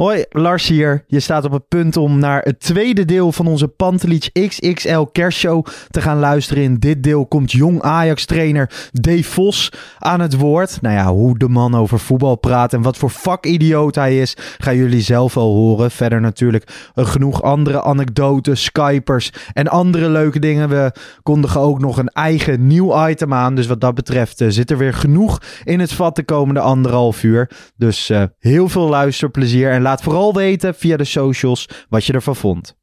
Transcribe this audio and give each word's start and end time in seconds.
Hoi, 0.00 0.24
Lars 0.30 0.66
hier. 0.66 1.04
Je 1.06 1.20
staat 1.20 1.44
op 1.44 1.52
het 1.52 1.68
punt 1.68 1.96
om 1.96 2.18
naar 2.18 2.42
het 2.42 2.60
tweede 2.60 3.04
deel 3.04 3.32
van 3.32 3.46
onze 3.46 3.68
Pantelich 3.68 4.32
XXL 4.32 5.00
kerstshow 5.00 5.66
te 5.90 6.00
gaan 6.00 6.18
luisteren. 6.18 6.62
In 6.62 6.78
dit 6.78 7.02
deel 7.02 7.26
komt 7.26 7.52
jong 7.52 7.82
Ajax-trainer 7.82 8.70
Dave 8.92 9.22
Vos 9.22 9.72
aan 9.98 10.20
het 10.20 10.36
woord. 10.36 10.78
Nou 10.80 10.94
ja, 10.94 11.12
hoe 11.12 11.38
de 11.38 11.48
man 11.48 11.74
over 11.74 11.98
voetbal 11.98 12.36
praat 12.36 12.72
en 12.72 12.82
wat 12.82 12.96
voor 12.96 13.10
vakidioot 13.10 13.94
hij 13.94 14.20
is, 14.20 14.36
gaan 14.58 14.76
jullie 14.76 15.00
zelf 15.00 15.34
wel 15.34 15.52
horen. 15.52 15.90
Verder 15.90 16.20
natuurlijk 16.20 16.90
genoeg 16.94 17.42
andere 17.42 17.82
anekdotes, 17.82 18.64
Skypers 18.64 19.32
en 19.52 19.68
andere 19.68 20.08
leuke 20.08 20.38
dingen. 20.38 20.68
We 20.68 20.92
kondigen 21.22 21.60
ook 21.60 21.80
nog 21.80 21.98
een 21.98 22.08
eigen 22.08 22.66
nieuw 22.66 23.08
item 23.08 23.34
aan. 23.34 23.54
Dus 23.54 23.66
wat 23.66 23.80
dat 23.80 23.94
betreft 23.94 24.40
uh, 24.40 24.48
zit 24.50 24.70
er 24.70 24.78
weer 24.78 24.94
genoeg 24.94 25.42
in 25.64 25.80
het 25.80 25.92
vat 25.92 26.16
de 26.16 26.24
komende 26.24 26.60
anderhalf 26.60 27.22
uur. 27.22 27.50
Dus 27.76 28.10
uh, 28.10 28.22
heel 28.38 28.68
veel 28.68 28.88
luisterplezier 28.88 29.70
en 29.70 29.88
laat 29.90 30.02
vooral 30.02 30.34
weten 30.34 30.74
via 30.74 30.96
de 30.96 31.04
socials 31.04 31.68
wat 31.88 32.04
je 32.04 32.12
ervan 32.12 32.36
vond. 32.36 32.74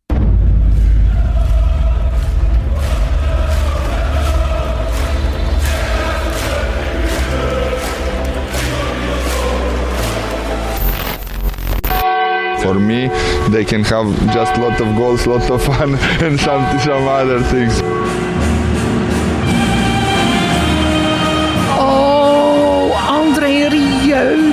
For 12.60 12.76
me, 12.76 13.10
they 13.52 13.64
can 13.64 13.84
have 13.84 14.34
just 14.34 14.58
lot 14.58 14.82
of 14.82 14.96
goals, 14.96 15.26
lot 15.26 15.49
of 15.49 15.64
fun 15.64 15.98
and 16.26 16.40
some, 16.40 16.80
some 16.80 17.08
other 17.08 17.42
things. 17.42 17.82
Oh, 21.80 22.92
André 23.08 23.70
Rieu. 23.70 24.46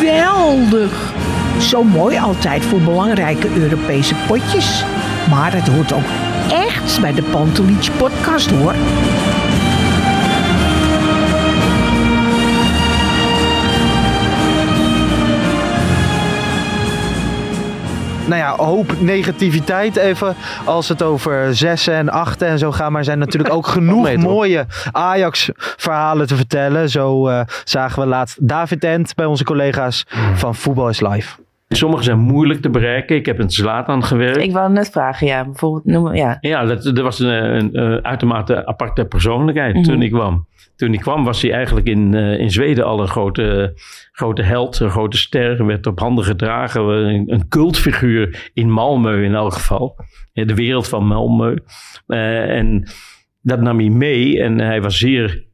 Geweldig. 0.00 1.12
Zo 1.58 1.84
mooi 1.84 2.18
altijd 2.18 2.64
voor 2.64 2.80
belangrijke 2.80 3.48
Europese 3.56 4.14
potjes. 4.26 4.84
Maar 5.30 5.52
het 5.54 5.68
hoort 5.68 5.92
ook 5.92 6.08
echt 6.50 7.00
bij 7.00 7.12
de 7.12 7.22
Pantelich 7.22 7.96
podcast 7.96 8.50
hoor. 8.50 8.74
Nou 18.26 18.40
ja, 18.40 18.56
hoop 18.56 19.00
negativiteit 19.00 19.96
even 19.96 20.34
als 20.64 20.88
het 20.88 21.02
over 21.02 21.54
zessen 21.54 21.94
en 21.94 22.08
achten 22.08 22.48
en 22.48 22.58
zo 22.58 22.72
gaat. 22.72 22.90
Maar 22.90 22.98
er 22.98 23.04
zijn 23.04 23.18
natuurlijk 23.18 23.54
ook 23.54 23.66
genoeg 23.76 24.16
mooie 24.16 24.66
Ajax-verhalen 24.92 26.26
te 26.26 26.36
vertellen. 26.36 26.88
Zo 26.90 27.28
uh, 27.28 27.40
zagen 27.64 28.02
we 28.02 28.08
laatst 28.08 28.48
David 28.48 28.84
Ent 28.84 29.14
bij 29.14 29.26
onze 29.26 29.44
collega's 29.44 30.06
van 30.34 30.54
Voetbal 30.54 30.88
is 30.88 31.00
Live. 31.00 31.36
Sommige 31.68 32.02
zijn 32.02 32.18
moeilijk 32.18 32.60
te 32.60 32.70
bereiken. 32.70 33.16
Ik 33.16 33.26
heb 33.26 33.40
in 33.40 33.50
Zlatan 33.50 34.04
gewerkt. 34.04 34.36
Ik 34.36 34.52
wou 34.52 34.72
net 34.72 34.90
vragen, 34.90 35.26
ja. 35.26 35.44
Bijvoorbeeld, 35.44 35.84
noem, 35.84 36.14
ja. 36.14 36.36
Ja, 36.40 36.64
dat, 36.64 36.82
dat 36.82 36.98
was 36.98 37.18
een, 37.18 37.28
een, 37.28 37.78
een 37.78 38.04
uitermate 38.04 38.66
aparte 38.66 39.04
persoonlijkheid 39.04 39.74
mm 39.74 39.82
-hmm. 39.82 39.92
toen 39.92 40.02
ik 40.02 40.10
kwam. 40.10 40.46
Toen 40.80 40.94
ik 40.94 41.00
kwam 41.00 41.24
was 41.24 41.42
hij 41.42 41.52
eigenlijk 41.52 41.86
in, 41.86 42.12
uh, 42.12 42.38
in 42.38 42.50
Zweden 42.50 42.84
al 42.84 43.00
een 43.00 43.08
grote, 43.08 43.72
grote 44.12 44.42
held, 44.42 44.80
een 44.80 44.90
grote 44.90 45.16
ster. 45.16 45.66
Werd 45.66 45.86
op 45.86 45.98
handen 45.98 46.24
gedragen. 46.24 46.82
Een, 46.82 47.32
een 47.32 47.48
cultfiguur 47.48 48.50
in 48.54 48.70
Malmö 48.70 49.22
in 49.22 49.34
elk 49.34 49.52
geval. 49.52 49.96
De 50.32 50.54
wereld 50.54 50.88
van 50.88 51.12
Malmö. 51.12 51.54
Uh, 52.06 52.56
en 52.56 52.88
dat 53.42 53.60
nam 53.60 53.78
hij 53.78 53.88
mee. 53.88 54.42
En 54.42 54.58
hij 54.58 54.82
was 54.82 54.98
zeer 54.98 55.44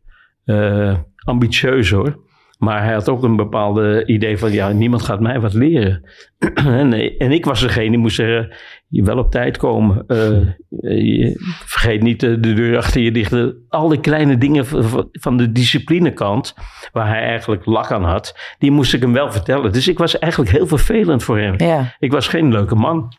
uh, 0.44 0.97
ambitieus 1.25 1.91
hoor. 1.91 2.25
Maar 2.59 2.84
hij 2.84 2.92
had 2.92 3.09
ook 3.09 3.22
een 3.22 3.36
bepaalde 3.36 4.06
idee 4.06 4.38
van, 4.38 4.53
ja, 4.53 4.72
niemand 4.72 5.03
gaat 5.03 5.20
mij 5.20 5.41
wat 5.41 5.54
leren. 5.54 6.10
en, 6.54 6.92
en, 7.19 7.32
ik 7.32 7.44
was 7.44 7.60
degene 7.60 7.91
die 7.91 7.98
moest 7.98 8.16
zeggen, 8.16 8.56
je 8.88 9.02
wel 9.02 9.19
op 9.19 9.30
tijd 9.30 9.56
komen. 9.56 10.04
Uh, 10.06 10.54
je, 10.80 11.32
vergeet 11.64 12.02
niet 12.02 12.20
de, 12.20 12.41
de, 12.41 12.52
deur 12.52 12.76
achter 12.76 13.00
je 13.00 13.12
dicht. 13.12 13.34
Al 13.69 13.88
die 13.88 14.00
kleine 14.00 14.38
dingen 14.38 14.66
van 15.12 15.36
de 15.36 15.52
disciplinekant, 15.52 16.54
waar 16.92 17.08
hij 17.08 17.22
eigenlijk 17.22 17.66
lak 17.66 17.91
aan 17.91 18.04
had, 18.04 18.54
die 18.58 18.70
moest 18.70 18.94
ik 18.94 19.00
hem 19.00 19.12
wel 19.12 19.32
vertellen. 19.32 19.72
Dus 19.72 19.88
ik 19.88 19.98
was 19.98 20.19
eigenlijk 20.19 20.52
heel 20.52 20.66
vervelend 20.66 21.22
voor 21.22 21.38
hem. 21.38 21.54
Ja. 21.56 21.94
Ik 21.98 22.12
was 22.12 22.28
geen 22.28 22.52
leuke 22.52 22.74
man. 22.74 23.12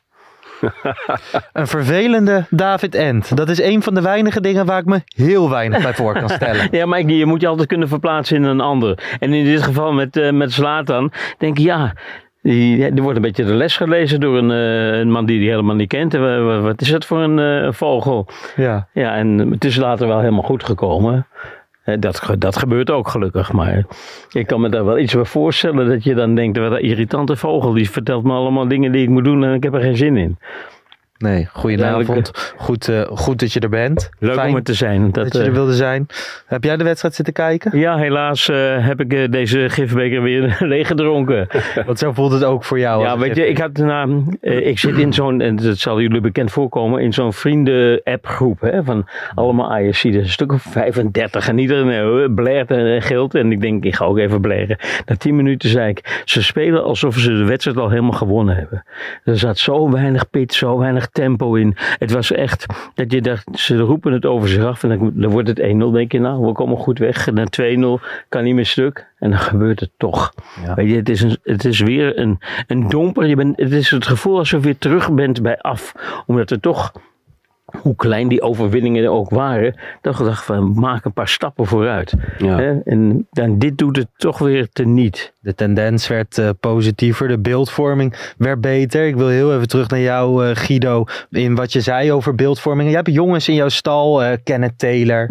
een 1.54 1.68
vervelende 1.68 2.46
David 2.50 2.96
Ent. 2.96 3.38
Dat 3.38 3.50
is 3.50 3.62
een 3.62 3.84
van 3.84 3.94
de 3.94 4.02
weinige 4.02 4.42
dingen 4.42 4.66
waar 4.66 4.80
ik 4.80 4.86
me 4.86 5.02
heel 5.06 5.50
weinig 5.50 5.82
bij 5.82 5.94
voor 5.94 6.14
kan 6.14 6.30
stellen. 6.30 6.68
ja, 6.78 6.86
maar 6.86 7.02
je 7.02 7.26
moet 7.26 7.42
je 7.42 7.48
altijd 7.48 7.68
kunnen 7.68 7.88
verplaatsen 7.88 8.36
in 8.36 8.44
een 8.44 8.62
ander. 8.62 9.18
En 9.20 9.34
in 9.34 9.46
dit 9.46 9.62
geval 9.62 9.94
met, 9.94 10.18
uh, 10.18 10.32
met 10.32 10.54
Zlatan 10.54 11.12
denk 11.38 11.58
ik, 11.58 11.64
ja... 11.64 11.94
Die, 12.48 12.86
er 12.86 13.02
wordt 13.02 13.16
een 13.16 13.22
beetje 13.22 13.46
de 13.46 13.54
les 13.54 13.78
gelezen 13.78 14.20
door 14.20 14.38
een, 14.38 14.50
uh, 14.50 15.00
een 15.00 15.12
man 15.12 15.26
die 15.26 15.40
hij 15.40 15.50
helemaal 15.50 15.76
niet 15.76 15.88
kent. 15.88 16.14
Wat 16.62 16.82
is 16.82 16.92
dat 16.92 17.06
voor 17.06 17.20
een 17.20 17.38
uh, 17.38 17.72
vogel? 17.72 18.28
Ja. 18.56 18.88
ja, 18.94 19.16
en 19.16 19.38
het 19.38 19.66
is 19.66 19.76
later 19.76 20.08
wel 20.08 20.20
helemaal 20.20 20.44
goed 20.44 20.64
gekomen. 20.64 21.28
Dat, 22.00 22.36
dat 22.38 22.58
gebeurt 22.58 22.92
ook 22.92 23.08
gelukkig, 23.08 23.52
maar 23.52 23.86
ik 24.32 24.48
kan 24.48 24.62
me 24.62 24.70
daar 24.70 24.86
wel 24.86 24.98
iets 24.98 25.14
bij 25.14 25.26
voorstellen 25.26 25.88
dat 25.88 26.04
je 26.04 26.16
dan 26.16 26.36
denkt, 26.36 26.58
wat 26.58 26.72
een 26.72 26.82
irritante 26.82 27.36
vogel, 27.36 27.74
die 27.74 27.90
vertelt 27.90 28.24
me 28.24 28.34
allemaal 28.34 28.68
dingen 28.68 28.92
die 28.92 29.02
ik 29.02 29.10
moet 29.10 29.24
doen 29.24 29.44
en 29.44 29.54
ik 29.54 29.64
heb 29.64 29.74
er 29.74 29.82
geen 29.82 29.98
zin 29.98 30.18
in. 30.18 30.38
Nee, 31.18 31.48
goedenavond. 31.54 32.54
Goed, 32.58 32.88
uh, 32.88 33.02
goed 33.02 33.40
dat 33.40 33.54
je 33.54 33.60
er 33.60 33.70
bent. 33.70 34.10
Leuk 34.20 34.34
Fijn 34.34 34.50
om 34.50 34.56
er 34.56 34.64
te 34.64 34.74
zijn. 34.74 35.12
Dat, 35.12 35.24
dat 35.24 35.34
je 35.34 35.48
er 35.48 35.54
wilde 35.54 35.74
zijn. 35.74 36.08
Heb 36.46 36.64
jij 36.64 36.78
de 36.78 36.84
wedstrijd 36.84 37.16
zitten 37.16 37.34
kijken? 37.34 37.80
Ja, 37.80 37.98
helaas 37.98 38.50
uh, 38.50 38.88
heb 38.88 39.00
ik 39.00 39.14
uh, 39.14 39.32
deze 39.32 39.70
gifbeker 39.70 40.22
weer 40.22 40.58
leeggedronken. 40.74 41.48
Want 41.86 42.00
zo 42.00 42.12
voelt 42.12 42.32
het 42.32 42.44
ook 42.44 42.64
voor 42.64 42.80
jou. 42.80 43.04
Ja, 43.04 43.18
weet 43.18 43.36
je, 43.36 43.48
ik, 43.48 43.58
had, 43.58 43.78
nou, 43.78 44.38
ik 44.42 44.80
zit 44.80 44.98
in 44.98 45.14
zo'n, 45.14 45.42
en 45.42 45.56
dat 45.56 45.78
zal 45.78 46.02
jullie 46.02 46.22
bekend 46.22 46.52
voorkomen, 46.52 47.02
in 47.02 47.14
zo'n 47.14 47.34
vrienden-appgroep 47.34 48.62
hè, 48.62 48.84
van 48.84 49.08
allemaal 49.36 49.72
Ajaxiden. 49.72 50.22
Een 50.22 50.30
stuk 50.30 50.52
of 50.52 50.62
35 50.62 51.48
en 51.48 51.58
iedereen 51.58 52.34
blert 52.36 52.72
en 52.72 53.02
gilt. 53.02 53.36
En 53.36 53.52
ik 53.52 53.62
denk, 53.62 53.84
ik 53.84 53.96
ga 53.96 54.06
ook 54.06 54.18
even 54.18 54.42
blaren. 54.42 54.78
Na 55.06 55.16
10 55.16 55.36
minuten 55.36 55.70
zei 55.70 55.90
ik, 55.90 56.22
ze 56.26 56.44
spelen 56.44 56.84
alsof 56.84 57.16
ze 57.18 57.34
de 57.34 57.46
wedstrijd 57.46 57.78
al 57.78 57.90
helemaal 57.90 58.12
gewonnen 58.12 58.56
hebben. 58.56 58.84
Er 59.24 59.38
zat 59.38 59.58
zo 59.58 59.92
weinig 59.92 60.30
pit, 60.30 60.54
zo 60.54 60.78
weinig 60.78 61.07
tempo 61.12 61.56
in. 61.56 61.76
Het 61.78 62.12
was 62.12 62.32
echt 62.32 62.66
dat 62.94 63.12
je 63.12 63.22
dacht, 63.22 63.48
ze 63.60 63.78
roepen 63.78 64.14
het 64.14 64.26
over 64.26 64.50
zich 64.50 64.64
af 64.64 64.84
en 64.84 64.90
dan, 64.90 65.12
dan 65.14 65.32
wordt 65.32 65.48
het 65.48 65.60
1-0. 65.60 65.64
denk 65.64 66.12
je, 66.12 66.20
nou, 66.20 66.46
we 66.46 66.52
komen 66.52 66.78
goed 66.78 67.00
weg. 67.00 67.28
En 67.28 67.36
dan 67.36 68.00
2-0 68.00 68.26
kan 68.30 68.44
niet 68.44 68.56
meer 68.56 68.66
stuk. 68.66 69.08
En 69.20 69.30
dan 69.30 69.40
gebeurt 69.40 69.80
het 69.80 69.92
toch. 69.98 70.34
Ja. 70.66 70.74
Weet 70.74 70.90
je, 70.90 70.96
het 70.96 71.10
is, 71.10 71.22
een, 71.22 71.38
het 71.44 71.66
is 71.66 71.80
weer 71.80 72.20
een, 72.20 72.40
een 72.68 72.88
domper. 72.90 73.26
Je 73.26 73.36
bent, 73.36 73.58
het 73.58 73.72
is 73.72 73.92
het 73.92 74.08
gevoel 74.08 74.38
alsof 74.38 74.66
je 74.66 74.78
terug 74.78 75.12
bent 75.12 75.42
bij 75.42 75.58
af. 75.58 75.94
Omdat 76.26 76.52
er 76.52 76.60
toch 76.60 76.92
hoe 77.82 77.96
klein 77.96 78.28
die 78.28 78.42
overwinningen 78.42 79.12
ook 79.12 79.30
waren, 79.30 79.76
dan 80.02 80.16
gedacht 80.16 80.46
van 80.46 80.80
maak 80.80 81.06
een 81.06 81.14
paar 81.14 81.28
stappen 81.28 81.66
vooruit. 81.66 82.14
Ja. 82.38 82.82
En 82.84 83.28
dan 83.32 83.58
dit 83.58 83.78
doet 83.78 83.96
het 83.96 84.08
toch 84.16 84.38
weer 84.38 84.70
teniet. 84.70 85.34
De 85.48 85.56
tendens 85.56 86.08
werd 86.08 86.38
uh, 86.38 86.50
positiever, 86.60 87.28
de 87.28 87.40
beeldvorming 87.40 88.34
werd 88.38 88.62
beter. 88.62 89.08
Ik 89.08 89.16
wil 89.16 89.28
heel 89.28 89.56
even 89.56 89.68
terug 89.68 89.90
naar 89.90 90.00
jou, 90.00 90.46
uh, 90.46 90.56
Guido, 90.56 91.04
in 91.30 91.56
wat 91.56 91.74
je 91.74 91.82
zei 91.82 92.12
over 92.12 92.36
beeldvorming. 92.36 92.90
Je 92.90 92.96
hebt 92.96 93.12
jongens 93.12 93.48
in 93.48 93.56
jouw 93.56 93.70
stal, 93.70 94.24
uh, 94.24 94.32
Kenneth 94.44 94.78
Taylor, 94.78 95.30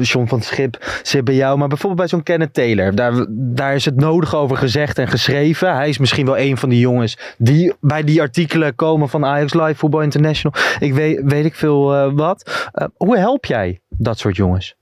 John 0.00 0.26
van 0.26 0.42
Schip, 0.42 1.00
zit 1.02 1.24
bij 1.24 1.34
jou. 1.34 1.58
Maar 1.58 1.68
bijvoorbeeld 1.68 2.00
bij 2.00 2.08
zo'n 2.08 2.22
Kenneth 2.22 2.54
Taylor, 2.54 2.94
daar, 2.94 3.26
daar 3.30 3.74
is 3.74 3.84
het 3.84 3.96
nodig 3.96 4.34
over 4.34 4.56
gezegd 4.56 4.98
en 4.98 5.08
geschreven. 5.08 5.74
Hij 5.74 5.88
is 5.88 5.98
misschien 5.98 6.26
wel 6.26 6.38
een 6.38 6.56
van 6.56 6.68
die 6.68 6.80
jongens 6.80 7.18
die 7.38 7.72
bij 7.80 8.02
die 8.02 8.20
artikelen 8.20 8.74
komen 8.74 9.08
van 9.08 9.24
Ajax 9.24 9.54
Live 9.54 9.74
Football 9.74 10.02
International. 10.02 10.60
Ik 10.78 10.94
weet, 10.94 11.20
weet 11.24 11.44
ik 11.44 11.54
veel 11.54 12.12
wat. 12.14 12.70
Hoe 12.96 13.18
help 13.18 13.44
jij 13.44 13.80
dat 13.88 14.18
soort 14.18 14.36
jongens? 14.36 14.78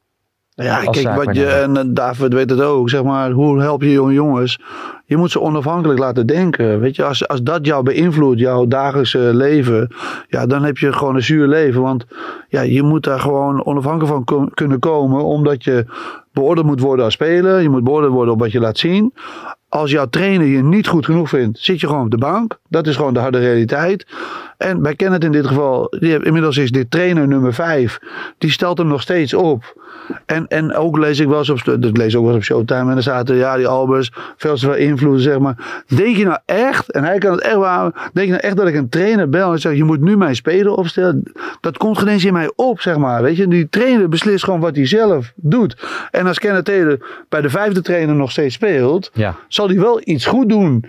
Ja, 0.65 0.81
kijk, 0.85 1.15
wat 1.15 1.37
je, 1.37 1.47
en 1.47 1.95
David 1.95 2.33
weet 2.33 2.51
het 2.51 2.61
ook, 2.61 2.91
zeg 2.91 3.03
maar, 3.03 3.31
hoe 3.31 3.61
help 3.61 3.83
je 3.83 3.91
jonge 3.91 4.13
jongens? 4.13 4.61
Je 5.05 5.17
moet 5.17 5.31
ze 5.31 5.41
onafhankelijk 5.41 5.99
laten 5.99 6.27
denken. 6.27 6.81
Weet 6.81 6.97
je, 6.97 7.05
als, 7.05 7.29
als 7.29 7.43
dat 7.43 7.67
jou 7.67 7.83
beïnvloedt, 7.83 8.41
jouw 8.41 8.67
dagelijkse 8.67 9.19
leven, 9.19 9.95
ja, 10.29 10.47
dan 10.47 10.65
heb 10.65 10.79
je 10.79 10.93
gewoon 10.93 11.15
een 11.15 11.23
zuur 11.23 11.47
leven. 11.47 11.83
Want 11.83 12.07
ja, 12.49 12.61
je 12.61 12.83
moet 12.83 13.05
daar 13.05 13.21
gewoon 13.21 13.65
onafhankelijk 13.65 14.13
van 14.13 14.25
kom, 14.25 14.55
kunnen 14.55 14.79
komen, 14.79 15.25
omdat 15.25 15.65
je 15.65 15.87
beoordeeld 16.33 16.67
moet 16.67 16.81
worden 16.81 17.05
als 17.05 17.15
speler. 17.15 17.61
Je 17.61 17.69
moet 17.69 17.85
beoordeeld 17.85 18.13
worden 18.13 18.35
op 18.35 18.41
wat 18.41 18.53
je 18.53 18.61
laat 18.61 18.79
zien. 18.79 19.13
Als 19.69 19.91
jouw 19.91 20.07
trainer 20.07 20.47
je 20.47 20.63
niet 20.63 20.87
goed 20.87 21.05
genoeg 21.05 21.29
vindt, 21.29 21.59
zit 21.59 21.81
je 21.81 21.87
gewoon 21.87 22.05
op 22.05 22.11
de 22.11 22.19
bank. 22.19 22.59
Dat 22.69 22.87
is 22.87 22.97
gewoon 22.97 23.15
de 23.15 23.21
harde 23.21 23.39
realiteit. 23.39 24.07
En 24.57 24.83
bij 24.83 24.95
Kenneth 24.95 25.25
in 25.25 25.33
dit 25.33 25.47
geval, 25.47 25.97
die, 25.99 26.25
inmiddels 26.25 26.57
is 26.57 26.71
dit 26.71 26.91
trainer 26.91 27.29
nummer 27.29 27.55
5. 27.55 27.99
Die 28.39 28.51
stelt 28.51 28.79
hem 28.79 28.87
nog 28.87 29.03
steeds 29.03 29.35
op. 29.35 29.77
En, 30.27 30.49
en 30.49 30.75
ook 30.75 30.99
lees 30.99 31.19
ik 31.19 31.29
wel 31.29 31.39
eens 31.39 31.51
op, 31.51 31.65
dat 31.65 31.97
lees 31.97 32.17
ook 32.17 32.25
wel 32.25 32.35
eens 32.35 32.51
op 32.51 32.57
Showtime. 32.57 32.89
En 32.89 32.95
dan 32.95 33.03
zaten, 33.03 33.37
ja, 33.37 33.57
die 33.57 33.67
Albers, 33.67 34.13
veel 34.37 34.55
te 34.55 34.61
veel 34.61 34.75
invloed, 34.75 35.21
zeg 35.21 35.39
maar. 35.39 35.85
Denk 35.87 36.17
je 36.17 36.25
nou 36.25 36.39
echt, 36.45 36.93
en 36.93 37.05
hij 37.05 37.19
kan 37.19 37.33
het 37.33 37.41
echt 37.41 37.57
waar, 37.57 38.11
denk 38.13 38.27
je 38.27 38.33
nou 38.33 38.45
echt 38.45 38.57
dat 38.57 38.67
ik 38.67 38.75
een 38.75 38.89
trainer 38.89 39.29
bel 39.29 39.53
en 39.53 39.59
zeg, 39.59 39.75
je 39.75 39.85
moet 39.85 40.01
nu 40.01 40.17
mijn 40.17 40.37
speler 40.37 40.73
opstellen? 40.73 41.33
Dat 41.61 41.77
komt 41.77 41.99
geen 41.99 42.09
eens 42.09 42.25
in 42.25 42.33
mij 42.33 42.53
op, 42.55 42.81
zeg 42.81 42.97
maar. 42.97 43.23
Weet 43.23 43.37
je, 43.37 43.49
die 43.49 43.69
trainer 43.69 44.09
beslist 44.09 44.45
gewoon 44.45 44.61
wat 44.61 44.77
hij 44.77 44.87
zelf 44.87 45.33
doet. 45.37 45.77
En 46.11 46.27
als 46.27 46.39
Kenneth 46.39 46.65
Taylor 46.65 47.25
bij 47.29 47.41
de 47.41 47.51
vijfde 47.51 47.83
trainer 47.83 48.15
nog 48.15 48.31
steeds 48.31 48.55
speelt, 48.55 49.11
Ja. 49.15 49.37
Zal 49.59 49.69
hij 49.69 49.79
wel 49.79 50.01
iets 50.05 50.27
goed 50.27 50.49
doen. 50.49 50.85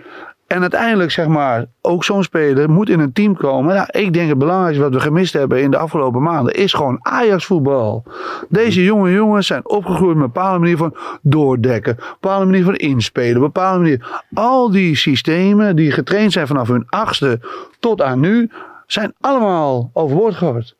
En 0.46 0.60
uiteindelijk, 0.60 1.10
zeg 1.10 1.26
maar, 1.26 1.66
ook 1.80 2.04
zo'n 2.04 2.22
speler 2.22 2.70
moet 2.70 2.88
in 2.88 3.00
een 3.00 3.12
team 3.12 3.36
komen. 3.36 3.74
Nou, 3.74 3.86
ik 3.90 4.12
denk 4.12 4.28
het 4.28 4.38
belangrijkste 4.38 4.82
wat 4.82 4.92
we 4.92 5.00
gemist 5.00 5.32
hebben 5.32 5.62
in 5.62 5.70
de 5.70 5.76
afgelopen 5.76 6.22
maanden 6.22 6.54
is 6.54 6.72
gewoon 6.72 6.98
Ajax 7.02 7.44
voetbal. 7.44 8.04
Deze 8.48 8.84
jonge 8.84 9.12
jongens 9.12 9.46
zijn 9.46 9.68
opgegroeid 9.68 10.14
met 10.14 10.24
een 10.24 10.32
bepaalde 10.32 10.58
manier 10.58 10.76
van 10.76 10.96
doordekken, 11.22 11.96
een 11.98 12.04
bepaalde 12.20 12.44
manier 12.44 12.64
van 12.64 12.74
inspelen, 12.74 13.34
een 13.34 13.40
bepaalde 13.40 13.78
manier. 13.78 14.22
Al 14.34 14.70
die 14.70 14.96
systemen 14.96 15.76
die 15.76 15.92
getraind 15.92 16.32
zijn 16.32 16.46
vanaf 16.46 16.68
hun 16.68 16.86
achtste 16.88 17.40
tot 17.80 18.02
aan 18.02 18.20
nu, 18.20 18.50
zijn 18.86 19.14
allemaal 19.20 19.90
overboord 19.92 20.34
gegooid. 20.34 20.76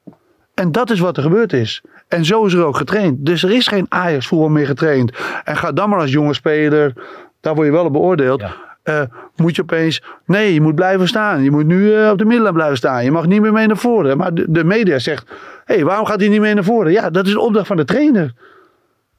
En 0.54 0.72
dat 0.72 0.90
is 0.90 1.00
wat 1.00 1.16
er 1.16 1.22
gebeurd 1.22 1.52
is. 1.52 1.82
En 2.08 2.25
zo 2.25 2.44
is 2.44 2.52
er 2.52 2.64
ook 2.64 2.76
getraind. 2.76 3.26
Dus 3.26 3.42
er 3.42 3.50
is 3.50 3.66
geen 3.66 3.87
Ajax 3.88 4.26
voetbal 4.26 4.48
meer 4.48 4.66
getraind. 4.66 5.12
En 5.44 5.56
ga 5.56 5.72
dan 5.72 5.88
maar 5.88 6.00
als 6.00 6.10
jonge 6.10 6.34
speler, 6.34 6.92
daar 7.40 7.54
word 7.54 7.66
je 7.66 7.72
wel 7.72 7.84
op 7.84 7.92
beoordeeld. 7.92 8.42
eh, 8.82 9.02
moet 9.37 9.56
je 9.56 9.62
opeens, 9.62 10.02
nee, 10.26 10.54
je 10.54 10.60
moet 10.60 10.75
blijven 10.75 11.08
staan. 11.08 11.42
Je 11.42 11.50
moet 11.50 11.66
nu 11.66 11.94
eh, 11.94 12.10
op 12.10 12.19
de 12.19 12.25
middenlijn 12.25 12.54
blijven 12.54 12.76
staan. 12.76 13.04
Je 13.04 13.10
mag 13.10 13.26
niet 13.26 13.40
meer 13.40 13.52
mee 13.52 13.66
naar 13.66 13.76
voren. 13.76 14.16
Maar 14.16 14.34
de, 14.34 14.44
de 14.48 14.64
media 14.64 14.98
zegt, 14.98 15.28
hé, 15.64 15.75
hey, 15.75 15.84
waarom 15.84 16.06
gaat 16.06 16.20
hij 16.20 16.28
niet 16.28 16.40
mee 16.40 16.54
naar 16.54 16.64
voren? 16.64 16.92
Ja, 16.92 17.10
dat 17.10 17.26
is 17.26 17.32
de 17.32 17.40
opdracht 17.40 17.66
van 17.66 17.76
de 17.76 17.84
trainer. 17.84 18.32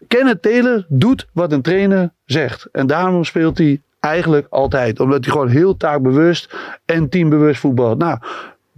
Kenneth 0.07 0.41
Taylor 0.41 0.85
doet 0.87 1.27
wat 1.33 1.51
een 1.51 1.61
trainer 1.61 2.11
zegt. 2.25 2.67
En 2.71 2.87
daarom 2.87 3.23
speelt 3.23 3.57
hij 3.57 3.81
eigenlijk 3.99 4.47
altijd. 4.49 4.99
Omdat 4.99 5.23
hij 5.23 5.33
gewoon 5.33 5.47
heel 5.47 5.77
taakbewust 5.77 6.55
en 6.85 7.09
teambewust 7.09 7.59
voetbalt. 7.59 7.97
Nou, 7.97 8.17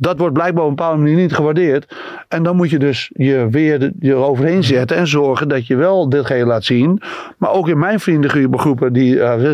dat 0.04 0.18
wordt 0.18 0.34
blijkbaar 0.34 0.64
op 0.64 0.70
een 0.70 0.76
bepaalde 0.76 1.02
manier 1.02 1.16
niet 1.16 1.34
gewaardeerd. 1.34 1.96
En 2.28 2.44
dan 2.44 2.56
moet 2.56 2.70
je 2.70 2.80
dus 2.80 3.12
je 3.14 3.48
weer 3.52 3.92
eroverheen 4.00 4.64
zetten 4.64 4.98
en 4.98 5.08
zorgen 5.08 5.48
dat 5.48 5.68
je 5.68 5.76
wel 5.76 6.10
ditgene 6.10 6.46
laat 6.46 6.64
zien. 6.64 7.02
Maar 7.38 7.52
ook 7.52 7.68
in 7.68 7.80
mijn 7.80 8.00
vriendengroepen, 8.00 8.94
die, 8.94 9.22
eh, 9.22 9.52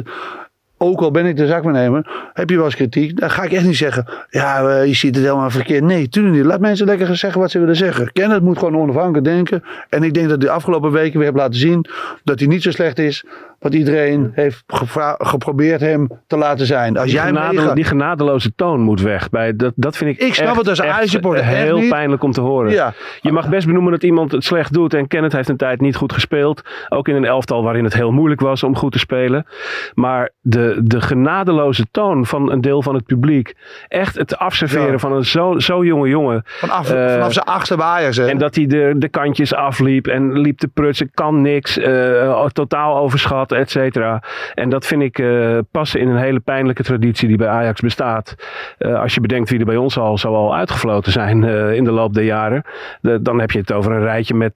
ook 0.77 1.01
al 1.01 1.11
ben 1.11 1.25
ik 1.25 1.37
de 1.37 1.47
zakbenemer, 1.47 2.29
heb 2.33 2.49
je 2.49 2.55
wel 2.55 2.65
eens 2.65 2.75
kritiek. 2.75 3.19
Dan 3.19 3.29
ga 3.29 3.43
ik 3.43 3.51
echt 3.51 3.65
niet 3.65 3.77
zeggen, 3.77 4.05
ja, 4.29 4.69
eh, 4.69 4.85
je 4.85 4.93
ziet 4.93 5.15
het 5.15 5.23
helemaal 5.23 5.49
verkeerd. 5.49 5.83
Nee, 5.83 6.09
tuurlijk 6.09 6.35
niet. 6.35 6.45
Laat 6.45 6.59
mensen 6.59 6.85
lekker 6.85 7.17
zeggen 7.17 7.41
wat 7.41 7.51
ze 7.51 7.59
willen 7.59 7.75
zeggen. 7.75 8.11
Kenneth 8.11 8.41
moet 8.41 8.57
gewoon 8.57 8.77
onafhankelijk 8.77 9.23
denken. 9.23 9.63
En 9.89 10.03
ik 10.03 10.13
denk 10.13 10.29
dat 10.29 10.41
de 10.41 10.49
afgelopen 10.49 10.91
weken 10.91 11.17
weer 11.17 11.27
heb 11.27 11.37
laten 11.37 11.59
zien 11.59 11.85
dat 12.23 12.39
hij 12.39 12.47
niet 12.47 12.63
zo 12.63 12.71
slecht 12.71 12.99
is. 12.99 13.25
Wat 13.59 13.73
iedereen 13.73 14.31
heeft 14.33 14.63
geprobeerd 15.17 15.81
hem 15.81 16.07
te 16.27 16.37
laten 16.37 16.65
zijn. 16.65 16.95
Als 16.97 17.05
Die, 17.05 17.13
jij 17.15 17.25
genade- 17.25 17.73
die 17.73 17.83
genadeloze 17.83 18.51
toon 18.55 18.79
moet 18.81 19.01
weg. 19.01 19.29
Bij, 19.29 19.55
dat, 19.55 19.73
dat 19.75 19.97
vind 19.97 20.09
ik 20.09 20.19
Ik 20.27 20.33
snap 20.33 20.47
echt- 20.47 20.57
het 20.57 20.67
als 20.67 20.79
heel 21.45 21.77
niet. 21.79 21.89
pijnlijk 21.89 22.23
om 22.23 22.31
te 22.31 22.41
horen. 22.41 22.71
Ja. 22.71 22.93
Je 23.21 23.31
mag 23.31 23.49
best 23.49 23.65
benoemen 23.67 23.91
dat 23.91 24.03
iemand 24.03 24.31
het 24.31 24.43
slecht 24.43 24.73
doet. 24.73 24.93
En 24.93 25.07
Kenneth 25.07 25.31
heeft 25.33 25.49
een 25.49 25.57
tijd 25.57 25.81
niet 25.81 25.95
goed 25.95 26.13
gespeeld. 26.13 26.61
Ook 26.89 27.07
in 27.07 27.15
een 27.15 27.25
elftal 27.25 27.63
waarin 27.63 27.83
het 27.83 27.93
heel 27.93 28.11
moeilijk 28.11 28.41
was 28.41 28.63
om 28.63 28.75
goed 28.75 28.91
te 28.91 28.99
spelen. 28.99 29.45
Maar 29.93 30.29
de, 30.41 30.79
de 30.83 31.01
genadeloze 31.01 31.85
toon 31.91 32.25
van 32.25 32.51
een 32.51 32.61
deel 32.61 32.81
van 32.81 32.95
het 32.95 33.05
publiek. 33.05 33.53
Echt 33.87 34.15
het 34.17 34.37
afserveren 34.37 34.91
Ja. 34.91 34.97
van 34.97 35.13
een 35.13 35.25
zo, 35.25 35.59
zo 35.59 35.83
jonge 35.85 36.07
jongen. 36.07 36.41
Vanaf, 36.45 36.91
Eh, 36.91 37.11
vanaf 37.11 37.33
zijn? 38.13 38.29
En 38.29 38.37
dat 38.37 38.55
hij 38.55 38.65
de, 38.65 38.93
de 38.97 39.09
kantjes 39.09 39.53
afliep 39.53 40.07
en 40.07 40.39
liep 40.39 40.57
te 40.57 40.67
prutsen, 40.67 41.11
kan 41.13 41.41
niks, 41.41 41.77
eh, 41.77 42.45
totaal 42.51 42.95
cetera. 43.65 44.23
En 44.53 44.69
dat 44.69 44.85
vind 44.85 45.01
ik 45.01 45.19
eh, 45.19 45.57
passen 45.71 45.99
in 45.99 46.07
een 46.07 46.17
hele 46.17 46.39
pijnlijke 46.39 46.83
traditie 46.83 47.27
die 47.27 47.37
bij 47.37 47.47
Ajax 47.47 47.81
bestaat. 47.81 48.35
Eh, 48.77 48.99
als 49.01 49.13
je 49.13 49.21
bedenkt 49.21 49.49
wie 49.49 49.59
er 49.59 49.65
bij 49.65 49.75
ons 49.75 49.97
al 49.97 50.17
zo 50.17 50.35
al 50.35 50.55
uitgefloten 50.55 51.11
zijn 51.11 51.43
eh, 51.43 51.73
in 51.73 51.83
de 51.83 51.91
loop 51.91 52.13
der 52.13 52.23
jaren. 52.23 52.63
dan 53.21 53.39
heb 53.39 53.51
je 53.51 53.59
het 53.59 53.71
over 53.71 53.91
een 53.91 54.01
rijtje 54.01 54.33
met 54.33 54.55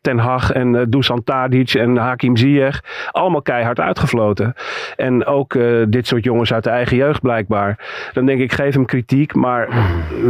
Ten 0.00 0.18
Hag 0.18 0.52
en 0.52 0.76
eh, 0.76 0.82
Dusan 0.88 1.24
Tadic 1.24 1.74
en 1.74 1.96
Hakim 1.96 2.36
Ziyech. 2.36 2.80
Allemaal 3.10 3.42
keihard 3.42 3.80
uitgefloten. 3.80 4.54
En 4.96 5.26
ook 5.26 5.58
dit 5.88 6.06
soort 6.06 6.24
jongens 6.24 6.52
uit 6.52 6.64
de 6.64 6.70
eigen 6.70 6.96
jeugd 6.96 7.20
blijkbaar. 7.20 7.78
Dan 8.12 8.26
denk 8.26 8.40
ik, 8.40 8.52
geef 8.52 8.74
hem 8.74 8.84
kritiek, 8.84 9.34
maar 9.34 9.68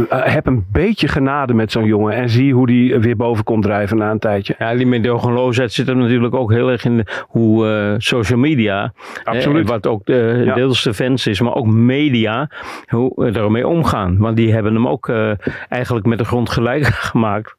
heb 0.09 0.45
een 0.45 0.65
beetje 0.71 1.07
genade 1.07 1.53
met 1.53 1.71
zo'n 1.71 1.85
jongen. 1.85 2.13
En 2.13 2.29
zie 2.29 2.53
hoe 2.53 2.67
die 2.67 2.99
weer 2.99 3.15
boven 3.15 3.43
komt 3.43 3.63
drijven 3.63 3.97
na 3.97 4.11
een 4.11 4.19
tijdje. 4.19 4.55
Ja, 4.59 4.75
die 4.75 4.87
medogeloosheid 4.87 5.73
zit 5.73 5.87
hem 5.87 5.97
natuurlijk 5.97 6.35
ook 6.35 6.51
heel 6.51 6.71
erg 6.71 6.85
in 6.85 7.05
hoe 7.27 7.65
social 7.97 8.39
media, 8.39 8.93
Absoluut. 9.23 9.67
wat 9.69 9.87
ook 9.87 10.05
de, 10.05 10.41
Ja. 10.45 10.53
deels 10.53 10.83
de 10.83 10.93
fans 10.93 11.27
is, 11.27 11.41
maar 11.41 11.55
ook 11.55 11.67
media, 11.67 12.49
hoe 12.87 13.25
ermee 13.31 13.67
omgaan. 13.67 14.17
Want 14.17 14.35
die 14.37 14.53
hebben 14.53 14.73
hem 14.73 14.87
ook 14.87 15.09
eh, 15.09 15.31
eigenlijk 15.69 16.05
met 16.05 16.17
de 16.17 16.25
grond 16.25 16.49
gelijk 16.49 16.85
gemaakt. 17.11 17.55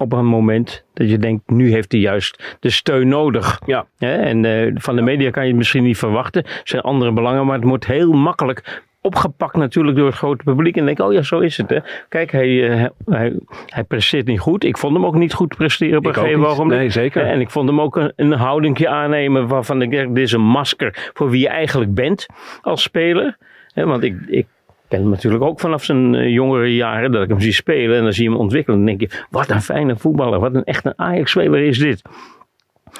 Op 0.00 0.12
een 0.12 0.26
moment 0.26 0.84
dat 0.94 1.10
je 1.10 1.18
denkt, 1.18 1.50
nu 1.50 1.70
heeft 1.70 1.92
hij 1.92 2.00
juist 2.00 2.56
de 2.60 2.70
steun 2.70 3.08
nodig. 3.08 3.60
Ja. 3.66 3.86
Hè, 3.98 4.14
En 4.16 4.44
eh, 4.44 4.70
van 4.74 4.96
de 4.96 5.02
media 5.02 5.30
kan 5.30 5.42
je 5.42 5.48
het 5.48 5.58
misschien 5.58 5.82
niet 5.82 5.98
verwachten. 5.98 6.44
Er 6.44 6.60
zijn 6.64 6.82
andere 6.82 7.12
belangen, 7.12 7.46
maar 7.46 7.56
het 7.56 7.64
wordt 7.68 7.86
heel 7.86 8.12
makkelijk 8.12 8.82
opgepakt 9.06 9.56
natuurlijk 9.56 9.96
door 9.96 10.06
het 10.06 10.16
grote 10.16 10.44
publiek. 10.44 10.76
En 10.76 10.84
denk, 10.84 11.00
oh 11.00 11.12
ja, 11.12 11.22
zo 11.22 11.38
is 11.38 11.56
het. 11.56 11.70
Hè. 11.70 11.78
Kijk, 12.08 12.32
hij, 12.32 12.70
eh, 12.70 12.88
hij, 13.04 13.38
hij 13.66 13.84
presteert 13.84 14.26
niet 14.26 14.40
goed. 14.40 14.64
Ik 14.64 14.78
vond 14.78 14.94
hem 14.94 15.06
ook 15.06 15.14
niet 15.14 15.32
goed 15.32 15.56
presteren 15.56 15.98
op 15.98 16.06
een 16.06 16.14
gegeven 16.14 16.46
ogenblik. 16.46 16.78
Nee, 16.78 16.90
zeker. 16.90 17.26
En 17.26 17.40
ik 17.40 17.50
vond 17.50 17.68
hem 17.68 17.80
ook 17.80 17.96
een, 17.96 18.12
een 18.16 18.32
houdingje 18.32 18.88
aannemen 18.88 19.46
waarvan 19.48 19.82
ik 19.82 19.90
denk, 19.90 20.14
dit 20.14 20.24
is 20.24 20.32
een 20.32 20.40
masker 20.40 21.10
voor 21.14 21.30
wie 21.30 21.40
je 21.40 21.48
eigenlijk 21.48 21.94
bent 21.94 22.26
als 22.62 22.82
speler. 22.82 23.36
Hè, 23.74 23.86
want 23.86 24.02
ik, 24.02 24.16
ik 24.26 24.46
ken 24.88 25.00
hem 25.00 25.10
natuurlijk 25.10 25.44
ook 25.44 25.60
vanaf 25.60 25.84
zijn 25.84 26.14
eh, 26.14 26.28
jongere 26.28 26.74
jaren, 26.74 27.12
dat 27.12 27.22
ik 27.22 27.28
hem 27.28 27.40
zie 27.40 27.52
spelen 27.52 27.96
en 27.96 28.02
dan 28.02 28.12
zie 28.12 28.24
je 28.24 28.30
hem 28.30 28.38
ontwikkelen. 28.38 28.78
Dan 28.78 28.86
denk 28.86 29.00
je, 29.00 29.24
wat 29.30 29.50
een 29.50 29.62
fijne 29.62 29.96
voetballer, 29.96 30.40
wat 30.40 30.54
een 30.54 30.64
echt 30.64 30.84
een 30.84 30.92
Ajax-speler 30.96 31.62
is 31.62 31.78
dit. 31.78 32.02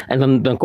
En 0.07 0.19
dan, 0.19 0.43
dan 0.43 0.57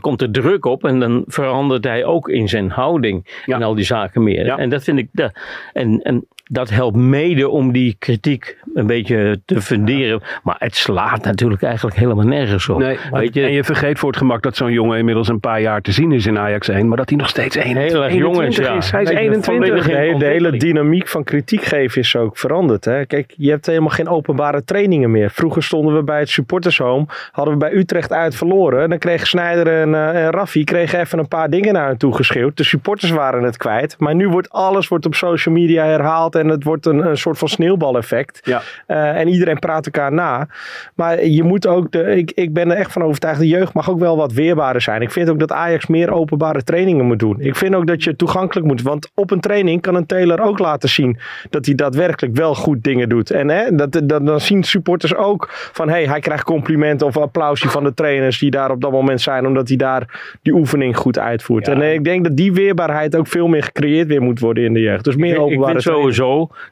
komt 0.00 0.22
er 0.22 0.30
druk 0.30 0.64
op 0.64 0.84
en 0.84 1.00
dan 1.00 1.24
verandert 1.26 1.84
hij 1.84 2.04
ook 2.04 2.28
in 2.28 2.48
zijn 2.48 2.70
houding 2.70 3.42
en 3.46 3.62
al 3.62 3.74
die 3.74 3.84
zaken 3.84 4.22
meer. 4.22 4.44
Ja. 4.44 4.56
En 4.56 4.68
dat 4.68 4.84
vind 4.84 4.98
ik, 4.98 5.08
da- 5.12 5.32
en, 5.72 6.02
en 6.02 6.26
dat 6.50 6.70
helpt 6.70 6.96
mede 6.96 7.48
om 7.48 7.72
die 7.72 7.96
kritiek 7.98 8.56
een 8.74 8.86
beetje 8.86 9.40
te 9.44 9.60
funderen. 9.60 10.20
Maar 10.42 10.56
het 10.58 10.76
slaat 10.76 11.24
natuurlijk 11.24 11.62
eigenlijk 11.62 11.96
helemaal 11.96 12.24
nergens 12.26 12.68
op. 12.68 12.78
Nee, 12.78 12.98
Weet 13.12 13.34
je, 13.34 13.42
en 13.42 13.52
je 13.52 13.64
vergeet 13.64 13.98
voor 13.98 14.08
het 14.08 14.18
gemak 14.18 14.42
dat 14.42 14.56
zo'n 14.56 14.72
jongen 14.72 14.98
inmiddels 14.98 15.28
een 15.28 15.40
paar 15.40 15.60
jaar 15.60 15.80
te 15.80 15.92
zien 15.92 16.12
is 16.12 16.26
in 16.26 16.38
Ajax 16.38 16.68
1. 16.68 16.88
Maar 16.88 16.96
dat 16.96 17.08
hij 17.08 17.18
nog 17.18 17.28
steeds 17.28 17.56
21, 17.56 17.92
Heel 17.92 18.04
erg 18.04 18.14
jong 18.14 18.32
is, 18.34 18.38
21 18.58 18.66
ja. 18.66 18.76
is. 18.78 18.90
Hij 18.90 19.02
is 19.02 19.08
Nee, 19.08 19.18
21. 19.18 19.54
volledig 19.54 19.86
De, 19.86 19.96
hele- 19.96 20.18
de 20.18 20.24
hele 20.24 20.34
ontwikkeling. 20.44 20.62
dynamiek 20.62 21.08
van 21.08 21.24
kritiek 21.24 21.62
geven 21.64 22.00
is 22.00 22.16
ook 22.16 22.38
veranderd. 22.38 22.84
Hè? 22.84 23.06
Kijk, 23.06 23.34
je 23.36 23.50
hebt 23.50 23.66
helemaal 23.66 23.88
geen 23.88 24.08
openbare 24.08 24.64
trainingen 24.64 25.10
meer. 25.10 25.30
Vroeger 25.30 25.62
stonden 25.62 25.94
we 25.94 26.02
bij 26.02 26.18
het 26.18 26.28
supportershome. 26.28 27.06
Hadden 27.32 27.54
we 27.54 27.60
bij 27.60 27.72
Utrecht 27.72 28.12
uit 28.12 28.36
verloren. 28.36 28.88
Dan 28.88 28.98
kreeg 28.98 29.26
Snijder 29.26 29.66
en, 29.80 29.94
eh, 29.94 30.24
en 30.24 30.30
Raffi 30.30 30.64
kregen 30.64 31.00
even 31.00 31.18
een 31.18 31.28
paar 31.28 31.50
dingen 31.50 31.72
naar 31.72 31.86
hen 31.86 31.98
toe 31.98 32.14
geschreeuwd. 32.14 32.56
De 32.56 32.64
supporters 32.64 33.10
waren 33.10 33.42
het 33.42 33.56
kwijt. 33.56 33.96
Maar 33.98 34.14
nu 34.14 34.28
wordt 34.28 34.50
alles 34.50 34.88
wordt 34.88 35.06
op 35.06 35.14
social 35.14 35.54
media 35.54 35.84
herhaald. 35.84 36.34
En 36.36 36.48
het 36.48 36.64
wordt 36.64 36.86
een, 36.86 37.06
een 37.06 37.16
soort 37.16 37.38
van 37.38 37.48
sneeuwbaleffect. 37.48 38.40
Ja. 38.42 38.62
Eh, 38.86 39.20
en 39.20 39.28
iedereen 39.28 39.58
praat 39.58 39.86
elkaar 39.86 40.12
na. 40.12 40.48
Maar 40.94 41.24
je 41.24 41.42
moet 41.42 41.66
ook, 41.66 41.92
de, 41.92 42.16
ik, 42.16 42.30
ik 42.30 42.52
ben 42.52 42.70
er 42.70 42.76
echt 42.76 42.92
van 42.92 43.02
overtuigd, 43.02 43.40
de 43.40 43.46
jeugd 43.46 43.74
mag 43.74 43.90
ook 43.90 43.98
wel 43.98 44.16
wat 44.16 44.32
weerbaarder 44.32 44.82
zijn. 44.82 45.02
Ik 45.02 45.10
vind 45.10 45.30
ook 45.30 45.38
dat 45.38 45.52
Ajax 45.52 45.86
meer 45.86 46.10
openbare 46.10 46.62
trainingen 46.62 47.04
moet 47.04 47.18
doen. 47.18 47.40
Ik 47.40 47.56
vind 47.56 47.74
ook 47.74 47.86
dat 47.86 48.04
je 48.04 48.16
toegankelijk 48.16 48.66
moet. 48.66 48.82
Want 48.82 49.10
op 49.14 49.30
een 49.30 49.40
training 49.40 49.80
kan 49.80 49.94
een 49.94 50.06
Taylor 50.06 50.40
ook 50.40 50.58
laten 50.58 50.88
zien 50.88 51.18
dat 51.50 51.66
hij 51.66 51.74
daadwerkelijk 51.74 52.36
wel 52.36 52.54
goed 52.54 52.84
dingen 52.84 53.08
doet. 53.08 53.30
En 53.30 53.48
hè, 53.48 53.74
dat, 53.74 54.00
dat, 54.04 54.26
dan 54.26 54.40
zien 54.40 54.62
supporters 54.62 55.14
ook 55.14 55.48
van, 55.50 55.88
hé, 55.88 55.94
hey, 55.94 56.06
hij 56.06 56.20
krijgt 56.20 56.44
complimenten 56.44 57.06
of 57.06 57.16
applausje 57.16 57.68
van 57.68 57.84
de 57.84 57.94
trainers 57.94 58.38
die 58.38 58.50
daar 58.50 58.70
op 58.70 58.80
dat 58.80 58.90
moment 58.90 59.20
zijn. 59.20 59.46
Omdat 59.46 59.68
hij 59.68 59.76
daar 59.76 60.36
die 60.42 60.54
oefening 60.54 60.96
goed 60.96 61.18
uitvoert. 61.18 61.68
En 61.68 61.82
eh, 61.82 61.92
ik 61.92 62.04
denk 62.04 62.24
dat 62.24 62.36
die 62.36 62.52
weerbaarheid 62.52 63.16
ook 63.16 63.26
veel 63.26 63.46
meer 63.46 63.62
gecreëerd 63.62 64.06
weer 64.06 64.22
moet 64.22 64.40
worden 64.40 64.64
in 64.64 64.72
de 64.72 64.80
jeugd. 64.80 65.04
Dus 65.04 65.16
meer 65.16 65.30
ik, 65.30 65.36
ik 65.36 65.42
openbare 65.42 65.72
vind 65.72 65.82
trainingen. 65.82 66.14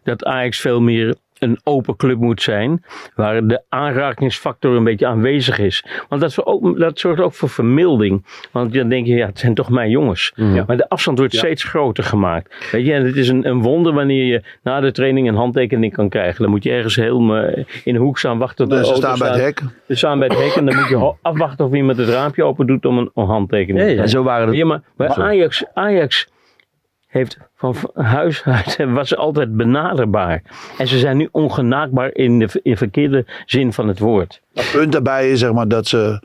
Dat 0.02 0.24
Ajax 0.24 0.60
veel 0.60 0.80
meer 0.80 1.14
een 1.38 1.58
open 1.64 1.96
club 1.96 2.18
moet 2.18 2.42
zijn. 2.42 2.84
Waar 3.14 3.46
de 3.46 3.62
aanrakingsfactor 3.68 4.76
een 4.76 4.84
beetje 4.84 5.06
aanwezig 5.06 5.58
is. 5.58 5.84
Want 6.08 6.20
dat, 6.20 6.30
is 6.30 6.44
ook, 6.44 6.78
dat 6.78 6.98
zorgt 6.98 7.20
ook 7.20 7.34
voor 7.34 7.48
vermilding. 7.48 8.24
Want 8.52 8.72
dan 8.72 8.88
denk 8.88 9.06
je, 9.06 9.14
ja, 9.14 9.26
het 9.26 9.38
zijn 9.38 9.54
toch 9.54 9.70
mijn 9.70 9.90
jongens. 9.90 10.32
Maar 10.66 10.76
de 10.76 10.88
afstand 10.88 11.18
wordt 11.18 11.36
steeds 11.36 11.64
groter 11.64 12.04
gemaakt. 12.04 12.68
Weet 12.72 12.86
je, 12.86 12.92
en 12.92 13.04
het 13.04 13.16
is 13.16 13.28
een, 13.28 13.48
een 13.48 13.62
wonder 13.62 13.92
wanneer 13.92 14.24
je 14.24 14.42
na 14.62 14.80
de 14.80 14.92
training 14.92 15.28
een 15.28 15.34
handtekening 15.34 15.92
kan 15.92 16.08
krijgen. 16.08 16.42
Dan 16.42 16.50
moet 16.50 16.62
je 16.64 16.70
ergens 16.70 16.96
heel 16.96 17.36
eh, 17.36 17.64
in 17.84 17.92
de 17.94 18.00
hoek 18.00 18.18
staan 18.18 18.38
wachten 18.38 18.68
tot 18.68 18.78
de 18.78 18.84
ze 18.84 18.92
auto 18.92 19.14
staan 19.14 19.18
bij 19.18 19.28
het 19.28 19.40
hek. 19.40 19.62
Ze 19.88 19.94
staan 19.94 20.18
bij 20.18 20.28
het 20.28 20.38
hek 20.38 20.54
en 20.54 20.66
dan 20.66 20.76
moet 20.76 20.88
je 20.88 21.14
afwachten 21.22 21.64
of 21.66 21.72
iemand 21.72 21.98
het 21.98 22.08
raampje 22.08 22.44
open 22.44 22.66
doet 22.66 22.84
om 22.84 22.98
een, 22.98 23.10
een 23.14 23.26
handtekening 23.26 23.78
te 23.78 23.82
Ja, 23.84 23.88
ja, 23.88 23.92
krijgen. 23.92 24.18
zo 24.18 24.22
waren 24.22 24.46
het. 24.48 24.56
Ja, 24.56 24.64
maar 24.66 24.82
bij 24.96 25.08
Ajax, 25.08 25.64
Ajax 25.74 26.28
heeft 27.06 27.38
van 27.72 27.90
huis 28.04 28.42
uit 28.66 28.76
was 28.86 29.16
altijd 29.16 29.56
benaderbaar. 29.56 30.42
En 30.78 30.88
ze 30.88 30.98
zijn 30.98 31.16
nu 31.16 31.28
ongenaakbaar 31.32 32.14
in 32.14 32.38
de 32.38 32.60
in 32.62 32.76
verkeerde 32.76 33.24
zin 33.46 33.72
van 33.72 33.88
het 33.88 33.98
woord. 33.98 34.40
Het 34.54 34.70
punt 34.72 34.92
daarbij 34.92 35.30
is 35.30 35.38
zeg 35.38 35.52
maar 35.52 35.68
dat 35.68 35.86
ze, 35.86 36.22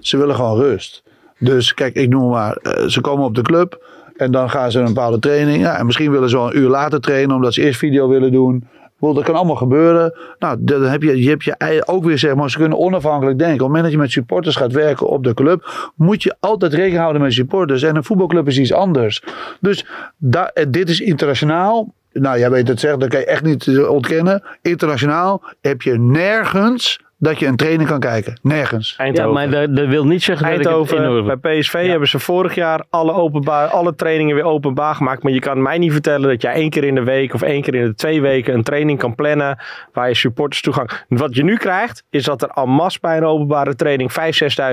ze 0.00 0.16
willen 0.16 0.34
gewoon 0.34 0.58
rust. 0.58 1.02
Dus 1.38 1.74
kijk, 1.74 1.94
ik 1.94 2.08
noem 2.08 2.30
maar, 2.30 2.56
eh, 2.56 2.86
ze 2.86 3.00
komen 3.00 3.24
op 3.24 3.34
de 3.34 3.42
club 3.42 3.84
en 4.16 4.30
dan 4.30 4.50
gaan 4.50 4.70
ze 4.70 4.78
een 4.78 4.84
bepaalde 4.84 5.18
training. 5.18 5.62
Ja, 5.62 5.78
en 5.78 5.86
misschien 5.86 6.10
willen 6.10 6.28
ze 6.28 6.36
wel 6.36 6.46
een 6.46 6.58
uur 6.58 6.68
later 6.68 7.00
trainen 7.00 7.36
omdat 7.36 7.54
ze 7.54 7.62
eerst 7.62 7.78
video 7.78 8.08
willen 8.08 8.32
doen. 8.32 8.68
Dat 9.10 9.24
kan 9.24 9.34
allemaal 9.34 9.56
gebeuren. 9.56 10.14
Nou, 10.38 10.56
dan 10.60 10.82
heb 10.82 11.02
je, 11.02 11.22
je, 11.22 11.28
heb 11.28 11.42
je 11.42 11.82
ook 11.86 12.04
weer 12.04 12.18
zeg 12.18 12.34
maar, 12.34 12.50
ze 12.50 12.58
kunnen 12.58 12.78
onafhankelijk 12.78 13.38
denken. 13.38 13.54
Op 13.54 13.60
het 13.60 13.68
moment 13.68 13.84
dat 13.84 13.92
je 13.92 13.98
met 13.98 14.10
supporters 14.10 14.56
gaat 14.56 14.72
werken 14.72 15.08
op 15.08 15.24
de 15.24 15.34
club, 15.34 15.90
moet 15.96 16.22
je 16.22 16.36
altijd 16.40 16.72
rekening 16.72 17.00
houden 17.00 17.22
met 17.22 17.32
supporters. 17.32 17.82
En 17.82 17.96
een 17.96 18.04
voetbalclub 18.04 18.46
is 18.46 18.58
iets 18.58 18.72
anders. 18.72 19.22
Dus 19.60 19.86
eh, 20.30 20.64
dit 20.68 20.88
is 20.88 21.00
internationaal. 21.00 21.94
Nou, 22.12 22.38
jij 22.38 22.50
weet 22.50 22.68
het 22.68 22.80
zeggen, 22.80 23.00
dat 23.00 23.08
kan 23.08 23.20
je 23.20 23.26
echt 23.26 23.42
niet 23.42 23.66
eh, 23.66 23.90
ontkennen. 23.90 24.42
Internationaal 24.62 25.42
heb 25.60 25.82
je 25.82 25.98
nergens 25.98 27.00
dat 27.22 27.38
je 27.38 27.46
een 27.46 27.56
training 27.56 27.88
kan 27.88 28.00
kijken. 28.00 28.38
Nergens. 28.42 28.94
Eindhoven. 28.96 29.40
Ja, 29.42 29.48
maar 29.48 29.74
dat, 29.74 29.86
wil 29.86 30.06
niet 30.06 30.22
zeggen 30.22 30.46
Eindhoven, 30.46 31.02
dat 31.02 31.24
ik 31.24 31.30
het 31.30 31.40
Bij 31.40 31.58
PSV 31.58 31.86
hebben 31.86 32.08
ze 32.08 32.18
vorig 32.18 32.54
jaar 32.54 32.84
alle, 32.90 33.12
openbaar, 33.12 33.68
alle 33.68 33.94
trainingen 33.94 34.34
weer 34.34 34.44
openbaar 34.44 34.94
gemaakt. 34.94 35.22
Maar 35.22 35.32
je 35.32 35.40
kan 35.40 35.62
mij 35.62 35.78
niet 35.78 35.92
vertellen 35.92 36.28
dat 36.28 36.42
jij 36.42 36.52
één 36.52 36.70
keer 36.70 36.84
in 36.84 36.94
de 36.94 37.02
week 37.02 37.34
of 37.34 37.42
één 37.42 37.62
keer 37.62 37.74
in 37.74 37.84
de 37.84 37.94
twee 37.94 38.20
weken 38.20 38.54
een 38.54 38.62
training 38.62 38.98
kan 38.98 39.14
plannen 39.14 39.58
waar 39.92 40.08
je 40.08 40.14
supporters 40.14 40.62
toegang... 40.62 40.90
Wat 41.08 41.34
je 41.34 41.44
nu 41.44 41.56
krijgt, 41.56 42.04
is 42.10 42.24
dat 42.24 42.42
er 42.42 42.48
al 42.48 42.66
mas 42.66 43.00
bij 43.00 43.16
een 43.16 43.24
openbare 43.24 43.74
training 43.74 44.10
5.000, 44.10 44.16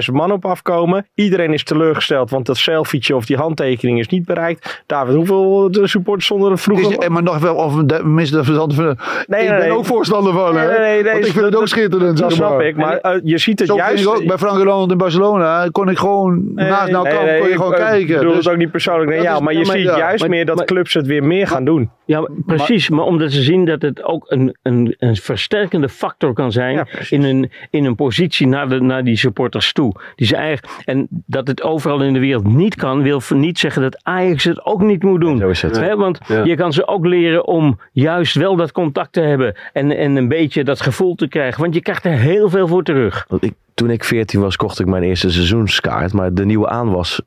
6.000 0.10 0.14
man 0.14 0.32
op 0.32 0.46
afkomen. 0.46 1.08
Iedereen 1.14 1.54
is 1.54 1.64
teleurgesteld, 1.64 2.30
want 2.30 2.46
dat 2.46 2.58
selfietje 2.58 3.16
of 3.16 3.26
die 3.26 3.38
handtekening 3.38 4.00
is 4.00 4.08
niet 4.08 4.26
bereikt. 4.26 4.84
David, 4.86 5.16
hoeveel 5.16 5.70
supporters 5.72 6.28
zonder 6.28 6.52
het 6.52 6.62
vroeger... 6.62 7.02
Is, 7.02 7.08
maar 7.08 7.24
nog 7.24 7.38
wel, 7.38 7.56
of 7.56 8.02
mis 8.04 8.30
dat 8.30 8.48
nee, 8.48 8.90
ik 9.28 9.28
nee, 9.28 9.58
ben 9.58 9.72
ook 9.72 9.86
voorstander 9.86 10.34
van, 10.34 10.58
hè? 10.58 10.80
Nee, 10.80 11.04
nee, 11.04 11.20
ik 11.20 11.32
vind 11.32 11.46
het 11.46 11.56
ook 11.56 11.68
schitterend 11.68 12.38
snap 12.48 12.62
ik. 12.62 12.76
Maar 12.76 13.00
uh, 13.02 13.12
je 13.24 13.38
ziet 13.38 13.60
het 13.60 13.68
Zo 13.68 13.76
juist... 13.76 14.08
ook 14.08 14.26
bij 14.26 14.38
Frank 14.38 14.58
Ronald 14.58 14.92
in 14.92 14.98
Barcelona. 14.98 15.68
Kon 15.72 15.90
ik 15.90 15.98
gewoon 15.98 16.54
nee, 16.56 16.70
naast 16.70 16.92
nou 16.92 17.08
nee, 17.08 17.40
kon 17.40 17.50
je 17.50 17.56
gewoon 17.56 17.74
kijken. 17.74 18.00
Ik 18.00 18.08
bedoel 18.08 18.34
dus, 18.34 18.46
het 18.46 18.54
ook 18.54 18.60
niet 18.60 18.72
persoonlijk 18.72 19.12
naar 19.12 19.22
jou. 19.22 19.44
Maar 19.44 19.54
je 19.54 19.66
ziet 19.66 19.84
juist 19.84 20.28
meer 20.28 20.46
dat 20.46 20.64
clubs 20.64 20.94
het 20.94 21.08
weer 21.08 21.24
meer 21.24 21.48
gaan 21.48 21.66
doen. 21.66 21.90
Ja, 22.06 22.28
precies. 22.46 22.90
Maar 22.90 23.06
omdat 23.06 23.32
ze 23.32 23.42
zien 23.42 23.66
dat 23.66 23.82
het 23.82 24.04
ook 24.04 24.26
een, 24.28 24.58
een, 24.62 24.96
een 25.00 25.16
versterkende 25.16 25.90
factor 25.90 26.34
kan 26.34 26.52
zijn 26.52 26.88
in, 27.10 27.24
een, 27.24 27.52
in 27.70 27.86
een 27.86 27.96
positie 27.96 28.48
naar, 28.48 28.70
de, 28.70 28.82
naar 28.82 29.04
die 29.04 29.18
supporters 29.18 29.74
toe. 29.74 29.94
Die 30.16 30.28
ze 30.28 30.36
eigenlijk, 30.36 30.84
en 30.86 31.08
dat 31.10 31.48
het 31.48 31.64
overal 31.64 32.02
in 32.02 32.14
de 32.14 32.20
wereld 32.20 32.48
niet 32.48 32.76
kan, 32.76 33.02
wil 33.02 33.22
niet 33.30 33.60
zeggen 33.60 33.82
dat 33.82 34.00
Ajax 34.04 34.44
het 34.44 34.66
ook 34.66 34.82
niet 34.82 35.04
moet 35.04 35.22
doen. 35.22 35.38
Zo 35.38 35.50
is 35.50 35.62
het. 35.62 35.80
He, 35.80 35.96
want 35.96 36.20
je 36.44 36.56
kan 36.56 36.74
ze 36.74 36.88
ook 36.88 37.06
leren 37.06 37.48
om 37.48 37.80
juist 37.92 38.36
wel 38.36 38.56
dat 38.56 38.72
contact 38.72 39.14
te 39.14 39.22
hebben 39.22 39.56
en, 39.74 39.98
en 39.98 40.16
een 40.16 40.28
beetje 40.28 40.64
dat 40.64 40.82
gevoel 40.82 41.16
te 41.16 41.28
krijgen. 41.28 41.62
Want 41.62 41.74
je 41.74 41.82
krijgt 41.82 42.06
er 42.06 42.20
heel 42.30 42.50
veel 42.50 42.68
voor 42.68 42.84
terug. 42.84 43.28
Ik, 43.40 43.54
toen 43.74 43.90
ik 43.90 44.04
14 44.04 44.40
was, 44.40 44.56
kocht 44.56 44.80
ik 44.80 44.86
mijn 44.86 45.04
eerste 45.04 45.30
seizoenskaart. 45.30 46.14
Maar 46.14 46.34
de 46.34 46.46
nieuwe 46.46 46.68
aanwas 46.68 47.22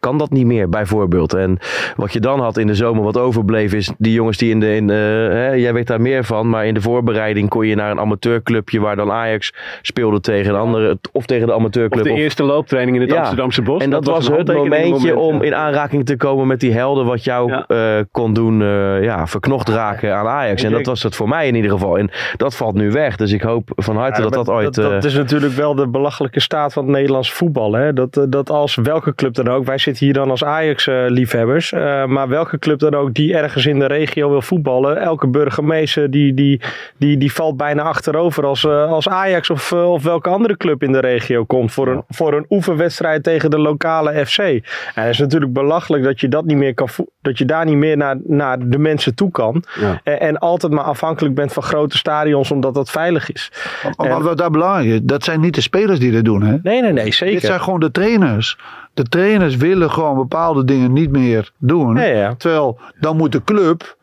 kan 0.00 0.18
dat 0.18 0.30
niet 0.30 0.46
meer, 0.46 0.68
bijvoorbeeld. 0.68 1.34
En 1.34 1.58
wat 1.96 2.12
je 2.12 2.20
dan 2.20 2.40
had 2.40 2.56
in 2.56 2.66
de 2.66 2.74
zomer, 2.74 3.02
wat 3.02 3.18
overbleef, 3.18 3.72
is 3.72 3.92
die 3.98 4.12
jongens 4.12 4.36
die 4.36 4.50
in 4.50 4.60
de. 4.60 4.74
In, 4.74 4.88
uh, 4.88 4.96
hè, 4.96 5.52
jij 5.52 5.72
weet 5.72 5.86
daar 5.86 6.00
meer 6.00 6.24
van, 6.24 6.48
maar 6.48 6.66
in 6.66 6.74
de 6.74 6.80
voorbereiding 6.80 7.48
kon 7.48 7.66
je 7.66 7.74
naar 7.74 7.90
een 7.90 8.00
amateurclubje 8.00 8.80
waar 8.80 8.96
dan 8.96 9.10
Ajax 9.10 9.52
speelde 9.82 10.20
tegen 10.20 10.54
een 10.54 10.60
andere. 10.60 10.98
Of 11.12 11.26
tegen 11.26 11.46
de 11.46 11.52
amateurclub. 11.52 12.04
Of 12.04 12.12
de 12.12 12.18
eerste 12.18 12.42
looptraining 12.42 12.96
in 12.96 13.02
het 13.02 13.16
Amsterdamse 13.16 13.62
bos. 13.62 13.82
En 13.82 13.90
dat, 13.90 14.04
was, 14.04 14.28
het 14.28 14.54
momentje 14.54 15.16
om 15.16 15.42
in 15.42 15.54
aanraking 15.54 16.06
te 16.06 16.16
komen 16.16 16.46
met 16.46 16.60
die 16.60 16.72
helden, 16.72 17.04
wat 17.04 17.24
jou 17.24 17.50
ja. 17.50 17.64
uh, 17.68 18.04
kon 18.10 18.32
doen, 18.32 18.60
uh, 18.60 19.02
ja, 19.02 19.26
verknocht 19.26 19.68
raken 19.68 20.16
aan 20.16 20.26
Ajax. 20.26 20.62
En 20.62 20.72
dat 20.72 20.86
was 20.86 21.02
het 21.02 21.16
voor 21.16 21.28
mij 21.28 21.46
in 21.46 21.54
ieder 21.54 21.70
geval. 21.70 21.98
En 21.98 22.10
dat 22.36 22.56
valt 22.56 22.74
nu 22.74 22.90
weg. 22.90 23.16
Dus 23.16 23.32
ik 23.32 23.42
hoop 23.42 23.70
van 23.76 23.96
harte 23.96 24.22
dat 24.22 24.32
dat 24.32 24.48
ooit. 24.48 24.74
Dat, 24.74 24.90
dat 24.90 25.04
is 25.04 25.14
natuurlijk 25.14 25.52
wel 25.52 25.74
de 25.74 25.88
belachelijke 25.88 26.40
staat 26.40 26.72
van 26.72 26.82
het 26.82 26.92
Nederlands 26.92 27.32
voetbal. 27.32 27.72
Hè? 27.72 27.92
Dat, 27.92 28.26
dat 28.28 28.50
als 28.50 28.74
welke 28.74 29.14
club 29.14 29.34
dan 29.34 29.48
ook, 29.48 29.64
wij 29.64 29.78
hier 29.96 30.12
dan 30.12 30.30
als 30.30 30.44
Ajax-liefhebbers, 30.44 31.72
uh, 31.72 32.04
maar 32.04 32.28
welke 32.28 32.58
club 32.58 32.78
dan 32.78 32.94
ook 32.94 33.14
die 33.14 33.34
ergens 33.34 33.66
in 33.66 33.78
de 33.78 33.86
regio 33.86 34.30
wil 34.30 34.42
voetballen, 34.42 35.00
elke 35.00 35.26
burgemeester 35.26 36.10
die, 36.10 36.34
die, 36.34 36.60
die, 36.96 37.16
die 37.16 37.32
valt 37.32 37.56
bijna 37.56 37.82
achterover 37.82 38.44
als, 38.44 38.64
uh, 38.64 38.92
als 38.92 39.08
Ajax 39.08 39.50
of, 39.50 39.72
of 39.72 40.02
welke 40.02 40.28
andere 40.28 40.56
club 40.56 40.82
in 40.82 40.92
de 40.92 41.00
regio 41.00 41.44
komt 41.44 41.72
voor 41.72 41.88
een, 41.88 42.02
voor 42.08 42.34
een 42.34 42.46
oefenwedstrijd 42.48 43.22
tegen 43.22 43.50
de 43.50 43.58
lokale 43.58 44.26
FC. 44.26 44.38
En 44.38 44.62
het 44.94 45.10
is 45.12 45.18
natuurlijk 45.18 45.52
belachelijk 45.52 46.04
dat 46.04 46.20
je 46.20 46.28
dat 46.28 46.44
niet 46.44 46.56
meer 46.56 46.74
kan 46.74 46.88
dat 47.22 47.38
je 47.38 47.44
daar 47.44 47.64
niet 47.64 47.76
meer 47.76 47.96
naar, 47.96 48.16
naar 48.24 48.68
de 48.68 48.78
mensen 48.78 49.14
toe 49.14 49.30
kan. 49.30 49.64
Ja. 49.80 50.00
En, 50.04 50.20
en, 50.20 50.38
altijd 50.38 50.72
maar 50.72 50.84
afhankelijk 50.84 51.34
bent 51.34 51.52
van 51.52 51.62
grote 51.62 51.96
stadions 51.96 52.50
omdat 52.50 52.74
dat 52.74 52.90
veilig 52.90 53.32
is. 53.32 53.52
Maar 53.96 54.22
wat 54.22 54.38
daar 54.38 54.50
belangrijk 54.50 54.88
is, 54.88 55.00
dat 55.02 55.24
zijn 55.24 55.40
niet 55.40 55.54
de 55.54 55.60
spelers 55.60 55.98
die 55.98 56.12
dat 56.12 56.24
doen. 56.24 56.42
Hè? 56.42 56.56
Nee, 56.62 56.82
nee, 56.82 56.92
nee, 56.92 57.12
zeker. 57.12 57.34
Dit 57.34 57.44
zijn 57.44 57.60
gewoon 57.60 57.80
de 57.80 57.90
trainers. 57.90 58.58
De 58.98 59.08
trainers 59.08 59.56
willen 59.56 59.90
gewoon 59.90 60.16
bepaalde 60.16 60.64
dingen 60.64 60.92
niet 60.92 61.10
meer 61.10 61.50
doen. 61.58 61.96
Ja, 61.96 62.04
ja. 62.04 62.34
Terwijl 62.34 62.78
dan 63.00 63.16
moet 63.16 63.32
de 63.32 63.44
club, 63.44 63.96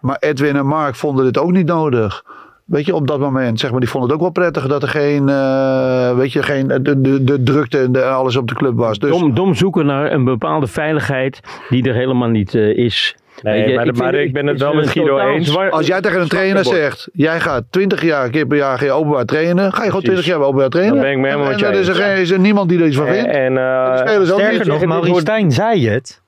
maar 0.00 0.16
Edwin 0.20 0.56
en 0.56 0.66
Mark 0.66 0.94
vonden 0.94 1.24
dit 1.24 1.38
ook 1.38 1.50
niet 1.50 1.66
nodig. 1.66 2.24
Weet 2.64 2.86
je, 2.86 2.94
op 2.94 3.06
dat 3.06 3.18
moment, 3.18 3.60
zeg 3.60 3.70
maar, 3.70 3.80
die 3.80 3.88
vonden 3.88 4.10
het 4.10 4.18
ook 4.18 4.24
wel 4.24 4.44
prettig 4.44 4.66
dat 4.66 4.82
er 4.82 4.88
geen, 4.88 5.28
uh, 5.28 6.16
weet 6.16 6.32
je, 6.32 6.42
geen, 6.42 6.66
de, 6.68 7.00
de, 7.00 7.24
de 7.24 7.42
drukte 7.42 7.78
en 7.78 7.92
de, 7.92 8.04
alles 8.04 8.36
op 8.36 8.48
de 8.48 8.54
club 8.54 8.76
was. 8.76 8.98
Dus... 8.98 9.10
Dom, 9.10 9.34
dom 9.34 9.54
zoeken 9.54 9.86
naar 9.86 10.12
een 10.12 10.24
bepaalde 10.24 10.66
veiligheid 10.66 11.40
die 11.68 11.88
er 11.88 11.94
helemaal 11.94 12.28
niet 12.28 12.54
uh, 12.54 12.76
is. 12.76 13.16
Nee, 13.42 13.74
maar, 13.74 13.86
ik, 13.86 13.96
maar 13.96 14.14
ik 14.14 14.32
ben 14.32 14.46
het 14.46 14.60
wel 14.60 14.74
met 14.74 14.88
Guido 14.88 15.18
eens. 15.18 15.56
Als 15.56 15.86
jij 15.86 16.00
tegen 16.00 16.20
een 16.20 16.28
trainer 16.28 16.64
zegt, 16.64 17.08
jij 17.12 17.40
gaat 17.40 17.64
20 17.70 18.02
jaar 18.02 18.30
keer 18.30 18.46
per 18.46 18.56
jaar 18.56 18.78
geen 18.78 18.90
openbaar 18.90 19.24
trainen, 19.24 19.72
ga 19.72 19.82
je 19.82 19.88
gewoon 19.88 20.02
20 20.02 20.24
jaar 20.24 20.40
openbaar 20.40 20.68
trainen. 20.68 20.94
Dan 20.94 21.04
ben 21.04 21.12
ik 21.12 21.18
met 21.18 21.30
hem 21.30 21.40
En, 21.40 21.64
en, 21.64 21.78
is, 21.78 21.88
er, 21.88 22.16
is 22.18 22.30
er 22.30 22.38
niemand 22.38 22.68
die 22.68 22.80
er 22.80 22.86
iets 22.86 22.96
van 22.96 23.06
vindt. 23.06 23.30
En, 23.30 23.52
uh, 23.52 24.14
en 24.14 24.26
sterker 24.26 24.66
nog, 24.66 24.84
Maurice 24.84 25.20
Stijn 25.20 25.52
zei 25.52 25.88
het. 25.88 26.19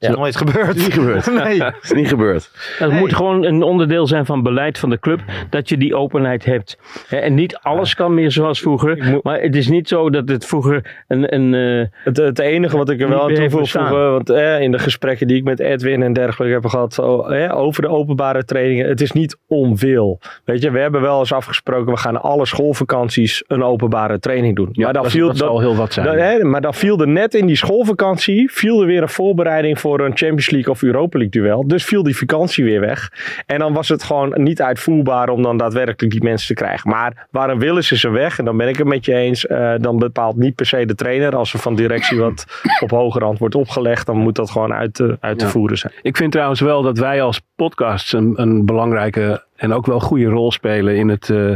Is 0.00 0.08
ja. 0.08 0.14
nooit 0.14 0.36
gebeurd. 0.36 0.76
Is 0.76 0.84
niet 0.84 0.92
gebeurd. 0.92 1.32
nee. 1.44 1.62
is 1.82 1.92
niet 1.92 2.08
gebeurd. 2.08 2.50
Het 2.78 2.92
moet 2.92 3.14
gewoon 3.14 3.44
een 3.44 3.62
onderdeel 3.62 4.06
zijn 4.06 4.26
van 4.26 4.42
beleid 4.42 4.78
van 4.78 4.90
de 4.90 4.98
club. 4.98 5.20
Dat 5.50 5.68
je 5.68 5.76
die 5.76 5.94
openheid 5.94 6.44
hebt. 6.44 6.78
En 7.08 7.34
niet 7.34 7.56
alles 7.56 7.94
kan 7.94 8.14
meer 8.14 8.30
zoals 8.30 8.60
vroeger. 8.60 9.20
Maar 9.22 9.40
het 9.40 9.56
is 9.56 9.68
niet 9.68 9.88
zo 9.88 10.10
dat 10.10 10.28
het 10.28 10.46
vroeger 10.46 11.04
een... 11.08 11.34
een 11.34 11.52
uh, 11.52 11.86
het, 12.04 12.16
het, 12.16 12.38
enige 12.38 12.76
wat 12.76 12.90
ik 12.90 13.00
er 13.00 13.08
wel 13.08 13.22
aan 13.22 13.34
toe 13.34 13.48
wil 13.48 13.66
voegen. 13.66 14.12
Want 14.12 14.30
eh, 14.30 14.60
in 14.60 14.70
de 14.70 14.78
gesprekken 14.78 15.26
die 15.26 15.36
ik 15.36 15.44
met 15.44 15.60
Edwin 15.60 16.02
en 16.02 16.12
dergelijke 16.12 16.54
heb 16.54 16.66
gehad. 16.66 16.98
eh, 16.98 17.58
over 17.58 17.82
de 17.82 17.88
openbare 17.88 18.44
trainingen. 18.44 18.88
Het 18.88 19.00
is 19.00 19.12
niet 19.12 19.38
onwil. 19.48 20.20
Weet 20.44 20.62
je, 20.62 20.70
we 20.70 20.78
hebben 20.78 21.00
wel 21.00 21.18
eens 21.18 21.32
afgesproken. 21.32 21.92
We 21.92 21.98
gaan 21.98 22.22
alle 22.22 22.46
schoolvakanties 22.46 23.44
een 23.46 23.62
openbare 23.62 24.18
training 24.18 24.56
doen. 24.56 24.68
Ja, 24.72 24.84
maar 24.84 24.92
dan 24.92 25.02
dat, 25.02 25.12
viel, 25.12 25.26
dat, 25.26 25.36
dat 25.36 25.48
zal 25.48 25.60
heel 25.60 25.76
wat 25.76 25.92
zijn. 25.92 26.50
Maar 26.50 26.60
dan 26.60 26.74
viel 26.74 27.00
er 27.00 27.08
net 27.08 27.34
in 27.34 27.46
die 27.46 27.56
schoolvakantie. 27.56 28.52
Viel 28.52 28.80
er 28.80 28.86
weer 28.86 29.02
een 29.02 29.08
voorbereiding 29.08 29.80
voor 29.80 29.89
voor 29.90 30.00
een 30.00 30.16
Champions 30.16 30.50
League 30.50 30.72
of 30.72 30.82
Europa 30.82 31.18
League 31.18 31.42
duel. 31.42 31.68
Dus 31.68 31.84
viel 31.84 32.02
die 32.02 32.16
vakantie 32.16 32.64
weer 32.64 32.80
weg. 32.80 33.12
En 33.46 33.58
dan 33.58 33.72
was 33.72 33.88
het 33.88 34.02
gewoon 34.02 34.32
niet 34.36 34.62
uitvoerbaar 34.62 35.28
om 35.28 35.42
dan 35.42 35.56
daadwerkelijk 35.56 36.12
die 36.12 36.22
mensen 36.22 36.46
te 36.46 36.62
krijgen. 36.62 36.90
Maar 36.90 37.26
waar 37.30 37.50
een 37.50 37.58
wil 37.58 37.76
is, 37.76 37.92
is 37.92 38.04
er 38.04 38.12
weg. 38.12 38.38
En 38.38 38.44
dan 38.44 38.56
ben 38.56 38.68
ik 38.68 38.76
het 38.76 38.86
met 38.86 39.04
je 39.04 39.14
eens. 39.14 39.44
Uh, 39.44 39.74
dan 39.78 39.98
bepaalt 39.98 40.36
niet 40.36 40.54
per 40.54 40.66
se 40.66 40.86
de 40.86 40.94
trainer. 40.94 41.36
Als 41.36 41.52
er 41.52 41.58
van 41.58 41.74
directie 41.74 42.18
wat 42.18 42.44
op 42.84 42.90
hoger 42.90 43.22
hand 43.22 43.38
wordt 43.38 43.54
opgelegd, 43.54 44.06
dan 44.06 44.16
moet 44.16 44.36
dat 44.36 44.50
gewoon 44.50 44.72
uit 44.72 44.94
te, 44.94 45.16
uit 45.20 45.38
te 45.38 45.48
voeren 45.48 45.78
zijn. 45.78 45.92
Ik 46.02 46.16
vind 46.16 46.32
trouwens 46.32 46.60
wel 46.60 46.82
dat 46.82 46.98
wij 46.98 47.22
als 47.22 47.40
podcasts 47.56 48.12
een, 48.12 48.32
een 48.36 48.66
belangrijke 48.66 49.42
en 49.60 49.72
ook 49.72 49.86
wel 49.86 50.00
goede 50.00 50.26
rol 50.26 50.52
spelen 50.52 50.96
in 50.96 51.08
het, 51.08 51.28
uh, 51.28 51.54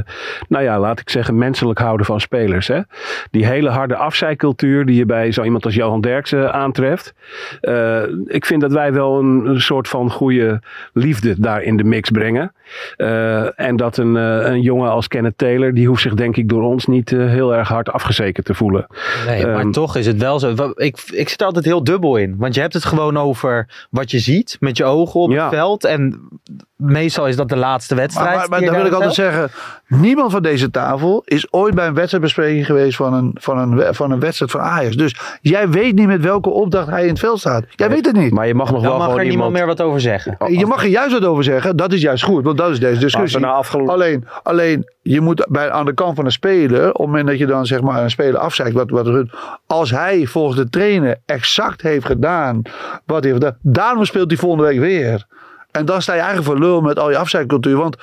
nou 0.49 0.65
ja, 0.65 0.79
laat 0.79 1.01
ik 1.01 1.11
zeggen, 1.11 1.39
menselijk 1.39 1.79
houden 1.79 2.07
van 2.07 2.21
spelers. 2.21 2.69
Hè? 2.69 2.81
Die 3.31 3.47
hele 3.47 3.69
harde 3.69 3.97
afzijcultuur 3.97 4.87
die 4.87 4.97
je 4.97 5.07
bij 5.07 5.33
zo 5.33 5.43
iemand 5.43 5.65
als 5.65 5.75
Johan 5.75 6.01
Derksen 6.01 6.53
aantreft. 6.53 7.15
Uh, 7.63 8.03
ik 8.27 8.47
vind 8.47 8.61
dat 8.61 8.73
wij 8.73 8.93
wel 8.93 9.19
een, 9.19 9.47
een, 9.47 9.61
soort 9.61 9.89
van 9.89 10.11
goede 10.11 10.61
liefde 10.93 11.35
daar 11.41 11.63
in 11.63 11.77
de 11.77 11.85
mix 11.85 12.11
brengen. 12.11 12.53
Uh, 12.97 13.61
en 13.61 13.77
dat 13.77 13.97
een, 13.97 14.15
een 14.15 14.61
jongen 14.61 14.91
als 14.91 15.09
Kenneth 15.09 15.39
Taylor, 15.39 15.75
die 15.75 15.89
hoeft 15.89 16.03
zich 16.03 16.15
denk 16.15 16.37
ik 16.37 16.49
door 16.49 16.63
ons 16.63 16.87
niet 16.87 17.11
heel 17.11 17.55
erg 17.55 17.69
hard 17.69 17.91
afgezekerd 17.91 18.47
te 18.47 18.55
voelen. 18.55 18.87
Nee, 19.27 19.47
maar 19.47 19.61
um, 19.61 19.73
toch 19.73 19.97
is 19.97 20.07
het 20.07 20.21
wel 20.21 20.39
zo. 20.39 20.73
Ik, 20.75 20.99
ik 21.13 21.29
zit 21.29 21.43
altijd 21.43 21.65
heel 21.65 21.85
dubbel 21.85 22.17
in. 22.17 22.35
Want 22.39 22.55
je 22.55 22.61
hebt 22.61 22.75
het 22.75 22.85
gewoon 22.85 23.17
over 23.17 23.87
wat 23.91 24.11
je 24.11 24.19
ziet 24.19 24.57
met 24.61 24.77
je 24.77 24.85
ogen 24.85 25.21
op 25.21 25.31
ja. 25.31 25.45
het 25.45 25.55
veld. 25.55 25.85
En 25.85 26.29
meestal 26.77 27.29
is 27.29 27.37
dat 27.37 27.49
de 27.49 27.57
laatste 27.57 27.94
laatste 27.95 28.23
wedstrijd. 28.23 28.37
Maar, 28.37 28.61
maar, 28.61 28.69
dan 28.71 28.77
wil 28.77 28.87
ik 28.87 28.93
altijd 28.93 29.15
zeggen, 29.15 29.51
niemand 29.87 30.33
van 30.33 30.43
deze 30.43 30.71
tafel 30.71 31.23
is 31.25 31.53
ooit 31.53 31.75
bij 31.75 31.87
een 31.87 31.95
wedstrijdbespreking 31.95 32.67
geweest 32.67 32.97
van 32.97 33.13
een, 33.15 33.31
van 33.35 33.59
een, 33.59 33.95
van 33.95 34.11
een 34.11 34.21
wedstrijd 34.21 34.51
van 34.51 34.61
Ajax. 34.61 34.97
Dus 34.97 35.39
jij 35.41 35.69
weet 35.69 35.95
niet 35.95 36.07
met 36.07 36.21
welke 36.21 36.51
opdracht 36.51 36.89
hij 36.89 37.03
in 37.03 37.09
het 37.09 37.19
veld 37.19 37.39
staat. 37.39 37.65
Jij 37.71 37.89
weet 37.89 38.07
het 38.07 38.17
niet. 38.17 38.33
Maar 38.33 38.47
je 38.47 38.55
mag 38.55 38.71
nog 38.71 38.81
Dan 38.83 38.89
wel 38.91 38.99
mag 38.99 39.07
gewoon 39.07 39.21
er 39.21 39.27
niemand 39.27 39.49
iemand... 39.49 39.67
meer 39.67 39.77
wat 39.77 39.87
over 39.87 40.01
zeggen. 40.01 40.37
Je 40.59 40.67
mag 40.67 40.83
er 40.83 40.89
juist 40.89 41.13
wat 41.13 41.25
over 41.25 41.45
zeggen. 41.45 41.77
Dat 41.77 41.93
is 41.93 42.01
juist 42.01 42.25
goed, 42.25 42.45
want 42.45 42.59
dat 42.59 42.71
is 42.71 42.81
deze 42.81 43.01
discussie. 43.01 43.47
Afgelopen- 43.47 43.93
Alleen, 43.95 44.27
alleen 44.43 44.93
je 45.03 45.21
moet 45.21 45.47
bij, 45.49 45.71
aan 45.71 45.85
de 45.85 45.95
kant 45.95 46.17
van 46.17 46.25
een 46.25 46.33
speler, 46.33 46.89
op 46.89 46.97
het 46.99 47.07
moment 47.07 47.27
dat 47.27 47.39
je 47.39 47.47
dan 47.47 47.67
zeg 47.67 47.81
maar 47.81 48.03
een 48.03 48.11
speler 48.11 48.39
afzeikt, 48.41 48.75
wat, 48.75 48.91
wat, 48.91 49.25
als 49.67 49.91
hij 49.91 50.27
volgens 50.27 50.57
de 50.57 50.69
trainer 50.69 51.17
exact 51.27 51.83
heeft 51.83 52.07
gedaan 52.07 52.63
wat 53.07 53.23
hij 53.23 53.33
heeft 53.33 53.45
gedaan, 53.45 53.59
daarom 53.63 54.05
speelt 54.05 54.31
hij 54.31 54.39
volgende 54.39 54.65
week 54.65 54.79
weer. 54.79 55.27
En 55.77 55.85
dan 55.85 56.03
sta 56.03 56.13
je 56.13 56.21
eigenlijk 56.21 56.51
voor 56.51 56.59
lul 56.59 56.81
met 56.81 56.99
al 56.99 57.11
je 57.11 57.17
afzeikcultuur. 57.17 57.77
Want 57.77 57.97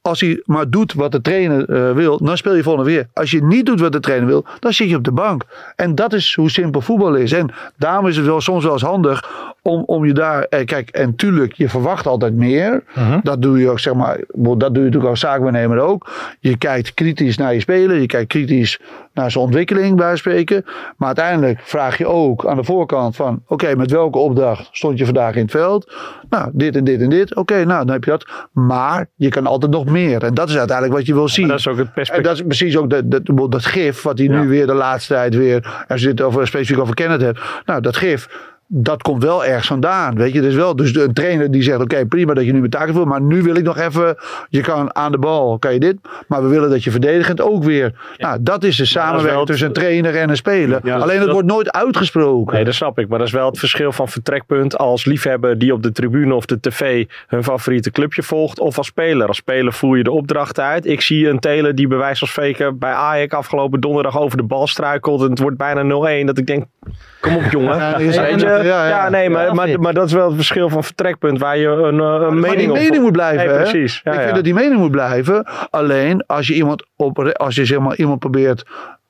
als 0.00 0.20
hij 0.20 0.42
maar 0.44 0.70
doet 0.70 0.92
wat 0.92 1.12
de 1.12 1.20
trainer 1.20 1.68
eh, 1.68 1.92
wil, 1.92 2.18
dan 2.24 2.36
speel 2.36 2.54
je 2.54 2.62
volgende 2.62 2.90
weer. 2.90 3.08
Als 3.12 3.30
je 3.30 3.44
niet 3.44 3.66
doet 3.66 3.80
wat 3.80 3.92
de 3.92 4.00
trainer 4.00 4.28
wil, 4.28 4.44
dan 4.58 4.72
zit 4.72 4.88
je 4.88 4.96
op 4.96 5.04
de 5.04 5.12
bank. 5.12 5.44
En 5.76 5.94
dat 5.94 6.12
is 6.12 6.34
hoe 6.34 6.50
simpel 6.50 6.80
voetbal 6.80 7.14
is. 7.14 7.32
En 7.32 7.50
daarom 7.76 8.06
is 8.06 8.16
het 8.16 8.26
wel 8.26 8.40
soms 8.40 8.64
wel 8.64 8.72
eens 8.72 8.82
handig 8.82 9.24
om, 9.66 9.82
om 9.86 10.04
je 10.04 10.12
daar. 10.12 10.42
Eh, 10.42 10.64
kijk, 10.64 10.90
en 10.90 11.14
tuurlijk, 11.16 11.52
je 11.52 11.68
verwacht 11.68 12.06
altijd 12.06 12.34
meer. 12.34 12.82
Dat 13.22 13.42
doe 13.42 13.58
je 13.58 13.68
ook, 13.70 13.78
zeg 13.78 13.94
maar. 13.94 14.20
Dat 14.32 14.60
doe 14.60 14.70
je 14.70 14.80
natuurlijk 14.80 15.06
als 15.06 15.20
zaakbenemer 15.20 15.78
ook. 15.78 16.10
Je 16.40 16.56
kijkt 16.58 16.94
kritisch 16.94 17.36
naar 17.36 17.54
je 17.54 17.60
speler. 17.60 18.00
Je 18.00 18.06
kijkt 18.06 18.28
kritisch 18.28 18.80
naar 19.14 19.30
zijn 19.30 19.44
ontwikkeling 19.44 19.96
bij 19.96 20.16
spreken. 20.16 20.64
Maar 20.96 21.06
uiteindelijk 21.06 21.60
vraag 21.62 21.98
je 21.98 22.06
ook 22.06 22.46
aan 22.46 22.56
de 22.56 22.64
voorkant 22.64 23.16
van: 23.16 23.42
oké, 23.46 23.76
met 23.76 23.90
welke 23.90 24.18
opdracht 24.18 24.68
stond 24.72 24.98
je 24.98 25.04
vandaag 25.04 25.34
in 25.34 25.42
het 25.42 25.50
veld? 25.50 25.94
Nou, 26.30 26.50
dit 26.52 26.76
en 26.76 26.84
dit 26.84 27.00
en 27.00 27.10
dit. 27.10 27.34
Oké, 27.36 27.64
nou, 27.64 27.84
dan 27.84 27.94
heb 27.94 28.04
je 28.04 28.10
dat. 28.10 28.26
Maar 28.52 29.06
je 29.14 29.28
kan 29.28 29.46
altijd 29.46 29.72
nog 29.72 29.84
meer. 29.84 30.22
En 30.24 30.34
dat 30.34 30.48
is 30.48 30.56
uiteindelijk 30.58 30.96
wat 30.96 31.06
je 31.06 31.14
wil 31.14 31.28
zien. 31.28 31.48
dat 31.48 31.58
is 31.58 31.68
ook 31.68 31.76
het 31.78 31.86
En 31.86 31.92
perspectief. 31.92 32.26
dat 32.26 32.36
is 32.36 32.42
precies 32.42 32.76
ook 32.76 32.90
dat, 32.90 33.10
dat, 33.10 33.50
dat 33.52 33.64
gif 33.64 34.02
wat 34.02 34.18
hij 34.18 34.28
nu 34.28 34.48
weer 34.48 34.66
de 34.66 34.74
laatste 34.74 35.14
tijd 35.14 35.34
weer. 35.34 35.84
Als 35.88 36.02
je 36.02 36.08
het 36.08 36.20
over, 36.20 36.46
specifiek 36.46 36.78
over 36.78 36.94
Kenneth 36.94 37.20
hebt. 37.20 37.40
Nou, 37.64 37.80
dat 37.80 37.96
gif. 37.96 38.28
Dat 38.68 39.02
komt 39.02 39.22
wel 39.22 39.44
ergens 39.44 39.66
vandaan. 39.66 40.14
Weet 40.14 40.32
je, 40.32 40.40
dus 40.40 40.54
wel. 40.54 40.76
Dus 40.76 40.94
een 40.96 41.12
trainer 41.12 41.50
die 41.50 41.62
zegt: 41.62 41.80
Oké, 41.80 42.06
prima 42.06 42.34
dat 42.34 42.44
je 42.44 42.52
nu 42.52 42.60
met 42.60 42.70
taken 42.70 42.94
voelt. 42.94 43.06
Maar 43.06 43.20
nu 43.20 43.42
wil 43.42 43.56
ik 43.56 43.62
nog 43.64 43.78
even. 43.78 44.16
Je 44.48 44.60
kan 44.60 44.94
aan 44.96 45.12
de 45.12 45.18
bal, 45.18 45.58
kan 45.58 45.72
je 45.72 45.80
dit. 45.80 45.96
Maar 46.28 46.42
we 46.42 46.48
willen 46.48 46.70
dat 46.70 46.84
je 46.84 46.90
verdedigend 46.90 47.40
ook 47.40 47.64
weer. 47.64 47.92
Nou, 48.16 48.38
dat 48.40 48.64
is 48.64 48.76
de 48.76 48.84
samenwerking 48.84 49.46
tussen 49.46 49.66
een 49.66 49.72
trainer 49.72 50.16
en 50.16 50.28
een 50.30 50.36
speler. 50.36 50.80
Ja, 50.84 50.96
Alleen 50.98 51.20
dat- 51.20 51.30
wordt 51.32 51.46
nooit 51.48 51.72
uitgesproken. 51.72 52.54
Nee, 52.54 52.64
dat 52.64 52.74
snap 52.74 52.98
ik. 52.98 53.08
Maar 53.08 53.18
dat 53.18 53.26
is 53.26 53.32
wel 53.32 53.46
het 53.48 53.58
verschil 53.58 53.92
van 53.92 54.08
vertrekpunt 54.08 54.78
als 54.78 55.04
liefhebber 55.04 55.58
die 55.58 55.72
op 55.72 55.82
de 55.82 55.92
tribune 55.92 56.34
of 56.34 56.46
de 56.46 56.60
tv 56.60 57.04
hun 57.26 57.44
favoriete 57.44 57.90
clubje 57.90 58.22
volgt. 58.22 58.58
Of 58.60 58.78
als 58.78 58.86
speler. 58.86 59.26
Als 59.28 59.36
speler 59.36 59.72
voer 59.72 59.96
je 59.96 60.02
de 60.02 60.10
opdrachten 60.10 60.64
uit. 60.64 60.86
Ik 60.86 61.00
zie 61.00 61.28
een 61.28 61.38
Taylor 61.38 61.74
die 61.74 61.86
bij 61.88 61.98
wijze 61.98 62.18
van 62.18 62.28
spreken 62.28 62.78
bij 62.78 62.92
Ajax 62.92 63.34
afgelopen 63.34 63.80
donderdag 63.80 64.18
over 64.20 64.36
de 64.36 64.42
bal 64.42 64.66
struikelt. 64.66 65.22
En 65.22 65.30
het 65.30 65.38
wordt 65.38 65.56
bijna 65.56 65.82
0-1. 65.82 66.26
Dat 66.26 66.38
ik 66.38 66.46
denk, 66.46 66.64
kom 67.20 67.36
op 67.36 67.42
jongen. 67.50 67.76
Ja, 67.76 67.96
is- 67.96 68.16
En, 68.16 68.55
ja, 68.64 68.84
eh, 68.84 68.90
ja, 68.90 69.04
ja. 69.04 69.08
nee, 69.08 69.30
maar, 69.30 69.46
Ja, 69.46 69.52
maar, 69.52 69.80
maar 69.80 69.94
dat 69.94 70.06
is 70.06 70.12
wel 70.12 70.26
het 70.26 70.34
verschil 70.34 70.68
van 70.68 70.84
vertrekpunt 70.84 71.38
waar 71.38 71.58
je 71.58 71.68
een, 71.68 72.00
eh, 72.00 72.06
een 72.06 72.20
Maar 72.20 72.32
mening 72.32 72.58
die 72.58 72.70
op 72.70 72.76
mening 72.76 73.02
moet 73.02 73.12
blijven. 73.12 73.46
Nee, 73.46 73.56
precies. 73.56 74.00
Ja, 74.04 74.10
ik 74.10 74.16
ja. 74.16 74.22
vind 74.22 74.34
dat 74.34 74.44
die 74.44 74.54
mening 74.54 74.80
moet 74.80 74.90
blijven. 74.90 75.46
Alleen 75.70 76.26
als 76.26 76.46
je 76.46 76.54
iemand, 76.54 76.86
op, 76.96 77.18
als 77.18 77.54
je 77.54 77.64
zeg 77.64 77.78
maar, 77.78 77.96
iemand 77.96 78.18
probeert 78.18 78.64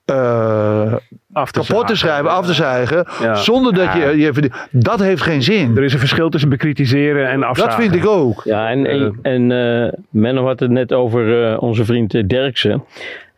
eh, 0.06 0.94
Af 1.32 1.50
te 1.50 1.60
kapot 1.60 1.86
te 1.86 1.96
schrijven, 1.96 2.30
af 2.30 2.46
te 2.46 2.54
zuigen. 2.54 3.06
Ja. 3.20 3.34
Zonder 3.34 3.74
dat 3.74 3.92
je, 3.92 4.50
Dat 4.70 5.00
heeft 5.00 5.22
geen 5.22 5.42
zin. 5.42 5.76
Er 5.76 5.82
is 5.82 5.92
een 5.92 5.98
verschil 5.98 6.28
tussen 6.28 6.50
bekritiseren 6.50 7.28
en 7.28 7.42
afzagen. 7.42 7.70
Dat 7.70 7.80
vind 7.80 7.94
ik 7.94 8.06
ook. 8.06 8.42
Ja, 8.44 8.68
en, 8.68 8.86
en, 8.86 9.18
en 9.22 9.52
eh, 9.52 9.92
Menno 10.10 10.46
had 10.46 10.60
het 10.60 10.70
net 10.70 10.92
over 10.92 11.50
eh, 11.52 11.62
onze 11.62 11.84
vriend 11.84 12.28
Derksen. 12.28 12.84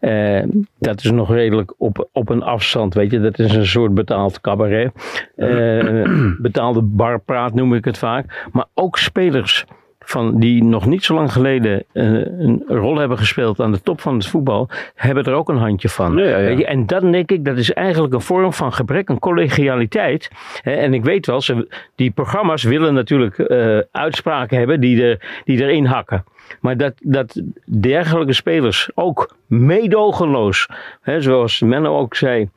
Eh, 0.01 0.43
dat 0.79 1.05
is 1.05 1.11
nog 1.11 1.31
redelijk 1.31 1.75
op, 1.79 2.09
op 2.13 2.29
een 2.29 2.43
afstand, 2.43 2.95
weet 2.95 3.11
je. 3.11 3.21
Dat 3.21 3.39
is 3.39 3.55
een 3.55 3.67
soort 3.67 3.95
betaald 3.95 4.41
cabaret. 4.41 4.93
Eh, 5.37 6.33
betaalde 6.49 6.83
barpraat 6.83 7.55
noem 7.55 7.75
ik 7.75 7.85
het 7.85 7.99
vaak. 7.99 8.49
Maar 8.53 8.67
ook 8.75 8.99
spelers 8.99 9.65
van 10.09 10.41
die 10.41 10.65
nog 10.65 10.87
niet 10.87 11.05
zo 11.05 11.15
lang 11.15 11.33
geleden 11.33 11.85
eh, 11.93 12.05
een 12.39 12.65
rol 12.67 12.97
hebben 12.97 13.19
gespeeld 13.19 13.61
aan 13.61 13.73
de 13.73 13.83
top 13.83 14.01
van 14.01 14.15
het 14.15 14.27
voetbal, 14.27 14.69
hebben 14.95 15.25
er 15.25 15.33
ook 15.33 15.49
een 15.49 15.57
handje 15.57 15.89
van. 15.89 16.17
Ja, 16.17 16.39
ja, 16.39 16.67
en 16.67 16.87
dan 16.87 17.13
denk 17.13 17.31
ik, 17.31 17.45
dat 17.45 17.59
is 17.59 17.73
eigenlijk 17.73 18.15
een 18.15 18.21
vorm 18.21 18.53
van 18.53 18.73
gebrek 18.73 19.11
aan 19.11 19.19
collegialiteit. 19.19 20.31
En 20.63 20.95
ik 20.95 21.05
weet 21.05 21.27
wel, 21.27 21.41
ze, 21.41 21.69
die 21.95 22.11
programma's 22.11 22.63
willen 22.63 22.95
natuurlijk 22.95 23.39
eh, 23.39 23.79
uitspraken 23.93 24.59
hebben 24.59 24.81
die, 24.81 25.03
er, 25.03 25.43
die 25.45 25.63
erin 25.63 25.85
hakken. 25.85 26.25
Maar 26.61 26.77
dat, 26.77 26.95
dat 27.03 27.43
dergelijke 27.65 28.33
spelers 28.33 28.91
ook 28.95 29.37
meedogenloos, 29.47 30.69
hè, 31.01 31.21
zoals 31.21 31.61
Menno 31.61 31.99
ook 31.99 32.15
zei, 32.15 32.49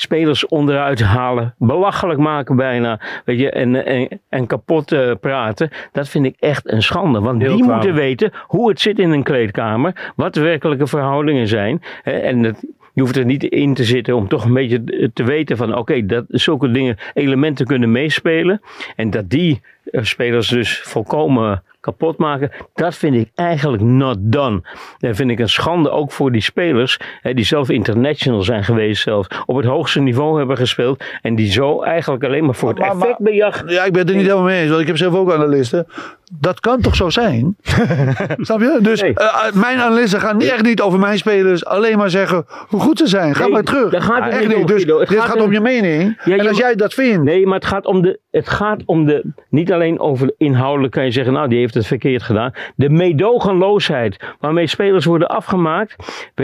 spelers 0.00 0.46
onderuit 0.46 1.00
halen, 1.00 1.54
belachelijk 1.58 2.20
maken 2.20 2.56
bijna, 2.56 3.00
weet 3.24 3.38
je, 3.38 3.50
en, 3.50 3.86
en, 3.86 4.20
en 4.28 4.46
kapot 4.46 4.92
eh, 4.92 5.10
praten, 5.20 5.70
dat 5.92 6.08
vind 6.08 6.26
ik 6.26 6.36
echt 6.38 6.72
een 6.72 6.82
schande. 6.82 7.20
Want 7.20 7.42
Heel 7.42 7.56
die 7.56 7.64
moeten 7.64 7.94
weten 7.94 8.32
hoe 8.46 8.68
het 8.68 8.80
zit 8.80 8.98
in 8.98 9.10
een 9.10 9.22
kleedkamer, 9.22 10.12
wat 10.16 10.34
de 10.34 10.40
werkelijke 10.40 10.86
verhoudingen 10.86 11.48
zijn. 11.48 11.82
Hè, 12.02 12.12
en 12.12 12.42
dat, 12.42 12.64
je 12.92 13.00
hoeft 13.00 13.16
er 13.16 13.24
niet 13.24 13.44
in 13.44 13.74
te 13.74 13.84
zitten 13.84 14.16
om 14.16 14.28
toch 14.28 14.44
een 14.44 14.54
beetje 14.54 15.10
te 15.12 15.24
weten 15.24 15.56
van 15.56 15.76
oké, 15.76 16.06
dat 16.06 16.24
zulke 16.28 16.70
dingen, 16.70 16.96
elementen 17.14 17.66
kunnen 17.66 17.92
meespelen. 17.92 18.60
En 18.96 19.10
dat 19.10 19.30
die 19.30 19.60
eh, 19.84 20.02
spelers 20.02 20.48
dus 20.48 20.80
volkomen 20.80 21.62
kapot 21.80 22.18
maken, 22.18 22.50
dat 22.74 22.94
vind 22.94 23.14
ik 23.14 23.28
eigenlijk 23.34 23.82
not 23.82 24.16
done. 24.20 24.60
Dat 24.98 25.16
vind 25.16 25.30
ik 25.30 25.38
een 25.38 25.48
schande 25.48 25.90
ook 25.90 26.12
voor 26.12 26.32
die 26.32 26.40
spelers, 26.42 26.98
hè, 27.20 27.34
die 27.34 27.44
zelf 27.44 27.68
international 27.70 28.42
zijn 28.42 28.64
geweest 28.64 29.02
zelf, 29.02 29.26
op 29.46 29.56
het 29.56 29.64
hoogste 29.66 30.00
niveau 30.00 30.38
hebben 30.38 30.56
gespeeld 30.56 31.04
en 31.22 31.34
die 31.34 31.52
zo 31.52 31.82
eigenlijk 31.82 32.24
alleen 32.24 32.44
maar 32.44 32.54
voor 32.54 32.68
het 32.68 32.78
Maar- 32.78 32.96
maar- 32.96 33.08
effectbejag 33.08 33.62
Ja, 33.66 33.84
ik 33.84 33.92
ben 33.92 34.00
het 34.00 34.10
er 34.10 34.16
niet 34.16 34.24
helemaal 34.24 34.44
mee 34.46 34.60
eens, 34.60 34.68
want 34.68 34.80
ik 34.80 34.86
heb 34.86 34.96
zelf 34.96 35.14
ook 35.14 35.32
analisten. 35.32 35.86
Dat 36.32 36.60
kan 36.60 36.80
toch 36.80 36.94
zo 36.96 37.08
zijn? 37.10 37.56
Snap 38.36 38.60
je? 38.60 38.78
Dus 38.82 39.00
Nee. 39.02 39.14
eh, 39.14 39.52
mijn 39.52 39.78
analisten 39.80 40.20
gaan 40.20 40.40
echt 40.40 40.62
niet 40.62 40.80
over 40.80 40.98
mijn 40.98 41.18
spelers 41.18 41.64
alleen 41.64 41.98
maar 41.98 42.10
zeggen 42.10 42.44
hoe 42.68 42.80
goed 42.80 42.98
ze 42.98 43.06
zijn. 43.06 43.34
Ga 43.34 43.42
Nee, 43.42 43.52
maar 43.52 43.62
terug. 43.62 43.90
daar 43.90 44.02
gaat 44.02 44.24
het 44.24 44.32
echt 44.32 44.48
niet 44.48 44.56
om, 44.56 44.66
Dus. 44.66 44.82
Het 44.84 44.98
dit 44.98 45.08
gaat 45.18 45.26
gaat, 45.28 45.36
om- 45.36 45.42
om 45.42 45.52
je 45.52 45.60
mening. 45.60 46.20
Ja, 46.24 46.36
en 46.36 46.48
als 46.48 46.58
jij 46.58 46.74
dat 46.74 46.94
vindt. 46.94 47.24
Nee, 47.24 47.46
maar 47.46 47.54
het 47.54 47.66
gaat 47.66 47.86
om 47.86 48.02
de. 48.02 48.18
Het 48.30 48.48
gaat 48.48 48.82
om 48.84 49.06
de. 49.06 49.24
Niet 49.48 49.72
alleen 49.72 50.00
over 50.00 50.32
inhoudelijk 50.36 50.92
kan 50.92 51.04
je 51.04 51.10
zeggen, 51.10 51.32
nou, 51.32 51.48
die 51.48 51.58
heeft 51.58 51.69
het 51.74 51.86
verkeerd 51.86 52.22
gedaan. 52.22 52.52
De 52.74 52.90
meedogenloosheid 52.90 54.34
waarmee 54.40 54.66
spelers 54.66 55.04
worden 55.04 55.28
afgemaakt. 55.28 55.96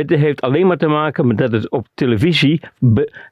heeft 0.09 0.41
alleen 0.41 0.67
maar 0.67 0.77
te 0.77 0.87
maken 0.87 1.27
met 1.27 1.39
dat 1.39 1.53
het 1.53 1.71
op 1.71 1.87
televisie 1.95 2.61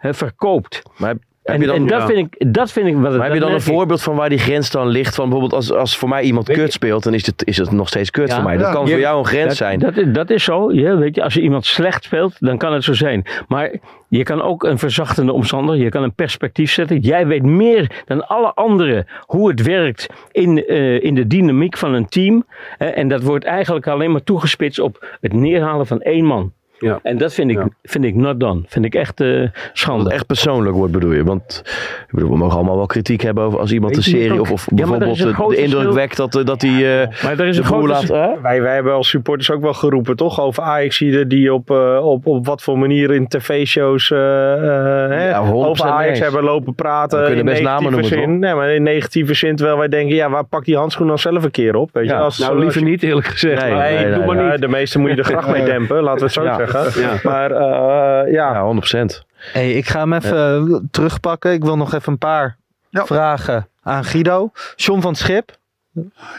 verkoopt. 0.00 0.82
Maar 0.96 1.14
En, 1.44 1.60
je 1.60 1.66
dan, 1.66 1.76
en 1.76 1.86
dat, 1.86 2.00
ja. 2.00 2.06
vind 2.06 2.18
ik, 2.34 2.52
dat 2.54 2.72
vind 2.72 2.86
ik. 2.86 2.94
Wat 2.94 3.04
het- 3.04 3.12
Maar 3.16 3.24
heb 3.24 3.34
je 3.34 3.40
dan 3.40 3.52
een 3.52 3.60
voorbeeld 3.60 4.02
van 4.02 4.16
waar 4.16 4.28
die 4.28 4.38
grens 4.38 4.70
dan 4.70 4.88
ligt? 4.88 5.14
Van 5.14 5.24
bijvoorbeeld 5.28 5.52
als, 5.60 5.72
als 5.72 5.96
voor 5.96 6.08
mij 6.08 6.22
iemand 6.22 6.48
kut 6.48 6.72
speelt, 6.72 7.02
dan 7.02 7.14
is 7.14 7.26
het, 7.26 7.46
is 7.46 7.56
het 7.56 7.70
nog 7.70 7.88
steeds 7.88 8.10
kut 8.10 8.28
Ja. 8.28 8.34
voor 8.34 8.44
mij. 8.44 8.56
Dat 8.56 8.66
Ja. 8.66 8.72
kan 8.72 8.84
Je- 8.84 8.90
voor 8.90 9.00
jou 9.00 9.18
een 9.18 9.26
grens 9.26 9.46
dat, 9.46 9.56
zijn. 9.56 9.78
Dat, 9.78 9.96
is- 9.96 10.12
dat 10.12 10.30
is 10.30 10.44
zo. 10.44 10.72
Ja, 10.72 10.96
weet 10.96 11.14
je, 11.14 11.22
als 11.22 11.34
je 11.34 11.40
iemand 11.40 11.66
slecht 11.66 12.04
speelt, 12.04 12.36
dan 12.38 12.58
kan 12.58 12.72
het 12.72 12.84
zo 12.84 12.92
zijn. 12.92 13.24
Maar 13.48 13.74
je 14.08 14.22
kan 14.22 14.42
ook 14.42 14.62
een 14.64 14.78
verzachtende 14.78 15.32
omstandigheid, 15.32 15.82
je 15.84 15.88
kan 15.90 16.02
een 16.02 16.14
perspectief 16.14 16.72
zetten. 16.72 16.98
Jij 17.00 17.26
weet 17.26 17.42
meer 17.42 18.02
dan 18.04 18.26
alle 18.26 18.52
anderen 18.54 19.06
hoe 19.26 19.48
het 19.48 19.62
werkt 19.62 20.06
in, 20.32 20.66
eh, 20.66 21.02
in 21.02 21.14
de 21.14 21.26
dynamiek 21.26 21.76
van 21.76 21.94
een 21.94 22.06
team. 22.08 22.46
Eh, 22.78 22.98
en 22.98 23.08
dat 23.08 23.22
wordt 23.22 23.44
eigenlijk 23.44 23.86
alleen 23.86 24.12
maar 24.12 24.22
toegespitst 24.22 24.78
op 24.80 25.16
het 25.20 25.32
neerhalen 25.32 25.86
van 25.86 26.00
één 26.00 26.24
man. 26.24 26.52
Ja. 26.78 26.98
En 27.02 27.18
dat 27.18 27.34
vind 27.34 27.50
ik, 27.50 27.56
Ja. 27.56 27.68
vind 27.82 28.04
ik 28.04 28.14
not 28.14 28.40
done. 28.40 28.62
Vind 28.66 28.84
ik 28.84 28.94
echt 28.94 29.20
eh, 29.20 29.40
Dat 29.40 29.50
schande. 29.72 30.04
het 30.04 30.12
echt 30.12 30.26
persoonlijk 30.26 30.76
wordt, 30.76 30.92
bedoel 30.92 31.12
je? 31.12 31.24
Want 31.24 31.62
ik 32.06 32.08
bedoel, 32.10 32.30
we 32.30 32.36
mogen 32.36 32.56
allemaal 32.56 32.76
wel 32.76 32.86
kritiek 32.86 33.20
hebben 33.22 33.44
over 33.44 33.58
als 33.58 33.72
iemand 33.72 33.96
een 33.96 34.02
serie 34.02 34.40
of, 34.40 34.50
of 34.50 34.66
Ja, 34.68 34.74
bijvoorbeeld 34.76 35.18
de, 35.50 35.56
indruk 35.56 35.92
wekt 35.92 36.16
dat, 36.16 36.36
eh, 36.36 36.44
dat 36.44 36.62
hij 36.62 37.02
eh, 37.02 37.22
maar 37.24 37.38
er 37.38 37.46
is 37.46 37.56
de 37.56 37.62
een 37.62 37.68
boel 37.68 37.76
groot 37.78 37.88
laat... 37.88 37.98
verschil. 38.04 38.20
hè? 38.20 38.40
Wij, 38.42 38.62
wij 38.62 38.74
hebben 38.74 38.92
als 38.92 39.08
supporters 39.08 39.50
ook 39.50 39.60
wel 39.62 39.72
geroepen, 39.74 40.16
toch? 40.16 40.40
Over 40.40 40.62
Ajaxiden 40.62 41.28
die 41.28 41.52
op, 41.54 41.70
eh, 41.70 42.06
op, 42.06 42.26
op 42.26 42.46
wat 42.46 42.62
voor 42.62 42.78
manier 42.78 43.10
in 43.14 43.28
tv-shows 43.28 44.08
hè, 44.08 45.28
Ja, 45.28 45.44
100% 45.46 45.48
over 45.54 45.84
Ajax 45.86 46.08
eens. 46.08 46.18
hebben 46.18 46.42
lopen 46.44 46.74
praten. 46.74 47.18
We 47.18 47.24
kunnen 47.26 47.44
in 47.44 47.50
best 47.50 47.62
namen 47.62 47.82
negatieve 47.90 48.14
noemen, 48.16 48.30
zin. 48.32 48.38
Nee, 48.48 48.54
maar 48.54 48.74
in 48.74 48.82
negatieve 48.82 49.34
zin. 49.34 49.56
Terwijl 49.56 49.78
wij 49.78 49.88
denken, 49.88 50.14
ja, 50.16 50.30
waar 50.30 50.44
pak 50.44 50.64
die 50.64 50.76
handschoen 50.76 51.06
dan 51.06 51.18
zelf 51.18 51.44
een 51.44 51.50
keer 51.50 51.74
op? 51.76 51.90
Weet 51.92 52.06
je? 52.06 52.14
Als, 52.14 52.38
Nou, 52.38 52.52
als 52.52 52.60
liever 52.62 52.80
je- 52.80 52.86
niet 52.86 53.02
eerlijk 53.02 53.26
gezegd. 53.26 53.62
Nee, 53.62 53.72
maar- 53.72 53.82
Nee, 53.82 53.94
nee, 53.94 54.04
doe 54.08 54.16
nee, 54.16 54.26
maar 54.26 54.36
nee. 54.36 54.50
niet. 54.50 54.60
De 54.60 54.68
meeste 54.68 54.98
moet 54.98 55.10
je 55.10 55.16
er 55.16 55.24
graag 55.24 55.48
mee 55.48 55.64
dempen, 55.64 56.02
laten 56.02 56.18
we 56.18 56.24
het 56.24 56.32
zo. 56.32 56.42
Ja. 56.94 57.18
Maar 57.22 57.50
eh, 57.50 58.32
ja, 58.32 58.52
Ja, 58.52 58.74
100%. 59.02 59.04
Hey, 59.52 59.72
ik 59.72 59.88
ga 59.88 59.98
hem 59.98 60.12
even 60.12 60.68
eh, 60.70 60.76
terugpakken. 60.90 61.52
Ik 61.52 61.64
wil 61.64 61.76
nog 61.76 61.94
even 61.94 62.12
een 62.12 62.18
paar 62.18 62.56
Ja. 62.90 63.06
vragen 63.06 63.68
aan 63.82 64.04
Guido. 64.04 64.50
John 64.76 65.00
van 65.00 65.10
het 65.10 65.20
Schip. 65.20 65.50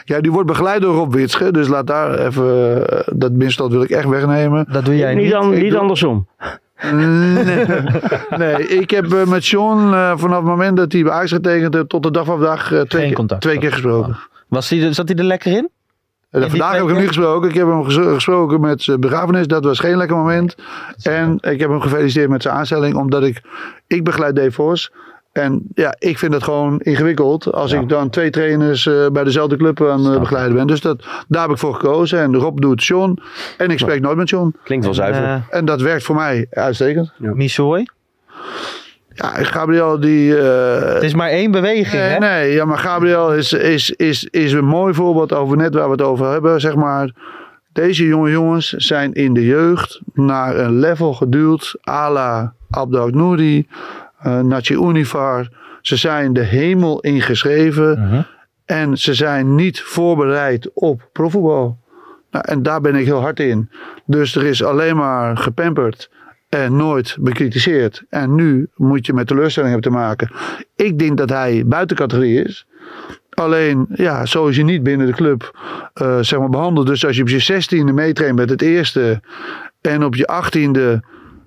Ja, 0.04 0.20
die 0.20 0.32
wordt 0.32 0.46
begeleid 0.46 0.80
door 0.82 0.94
Rob 0.94 1.14
Witsche. 1.14 1.52
Dus 1.52 1.68
laat 1.68 1.86
daar 1.86 2.18
even. 2.18 2.82
eh, 2.88 2.98
dat 3.14 3.32
misstand 3.32 3.72
wil 3.72 3.82
ik 3.82 3.90
echt 3.90 4.08
wegnemen. 4.08 4.66
Dat 4.72 4.84
doe 4.84 4.96
jij 4.96 5.14
Niet, 5.14 5.24
niet. 5.24 5.34
an- 5.34 5.50
niet 5.50 5.70
doe- 5.70 5.78
andersom. 5.80 6.26
Nee, 6.92 7.64
nee 8.38 8.68
ik 8.68 8.90
heb 8.90 9.24
met 9.26 9.46
John 9.46 9.92
eh, 9.92 10.12
vanaf 10.16 10.36
het 10.36 10.46
moment 10.46 10.76
dat 10.76 10.92
hij 10.92 11.02
bij 11.02 11.12
Ajax 11.12 11.32
getekend 11.32 11.74
heeft 11.74 11.88
tot 11.88 12.02
de 12.02 12.10
dag 12.10 12.24
van 12.24 12.36
vandaag 12.38 12.66
twee, 12.88 13.14
Geen 13.14 13.26
keer, 13.26 13.38
twee 13.38 13.58
keer 13.58 13.72
gesproken. 13.72 14.16
Was 14.48 14.68
die, 14.68 14.86
er- 14.86 14.94
zat 14.94 15.08
hij 15.08 15.16
er 15.16 15.24
lekker 15.24 15.52
in? 15.52 15.68
En 16.30 16.50
vandaag 16.50 16.72
heb 16.72 16.82
ik 16.82 16.88
hem 16.88 16.96
niet 16.98 17.06
gesproken. 17.06 17.48
Ik 17.48 17.54
heb 17.54 17.66
hem 17.66 17.84
ges- 17.84 17.94
gesproken 18.14 18.60
met 18.60 18.82
zijn 18.82 19.00
begrafenis. 19.00 19.46
Dat 19.46 19.64
was 19.64 19.78
geen 19.78 19.96
lekker 19.96 20.16
moment. 20.16 20.54
En 21.02 21.38
ik 21.40 21.60
heb 21.60 21.70
hem 21.70 21.80
gefeliciteerd 21.80 22.28
met 22.30 22.42
zijn 22.42 22.54
aanstelling. 22.54 22.94
Omdat 22.94 23.22
ik... 23.22 23.42
Ik 23.86 24.04
begeleid 24.04 24.36
Dave 24.36 24.50
Vos. 24.52 24.92
En 25.32 25.62
ja, 25.74 25.94
ik 25.98 26.18
vind 26.18 26.32
het 26.32 26.42
gewoon 26.42 26.80
ingewikkeld. 26.80 27.52
Als 27.52 27.72
ik 27.72 27.88
dan 27.88 28.10
twee 28.10 28.30
trainers 28.30 28.86
eh, 28.86 29.06
bij 29.12 29.24
dezelfde 29.24 29.56
club 29.56 29.82
aan 29.82 30.04
het 30.04 30.20
begeleiden 30.20 30.54
ben. 30.56 30.66
Dus 30.66 30.80
dat, 30.80 31.04
daar 31.28 31.42
heb 31.42 31.50
ik 31.50 31.58
voor 31.58 31.74
gekozen. 31.74 32.18
En 32.20 32.36
Rob 32.36 32.60
doet 32.60 32.84
John. 32.84 33.18
En 33.58 33.70
ik 33.70 33.78
spreek 33.78 34.00
nooit 34.00 34.16
met 34.16 34.28
John. 34.28 34.54
Klinkt 34.64 34.84
wel 34.84 34.94
zuiver. 34.94 35.22
Eh, 35.22 35.36
En 35.50 35.64
dat 35.64 35.80
werkt 35.80 36.04
voor 36.04 36.14
mij 36.14 36.46
uitstekend. 36.50 37.12
Missouri? 37.18 37.86
Ja, 39.16 39.44
Gabriel 39.44 40.00
die... 40.00 40.36
eh, 40.38 40.92
Het 40.94 41.02
is 41.02 41.14
maar 41.14 41.28
één 41.28 41.50
beweging, 41.50 42.02
Nee, 42.02 42.10
hè? 42.10 42.18
nee, 42.18 42.52
ja, 42.52 42.64
maar 42.64 42.78
Gabriel 42.78 43.34
is, 43.34 43.52
is, 43.52 43.90
is, 43.90 44.24
is 44.24 44.52
een 44.52 44.64
mooi 44.64 44.94
voorbeeld 44.94 45.32
over 45.32 45.56
net 45.56 45.74
waar 45.74 45.84
we 45.84 45.90
het 45.90 46.02
over 46.02 46.30
hebben. 46.30 46.60
Zeg 46.60 46.74
maar, 46.74 47.10
deze 47.72 48.06
jonge 48.06 48.30
jongens 48.30 48.68
zijn 48.70 49.12
in 49.12 49.34
de 49.34 49.44
jeugd 49.46 50.00
naar 50.14 50.56
een 50.58 50.78
level 50.78 51.14
geduwd. 51.14 51.76
à 51.88 52.10
la 52.10 52.54
Abdel 52.70 53.08
Nouri, 53.08 53.66
uh, 54.26 54.40
Nachi 54.40 54.74
Univar. 54.74 55.48
Ze 55.80 55.96
zijn 55.96 56.32
de 56.32 56.40
hemel 56.42 57.00
ingeschreven. 57.00 58.26
En 58.64 58.96
ze 58.98 59.14
zijn 59.14 59.54
niet 59.54 59.80
voorbereid 59.80 60.70
op 60.74 61.08
profvoetbal. 61.12 61.78
Nou, 62.30 62.44
en 62.48 62.62
daar 62.62 62.80
ben 62.80 62.94
ik 62.94 63.04
heel 63.04 63.20
hard 63.20 63.40
in. 63.40 63.70
Dus 64.06 64.36
er 64.36 64.44
is 64.44 64.64
alleen 64.64 64.96
maar 64.96 65.36
gepamperd 65.36 66.10
en 66.62 66.76
nooit 66.76 67.16
bekritiseerd. 67.20 68.02
En 68.08 68.34
nu 68.34 68.68
moet 68.74 69.06
je 69.06 69.12
met 69.12 69.26
teleurstellingen 69.26 69.80
te 69.80 69.90
maken. 69.90 70.30
Ik 70.76 70.98
denk 70.98 71.16
dat 71.16 71.28
hij 71.28 71.62
buiten 71.66 71.96
categorie 71.96 72.44
is. 72.44 72.66
Alleen, 73.30 73.86
ja, 73.94 74.26
zo 74.26 74.46
is 74.46 74.56
hij 74.56 74.64
niet 74.64 74.82
binnen 74.82 75.06
de 75.06 75.12
club 75.12 75.58
uh, 76.02 76.18
zeg 76.20 76.38
maar 76.38 76.48
behandeld. 76.48 76.86
Dus 76.86 77.06
als 77.06 77.16
je 77.16 77.22
op 77.22 77.28
je 77.28 77.38
zestiende 77.38 77.92
meetraint 77.92 78.36
met 78.36 78.50
het 78.50 78.62
eerste 78.62 79.20
en 79.80 80.04
op 80.04 80.14
je 80.14 80.26
achttiende 80.26 81.02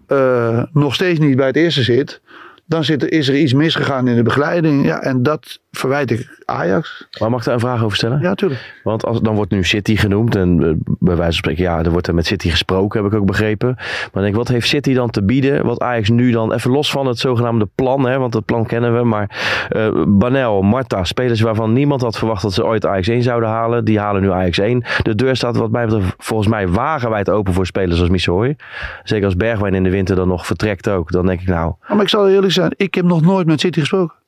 uh, 0.07 0.63
nog 0.73 0.93
steeds 0.93 1.19
niet 1.19 1.35
bij 1.35 1.47
het 1.47 1.55
eerste 1.55 1.83
zit, 1.83 2.21
dan 2.65 2.83
zit 2.83 3.03
er, 3.03 3.11
is 3.11 3.27
er 3.27 3.35
iets 3.35 3.53
misgegaan 3.53 4.07
in 4.07 4.15
de 4.15 4.23
begeleiding. 4.23 4.85
Ja, 4.85 5.01
en 5.01 5.23
dat 5.23 5.59
verwijt 5.71 6.11
ik 6.11 6.41
Ajax. 6.45 7.07
Maar 7.19 7.29
mag 7.29 7.39
ik 7.39 7.45
daar 7.45 7.53
een 7.53 7.59
vraag 7.59 7.83
over 7.83 7.97
stellen? 7.97 8.21
Ja, 8.21 8.35
tuurlijk. 8.35 8.79
Want 8.83 9.05
als, 9.05 9.21
dan 9.21 9.35
wordt 9.35 9.51
nu 9.51 9.63
City 9.63 9.95
genoemd. 9.95 10.35
En 10.35 10.61
uh, 10.61 10.73
bij 10.83 11.15
wijze 11.15 11.23
van 11.23 11.33
spreken, 11.33 11.63
ja, 11.63 11.83
er 11.83 11.91
wordt 11.91 12.07
er 12.07 12.13
met 12.13 12.25
City 12.25 12.49
gesproken, 12.49 13.03
heb 13.03 13.11
ik 13.11 13.19
ook 13.19 13.25
begrepen. 13.25 13.75
Maar 14.13 14.23
denk, 14.23 14.35
wat 14.35 14.47
heeft 14.47 14.67
City 14.67 14.93
dan 14.93 15.09
te 15.09 15.23
bieden? 15.23 15.65
Wat 15.65 15.79
Ajax 15.79 16.09
nu 16.09 16.31
dan, 16.31 16.53
even 16.53 16.71
los 16.71 16.91
van 16.91 17.07
het 17.07 17.19
zogenaamde 17.19 17.67
plan, 17.75 18.05
hè, 18.05 18.17
want 18.17 18.33
het 18.33 18.45
plan 18.45 18.65
kennen 18.65 18.97
we. 18.97 19.03
Maar 19.03 19.37
uh, 19.75 20.03
Banel, 20.07 20.61
Marta, 20.61 21.03
spelers 21.03 21.41
waarvan 21.41 21.73
niemand 21.73 22.01
had 22.01 22.17
verwacht 22.17 22.41
dat 22.41 22.53
ze 22.53 22.65
ooit 22.65 22.85
Ajax 22.85 23.07
1 23.07 23.23
zouden 23.23 23.49
halen. 23.49 23.85
Die 23.85 23.99
halen 23.99 24.21
nu 24.21 24.31
Ajax 24.31 24.57
1. 24.57 24.83
De 25.01 25.15
deur 25.15 25.35
staat 25.35 25.57
wat 25.57 25.71
mij 25.71 25.85
betreft 25.85 26.13
volgens 26.17 26.47
mij 26.47 26.67
wagenwijd 26.67 27.29
open 27.29 27.53
voor 27.53 27.65
spelers 27.65 27.99
als 27.99 28.09
Missouri. 28.09 28.55
Zeker 29.03 29.25
als 29.25 29.35
Bergwijn 29.35 29.73
in 29.73 29.83
de 29.83 29.89
winter 29.89 30.15
dan 30.15 30.27
nog 30.27 30.45
vertrekt 30.45 30.89
ook. 30.89 31.11
Dan 31.11 31.25
denk 31.25 31.41
ik 31.41 31.47
nou... 31.47 31.73
Maar 31.87 32.01
ik 32.01 32.09
zal 32.09 32.29
eerlijk 32.29 32.53
zijn, 32.53 32.73
ik 32.75 32.95
heb 32.95 33.05
nog 33.05 33.21
nooit 33.21 33.47
met 33.47 33.59
City 33.59 33.79
gesproken. 33.79 34.18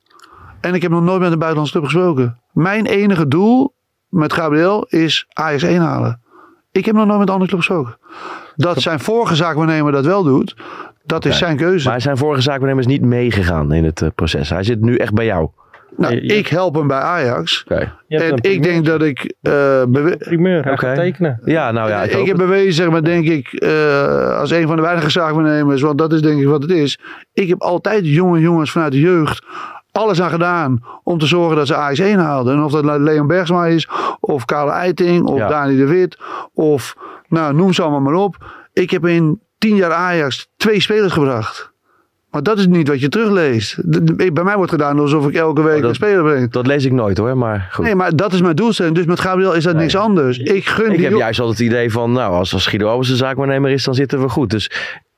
En 0.62 0.74
ik 0.74 0.82
heb 0.82 0.90
nog 0.90 1.02
nooit 1.02 1.20
met 1.20 1.32
een 1.32 1.38
buitenlandse 1.38 1.78
club 1.78 1.84
gesproken. 1.84 2.38
Mijn 2.52 2.86
enige 2.86 3.28
doel 3.28 3.74
met 4.08 4.32
Gabriel 4.32 4.86
is 4.88 5.26
Ajax 5.32 5.62
1 5.62 5.80
halen. 5.80 6.20
Ik 6.72 6.84
heb 6.84 6.94
nog 6.94 7.06
nooit 7.06 7.18
met 7.18 7.28
een 7.28 7.34
andere 7.34 7.50
club 7.50 7.60
gesproken. 7.64 7.96
Dat 8.56 8.80
zijn 8.80 9.00
vorige 9.00 9.34
zaakwaarnemer 9.34 9.92
dat 9.92 10.04
wel 10.04 10.22
doet, 10.22 10.56
dat 11.04 11.18
okay. 11.18 11.32
is 11.32 11.38
zijn 11.38 11.56
keuze. 11.56 11.88
Maar 11.88 12.00
zijn 12.00 12.16
vorige 12.16 12.42
zaakwaarnemer 12.42 12.80
is 12.80 12.90
niet 12.90 13.02
meegegaan 13.02 13.72
in 13.72 13.84
het 13.84 14.00
uh, 14.00 14.08
proces. 14.14 14.50
Hij 14.50 14.62
zit 14.62 14.80
nu 14.80 14.96
echt 14.96 15.12
bij 15.12 15.24
jou. 15.24 15.48
Nou, 15.96 16.14
je, 16.14 16.22
je, 16.22 16.36
ik 16.36 16.46
help 16.46 16.74
hem 16.74 16.86
bij 16.86 16.98
Ajax. 16.98 17.64
Okay. 17.68 17.92
En 18.08 18.36
ik 18.40 18.62
denk 18.62 18.84
dat 18.84 19.02
ik... 19.02 19.34
Uh, 19.42 19.82
primeur, 20.18 20.62
hij 20.62 20.72
okay. 20.72 20.94
tekenen. 20.94 21.40
Ja, 21.44 21.70
nou 21.70 21.88
ja. 21.88 22.02
Ik, 22.02 22.12
ik 22.12 22.26
heb 22.26 22.36
bewezen, 22.36 22.72
zeg 22.72 22.90
maar, 22.90 23.04
denk 23.04 23.26
ik, 23.26 23.62
uh, 23.62 24.38
als 24.38 24.50
een 24.50 24.66
van 24.66 24.76
de 24.76 24.82
weinige 24.82 25.10
zaakwaarnemers, 25.10 25.82
want 25.82 25.98
dat 25.98 26.12
is 26.12 26.22
denk 26.22 26.40
ik 26.40 26.46
wat 26.46 26.62
het 26.62 26.70
is. 26.70 26.98
Ik 27.32 27.48
heb 27.48 27.60
altijd 27.60 28.06
jonge 28.06 28.40
jongens 28.40 28.70
vanuit 28.70 28.92
de 28.92 29.00
jeugd 29.00 29.44
alles 29.92 30.22
aan 30.22 30.30
gedaan 30.30 30.84
om 31.02 31.18
te 31.18 31.26
zorgen 31.26 31.56
dat 31.56 31.66
ze 31.66 31.76
Ajax 31.76 31.98
1 31.98 32.18
haalden. 32.18 32.54
En 32.54 32.62
of 32.62 32.72
dat 32.72 33.00
Leon 33.00 33.26
Bergsma 33.26 33.66
is, 33.66 33.88
of 34.20 34.44
Karel 34.44 34.72
Eiting, 34.72 35.26
of 35.26 35.38
ja. 35.38 35.48
Dani 35.48 35.76
de 35.76 35.86
Wit, 35.86 36.18
of 36.54 36.96
nou, 37.28 37.54
noem 37.54 37.72
ze 37.72 37.82
allemaal 37.82 38.00
maar 38.00 38.14
op. 38.14 38.36
Ik 38.72 38.90
heb 38.90 39.06
in 39.06 39.40
tien 39.58 39.76
jaar 39.76 39.92
Ajax 39.92 40.48
twee 40.56 40.80
spelers 40.80 41.12
gebracht. 41.12 41.72
Maar 42.32 42.42
dat 42.42 42.58
is 42.58 42.66
niet 42.66 42.88
wat 42.88 43.00
je 43.00 43.08
terugleest. 43.08 43.76
Bij 44.32 44.44
mij 44.44 44.56
wordt 44.56 44.70
gedaan 44.70 44.98
alsof 44.98 45.28
ik 45.28 45.34
elke 45.34 45.62
week 45.62 45.76
oh, 45.76 45.80
dat, 45.80 45.88
een 45.88 45.94
speler 45.94 46.22
breng. 46.22 46.50
Dat 46.50 46.66
lees 46.66 46.84
ik 46.84 46.92
nooit 46.92 47.18
hoor, 47.18 47.36
maar 47.36 47.68
goed. 47.72 47.84
Nee, 47.84 47.94
maar 47.94 48.16
dat 48.16 48.32
is 48.32 48.40
mijn 48.40 48.56
doelstelling. 48.56 48.94
Dus 48.94 49.04
met 49.04 49.20
Gabriel 49.20 49.52
is 49.52 49.64
dat 49.64 49.72
nee. 49.72 49.82
niks 49.82 49.96
anders. 49.96 50.38
Ik 50.38 50.66
gun 50.66 50.90
Ik 50.90 50.96
die 50.96 51.06
heb 51.06 51.16
juist 51.16 51.40
altijd 51.40 51.58
het 51.58 51.68
idee 51.68 51.90
van, 51.90 52.12
nou, 52.12 52.34
als, 52.34 52.52
als 52.52 52.66
Guido 52.66 52.88
Albers 52.88 53.08
de 53.08 53.16
zaakwaarnemer 53.16 53.70
is, 53.70 53.84
dan 53.84 53.94
zitten 53.94 54.20
we 54.20 54.28
goed. 54.28 54.50
Dus 54.50 54.70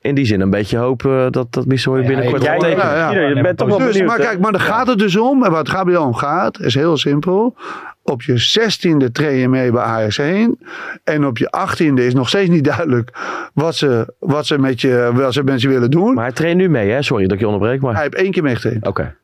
in 0.05 0.15
die 0.15 0.25
zin 0.25 0.41
een 0.41 0.49
beetje 0.49 0.77
hopen 0.77 1.31
dat 1.31 1.53
dat 1.53 1.65
Missouri 1.65 2.01
ja, 2.01 2.07
binnenkort 2.07 2.43
ja. 2.43 2.55
Ja, 2.67 3.11
ja. 3.11 3.27
Je 3.27 3.41
bent 3.41 3.57
toch 3.57 3.67
wel 3.67 3.77
dus, 3.77 3.87
benieuwd, 3.87 4.07
maar 4.07 4.19
kijk, 4.19 4.39
maar 4.39 4.51
daar 4.51 4.61
gaat 4.61 4.87
het 4.87 4.99
dus 4.99 5.17
om. 5.17 5.43
En 5.43 5.51
wat 5.51 5.69
Gabriel 5.69 6.05
om 6.05 6.13
gaat, 6.13 6.59
is 6.59 6.75
heel 6.75 6.97
simpel. 6.97 7.55
Op 8.03 8.21
je 8.21 8.37
zestiende 8.37 9.11
train 9.11 9.35
je 9.35 9.49
mee 9.49 9.71
bij 9.71 9.81
Ajax 9.81 10.17
1. 10.17 10.59
En 11.03 11.25
op 11.25 11.37
je 11.37 11.49
achttiende 11.49 12.05
is 12.05 12.13
nog 12.13 12.27
steeds 12.27 12.49
niet 12.49 12.63
duidelijk 12.63 13.11
wat 13.53 13.75
ze, 13.75 14.13
wat 14.19 14.45
ze 14.45 14.59
met 14.59 14.81
je, 14.81 15.11
wat 15.13 15.33
ze 15.33 15.43
met 15.43 15.61
je 15.61 15.69
willen 15.69 15.91
doen. 15.91 16.13
Maar 16.13 16.23
hij 16.23 16.33
traint 16.33 16.57
nu 16.57 16.69
mee, 16.69 16.89
hè? 16.89 17.01
Sorry 17.01 17.23
dat 17.23 17.33
ik 17.33 17.39
je 17.39 17.47
onderbreek. 17.47 17.81
Maar... 17.81 17.93
Hij 17.93 18.03
heeft 18.03 18.15
één 18.15 18.31
keer 18.31 18.43
meegetraind. 18.43 18.87
Oké. 18.87 19.01
Okay. 19.01 19.15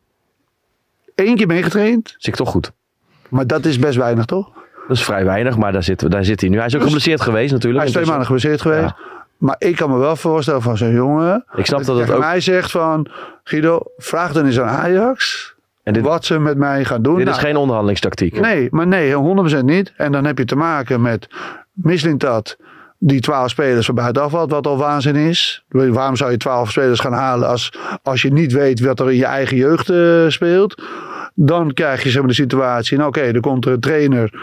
Eén 1.28 1.36
keer 1.36 1.48
meegetraind. 1.48 2.16
Zit 2.18 2.36
toch 2.36 2.50
goed. 2.50 2.72
Maar 3.30 3.48
dat 3.48 3.66
is 3.66 3.80
best 3.80 3.98
weinig, 3.98 4.26
toch? 4.26 4.50
Dat 4.88 4.98
is 4.98 5.04
vrij 5.04 5.26
weinig, 5.26 5.58
maar 5.58 5.72
daar 5.72 5.84
zit, 5.84 6.12
daar 6.12 6.26
zit 6.26 6.42
hij 6.42 6.50
nu. 6.50 6.58
Hij 6.58 6.66
is 6.66 6.74
ook 6.74 6.80
dus, 6.80 6.90
geblesseerd 6.90 7.22
geweest 7.22 7.52
natuurlijk. 7.52 7.78
Hij 7.78 7.88
is 7.88 7.94
twee 7.94 8.06
maanden 8.06 8.26
geblesseerd 8.26 8.62
geweest. 8.62 8.82
Ja. 8.82 9.21
Maar 9.42 9.56
ik 9.58 9.76
kan 9.76 9.90
me 9.90 9.98
wel 9.98 10.16
voorstellen 10.16 10.62
van 10.62 10.78
zo'n 10.78 10.92
jongen. 10.92 11.46
Ik 11.56 11.66
snap 11.66 11.84
dat, 11.84 11.88
dat 11.88 12.08
het 12.08 12.16
ook. 12.16 12.20
mij 12.20 12.40
zegt 12.40 12.72
van 12.72 13.08
Guido, 13.44 13.80
vraag 13.98 14.32
dan 14.32 14.46
eens 14.46 14.60
aan 14.60 14.68
Ajax. 14.68 15.54
En 15.84 15.94
dit, 15.94 16.04
wat 16.04 16.26
ze 16.26 16.40
met 16.40 16.58
mij 16.58 16.86
gaan 16.86 17.02
doen. 17.02 17.16
Dit 17.16 17.26
nou, 17.26 17.38
is 17.38 17.44
geen 17.44 17.56
onderhandelingstactiek. 17.56 18.40
Nee, 18.40 18.68
maar 18.72 18.88
nee, 18.88 19.14
100% 19.62 19.64
niet. 19.64 19.94
En 19.98 20.12
dan 20.12 20.26
heb 20.26 20.38
je 20.38 20.46
te 20.46 20.56
maken 20.56 21.02
met 21.02 21.28
Mislintat. 21.72 22.58
Die 22.98 23.22
twaalf 23.22 23.50
spelers 23.50 23.86
van 23.86 23.96
buitenaf 23.96 24.32
valt, 24.32 24.52
wat 24.52 24.68
al 24.68 24.78
waanzin 24.78 25.16
is. 25.16 25.66
Waarom 25.70 26.16
zou 26.16 26.32
je 26.32 26.38
twaalf 26.38 26.72
spelers 26.72 27.00
gaan 27.00 27.14
halen 27.14 27.48
als, 27.48 27.74
als 28.04 28.22
je 28.22 28.32
niet 28.32 28.52
weet 28.52 28.80
wat 28.80 29.00
er 29.00 29.12
in 29.12 29.18
je 29.18 29.26
eigen 29.26 29.58
jeugd 29.58 29.90
uh, 29.90 30.30
speelt? 30.30 30.84
Dan 31.34 31.74
krijg 31.74 32.04
je 32.04 32.10
zeg 32.10 32.20
maar, 32.20 32.30
de 32.30 32.36
situatie. 32.36 32.98
Nou, 32.98 33.10
oké, 33.10 33.20
okay, 33.20 33.32
er 33.32 33.40
komt 33.40 33.66
er 33.66 33.72
een 33.72 33.80
trainer. 33.80 34.34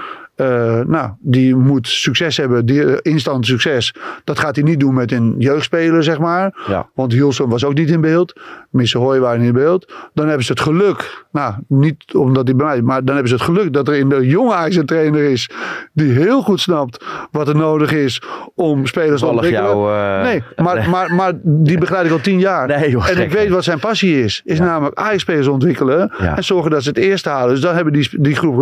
Uh, 0.40 0.81
nou, 0.81 1.11
die 1.20 1.57
moet 1.57 1.88
succes 1.88 2.37
hebben, 2.37 2.66
die, 2.66 2.81
uh, 2.81 2.96
instant 3.03 3.46
succes. 3.46 3.94
Dat 4.24 4.38
gaat 4.38 4.55
hij 4.57 4.64
niet 4.64 4.81
doen 4.81 4.94
met 4.94 5.12
een 5.12 5.35
jeugdspeler, 5.38 6.03
zeg 6.03 6.18
maar. 6.18 6.64
Ja. 6.68 6.88
Want 6.94 7.12
Hilson 7.12 7.48
was 7.48 7.64
ook 7.64 7.74
niet 7.74 7.90
in 7.90 8.01
beeld. 8.01 8.40
Misse 8.70 8.98
Hoy 8.98 9.20
waren 9.20 9.40
in 9.40 9.52
beeld. 9.52 9.92
Dan 10.14 10.26
hebben 10.26 10.44
ze 10.44 10.52
het 10.52 10.61
geluk, 10.61 11.24
nou, 11.33 11.54
niet 11.68 12.14
omdat 12.14 12.46
hij 12.46 12.57
bij 12.57 12.66
mij, 12.66 12.83
maar 12.83 13.04
dan 13.04 13.14
hebben 13.14 13.28
ze 13.28 13.35
het 13.35 13.44
geluk 13.44 13.72
dat 13.72 13.88
er 13.88 13.94
in 13.94 14.09
de 14.09 14.26
jonge 14.26 14.54
Ajax 14.54 14.76
een 14.76 14.87
trainer 14.87 15.31
is. 15.31 15.50
die 15.92 16.12
heel 16.12 16.42
goed 16.42 16.61
snapt 16.61 17.04
wat 17.31 17.48
er 17.48 17.57
nodig 17.57 17.92
is 17.92 18.22
om 18.54 18.87
spelers 18.87 19.20
te 19.20 19.26
ontwikkelen. 19.26 19.70
Jou, 19.70 19.92
uh, 19.92 20.22
nee, 20.22 20.42
maar, 20.57 20.76
nee. 20.76 20.88
Maar, 20.88 21.14
maar 21.14 21.33
die 21.42 21.78
begeleid 21.78 22.07
ik 22.07 22.12
al 22.12 22.20
tien 22.20 22.38
jaar. 22.38 22.66
Nee, 22.66 22.90
joh, 22.90 23.09
en 23.09 23.18
ik 23.18 23.33
weet 23.33 23.48
wat 23.48 23.64
zijn 23.64 23.78
passie 23.78 24.24
is. 24.24 24.42
Is 24.44 24.59
ja. 24.59 24.64
namelijk 24.64 24.98
Ajax-spelers 24.98 25.46
ontwikkelen 25.46 26.12
ja. 26.18 26.37
en 26.37 26.44
zorgen 26.44 26.70
dat 26.70 26.83
ze 26.83 26.88
het 26.88 26.98
eerst 26.98 27.24
halen. 27.24 27.50
Dus 27.50 27.61
dan 27.61 27.74
hebben 27.74 27.92
die, 27.92 28.09
die 28.20 28.35
groep. 28.35 28.57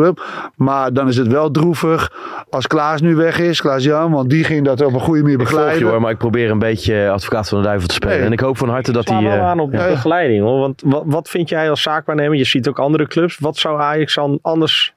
Maar 0.54 0.92
dan 0.92 1.08
is 1.08 1.16
het 1.16 1.26
wel 1.26 1.50
droevig 1.50 2.12
als 2.50 2.66
Klaas 2.66 3.00
nu 3.00 3.14
weg 3.14 3.38
is, 3.38 3.60
Klaas 3.60 3.84
Jan, 3.84 4.10
want 4.12 4.30
die 4.30 4.44
ging 4.44 4.64
dat 4.64 4.84
op 4.84 4.94
een 4.94 5.00
goede 5.00 5.22
manier 5.22 5.38
begeleiden. 5.38 5.74
Ik 5.74 5.78
volg 5.78 5.88
je 5.88 5.92
hoor, 5.92 6.02
maar 6.02 6.10
ik 6.10 6.18
probeer 6.18 6.50
een 6.50 6.58
beetje 6.58 7.10
advocaat 7.10 7.48
van 7.48 7.58
de 7.58 7.64
duivel 7.64 7.88
te 7.88 7.94
spelen. 7.94 8.16
Nee. 8.16 8.26
En 8.26 8.32
ik 8.32 8.40
hoop 8.40 8.58
van 8.58 8.68
harte 8.68 8.92
dat 8.92 9.08
hij... 9.08 9.22
wel 9.22 9.40
aan 9.40 9.60
op 9.60 9.72
ja. 9.72 9.95
Begeleiding 9.96 10.42
hoor, 10.42 10.58
want 10.58 10.82
wat, 10.84 11.02
wat 11.06 11.28
vind 11.28 11.48
jij 11.48 11.70
als 11.70 11.82
zaakwaarnemer? 11.82 12.36
Je 12.36 12.44
ziet 12.44 12.68
ook 12.68 12.78
andere 12.78 13.06
clubs. 13.06 13.38
Wat 13.38 13.56
zou 13.56 13.80
Ajax 13.80 14.14
dan 14.14 14.38
anders 14.42 14.94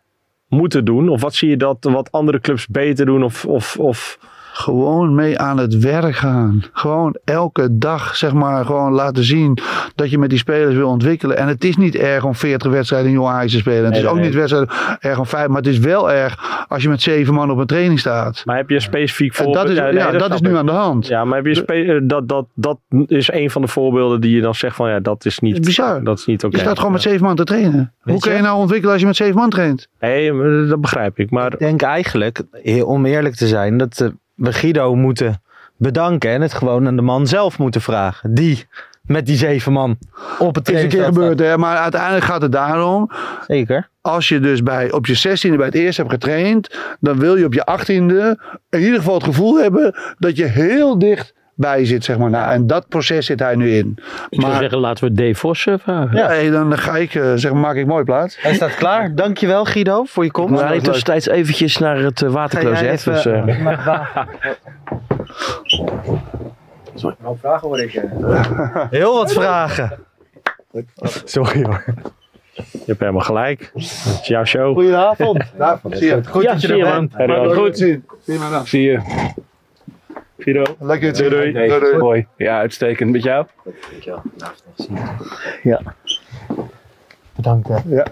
moeten 0.47 0.85
doen? 0.85 1.09
Of 1.09 1.21
wat 1.21 1.35
zie 1.35 1.49
je 1.49 1.57
dat 1.57 1.77
wat 1.81 2.11
andere 2.11 2.39
clubs 2.39 2.67
beter 2.67 3.05
doen 3.05 3.23
of... 3.23 3.45
of, 3.45 3.77
of 3.77 4.19
gewoon 4.59 5.15
mee 5.15 5.39
aan 5.39 5.57
het 5.57 5.77
werk 5.77 6.15
gaan. 6.15 6.63
Gewoon 6.73 7.17
elke 7.23 7.77
dag, 7.77 8.15
zeg 8.15 8.33
maar, 8.33 8.65
gewoon 8.65 8.91
laten 8.91 9.23
zien 9.23 9.57
dat 9.95 10.09
je 10.09 10.17
met 10.17 10.29
die 10.29 10.39
spelers 10.39 10.75
wil 10.75 10.89
ontwikkelen. 10.89 11.37
En 11.37 11.47
het 11.47 11.63
is 11.63 11.77
niet 11.77 11.95
erg 11.95 12.23
om 12.23 12.35
40 12.35 12.71
wedstrijden 12.71 13.07
in 13.07 13.13
Jong 13.13 13.27
Ajax 13.27 13.51
te 13.51 13.57
spelen. 13.57 13.83
Het 13.83 13.91
nee, 13.91 14.01
is 14.01 14.07
ook 14.07 14.15
nee. 14.15 14.25
niet 14.25 14.33
wedstrijden 14.33 14.69
erg 14.99 15.19
om 15.19 15.25
5, 15.25 15.47
maar 15.47 15.57
het 15.57 15.67
is 15.67 15.77
wel 15.77 16.11
erg 16.11 16.65
als 16.67 16.83
je 16.83 16.89
met 16.89 17.01
zeven 17.01 17.33
man 17.33 17.51
op 17.51 17.57
een 17.57 17.65
training 17.65 17.99
staat. 17.99 18.41
Maar 18.45 18.57
heb 18.57 18.69
je 18.69 18.79
specifiek 18.79 19.35
voorbeeld? 19.35 19.55
Dat 19.55 19.69
is, 19.69 19.77
ja, 19.77 19.83
nee, 19.83 19.93
ja, 19.93 20.11
dat, 20.11 20.19
dat 20.19 20.33
is 20.33 20.41
nu 20.41 20.55
aan 20.55 20.65
de 20.65 20.71
hand. 20.71 21.07
Ja, 21.07 21.25
maar 21.25 21.35
heb 21.35 21.45
je 21.45 21.55
spe- 21.55 22.01
dat, 22.03 22.27
dat, 22.27 22.45
dat 22.53 22.79
is 23.05 23.31
een 23.31 23.49
van 23.49 23.61
de 23.61 23.67
voorbeelden 23.67 24.21
die 24.21 24.35
je 24.35 24.41
dan 24.41 24.55
zegt 24.55 24.75
van 24.75 24.89
ja, 24.89 24.99
dat 24.99 25.25
is 25.25 25.39
niet, 25.39 25.51
dat 25.51 25.61
is 25.61 25.67
bizar. 25.67 26.03
Dat 26.03 26.19
is 26.19 26.25
niet 26.25 26.37
oké. 26.37 26.45
Okay. 26.45 26.59
Je 26.59 26.65
staat 26.65 26.77
gewoon 26.77 26.93
met 26.93 27.01
zeven 27.01 27.25
man 27.25 27.35
te 27.35 27.43
trainen. 27.43 27.93
Weet 28.03 28.13
Hoe 28.13 28.23
kun 28.23 28.33
je 28.33 28.41
nou 28.41 28.57
ontwikkelen 28.57 28.91
als 28.91 29.01
je 29.01 29.07
met 29.07 29.15
zeven 29.15 29.35
man 29.35 29.49
traint? 29.49 29.87
Nee, 29.99 30.67
dat 30.67 30.81
begrijp 30.81 31.19
ik. 31.19 31.31
Maar... 31.31 31.53
Ik 31.53 31.59
denk 31.59 31.81
eigenlijk, 31.81 32.43
om 32.83 33.05
eerlijk 33.05 33.35
te 33.35 33.47
zijn, 33.47 33.77
dat 33.77 34.11
we 34.39 34.53
Guido 34.53 34.95
moeten 34.95 35.41
bedanken 35.77 36.29
en 36.29 36.41
het 36.41 36.53
gewoon 36.53 36.87
aan 36.87 36.95
de 36.95 37.01
man 37.01 37.27
zelf 37.27 37.57
moeten 37.57 37.81
vragen. 37.81 38.33
Die 38.33 38.67
met 39.01 39.25
die 39.25 39.37
zeven 39.37 39.71
man 39.71 39.97
op 40.39 40.55
het 40.55 40.69
is 40.69 40.83
een 40.83 40.89
keer 40.89 41.03
gebeurd, 41.03 41.39
hè? 41.39 41.57
maar 41.57 41.77
uiteindelijk 41.77 42.23
gaat 42.25 42.41
het 42.41 42.51
daarom. 42.51 43.11
Zeker. 43.47 43.89
Als 44.01 44.27
je 44.27 44.39
dus 44.39 44.63
bij, 44.63 44.91
op 44.91 45.05
je 45.05 45.47
16e 45.49 45.55
bij 45.55 45.65
het 45.65 45.75
eerst 45.75 45.97
hebt 45.97 46.09
getraind, 46.09 46.77
dan 46.99 47.19
wil 47.19 47.35
je 47.35 47.45
op 47.45 47.53
je 47.53 47.67
18e 47.79 48.39
in 48.69 48.79
ieder 48.79 48.97
geval 48.97 49.13
het 49.13 49.23
gevoel 49.23 49.59
hebben 49.59 49.95
dat 50.17 50.37
je 50.37 50.45
heel 50.45 50.99
dicht 50.99 51.33
bij 51.59 51.85
zit, 51.85 52.03
zeg 52.03 52.17
maar. 52.17 52.29
Nou, 52.29 52.51
en 52.51 52.67
dat 52.67 52.87
proces 52.87 53.25
zit 53.25 53.39
hij 53.39 53.55
nu 53.55 53.71
in. 53.75 53.97
Ik 54.29 54.41
zou 54.41 54.53
zeggen, 54.53 54.77
laten 54.77 55.03
we 55.07 55.13
Dave 55.13 55.35
Vos 55.35 55.65
eh, 55.65 55.73
vragen. 55.77 56.17
Ja, 56.17 56.27
hey, 56.27 56.49
dan 56.49 56.77
ga 56.77 56.97
ik, 56.97 57.13
uh, 57.13 57.31
zeg, 57.35 57.53
maak 57.53 57.75
ik 57.75 57.85
mooi 57.85 58.03
plaats. 58.03 58.41
Hij 58.41 58.53
staat 58.53 58.75
klaar. 58.75 59.15
Dankjewel 59.15 59.65
Guido 59.65 60.03
voor 60.03 60.23
je 60.23 60.31
komst. 60.31 60.61
We 60.61 60.67
gaan 60.67 60.79
tussentijds 60.79 61.27
eventjes 61.27 61.77
naar 61.77 61.97
het 61.97 62.21
uh, 62.21 62.29
watercloset. 62.29 63.03
Dus, 63.03 63.25
uh... 63.25 63.47
Sorry. 66.95 67.15
Nou, 67.21 67.37
vragen 67.39 67.67
hoor 67.67 67.79
ik. 67.79 68.03
Heel 68.89 69.13
wat 69.13 69.33
vragen. 69.33 69.99
Sorry 71.23 71.63
hoor. 71.63 71.83
Je 72.53 72.83
hebt 72.85 72.99
helemaal 72.99 73.21
gelijk. 73.21 73.71
Het 73.73 73.83
is 74.21 74.27
jouw 74.27 74.45
show. 74.45 74.73
Goedenavond. 74.73 75.43
Zie 75.89 76.07
je. 76.07 76.21
Goed 76.25 76.43
ja, 76.43 76.51
dat 76.51 76.61
je 76.61 76.67
er 76.67 77.07
bent. 77.07 77.13
Goed. 77.15 77.55
goed. 77.55 77.77
Zie 77.77 78.01
je. 78.25 78.61
Zie 78.63 78.81
je. 78.81 78.99
Guido. 80.39 80.63
Lekker 80.79 81.13
te 81.13 81.29
doei, 81.29 81.51
doei. 81.51 81.67
doei, 81.67 81.79
doei. 81.79 81.97
Mooi. 81.97 82.27
Ja, 82.37 82.57
uitstekend. 82.59 83.11
Met 83.11 83.23
jou? 83.23 83.45
Dankjewel. 83.87 84.21
Ja. 85.63 85.81
Bedankt. 87.35 87.67
Hè. 87.67 87.75
Ja. 87.85 88.05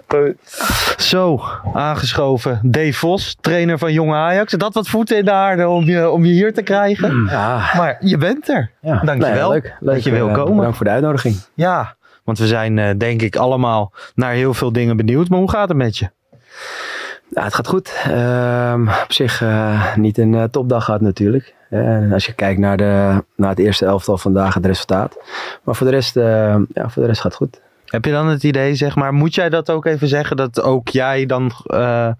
Zo, 0.96 1.40
aangeschoven. 1.74 2.60
Dave 2.62 2.92
Vos, 2.92 3.36
trainer 3.40 3.78
van 3.78 3.92
Jonge 3.92 4.14
Ajax. 4.14 4.52
Dat 4.52 4.74
wat 4.74 4.88
voeten 4.88 5.16
in 5.16 5.24
de 5.24 5.32
aarde 5.32 5.68
om 5.68 5.84
je, 5.84 6.10
om 6.10 6.24
je 6.24 6.32
hier 6.32 6.54
te 6.54 6.62
krijgen. 6.62 7.24
Ja. 7.30 7.56
Maar 7.76 7.96
je 8.00 8.16
bent 8.16 8.48
er. 8.48 8.70
Ja. 8.80 9.00
Dankjewel 9.04 9.50
Nee, 9.50 9.60
leuk, 9.60 9.76
leuk. 9.80 9.94
dat 9.94 10.04
je 10.04 10.10
wil 10.10 10.28
Eh, 10.28 10.34
komen. 10.34 10.56
Bedankt 10.56 10.76
voor 10.76 10.86
de 10.86 10.92
uitnodiging. 10.92 11.36
Ja, 11.54 11.96
want 12.24 12.38
we 12.38 12.46
zijn 12.46 12.78
eh, 12.78 12.90
denk 12.98 13.22
ik 13.22 13.36
allemaal 13.36 13.92
naar 14.14 14.32
heel 14.32 14.54
veel 14.54 14.72
dingen 14.72 14.96
benieuwd. 14.96 15.28
Maar 15.28 15.38
hoe 15.38 15.50
gaat 15.50 15.68
het 15.68 15.76
met 15.76 15.96
je? 15.98 16.08
Ja, 17.38 17.44
het 17.44 17.54
gaat 17.54 17.66
goed. 17.68 17.92
Ehm, 18.04 18.88
op 18.88 19.12
zich 19.12 19.42
eh, 19.42 19.96
niet 19.96 20.18
een 20.18 20.34
eh, 20.34 20.44
topdag 20.44 20.84
gehad 20.84 21.00
natuurlijk. 21.00 21.54
Eh, 21.70 21.96
En 21.96 22.12
als 22.12 22.26
je 22.26 22.32
kijkt 22.32 22.60
naar, 22.60 22.76
de, 22.76 23.24
naar 23.36 23.50
het 23.50 23.58
eerste 23.58 23.86
elftal 23.86 24.18
vandaag, 24.18 24.54
het 24.54 24.66
resultaat. 24.66 25.16
Maar 25.62 25.74
voor 25.74 25.86
de 25.86 25.92
rest, 25.92 26.16
eh, 26.16 26.56
ja, 26.74 26.88
voor 26.88 27.02
de 27.02 27.08
rest 27.08 27.20
gaat 27.20 27.38
het 27.38 27.40
goed. 27.40 27.60
Heb 27.84 28.04
je 28.04 28.10
dan 28.10 28.26
het 28.26 28.42
idee, 28.42 28.74
zeg 28.74 28.96
maar, 28.96 29.12
moet 29.12 29.34
jij 29.34 29.48
dat 29.48 29.70
ook 29.70 29.84
even 29.84 30.08
zeggen, 30.08 30.36
dat 30.36 30.60
ook 30.62 30.88
jij 30.88 31.26
dan 31.26 31.52
eh, 31.66 32.10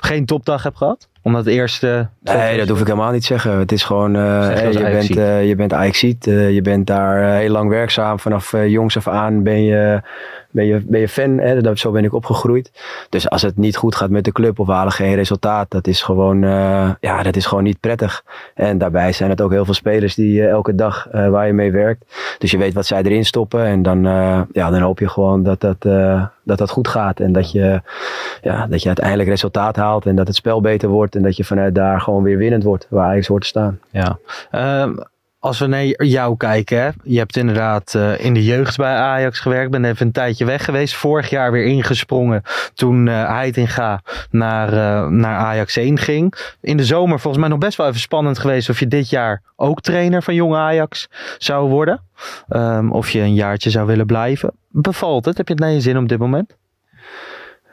geen 0.00 0.26
topdag 0.26 0.62
hebt 0.62 0.76
gehad? 0.76 1.08
Omdat 1.26 1.44
het 1.44 1.54
eerste... 1.54 2.08
Nee, 2.20 2.58
dat 2.58 2.68
hoef 2.68 2.80
ik 2.80 2.86
helemaal 2.86 3.12
niet 3.12 3.20
te 3.20 3.26
zeggen. 3.26 3.58
Het 3.58 3.72
is 3.72 3.82
gewoon, 3.82 4.16
eh, 4.16 4.72
je 4.72 4.78
bent, 4.78 5.16
eh, 5.16 5.48
je 5.48 5.56
bent 5.56 5.72
Ajaxiet. 5.72 6.26
eh, 6.26 6.54
je 6.54 6.62
bent 6.62 6.86
daar 6.86 7.36
heel 7.38 7.50
lang 7.50 7.70
werkzaam. 7.70 8.18
Vanaf 8.18 8.54
jongs 8.66 8.96
af 8.96 9.08
aan 9.08 9.42
ben 9.42 9.64
je, 9.64 10.00
ben 10.50 10.66
je, 10.66 10.82
ben 10.86 11.00
je 11.00 11.08
fan. 11.08 11.38
Hè? 11.38 11.60
Dat, 11.60 11.78
zo 11.78 11.90
ben 11.90 12.04
ik 12.04 12.12
opgegroeid. 12.12 12.72
Dus 13.08 13.30
als 13.30 13.42
het 13.42 13.56
niet 13.56 13.76
goed 13.76 13.94
gaat 13.94 14.10
met 14.10 14.24
de 14.24 14.32
club 14.32 14.58
of 14.58 14.66
we 14.66 14.72
halen 14.72 14.92
geen 14.92 15.14
resultaat, 15.14 15.70
dat 15.70 15.86
is 15.86 16.02
gewoon, 16.02 16.40
ja, 17.00 17.22
dat 17.22 17.36
is 17.36 17.46
gewoon 17.46 17.64
niet 17.64 17.80
prettig. 17.80 18.24
En 18.54 18.78
daarbij 18.78 19.12
zijn 19.12 19.30
het 19.30 19.40
ook 19.40 19.50
heel 19.50 19.64
veel 19.64 19.74
spelers 19.74 20.14
die 20.14 20.46
elke 20.46 20.74
dag 20.74 21.08
waar 21.10 21.46
je 21.46 21.52
mee 21.52 21.72
werkt. 21.72 22.04
Dus 22.38 22.50
je 22.50 22.58
weet 22.58 22.74
wat 22.74 22.86
zij 22.86 23.02
erin 23.02 23.24
stoppen. 23.24 23.64
En 23.64 23.82
dan, 23.82 24.02
ja, 24.52 24.70
dan 24.70 24.80
hoop 24.80 24.98
je 24.98 25.08
gewoon 25.08 25.42
dat 25.42 25.60
dat, 25.60 25.86
dat 26.42 26.58
dat 26.58 26.70
goed 26.70 26.88
gaat. 26.88 27.20
En 27.20 27.32
dat 27.32 27.52
je, 27.52 27.80
ja, 28.42 28.66
dat 28.66 28.80
je 28.80 28.86
uiteindelijk 28.86 29.28
resultaat 29.28 29.76
haalt. 29.76 30.06
En 30.06 30.16
dat 30.16 30.26
het 30.26 30.36
spel 30.36 30.60
beter 30.60 30.88
wordt. 30.88 31.14
En 31.16 31.22
dat 31.22 31.36
je 31.36 31.44
vanuit 31.44 31.74
daar 31.74 32.00
gewoon 32.00 32.22
weer 32.22 32.38
winnend 32.38 32.62
wordt. 32.62 32.86
Waar 32.90 33.06
Ajax 33.06 33.26
hoort 33.26 33.42
te 33.42 33.48
staan. 33.48 33.80
Ja. 33.90 34.18
Ehm, 34.50 34.94
als 35.46 35.58
we 35.58 35.66
naar 35.66 36.04
jou 36.04 36.36
kijken, 36.36 36.80
hè? 36.80 36.90
je 37.02 37.18
hebt 37.18 37.36
inderdaad 37.36 37.94
eh, 37.94 38.24
in 38.24 38.34
de 38.34 38.44
jeugd 38.44 38.76
bij 38.76 38.94
Ajax 38.94 39.40
gewerkt, 39.40 39.70
ben 39.70 39.84
even 39.84 40.06
een 40.06 40.12
tijdje 40.12 40.44
weg 40.44 40.64
geweest. 40.64 40.94
Vorig 40.94 41.30
jaar 41.30 41.52
weer 41.52 41.64
ingesprongen 41.64 42.42
toen 42.74 43.08
eh 43.08 43.28
Heitinga 43.28 44.00
naar, 44.30 44.72
eh, 44.72 45.08
naar 45.08 45.36
Ajax 45.36 45.76
1 45.76 45.98
ging. 45.98 46.34
In 46.60 46.76
de 46.76 46.84
zomer 46.84 47.20
volgens 47.20 47.42
mij 47.42 47.50
nog 47.50 47.58
best 47.58 47.76
wel 47.76 47.86
even 47.86 48.00
spannend 48.00 48.38
geweest 48.38 48.68
of 48.68 48.78
je 48.80 48.88
dit 48.88 49.10
jaar 49.10 49.42
ook 49.56 49.80
trainer 49.80 50.22
van 50.22 50.34
jong 50.34 50.54
Ajax 50.54 51.08
zou 51.38 51.68
worden. 51.68 52.00
Ehm, 52.48 52.90
of 52.90 53.10
je 53.10 53.20
een 53.20 53.34
jaartje 53.34 53.70
zou 53.70 53.86
willen 53.86 54.06
blijven. 54.06 54.52
Bevalt 54.68 55.24
het? 55.24 55.36
Heb 55.36 55.48
je 55.48 55.54
het 55.54 55.62
naar 55.62 55.72
je 55.72 55.80
zin 55.80 55.98
op 55.98 56.08
dit 56.08 56.18
moment? 56.18 56.56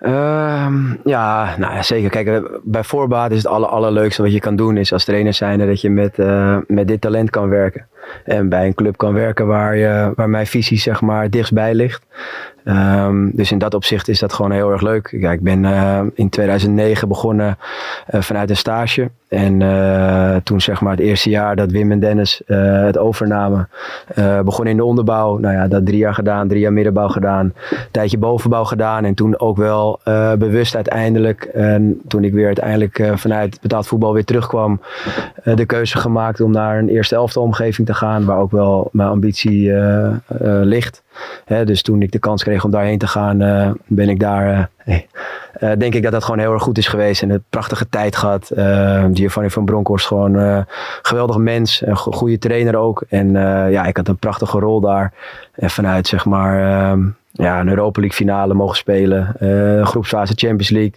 Ehm, 0.04 0.76
ja, 1.04 1.56
nou 1.58 1.84
zeker. 1.84 2.10
Kijk, 2.10 2.28
eh, 2.28 2.42
bij 2.64 2.84
voorbaat 2.84 3.32
is 3.32 3.38
het 3.38 3.48
aller, 3.48 3.70
allerleukste 3.70 4.22
wat 4.22 4.34
je 4.34 4.40
kan 4.40 4.56
doen 4.56 4.78
is 4.78 4.94
als 4.94 5.06
trainer 5.06 5.34
zijn 5.34 5.68
dat 5.68 5.82
je 5.82 5.90
met, 5.90 6.20
eh, 6.20 6.58
met 6.68 6.88
dit 6.88 7.02
talent 7.02 7.30
kan 7.30 7.50
werken. 7.50 7.88
En 8.24 8.50
bij 8.50 8.66
een 8.66 8.74
club 8.74 8.98
kan 8.98 9.14
werken 9.14 9.48
waar, 9.48 9.76
je, 9.76 10.12
waar 10.16 10.30
mijn 10.30 10.48
visie 10.48 10.80
zeg 10.80 11.02
maar 11.02 11.30
dichtstbij 11.30 11.74
ligt. 11.74 12.06
Ehm, 12.64 13.30
dus 13.32 13.52
in 13.52 13.58
dat 13.58 13.74
opzicht 13.74 14.08
is 14.08 14.20
dat 14.20 14.34
gewoon 14.34 14.52
heel 14.52 14.72
erg 14.72 14.82
leuk. 14.82 15.04
Kijk, 15.04 15.34
ik 15.34 15.44
ben 15.44 15.66
eh, 15.66 16.02
in 16.14 16.30
2009 16.30 17.08
begonnen 17.08 17.58
vanuit 18.08 18.50
een 18.50 18.58
stage. 18.58 19.10
En 19.28 19.62
toen 20.44 20.62
zeg 20.62 20.82
maar 20.82 20.92
het 20.92 21.00
eerste 21.00 21.30
jaar 21.30 21.56
dat 21.56 21.72
Wim 21.72 21.92
en 21.92 22.00
Dennis 22.00 22.42
het 22.46 22.98
overnamen, 22.98 23.70
eh 24.16 24.40
begon 24.40 24.68
in 24.68 24.78
de 24.78 24.84
onderbouw. 24.84 25.38
Nou 25.38 25.54
ja, 25.54 25.68
dat 25.68 25.86
drie 25.86 25.98
jaar 25.98 26.14
gedaan, 26.14 26.48
drie 26.48 26.62
jaar 26.62 26.74
middenbouw 26.74 27.08
gedaan, 27.08 27.46
een 27.46 27.78
tijdje 27.92 28.18
bovenbouw 28.18 28.64
gedaan. 28.64 29.06
En 29.06 29.14
toen 29.14 29.40
ook 29.40 29.58
wel 29.58 29.93
eh, 30.04 30.34
bewust 30.34 30.76
uiteindelijk, 30.76 31.44
en 31.44 32.02
toen 32.08 32.24
ik 32.24 32.34
weer 32.34 32.46
uiteindelijk 32.46 33.00
eh, 33.00 33.16
vanuit 33.16 33.62
betaald 33.62 33.88
voetbal 33.88 34.14
weer 34.14 34.26
terugkwam, 34.26 34.82
eh, 35.44 35.56
de 35.56 35.66
keuze 35.66 35.98
gemaakt 35.98 36.42
om 36.42 36.52
naar 36.52 36.78
een 36.80 36.90
eerste 36.90 37.16
elftal 37.16 37.44
omgeving 37.44 37.88
te 37.88 37.94
gaan, 37.94 38.26
waar 38.26 38.38
ook 38.38 38.52
wel 38.52 38.90
mijn 38.92 39.10
ambitie 39.10 39.74
ligt. 40.62 41.04
Hè, 41.46 41.66
dus 41.66 41.82
toen 41.82 42.02
ik 42.02 42.12
de 42.12 42.20
kans 42.20 42.44
kreeg 42.44 42.64
om 42.64 42.72
daarheen 42.72 42.98
te 42.98 43.08
gaan, 43.08 43.38
ben 43.86 44.10
ik 44.10 44.20
daar. 44.20 44.70
denk 45.78 45.94
ik 45.94 46.04
dat 46.04 46.12
dat 46.12 46.24
gewoon 46.24 46.40
heel 46.40 46.54
erg 46.54 46.64
goed 46.64 46.78
is 46.78 46.88
geweest. 46.88 47.22
En 47.22 47.30
een 47.30 47.44
prachtige 47.50 47.90
tijd 47.90 48.16
gehad. 48.16 48.52
Giovanni 49.14 49.50
van 49.50 49.66
Bronckhorst 49.66 50.06
gewoon 50.08 50.40
eh 50.40 50.60
geweldig 51.02 51.38
mens. 51.38 51.82
Een 51.86 51.98
go- 51.98 52.12
goede 52.12 52.38
trainer 52.38 52.76
ook. 52.76 53.04
En 53.10 53.32
ja, 53.72 53.86
ik 53.86 53.98
had 53.98 54.08
een 54.08 54.18
prachtige 54.18 54.60
rol 54.60 54.80
daar. 54.80 55.14
En 55.56 55.70
vanuit 55.70 56.08
zeg 56.08 56.26
maar 56.26 56.98
ja, 57.34 57.60
een 57.60 57.70
Europa 57.70 58.00
League 58.00 58.18
finale 58.18 58.54
mogen 58.54 58.78
spelen. 58.78 59.36
eh, 59.40 59.86
groepsfase 59.86 60.34
Champions 60.36 60.70
League. 60.70 60.94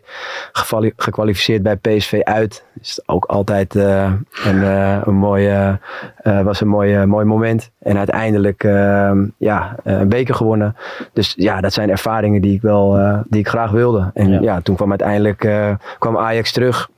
Gekwalificeerd 0.96 1.62
bij 1.62 1.76
PSV 1.76 2.20
uit. 2.22 2.64
Is 2.80 3.02
ook 3.06 3.24
altijd 3.24 3.74
eh, 3.76 4.12
een, 4.44 4.62
eh, 4.62 5.00
een 5.04 5.14
mooie, 5.14 5.78
was 6.22 6.60
een 6.60 6.68
mooi, 6.68 7.06
mooi 7.06 7.24
moment. 7.24 7.70
En 7.78 7.96
uiteindelijk 7.96 8.64
ehm, 8.64 9.26
ja, 9.36 9.76
een 9.84 10.08
beker 10.08 10.34
gewonnen. 10.34 10.76
Dus 11.12 11.34
ja, 11.36 11.60
dat 11.60 11.72
zijn 11.72 11.90
ervaringen 11.90 12.40
die 12.40 12.54
ik 12.54 12.62
wel 12.62 12.98
die 13.28 13.40
ik 13.40 13.48
graag 13.48 13.70
wilde. 13.70 14.10
En 14.14 14.42
ja, 14.42 14.60
toen 14.60 14.76
kwam 14.76 14.90
uiteindelijk 14.90 15.48
kwam 15.98 16.18
Ajax 16.18 16.52
terug. 16.52 16.88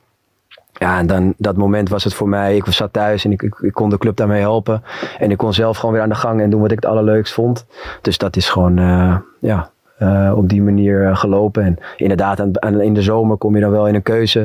Ja, 0.79 0.97
en 0.97 1.07
dan 1.07 1.33
dat 1.37 1.57
moment 1.57 1.89
was 1.89 2.03
het 2.03 2.13
voor 2.13 2.29
mij. 2.29 2.55
Ik 2.55 2.65
zat 2.65 2.93
thuis 2.93 3.25
en 3.25 3.31
ik, 3.31 3.41
ik, 3.41 3.55
ik 3.59 3.73
kon 3.73 3.89
de 3.89 3.97
club 3.97 4.15
daarmee 4.15 4.41
helpen. 4.41 4.83
En 5.19 5.31
ik 5.31 5.37
kon 5.37 5.53
zelf 5.53 5.77
gewoon 5.77 5.93
weer 5.93 6.03
aan 6.03 6.09
de 6.09 6.15
gang 6.15 6.41
en 6.41 6.49
doen 6.49 6.61
wat 6.61 6.71
ik 6.71 6.81
het 6.81 6.89
allerleukst 6.89 7.33
vond. 7.33 7.65
Dus 8.01 8.17
dat 8.17 8.35
is 8.35 8.49
gewoon, 8.49 8.77
eh, 8.77 9.17
ja, 9.39 9.69
eh, 9.99 10.33
op 10.35 10.49
die 10.49 10.61
manier 10.61 11.05
eh, 11.05 11.17
gelopen. 11.17 11.63
En 11.63 11.77
inderdaad, 11.97 12.59
aan, 12.59 12.81
in 12.81 12.93
de 12.93 13.01
zomer 13.01 13.37
kom 13.37 13.55
je 13.55 13.61
dan 13.61 13.71
wel 13.71 13.87
in 13.87 13.95
een 13.95 14.01
keuze. 14.01 14.39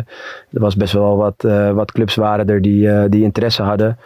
Er 0.52 0.60
was 0.60 0.76
best 0.76 0.92
wel 0.92 1.16
wat, 1.16 1.44
eh, 1.44 1.70
wat 1.70 1.92
clubs 1.92 2.14
waren 2.14 2.48
er 2.48 2.62
die, 2.62 3.08
die 3.08 3.22
interesse 3.22 3.62
hadden. 3.62 3.98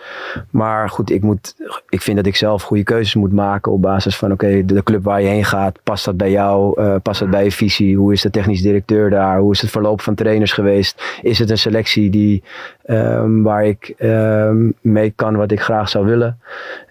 Maar 0.51 0.91
goed, 0.91 1.11
ik, 1.11 1.23
moet, 1.23 1.55
ik 1.89 2.03
vind 2.03 2.17
dat 2.17 2.27
ik 2.27 2.37
zelf 2.37 2.63
goede 2.63 2.83
keuzes 2.83 3.15
moet 3.15 3.33
maken 3.33 3.73
op 3.73 3.83
basis 3.83 4.17
van 4.17 4.33
oké, 4.33 4.65
de, 4.65 4.83
club 4.83 5.05
waar 5.05 5.23
je 5.23 5.29
heen 5.29 5.45
gaat, 5.45 5.79
past 5.83 6.05
dat 6.05 6.17
bij 6.17 6.31
jou? 6.31 6.83
Past 7.01 7.21
dat 7.21 7.31
bij 7.31 7.45
je 7.45 7.53
visie? 7.53 7.97
Hoe 7.97 8.13
is 8.13 8.23
de 8.23 8.31
technisch 8.31 8.63
directeur 8.63 9.11
daar? 9.11 9.39
Hoe 9.39 9.53
is 9.53 9.61
het 9.61 9.71
verloop 9.71 10.01
van 10.01 10.15
trainers 10.15 10.53
geweest? 10.53 11.19
Is 11.23 11.39
het 11.39 11.51
een 11.51 11.59
selectie 11.59 12.11
die, 12.11 12.43
ehm, 12.85 13.43
waar 13.43 13.67
ik 13.67 13.95
ehm, 13.99 14.71
mee 14.81 15.13
kan 15.17 15.37
wat 15.37 15.53
ik 15.53 15.61
graag 15.61 15.89
zou 15.89 16.07
willen? 16.07 16.39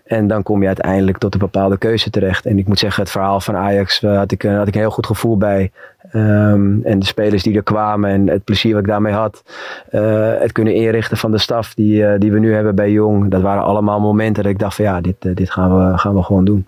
En 0.07 0.27
dan 0.27 0.43
kom 0.43 0.61
je 0.61 0.67
uiteindelijk 0.67 1.17
tot 1.17 1.33
een 1.33 1.39
bepaalde 1.39 1.77
keuze 1.77 2.09
terecht. 2.09 2.45
En 2.45 2.57
ik 2.57 2.67
moet 2.67 2.79
zeggen, 2.79 3.03
het 3.03 3.11
verhaal 3.11 3.39
van 3.39 3.55
Ajax 3.55 4.03
eh, 4.03 4.17
had 4.17 4.31
ik, 4.31 4.43
eh, 4.43 4.57
had 4.57 4.67
ik 4.67 4.73
een 4.73 4.79
heel 4.79 4.89
goed 4.89 5.05
gevoel 5.05 5.37
bij. 5.37 5.71
Ehm, 6.11 6.81
en 6.83 6.99
de 6.99 7.05
spelers 7.05 7.43
die 7.43 7.55
er 7.55 7.63
kwamen 7.63 8.09
en 8.09 8.27
het 8.27 8.43
plezier 8.43 8.73
wat 8.73 8.81
ik 8.81 8.87
daarmee 8.87 9.13
had. 9.13 9.43
Eh, 9.89 10.31
het 10.39 10.51
kunnen 10.51 10.73
inrichten 10.73 11.17
van 11.17 11.31
de 11.31 11.37
staf 11.37 11.73
die, 11.73 12.17
die 12.17 12.31
we 12.31 12.39
nu 12.39 12.53
hebben 12.53 12.75
bij 12.75 12.91
Jong. 12.91 13.31
Dat 13.31 13.41
waren 13.41 13.63
allemaal 13.63 13.99
momenten 13.99 14.43
dat 14.43 14.51
ik 14.51 14.59
dacht 14.59 14.75
van 14.75 14.85
ja, 14.85 15.01
dit, 15.01 15.15
dit 15.19 15.51
gaan, 15.51 15.91
we, 15.91 15.97
gaan 15.97 16.15
we 16.15 16.23
gewoon 16.23 16.45
doen. 16.45 16.67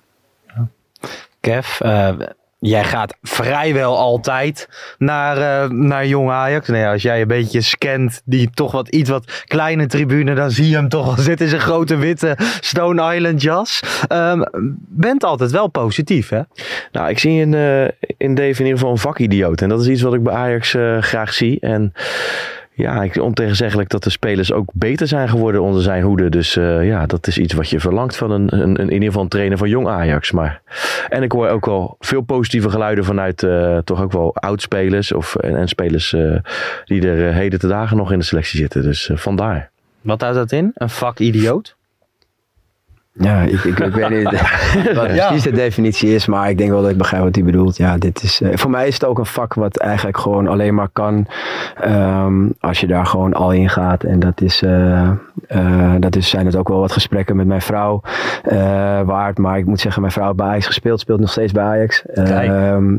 Kev, 1.39 1.79
jij 2.59 2.83
gaat 2.83 3.17
vrijwel 3.21 3.97
altijd 3.97 4.69
naar, 4.97 5.37
eh, 5.37 5.69
naar 5.69 6.07
Jong 6.07 6.29
Ajax. 6.29 6.67
Nou 6.67 6.79
ja, 6.79 6.91
als 6.91 7.01
jij 7.01 7.21
een 7.21 7.27
beetje 7.27 7.61
scant 7.61 8.21
die 8.25 8.49
toch 8.53 8.71
wat 8.71 8.87
iets 8.87 9.09
wat 9.09 9.43
kleine 9.47 9.85
tribune, 9.85 10.35
dan 10.35 10.51
zie 10.51 10.69
je 10.69 10.75
hem 10.75 10.89
toch 10.89 11.07
al 11.07 11.23
zitten 11.29 11.45
in 11.45 11.51
zijn 11.51 11.61
grote 11.61 11.95
witte 11.95 12.37
Stone 12.59 13.15
Island 13.15 13.41
jas. 13.41 13.79
Ehm, 14.07 14.43
bent 14.87 15.23
altijd 15.23 15.51
wel 15.51 15.67
positief, 15.67 16.29
hè? 16.29 16.41
Nou, 16.91 17.09
ik 17.09 17.19
zie 17.19 17.41
in, 17.41 17.53
eh, 17.53 17.83
in 18.17 18.35
Dave 18.35 18.59
in 18.59 18.65
ieder 18.65 18.77
geval 18.77 18.91
een 18.91 18.97
vakidioot. 18.97 19.61
En 19.61 19.69
dat 19.69 19.81
is 19.81 19.87
iets 19.87 20.01
wat 20.01 20.13
ik 20.13 20.23
bij 20.23 20.33
Ajax 20.33 20.73
eh, 20.73 20.97
graag 21.01 21.33
zie. 21.33 21.59
En 21.59 21.93
ja, 22.79 23.03
ik, 23.03 23.15
ontegenzeggelijk 23.15 23.89
dat 23.89 24.03
de 24.03 24.09
spelers 24.09 24.51
ook 24.51 24.69
beter 24.73 25.07
zijn 25.07 25.29
geworden 25.29 25.61
onder 25.61 25.81
zijn 25.81 26.03
hoede. 26.03 26.29
Dus 26.29 26.55
uh, 26.55 26.87
ja, 26.87 27.05
dat 27.05 27.27
is 27.27 27.37
iets 27.37 27.53
wat 27.53 27.69
je 27.69 27.79
verlangt 27.79 28.15
van 28.15 28.31
een, 28.31 28.53
een, 28.53 28.61
een, 28.61 28.77
in 28.77 28.91
ieder 28.91 29.07
geval 29.07 29.21
een 29.21 29.29
trainer 29.29 29.57
van 29.57 29.69
jong 29.69 29.87
Ajax. 29.87 30.31
Maar, 30.31 30.61
en 31.09 31.23
ik 31.23 31.31
hoor 31.31 31.49
ook 31.49 31.65
wel 31.65 31.95
veel 31.99 32.21
positieve 32.21 32.69
geluiden 32.69 33.03
vanuit 33.03 33.41
uh, 33.41 33.77
toch 33.77 34.01
ook 34.01 34.11
wel 34.11 34.35
oudspelers 34.35 35.11
of, 35.11 35.35
en, 35.35 35.67
spelers 35.67 36.13
uh, 36.13 36.37
die 36.85 37.07
er 37.07 37.33
heden 37.33 37.59
te 37.59 37.67
dagen 37.67 37.97
nog 37.97 38.11
in 38.11 38.19
de 38.19 38.25
selectie 38.25 38.59
zitten. 38.59 38.81
Dus 38.81 39.11
vandaar. 39.13 39.69
Wat 40.01 40.21
houdt 40.21 40.35
dat 40.35 40.51
in? 40.51 40.71
Een 40.73 40.89
vak 40.89 41.19
idioot? 41.19 41.77
Ja, 43.21 43.41
ik, 43.41 43.63
ik, 43.63 43.79
ik 43.79 43.93
weet 43.93 44.09
niet 44.09 44.23
wat 44.95 45.07
precies 45.07 45.43
de 45.43 45.51
definitie 45.51 46.15
is, 46.15 46.25
maar 46.25 46.49
ik 46.49 46.57
denk 46.57 46.69
wel 46.69 46.81
dat 46.81 46.91
ik 46.91 46.97
begrijp 46.97 47.23
wat 47.23 47.35
hij 47.35 47.43
bedoelt. 47.43 47.77
Ja, 47.77 47.97
dit 47.97 48.23
is, 48.23 48.41
uh, 48.41 48.49
voor 48.53 48.69
mij 48.69 48.87
is 48.87 48.93
het 48.93 49.05
ook 49.05 49.19
een 49.19 49.25
vak 49.25 49.53
wat 49.53 49.77
eigenlijk 49.77 50.17
gewoon 50.17 50.47
alleen 50.47 50.75
maar 50.75 50.89
kan 50.93 51.27
um, 51.85 52.53
als 52.59 52.79
je 52.79 52.87
daar 52.87 53.05
gewoon 53.05 53.33
al 53.33 53.51
in 53.51 53.69
gaat. 53.69 54.03
En 54.03 54.19
dat 54.19 54.41
is, 54.41 54.61
uh, 54.61 55.11
uh, 55.49 55.93
dat 55.99 56.15
is, 56.15 56.29
zijn 56.29 56.45
het 56.45 56.55
ook 56.55 56.67
wel 56.67 56.79
wat 56.79 56.91
gesprekken 56.91 57.35
met 57.35 57.47
mijn 57.47 57.61
vrouw 57.61 58.01
waard. 59.05 59.37
Maar 59.37 59.57
ik 59.57 59.65
moet 59.65 59.79
zeggen, 59.79 60.01
mijn 60.01 60.13
vrouw 60.13 60.25
heeft 60.25 60.37
bij 60.37 60.47
Ajax 60.47 60.65
gespeeld, 60.65 60.99
speelt 60.99 61.19
nog 61.19 61.31
steeds 61.31 61.51
bij 61.51 61.63
Ajax. 61.63 62.05
Ehm, 62.05 62.95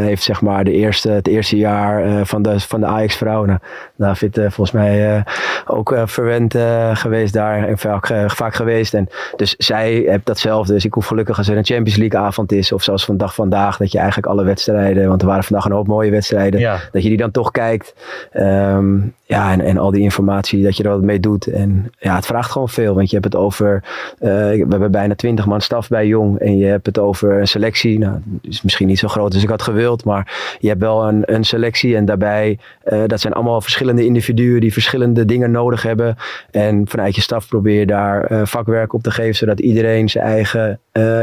heeft 0.00 0.22
zeg 0.22 0.40
maar 0.40 0.64
de 0.64 0.72
eerste, 0.72 1.10
het 1.10 1.28
eerste 1.28 1.56
jaar 1.56 2.26
van 2.26 2.42
de, 2.42 2.60
van 2.60 2.80
de 2.80 2.86
Ajax-vrouw. 2.86 3.44
Nou, 3.44 3.58
David 3.96 4.34
volgens 4.34 4.72
mij 4.72 5.24
ook 5.66 5.94
verwend 6.04 6.56
geweest 6.92 7.32
daar 7.32 7.68
en 7.68 7.78
vaak, 7.78 8.06
vaak 8.26 8.54
geweest. 8.54 8.94
En 8.94 9.08
dus 9.36 9.54
zij 9.58 9.92
heeft 9.92 10.26
datzelfde. 10.26 10.72
Dus 10.72 10.84
ik 10.84 10.94
hoef 10.94 11.06
gelukkig 11.06 11.38
als 11.38 11.48
er 11.48 11.56
een 11.56 11.64
Champions 11.64 11.96
League 11.96 12.20
avond 12.20 12.52
is. 12.52 12.72
Of 12.72 12.82
zoals 12.82 13.04
vandaag 13.04 13.34
vandaag. 13.34 13.76
Dat 13.76 13.92
je 13.92 13.98
eigenlijk 13.98 14.26
alle 14.26 14.44
wedstrijden. 14.44 15.08
Want 15.08 15.20
er 15.22 15.28
waren 15.28 15.44
vandaag 15.44 15.64
een 15.64 15.72
hoop 15.72 15.86
mooie 15.86 16.10
wedstrijden. 16.10 16.80
Dat 16.92 17.02
je 17.02 17.08
die 17.08 17.18
dan 17.18 17.30
toch 17.30 17.50
kijkt. 17.50 17.94
Um, 18.32 19.14
ja, 19.26 19.52
en, 19.52 19.60
en 19.60 19.78
al 19.78 19.90
die 19.90 20.02
informatie 20.02 20.62
dat 20.62 20.76
je 20.76 20.82
er 20.82 20.90
wat 20.90 21.02
mee 21.02 21.20
doet. 21.20 21.46
En 21.46 21.92
ja, 21.98 22.14
het 22.14 22.26
vraagt 22.26 22.50
gewoon 22.50 22.68
veel. 22.68 22.94
Want 22.94 23.10
je 23.10 23.18
hebt 23.18 23.32
het 23.32 23.42
over. 23.42 23.82
Uh, 24.20 24.30
we 24.30 24.66
hebben 24.68 24.90
bijna 24.90 25.14
twintig 25.14 25.46
man 25.46 25.60
staf 25.60 25.88
bij 25.88 26.06
Jong. 26.06 26.38
En 26.38 26.56
je 26.56 26.66
hebt 26.66 26.86
het 26.86 26.98
over 26.98 27.40
een 27.40 27.48
selectie. 27.48 27.98
Nou, 27.98 28.18
is 28.42 28.62
misschien 28.62 28.86
niet 28.86 28.98
zo 28.98 29.08
groot 29.08 29.34
als 29.34 29.42
ik 29.42 29.48
had 29.48 29.62
gewild. 29.62 30.04
Maar 30.04 30.56
je 30.60 30.68
hebt 30.68 30.80
wel 30.80 31.08
een, 31.08 31.22
een 31.24 31.44
selectie. 31.44 31.96
En 31.96 32.04
daarbij. 32.04 32.58
Uh, 32.92 33.02
dat 33.06 33.20
zijn 33.20 33.32
allemaal 33.32 33.60
verschillende 33.60 34.04
individuen. 34.04 34.60
die 34.60 34.72
verschillende 34.72 35.24
dingen 35.24 35.50
nodig 35.50 35.82
hebben. 35.82 36.16
En 36.50 36.88
vanuit 36.88 37.14
je 37.14 37.20
staf 37.20 37.48
probeer 37.48 37.78
je 37.78 37.86
daar 37.86 38.32
uh, 38.32 38.40
vakwerk 38.44 38.92
op 38.92 39.02
te 39.02 39.10
geven. 39.10 39.23
Zodat 39.32 39.60
iedereen 39.60 40.08
zijn 40.08 40.24
eigen 40.24 40.80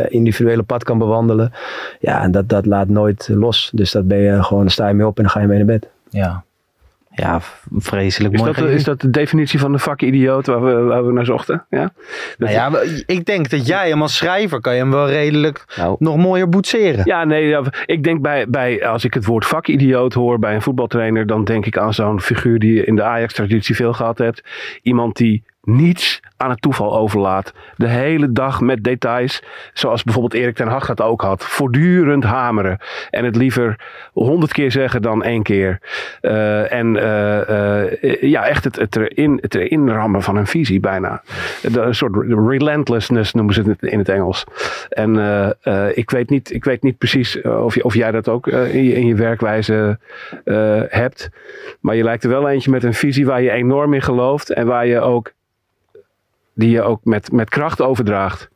individuele 0.09 0.63
pad 0.63 0.83
kan 0.83 0.97
bewandelen. 0.97 1.51
Ja, 1.99 2.23
en 2.23 2.31
dat, 2.31 2.49
dat 2.49 2.65
laat 2.65 2.87
nooit 2.87 3.29
los. 3.31 3.71
Dus 3.73 3.91
dat 3.91 4.07
ben 4.07 4.17
je 4.17 4.43
gewoon. 4.43 4.61
Dan 4.61 4.71
sta 4.71 4.87
je 4.87 4.93
mee 4.93 5.07
op 5.07 5.17
en 5.17 5.23
dan 5.23 5.31
ga 5.31 5.39
je 5.39 5.47
mee 5.47 5.57
naar 5.57 5.65
bed. 5.65 5.89
Ja, 6.09 6.43
ja, 7.13 7.39
vreselijk 7.77 8.33
is 8.33 8.39
mooi. 8.39 8.53
Dat, 8.53 8.69
is 8.69 8.83
dat 8.83 9.01
de 9.01 9.09
definitie 9.09 9.59
van 9.59 9.71
de 9.71 9.79
vakidioot 9.79 10.45
waar 10.45 10.63
we, 10.63 10.73
waar 10.73 11.05
we 11.05 11.13
naar 11.13 11.25
zochten? 11.25 11.65
Ja? 11.69 11.93
Nou 12.37 12.51
ja, 12.51 12.71
ik 13.05 13.25
denk 13.25 13.49
dat 13.49 13.67
jij 13.67 13.89
hem 13.89 14.01
als 14.01 14.15
schrijver 14.15 14.61
kan 14.61 14.73
je 14.73 14.79
hem 14.79 14.91
wel 14.91 15.09
redelijk 15.09 15.65
nou. 15.77 15.95
nog 15.99 16.17
mooier 16.17 16.49
boetseren. 16.49 17.01
Ja, 17.05 17.23
nee, 17.23 17.57
ik 17.85 18.03
denk 18.03 18.21
bij, 18.21 18.47
bij, 18.47 18.87
als 18.87 19.05
ik 19.05 19.13
het 19.13 19.25
woord 19.25 19.45
vakidioot 19.45 20.13
hoor 20.13 20.39
bij 20.39 20.55
een 20.55 20.61
voetbaltrainer, 20.61 21.27
dan 21.27 21.43
denk 21.43 21.65
ik 21.65 21.77
aan 21.77 21.93
zo'n 21.93 22.21
figuur 22.21 22.59
die 22.59 22.73
je 22.73 22.85
in 22.85 22.95
de 22.95 23.03
Ajax-traditie 23.03 23.75
veel 23.75 23.93
gehad 23.93 24.17
hebt. 24.17 24.43
Iemand 24.81 25.17
die 25.17 25.43
niets 25.62 26.19
aan 26.38 26.50
het 26.50 26.62
toeval 26.62 26.97
overlaat. 26.97 27.54
De 27.76 27.88
hele 27.88 28.32
dag 28.32 28.62
met 28.62 28.84
details. 28.84 29.43
Zoals 29.74 30.04
bijvoorbeeld 30.04 30.34
Erik 30.34 30.56
ten 30.56 30.67
Hag 30.67 30.86
dat 30.86 31.02
ook 31.02 31.21
had. 31.21 31.45
Voortdurend 31.45 32.24
hameren. 32.24 32.78
En 33.10 33.26
het 33.26 33.36
liever 33.36 33.80
honderd 34.13 34.52
keer 34.52 34.71
zeggen 34.71 35.02
dan 35.02 35.24
één 35.24 35.43
keer. 35.43 35.80
Uh, 36.21 36.71
en 36.71 36.95
uh, 36.95 37.39
uh, 37.50 38.21
ja, 38.21 38.47
echt 38.47 38.63
het, 38.63 38.76
het, 38.76 38.95
erin, 38.95 39.38
het 39.41 39.56
erin 39.56 39.89
rammen 39.89 40.21
van 40.21 40.36
een 40.36 40.47
visie 40.47 40.80
bijna. 40.80 41.21
een 41.62 41.95
soort 41.95 42.15
relentlessness 42.47 43.34
noemen 43.34 43.54
ze 43.54 43.62
het 43.62 43.84
in 43.84 44.00
het 44.00 44.10
Engels. 44.10 44.43
En 44.89 45.10
ik, 45.93 46.10
weet 46.10 46.30
niet, 46.30 46.54
ik 46.54 46.63
weet 46.63 46.84
niet 46.84 46.97
precies 46.97 47.41
of, 47.41 47.76
je, 47.76 47.84
of 47.84 47.93
jij 47.93 48.12
dat 48.12 48.30
ook 48.30 48.47
in 48.47 48.84
je, 48.84 48.93
in, 48.93 49.06
je, 49.06 49.15
werkwijze 49.15 50.00
hebt. 50.89 51.30
Maar 51.80 51.95
je 51.95 52.04
lijkt 52.04 52.24
er 52.24 52.30
wel 52.30 52.50
eentje 52.50 52.71
met 52.71 52.84
een 52.84 52.93
visie 52.93 53.26
waar 53.26 53.41
je 53.41 53.52
enorm 53.52 53.93
in 53.93 54.02
gelooft. 54.02 54.50
En 54.50 54.65
waar 54.65 54.86
je 54.86 55.00
ook 55.00 55.32
die 56.62 56.69
je 56.69 56.82
ook 56.82 57.00
met, 57.04 57.32
met 57.32 57.50
kracht 57.50 57.82
overdraagt. 57.82 58.50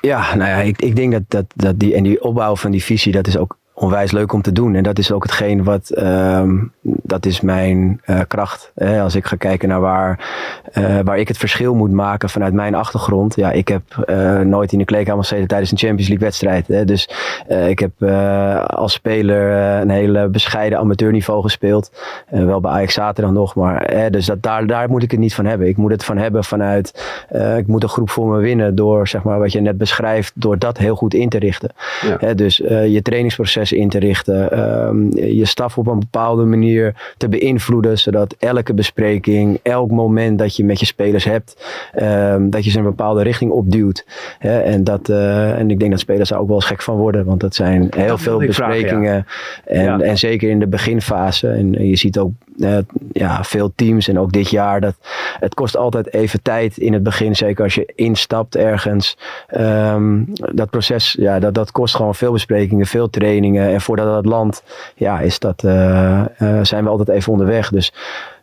Ja, 0.00 0.34
nou 0.34 0.50
ja, 0.50 0.56
ik, 0.56 0.82
ik 0.82 0.96
denk 0.96 1.12
dat, 1.12 1.22
dat, 1.28 1.44
dat 1.54 1.78
die, 1.78 1.94
en 1.94 2.02
die 2.02 2.22
opbouw 2.22 2.56
van 2.56 2.70
die 2.70 2.84
visie, 2.84 3.12
dat 3.12 3.26
is 3.26 3.36
ook 3.36 3.58
onwijs 3.78 4.12
leuk 4.12 4.32
om 4.32 4.42
te 4.42 4.52
doen. 4.52 4.74
En 4.74 4.82
dat 4.82 4.98
is 4.98 5.12
ook 5.12 5.22
hetgeen 5.22 5.64
wat, 5.64 5.92
um, 5.98 6.72
dat 6.82 7.26
is 7.26 7.40
mijn 7.40 8.00
uh, 8.06 8.20
kracht. 8.28 8.72
Hè? 8.74 9.00
Als 9.00 9.14
ik 9.14 9.26
ga 9.26 9.36
kijken 9.36 9.68
naar 9.68 9.80
waar, 9.80 10.28
uh, 10.78 10.98
waar 11.04 11.18
ik 11.18 11.28
het 11.28 11.38
verschil 11.38 11.74
moet 11.74 11.90
maken 11.90 12.28
vanuit 12.28 12.52
mijn 12.52 12.74
achtergrond. 12.74 13.36
Ja, 13.36 13.52
ik 13.52 13.68
heb 13.68 13.82
uh, 14.06 14.40
nooit 14.40 14.72
in 14.72 14.78
de 14.78 14.84
kleedkamer 14.84 15.22
gezeten 15.22 15.48
tijdens 15.48 15.70
een 15.70 15.78
Champions 15.78 16.08
League 16.08 16.26
wedstrijd. 16.26 16.66
Hè? 16.66 16.84
Dus 16.84 17.10
ik 17.68 17.78
heb 17.78 18.02
als 18.66 18.92
speler 18.92 19.52
een 19.80 19.90
hele 19.90 20.28
bescheiden 20.28 20.78
amateurniveau 20.78 21.42
gespeeld. 21.42 21.90
wel 22.30 22.60
bij 22.60 22.70
Ajax 22.70 22.94
zaterdag 22.94 23.32
nog, 23.32 23.54
maar 23.54 24.10
dus 24.10 24.26
dat, 24.26 24.42
daar, 24.42 24.66
daar 24.66 24.88
moet 24.88 25.02
ik 25.02 25.10
het 25.10 25.20
niet 25.20 25.34
van 25.34 25.44
hebben. 25.44 25.68
Ik 25.68 25.76
moet 25.76 25.90
het 25.90 26.04
van 26.04 26.16
hebben 26.16 26.44
vanuit, 26.44 27.06
ik 27.56 27.66
moet 27.66 27.82
een 27.82 27.88
groep 27.88 28.10
voor 28.10 28.28
me 28.28 28.38
winnen 28.40 28.74
door, 28.74 29.08
zeg 29.08 29.22
maar, 29.22 29.38
wat 29.38 29.52
je 29.52 29.60
net 29.60 29.78
beschrijft, 29.78 30.32
door 30.34 30.58
dat 30.58 30.78
heel 30.78 30.96
goed 30.96 31.14
in 31.14 31.28
te 31.28 31.38
richten. 31.38 31.70
Ja. 32.20 32.34
dus 32.34 32.56
je 32.56 33.00
trainingsproces 33.02 33.65
in 33.72 33.88
te 33.88 33.98
richten. 33.98 34.58
Um, 34.86 35.16
je 35.16 35.44
staf 35.44 35.78
op 35.78 35.86
een 35.86 35.98
bepaalde 35.98 36.44
manier 36.44 37.14
te 37.16 37.28
beïnvloeden. 37.28 37.98
Zodat 37.98 38.34
elke 38.38 38.74
bespreking, 38.74 39.58
elk 39.62 39.90
moment 39.90 40.38
dat 40.38 40.56
je 40.56 40.64
met 40.64 40.80
je 40.80 40.86
spelers 40.86 41.24
hebt, 41.24 41.64
um, 42.02 42.50
dat 42.50 42.64
je 42.64 42.70
ze 42.70 42.78
een 42.78 42.84
bepaalde 42.84 43.22
richting 43.22 43.50
opduwt. 43.50 44.06
Hè? 44.38 44.60
En, 44.60 44.84
dat, 44.84 45.08
uh, 45.08 45.58
en 45.58 45.70
ik 45.70 45.78
denk 45.78 45.90
dat 45.90 46.00
spelers 46.00 46.28
daar 46.28 46.40
ook 46.40 46.46
wel 46.46 46.56
eens 46.56 46.64
gek 46.64 46.82
van 46.82 46.96
worden. 46.96 47.24
Want 47.24 47.40
dat 47.40 47.54
zijn 47.54 47.88
heel 47.96 48.18
veel 48.18 48.38
besprekingen. 48.38 49.14
Ja. 49.14 49.24
en, 49.64 49.82
ja. 49.82 50.00
en 50.00 50.18
zeker 50.18 50.50
in 50.50 50.58
de 50.58 50.66
beginfase. 50.66 51.48
En 51.48 51.88
je 51.88 51.96
ziet 51.96 52.18
ook 52.18 52.30
uh, 52.56 52.78
ja, 53.12 53.44
veel 53.44 53.72
teams 53.74 54.08
en 54.08 54.18
ook 54.18 54.32
dit 54.32 54.50
jaar. 54.50 54.80
Dat, 54.80 54.94
het 55.38 55.54
kost 55.54 55.76
altijd 55.76 56.12
even 56.12 56.42
tijd 56.42 56.78
in 56.78 56.92
het 56.92 57.02
begin. 57.02 57.36
Zeker 57.36 57.64
als 57.64 57.74
je 57.74 57.92
instapt 57.94 58.56
ergens. 58.56 59.16
Um, 59.56 60.24
dat 60.34 60.70
proces, 60.70 61.16
ja, 61.18 61.38
dat, 61.38 61.54
dat 61.54 61.72
kost 61.72 61.94
gewoon 61.94 62.14
veel 62.14 62.32
besprekingen, 62.32 62.86
veel 62.86 63.10
trainingen. 63.10 63.55
En 63.62 63.80
voordat 63.80 64.06
dat 64.06 64.26
land, 64.26 64.62
ja, 64.94 65.20
is 65.20 65.38
dat, 65.38 65.62
uh, 65.64 66.24
uh, 66.38 66.58
zijn 66.62 66.84
we 66.84 66.90
altijd 66.90 67.08
even 67.08 67.32
onderweg. 67.32 67.70
Dus 67.70 67.92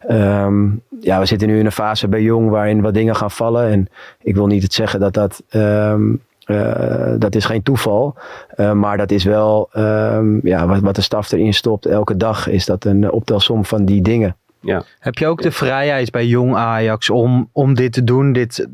um, 0.09 0.81
ja, 0.99 1.19
we 1.19 1.25
zitten 1.25 1.47
nu 1.47 1.59
in 1.59 1.65
een 1.65 1.71
fase 1.71 2.07
bij 2.07 2.21
Jong 2.21 2.49
waarin 2.49 2.81
wat 2.81 2.93
dingen 2.93 3.15
gaan 3.15 3.31
vallen. 3.31 3.69
En 3.71 3.87
ik 4.21 4.35
wil 4.35 4.47
niet 4.47 4.63
het 4.63 4.73
zeggen 4.73 4.99
dat 4.99 5.13
dat... 5.13 5.43
Um, 5.51 6.21
uh, 6.47 7.13
dat 7.17 7.35
is 7.35 7.45
geen 7.45 7.63
toeval. 7.63 8.15
Uh, 8.55 8.71
maar 8.71 8.97
dat 8.97 9.11
is 9.11 9.23
wel 9.23 9.69
um, 9.77 10.39
ja, 10.43 10.67
wat, 10.67 10.79
wat 10.79 10.95
de 10.95 11.01
staf 11.01 11.31
erin 11.31 11.53
stopt. 11.53 11.85
Elke 11.85 12.17
dag 12.17 12.47
is 12.47 12.65
dat 12.65 12.85
een 12.85 13.11
optelsom 13.11 13.65
van 13.65 13.85
die 13.85 14.01
dingen. 14.01 14.35
Ja. 14.59 14.83
Heb 14.99 15.17
je 15.17 15.27
ook 15.27 15.41
de 15.41 15.51
vrijheid 15.51 16.11
bij 16.11 16.25
jong 16.25 16.55
Ajax 16.55 17.09
om, 17.09 17.49
om 17.51 17.73
dit 17.73 17.93
te 17.93 18.03
doen? 18.03 18.33
Dit, 18.33 18.67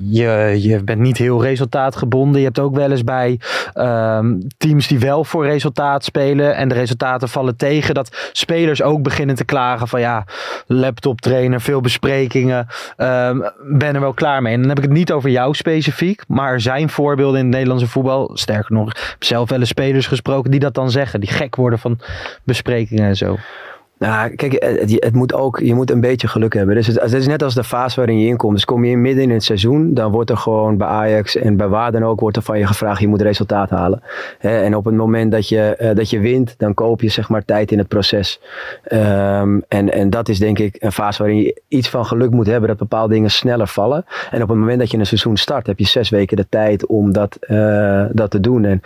je, 0.00 0.56
je 0.60 0.82
bent 0.84 1.00
niet 1.00 1.16
heel 1.16 1.42
resultaatgebonden. 1.42 2.40
Je 2.40 2.46
hebt 2.46 2.58
ook 2.58 2.74
wel 2.74 2.90
eens 2.90 3.04
bij 3.04 3.40
um, 3.74 4.46
teams 4.56 4.88
die 4.88 4.98
wel 4.98 5.24
voor 5.24 5.44
resultaat 5.46 6.04
spelen 6.04 6.56
en 6.56 6.68
de 6.68 6.74
resultaten 6.74 7.28
vallen 7.28 7.56
tegen, 7.56 7.94
dat 7.94 8.30
spelers 8.32 8.82
ook 8.82 9.02
beginnen 9.02 9.36
te 9.36 9.44
klagen 9.44 9.88
van 9.88 10.00
ja, 10.00 10.24
laptop 10.66 11.20
trainer, 11.20 11.60
veel 11.60 11.80
besprekingen, 11.80 12.66
um, 12.96 13.50
ben 13.62 13.94
er 13.94 14.00
wel 14.00 14.14
klaar 14.14 14.42
mee. 14.42 14.52
En 14.54 14.60
dan 14.60 14.68
heb 14.68 14.78
ik 14.78 14.84
het 14.84 14.92
niet 14.92 15.12
over 15.12 15.30
jou 15.30 15.54
specifiek, 15.54 16.22
maar 16.28 16.52
er 16.52 16.60
zijn 16.60 16.88
voorbeelden 16.88 17.38
in 17.38 17.44
het 17.44 17.54
Nederlandse 17.54 17.88
voetbal, 17.88 18.30
sterker 18.34 18.74
nog, 18.74 18.88
ik 18.88 19.16
zelf 19.18 19.50
wel 19.50 19.58
eens 19.58 19.68
spelers 19.68 20.06
gesproken 20.06 20.50
die 20.50 20.60
dat 20.60 20.74
dan 20.74 20.90
zeggen, 20.90 21.20
die 21.20 21.30
gek 21.30 21.56
worden 21.56 21.78
van 21.78 21.98
besprekingen 22.44 23.04
en 23.04 23.16
zo. 23.16 23.36
Nou, 24.02 24.34
kijk, 24.34 24.52
het, 24.52 25.04
het, 25.04 25.14
moet 25.14 25.34
ook, 25.34 25.58
je 25.58 25.74
moet 25.74 25.90
een 25.90 26.00
beetje 26.00 26.28
geluk 26.28 26.54
hebben. 26.54 26.74
Dus 26.74 26.86
het, 26.86 27.12
is 27.12 27.26
net 27.26 27.42
als 27.42 27.54
de 27.54 27.64
fase 27.64 27.96
waarin 27.96 28.18
je 28.18 28.26
inkomt. 28.26 28.54
Dus 28.54 28.64
kom 28.64 28.84
je 28.84 28.96
midden 28.96 29.22
in 29.22 29.30
het 29.30 29.44
seizoen, 29.44 29.94
dan 29.94 30.10
wordt 30.10 30.30
er 30.30 30.36
gewoon 30.36 30.76
bij 30.76 30.86
Ajax 30.86 31.36
en 31.36 31.56
bij 31.56 31.68
waar 31.68 31.92
dan 31.92 32.04
ook, 32.04 32.20
wordt 32.20 32.36
er 32.36 32.42
van 32.42 32.58
je 32.58 32.66
gevraagd, 32.66 33.00
je 33.00 33.08
moet 33.08 33.22
resultaat 33.22 33.70
halen. 33.70 34.02
en 34.38 34.76
op 34.76 34.84
het 34.84 34.94
moment 34.94 35.32
dat 35.32 35.48
je, 35.48 35.76
uh, 35.80 35.94
dat 35.94 36.10
je 36.10 36.18
wint, 36.18 36.54
dan 36.58 36.74
koop 36.74 37.00
je 37.00 37.08
zeg 37.08 37.28
maar 37.28 37.44
tijd 37.44 37.72
in 37.72 37.78
het 37.78 37.88
proces. 37.88 38.40
Um, 38.92 39.62
en, 39.68 39.92
en 39.92 40.10
dat 40.10 40.28
is 40.28 40.38
denk 40.38 40.58
ik 40.58 40.76
een 40.78 40.92
fase 40.92 41.22
waarin 41.22 41.42
je 41.42 41.60
iets 41.68 41.88
van 41.88 42.06
geluk 42.06 42.30
moet 42.30 42.46
hebben, 42.46 42.68
dat 42.68 42.78
bepaalde 42.78 43.14
dingen 43.14 43.30
sneller 43.30 43.68
vallen. 43.68 44.04
En 44.30 44.42
op 44.42 44.48
het 44.48 44.58
moment 44.58 44.78
dat 44.78 44.90
je 44.90 44.98
een 44.98 45.06
seizoen 45.06 45.36
start, 45.36 45.66
heb 45.66 45.78
je 45.78 45.86
zes 45.86 46.08
weken 46.08 46.36
de 46.36 46.46
tijd 46.48 46.86
om 46.86 47.12
dat, 47.12 47.38
uh, 47.48 48.04
dat 48.12 48.30
te 48.30 48.40
doen. 48.40 48.64
En 48.64 48.82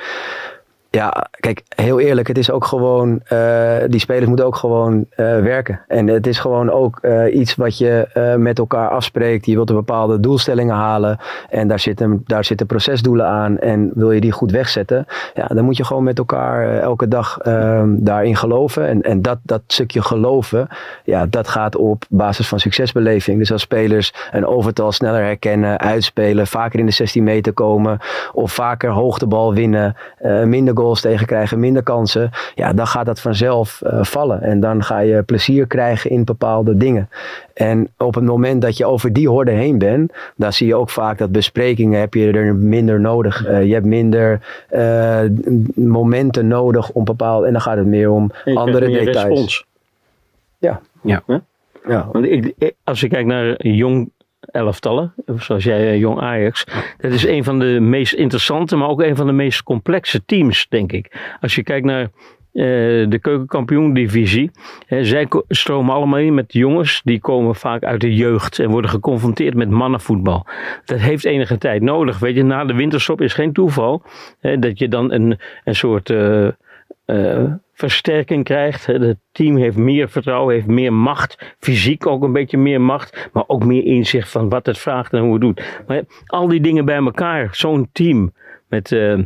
Ja, 0.96 1.26
kijk, 1.30 1.62
heel 1.68 2.00
eerlijk, 2.00 2.28
het 2.28 2.38
is 2.38 2.50
ook 2.50 2.64
gewoon, 2.64 3.20
uh, 3.32 3.76
die 3.88 4.00
spelers 4.00 4.26
moeten 4.26 4.46
ook 4.46 4.56
gewoon 4.56 4.94
uh, 4.96 5.06
werken. 5.16 5.80
En 5.88 6.06
het 6.06 6.26
is 6.26 6.38
gewoon 6.38 6.70
ook 6.70 6.98
uh, 7.02 7.34
iets 7.34 7.54
wat 7.54 7.78
je 7.78 8.08
met 8.38 8.58
elkaar 8.58 8.88
afspreekt. 8.88 9.46
Je 9.46 9.54
wilt 9.54 9.70
een 9.70 9.76
bepaalde 9.76 10.20
doelstellingen 10.20 10.74
halen 10.74 11.18
en 11.50 11.68
daar 11.68 11.80
zitten, 11.80 12.22
daar 12.26 12.44
zitten 12.44 12.66
procesdoelen 12.66 13.26
aan. 13.26 13.58
En 13.58 13.90
wil 13.94 14.10
je 14.10 14.20
die 14.20 14.32
goed 14.32 14.50
wegzetten, 14.50 15.06
ja, 15.34 15.46
dan 15.46 15.64
moet 15.64 15.76
je 15.76 15.84
gewoon 15.84 16.04
met 16.04 16.18
elkaar 16.18 16.78
elke 16.78 17.08
dag 17.08 17.38
ehm, 17.38 17.94
daarin 17.98 18.36
geloven. 18.36 18.86
En, 18.86 19.02
en 19.02 19.22
dat, 19.22 19.38
dat 19.42 19.62
stukje 19.66 20.02
geloven, 20.02 20.68
ja, 21.04 21.26
dat 21.26 21.48
gaat 21.48 21.76
op 21.76 22.04
basis 22.08 22.48
van 22.48 22.60
succesbeleving. 22.60 23.38
Dus 23.38 23.52
als 23.52 23.62
spelers 23.62 24.14
een 24.32 24.46
overtal 24.46 24.92
sneller 24.92 25.22
herkennen, 25.22 25.78
uitspelen, 25.78 26.46
vaker 26.46 26.78
in 26.78 26.86
de 26.86 26.92
16 26.92 27.24
meter 27.24 27.52
komen 27.52 27.98
of 28.32 28.52
vaker 28.52 28.90
hoogtebal 28.90 29.54
winnen, 29.54 29.96
minder 30.44 30.76
goals 30.76 30.85
goals 30.86 31.00
tegen 31.00 31.26
krijgen, 31.26 31.60
minder 31.60 31.82
kansen. 31.82 32.30
Ja, 32.54 32.72
dan 32.72 32.86
gaat 32.86 33.06
dat 33.06 33.20
vanzelf 33.20 33.82
uh, 33.84 34.04
vallen. 34.04 34.42
En 34.42 34.60
dan 34.60 34.84
ga 34.84 34.98
je 34.98 35.22
plezier 35.22 35.66
krijgen 35.66 36.10
in 36.10 36.24
bepaalde 36.24 36.76
dingen. 36.76 37.08
En 37.54 37.88
op 37.98 38.14
het 38.14 38.24
moment 38.24 38.62
dat 38.62 38.76
je 38.76 38.86
over 38.86 39.12
die 39.12 39.28
horde 39.28 39.50
heen 39.50 39.78
bent, 39.78 40.12
dan 40.36 40.52
zie 40.52 40.66
je 40.66 40.74
ook 40.74 40.90
vaak 40.90 41.18
dat 41.18 41.32
besprekingen 41.32 42.00
heb 42.00 42.14
je 42.14 42.32
er 42.32 42.54
minder 42.54 43.00
nodig. 43.00 43.46
Uh, 43.48 43.64
je 43.64 43.72
hebt 43.72 43.86
minder 43.86 44.40
uh, 44.70 45.20
momenten 45.74 46.46
nodig 46.46 46.90
om 46.90 47.04
bepaalde. 47.04 47.46
En 47.46 47.52
dan 47.52 47.62
gaat 47.62 47.76
het 47.76 47.86
meer 47.86 48.10
om 48.10 48.30
andere 48.54 48.86
meer 48.86 49.04
details. 49.04 49.28
Respons. 49.28 49.66
Ja. 50.58 50.80
Ja. 51.02 51.22
ja. 51.88 52.08
Want 52.12 52.24
ik, 52.24 52.54
als 52.84 53.00
je 53.00 53.08
kijkt 53.08 53.28
naar 53.28 53.66
jong 53.66 54.10
elftallen, 54.56 55.14
zoals 55.36 55.64
jij 55.64 55.88
eh, 55.88 55.98
Jong 55.98 56.20
Ajax. 56.20 56.64
Dat 56.98 57.12
is 57.12 57.26
een 57.26 57.44
van 57.44 57.58
de 57.58 57.80
meest 57.80 58.12
interessante, 58.12 58.76
maar 58.76 58.88
ook 58.88 59.02
een 59.02 59.16
van 59.16 59.26
de 59.26 59.32
meest 59.32 59.62
complexe 59.62 60.24
teams, 60.24 60.66
denk 60.68 60.92
ik. 60.92 61.36
Als 61.40 61.54
je 61.54 61.62
kijkt 61.62 61.86
naar 61.86 62.02
uh, 62.02 62.62
de 63.08 63.18
keukenkampioen-divisie. 63.20 64.50
Uh, 64.88 64.98
zij 65.02 65.28
stromen 65.48 65.94
allemaal 65.94 66.18
in 66.18 66.34
met 66.34 66.52
jongens 66.52 67.00
die 67.04 67.20
komen 67.20 67.54
vaak 67.54 67.84
uit 67.84 68.00
de 68.00 68.14
jeugd 68.14 68.58
en 68.58 68.70
worden 68.70 68.90
geconfronteerd 68.90 69.54
met 69.54 69.70
mannenvoetbal. 69.70 70.46
Dat 70.84 70.98
heeft 70.98 71.24
enige 71.24 71.58
tijd 71.58 71.82
nodig. 71.82 72.18
Weet 72.18 72.36
je, 72.36 72.42
na 72.42 72.64
de 72.64 72.74
winterstop 72.74 73.20
is 73.20 73.32
geen 73.32 73.52
toeval 73.52 74.02
dat 74.58 74.78
je 74.78 74.88
dan 74.88 75.12
een, 75.12 75.38
een 75.64 75.74
soort 75.74 76.12
versterking 77.72 78.44
krijgt. 78.44 78.86
Het 78.86 79.18
team 79.32 79.56
heeft 79.56 79.76
meer 79.76 80.08
vertrouwen, 80.08 80.54
heeft 80.54 80.66
meer 80.66 80.92
macht. 80.92 81.54
Fysiek 81.58 82.06
ook 82.06 82.22
een 82.22 82.32
beetje 82.32 82.58
meer 82.58 82.80
macht. 82.80 83.28
Maar 83.32 83.44
ook 83.46 83.64
meer 83.64 83.84
inzicht 83.84 84.28
van 84.28 84.48
wat 84.48 84.66
het 84.66 84.78
vraagt 84.78 85.12
en 85.12 85.20
hoe 85.20 85.32
het 85.32 85.40
doet. 85.40 85.82
Maar 85.86 86.02
al 86.26 86.48
die 86.48 86.60
dingen 86.60 86.84
bij 86.84 86.96
elkaar. 86.96 87.48
Zo'n 87.52 87.88
team 87.92 88.32
met, 88.68 88.90
uh, 88.90 89.18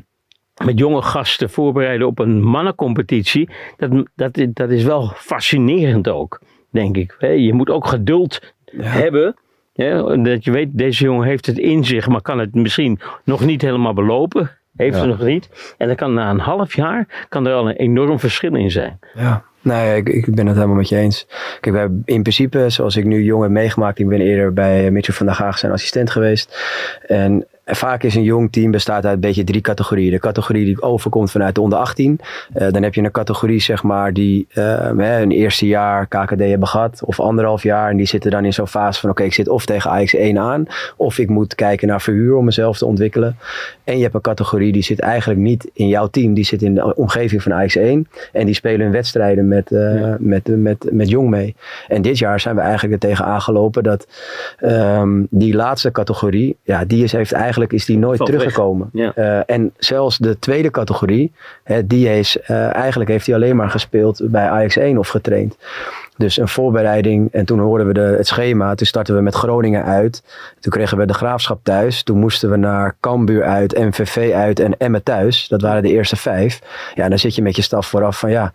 met 0.64 0.78
jonge 0.78 1.02
gasten 1.02 1.50
voorbereiden 1.50 2.06
op 2.06 2.18
een 2.18 2.42
mannencompetitie. 2.42 3.48
Dat, 3.76 3.90
dat, 4.14 4.46
dat 4.54 4.70
is 4.70 4.84
wel 4.84 5.12
fascinerend 5.14 6.08
ook, 6.08 6.40
denk 6.70 6.96
ik. 6.96 7.16
Je 7.20 7.52
moet 7.52 7.70
ook 7.70 7.86
geduld 7.86 8.54
hebben. 8.76 9.34
Ja, 9.72 10.16
dat 10.16 10.44
je 10.44 10.50
weet, 10.50 10.68
deze 10.72 11.04
jongen 11.04 11.26
heeft 11.26 11.46
het 11.46 11.58
in 11.58 11.84
zich, 11.84 12.08
maar 12.08 12.22
kan 12.22 12.38
het 12.38 12.54
misschien 12.54 12.98
nog 13.24 13.44
niet 13.44 13.62
helemaal 13.62 13.94
belopen. 13.94 14.50
Heeft 14.80 14.96
ja. 14.96 15.00
ze 15.02 15.08
nog 15.08 15.20
niet. 15.20 15.74
En 15.78 15.86
dan 15.86 15.96
kan 15.96 16.14
na 16.14 16.30
een 16.30 16.38
half 16.38 16.74
jaar 16.74 17.26
kan 17.28 17.46
er 17.46 17.54
al 17.54 17.68
een 17.68 17.76
enorm 17.76 18.18
verschil 18.18 18.54
in 18.54 18.70
zijn. 18.70 18.98
Ja. 19.14 19.42
Nee, 19.62 19.96
ik, 19.96 20.08
ik 20.08 20.34
ben 20.34 20.46
het 20.46 20.54
helemaal 20.56 20.76
met 20.76 20.88
je 20.88 20.96
eens. 20.96 21.26
Kijk, 21.60 21.74
wij 21.74 21.88
in 22.04 22.22
principe, 22.22 22.70
zoals 22.70 22.96
ik 22.96 23.04
nu 23.04 23.22
jong 23.22 23.42
heb 23.42 23.50
meegemaakt, 23.50 23.98
ik 23.98 24.08
ben 24.08 24.20
eerder 24.20 24.52
bij 24.52 24.90
Mitchell 24.90 25.14
van 25.14 25.26
der 25.26 25.34
Gaag 25.34 25.58
zijn 25.58 25.72
assistent 25.72 26.10
geweest. 26.10 26.60
En 27.06 27.46
vaak 27.76 28.02
is 28.02 28.14
een 28.14 28.22
jong 28.22 28.52
team 28.52 28.70
bestaat 28.70 29.04
uit 29.04 29.14
een 29.14 29.20
beetje 29.20 29.44
drie 29.44 29.60
categorieën. 29.60 30.10
De 30.10 30.18
categorie 30.18 30.64
die 30.64 30.82
overkomt 30.82 31.30
vanuit 31.30 31.54
de 31.54 31.60
onder 31.60 31.78
18. 31.78 32.20
Uh, 32.54 32.70
dan 32.70 32.82
heb 32.82 32.94
je 32.94 33.02
een 33.02 33.10
categorie 33.10 33.60
zeg 33.60 33.82
maar 33.82 34.12
die 34.12 34.46
uh, 34.54 35.20
een 35.20 35.30
eerste 35.30 35.66
jaar 35.66 36.06
KKD 36.06 36.38
hebben 36.38 36.68
gehad 36.68 37.02
of 37.04 37.20
anderhalf 37.20 37.62
jaar. 37.62 37.90
En 37.90 37.96
die 37.96 38.06
zitten 38.06 38.30
dan 38.30 38.44
in 38.44 38.52
zo'n 38.52 38.66
fase 38.66 39.00
van 39.00 39.10
oké, 39.10 39.18
okay, 39.18 39.30
ik 39.30 39.36
zit 39.36 39.48
of 39.48 39.66
tegen 39.66 39.90
Ajax 39.90 40.14
1 40.14 40.38
aan 40.38 40.66
of 40.96 41.18
ik 41.18 41.28
moet 41.28 41.54
kijken 41.54 41.88
naar 41.88 42.00
verhuur 42.00 42.36
om 42.36 42.44
mezelf 42.44 42.78
te 42.78 42.86
ontwikkelen. 42.86 43.36
En 43.84 43.96
je 43.96 44.02
hebt 44.02 44.14
een 44.14 44.20
categorie 44.20 44.72
die 44.72 44.82
zit 44.82 45.00
eigenlijk 45.00 45.40
niet 45.40 45.70
in 45.72 45.88
jouw 45.88 46.06
team. 46.06 46.34
Die 46.34 46.44
zit 46.44 46.62
in 46.62 46.74
de 46.74 46.94
omgeving 46.96 47.42
van 47.42 47.52
Ajax 47.52 47.76
1. 47.76 48.08
En 48.32 48.46
die 48.46 48.54
spelen 48.54 48.80
hun 48.80 48.92
wedstrijden 48.92 49.48
met, 49.48 49.66
ja. 49.68 50.16
met, 50.18 50.46
met, 50.46 50.86
met 50.92 51.08
jong 51.08 51.30
mee. 51.30 51.54
En 51.88 52.02
dit 52.02 52.18
jaar 52.18 52.40
zijn 52.40 52.54
we 52.54 52.60
eigenlijk 52.60 52.92
er 52.92 53.08
tegen 53.08 53.24
aangelopen 53.24 53.82
dat 53.82 54.06
um, 54.60 55.26
die 55.30 55.54
laatste 55.54 55.90
categorie, 55.90 56.56
ja, 56.62 56.84
die 56.84 57.04
is, 57.04 57.12
heeft 57.12 57.32
eigenlijk 57.32 57.59
is 57.68 57.84
die 57.84 57.98
nooit 57.98 58.16
Valt 58.16 58.30
teruggekomen. 58.30 58.88
Ja. 58.92 59.12
Uh, 59.16 59.40
en 59.46 59.72
zelfs 59.78 60.18
de 60.18 60.38
tweede 60.38 60.70
categorie, 60.70 61.32
hè, 61.62 61.86
die 61.86 62.18
is, 62.18 62.36
uh, 62.36 62.74
eigenlijk 62.74 63.10
heeft 63.10 63.26
hij 63.26 63.34
alleen 63.34 63.56
maar 63.56 63.70
gespeeld 63.70 64.20
bij 64.24 64.48
Ajax 64.48 64.76
1 64.76 64.98
of 64.98 65.08
getraind. 65.08 65.56
Dus 66.16 66.36
een 66.36 66.48
voorbereiding. 66.48 67.28
En 67.32 67.44
toen 67.44 67.58
hoorden 67.58 67.86
we 67.86 67.92
de, 67.92 68.00
het 68.00 68.26
schema. 68.26 68.74
Toen 68.74 68.86
startten 68.86 69.14
we 69.14 69.20
met 69.20 69.34
Groningen 69.34 69.84
uit. 69.84 70.22
Toen 70.60 70.72
kregen 70.72 70.98
we 70.98 71.06
de 71.06 71.14
Graafschap 71.14 71.60
thuis. 71.62 72.02
Toen 72.02 72.18
moesten 72.18 72.50
we 72.50 72.56
naar 72.56 72.96
Cambuur 73.00 73.44
uit, 73.44 73.78
MVV 73.78 74.32
uit 74.34 74.60
en 74.60 74.76
Emmen 74.76 75.02
thuis. 75.02 75.48
Dat 75.48 75.62
waren 75.62 75.82
de 75.82 75.88
eerste 75.88 76.16
vijf. 76.16 76.60
Ja, 76.94 77.08
dan 77.08 77.18
zit 77.18 77.34
je 77.34 77.42
met 77.42 77.56
je 77.56 77.62
staf 77.62 77.86
vooraf 77.86 78.18
van 78.18 78.30
ja... 78.30 78.52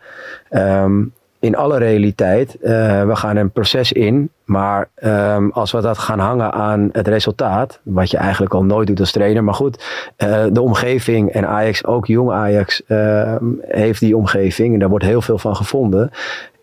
Um, 0.50 1.14
in 1.46 1.56
alle 1.56 1.78
realiteit, 1.78 2.58
uh, 2.62 2.70
we 3.06 3.16
gaan 3.16 3.36
een 3.36 3.52
proces 3.52 3.92
in. 3.92 4.30
Maar 4.46 4.90
um, 5.04 5.52
als 5.52 5.72
we 5.72 5.82
dat 5.82 5.98
gaan 5.98 6.20
hangen 6.20 6.52
aan 6.52 6.90
het 6.92 7.08
resultaat, 7.08 7.80
wat 7.84 8.12
je 8.12 8.18
eigenlijk 8.18 8.54
al 8.54 8.64
nooit 8.64 8.88
doet 8.88 9.00
als 9.00 9.12
trainer. 9.12 9.44
Maar 9.44 9.54
goed, 9.54 9.84
uh, 10.18 10.44
de 10.52 10.62
omgeving 10.62 11.32
en 11.32 11.48
Ajax, 11.48 11.86
ook 11.86 12.06
jong 12.06 12.32
Ajax, 12.32 12.82
uh, 12.88 13.36
heeft 13.62 14.00
die 14.00 14.18
omgeving. 14.18 14.74
En 14.74 14.80
daar 14.80 14.90
wordt 14.90 15.06
heel 15.06 15.22
veel 15.22 15.38
van 15.38 15.56
gevonden. 15.56 16.12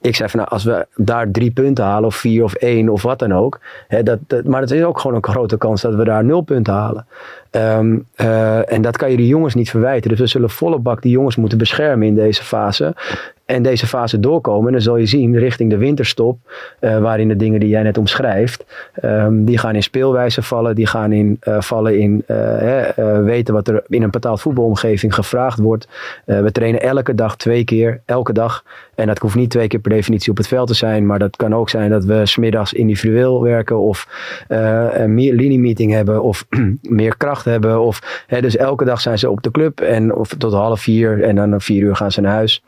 Ik 0.01 0.17
zei 0.17 0.29
van 0.29 0.41
nou, 0.41 0.53
als 0.53 0.65
we 0.65 0.87
daar 0.97 1.31
drie 1.31 1.51
punten 1.51 1.85
halen, 1.85 2.07
of 2.07 2.15
vier 2.15 2.45
of 2.45 2.55
één 2.55 2.89
of 2.89 3.03
wat 3.03 3.19
dan 3.19 3.33
ook. 3.33 3.61
Hè, 3.89 4.03
dat, 4.03 4.19
maar 4.45 4.61
het 4.61 4.71
is 4.71 4.83
ook 4.83 5.01
gewoon 5.01 5.17
een 5.17 5.25
grote 5.25 5.57
kans 5.57 5.83
dat 5.83 5.95
we 5.95 6.05
daar 6.05 6.25
nul 6.25 6.41
punten 6.41 6.75
halen. 6.75 7.07
Um, 7.51 8.07
uh, 8.17 8.73
en 8.73 8.83
dat 8.83 8.97
kan 8.97 9.11
je 9.11 9.17
die 9.17 9.27
jongens 9.27 9.55
niet 9.55 9.71
verwijten. 9.71 10.11
Dus 10.11 10.19
we 10.19 10.27
zullen 10.27 10.51
volle 10.51 10.79
bak 10.79 11.03
die 11.03 11.13
jongens 11.13 11.37
moeten 11.37 11.59
beschermen 11.59 12.07
in 12.07 12.15
deze 12.15 12.45
fase. 12.45 12.95
En 13.53 13.63
deze 13.63 13.87
fase 13.87 14.21
doorkomen. 14.21 14.67
En 14.67 14.73
dan 14.73 14.83
zul 14.83 14.97
je 14.97 15.07
zien 15.07 15.39
richting 15.39 15.71
de 15.71 15.77
winterstop. 15.77 16.39
Uh, 16.81 16.99
waarin 16.99 17.29
de 17.29 17.37
dingen 17.37 17.61
die 17.61 17.69
jij 17.69 17.83
net 17.83 17.99
omschrijft. 17.99 18.65
Um, 19.05 19.45
die 19.45 19.59
gaan 19.59 19.75
in 19.75 19.83
speelwijze 19.83 20.43
vallen. 20.43 20.75
Die 20.75 20.87
gaan 20.87 21.13
in, 21.13 21.41
uh, 21.49 21.61
vallen 21.61 21.99
in 21.99 22.25
weten 23.25 23.55
wat 23.55 23.69
er 23.69 23.83
in 23.89 24.03
een 24.03 24.11
betaald 24.11 24.41
voetbalomgeving 24.41 25.15
gevraagd 25.15 25.59
wordt. 25.59 25.89
we 26.25 26.53
trainen 26.53 26.81
elke 26.81 27.15
dag 27.15 27.37
twee 27.37 27.65
keer. 27.65 28.01
Elke 28.05 28.33
dag. 28.33 28.65
En 28.95 29.07
dat 29.07 29.19
hoeft 29.19 29.35
niet 29.35 29.51
twee 29.51 29.67
keer 29.67 29.81
per 29.81 29.91
definitie 29.91 30.31
op 30.31 30.37
het 30.37 30.49
veld 30.49 30.69
te 30.69 30.75
zijn. 30.75 31.07
Maar 31.07 31.19
dat 31.19 31.37
kan 31.37 31.55
ook 31.55 31.71
zijn 31.71 31.91
dat 31.91 32.05
we 32.05 32.27
smiddags 32.27 32.73
individueel 32.73 33.43
werken. 33.43 33.79
Of 33.79 34.09
een 34.49 35.15
liniemeeting 35.15 35.93
hebben. 35.93 36.23
Of 36.23 36.47
meer 36.83 37.17
kracht 37.17 37.45
hebben. 37.45 37.81
Of, 37.81 38.25
hè, 38.27 38.41
dus 38.41 38.57
elke 38.57 38.85
dag 38.85 39.01
zijn 39.01 39.19
ze 39.19 39.31
op 39.31 39.43
de 39.43 39.51
club 39.51 39.81
en 39.81 40.15
of 40.15 40.29
tot 40.29 40.53
half 40.53 40.81
vier 40.81 41.23
en 41.23 41.37
dan 41.37 41.53
om 41.53 41.61
vier 41.61 41.83
uur 41.83 41.97
gaan 41.97 42.13
ze 42.13 42.21
naar 42.21 42.33
huis. 42.33 42.63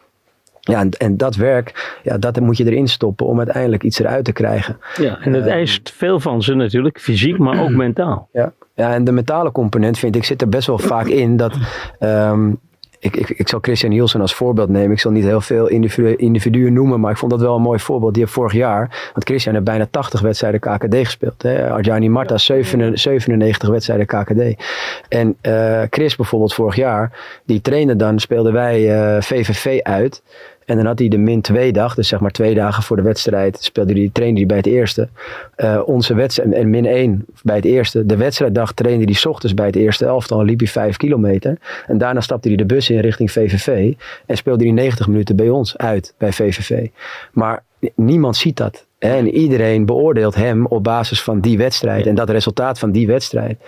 Ja, 0.71 0.81
en, 0.81 0.91
en, 0.91 1.17
dat 1.17 1.37
werk, 1.37 1.99
ja, 2.03 2.19
dat 2.19 2.41
moet 2.41 2.57
je 2.57 2.65
erin 2.65 2.89
stoppen 2.89 3.27
om 3.27 3.39
uiteindelijk 3.39 3.83
iets 3.83 3.99
eruit 3.99 4.25
te 4.25 4.33
krijgen. 4.33 4.79
Ja, 4.97 5.19
en 5.21 5.33
het 5.33 5.47
uh, 5.47 5.53
eist 5.53 5.93
veel 5.97 6.21
van 6.21 6.43
ze 6.43 6.55
natuurlijk, 6.55 7.01
fysiek, 7.01 7.39
maar 7.39 7.63
ook 7.63 7.71
mentaal. 7.85 8.29
Ja. 8.33 8.53
ja, 8.75 8.95
en 8.95 9.05
de 9.05 9.13
mentale 9.13 9.53
component 9.53 9.99
vind 9.99 10.17
ik 10.17 10.25
zit 10.25 10.41
er 10.41 10.49
best 10.49 10.67
wel 10.67 10.79
vaak 10.79 11.07
in 11.07 11.37
dat 11.37 11.57
um, 12.01 12.59
ik, 13.05 13.17
ik, 13.17 13.31
ik 13.31 13.49
zal 13.49 13.59
Christian 13.63 13.91
Nielsen 13.91 14.21
als 14.21 14.35
voorbeeld 14.35 14.69
nemen. 14.69 14.91
Ik 14.91 15.01
zal 15.01 15.11
niet 15.11 15.25
heel 15.25 15.41
veel 15.41 15.67
individu 15.69 16.17
individuen 16.17 16.73
noemen, 16.73 17.01
maar 17.01 17.11
ik 17.11 17.17
vond 17.17 17.31
dat 17.31 17.41
wel 17.41 17.57
een 17.57 17.63
mooi 17.63 17.79
voorbeeld. 17.79 18.13
Die 18.13 18.23
heeft 18.23 18.35
vorig 18.35 18.53
jaar, 18.53 19.11
want 19.13 19.25
Christian 19.25 19.55
heeft 19.55 19.67
bijna 19.67 19.87
80 19.91 20.21
wedstrijden 20.21 20.61
KKD 20.61 20.95
gespeeld. 20.95 21.43
Hè? 21.43 21.71
Arjani 21.71 22.09
Marta 22.09 22.39
97 22.39 23.69
wedstrijden 23.69 24.07
KKD. 24.07 24.65
En 25.09 25.37
uh, 25.43 25.83
Chris 25.91 26.17
bijvoorbeeld 26.17 26.55
vorig 26.55 26.77
jaar, 26.77 27.13
die 27.45 27.61
trainde 27.61 27.97
dan, 27.97 28.19
speelden 28.19 28.53
wij 28.53 29.15
uh, 29.17 29.21
VVV 29.21 29.81
uit. 29.83 30.23
En 30.67 30.77
dan 30.77 30.87
had 30.87 30.99
hij 30.99 31.09
de 31.09 31.19
min 31.19 31.41
2 31.41 31.73
dag, 31.73 31.95
dus 31.95 32.09
zeg 32.09 32.21
maar 32.21 32.31
twee 32.31 32.55
dagen 32.55 32.83
voor 32.83 32.97
de 32.97 33.03
wedstrijd, 33.03 33.63
speelde 33.63 33.93
hij, 33.93 34.11
trainde 34.13 34.39
hij 34.39 34.47
bij 34.47 34.57
het 34.57 34.67
eerste. 34.67 35.09
Uh, 35.57 35.83
onze 35.85 36.15
wedstrijd, 36.15 36.53
en 36.53 36.71
min 36.71 36.87
1 36.87 37.27
bij 37.43 37.57
het 37.57 37.65
eerste. 37.65 38.07
De 38.07 38.17
wedstrijddag 38.17 38.73
trainde 38.73 39.05
hij 39.05 39.31
ochtends 39.31 39.55
bij 39.55 39.67
het 39.67 39.77
eerste 39.77 40.05
elftal, 40.05 40.45
liep 40.45 40.59
hij 40.59 40.69
5 40.69 40.97
kilometer. 40.97 41.59
En 41.87 41.99
daarna 41.99 42.21
stapte 42.21 42.49
hij 42.49 42.57
de 42.57 42.67
bus 42.67 42.91
in 42.91 43.01
richting 43.01 43.33
VVV 43.33 43.95
en 44.27 44.37
speelde 44.37 44.65
hij 44.65 44.73
90 44.73 45.07
minuten 45.07 45.37
bij 45.37 45.49
ons 45.49 45.77
uit, 45.77 46.15
bij 46.19 46.33
VVV. 46.33 46.89
Maar 47.33 47.63
niemand 47.95 48.37
ziet 48.37 48.57
dat. 48.57 48.87
En 49.05 49.29
iedereen 49.29 49.87
beoordeelt 49.87 50.35
hem 50.35 50.67
op 50.67 50.85
basis 50.85 51.23
van 51.23 51.41
die 51.41 51.59
wedstrijd 51.59 52.07
en 52.07 52.15
dat 52.15 52.31
resultaat 52.31 52.79
van 52.79 52.91
die 52.91 53.07
wedstrijd. 53.07 53.59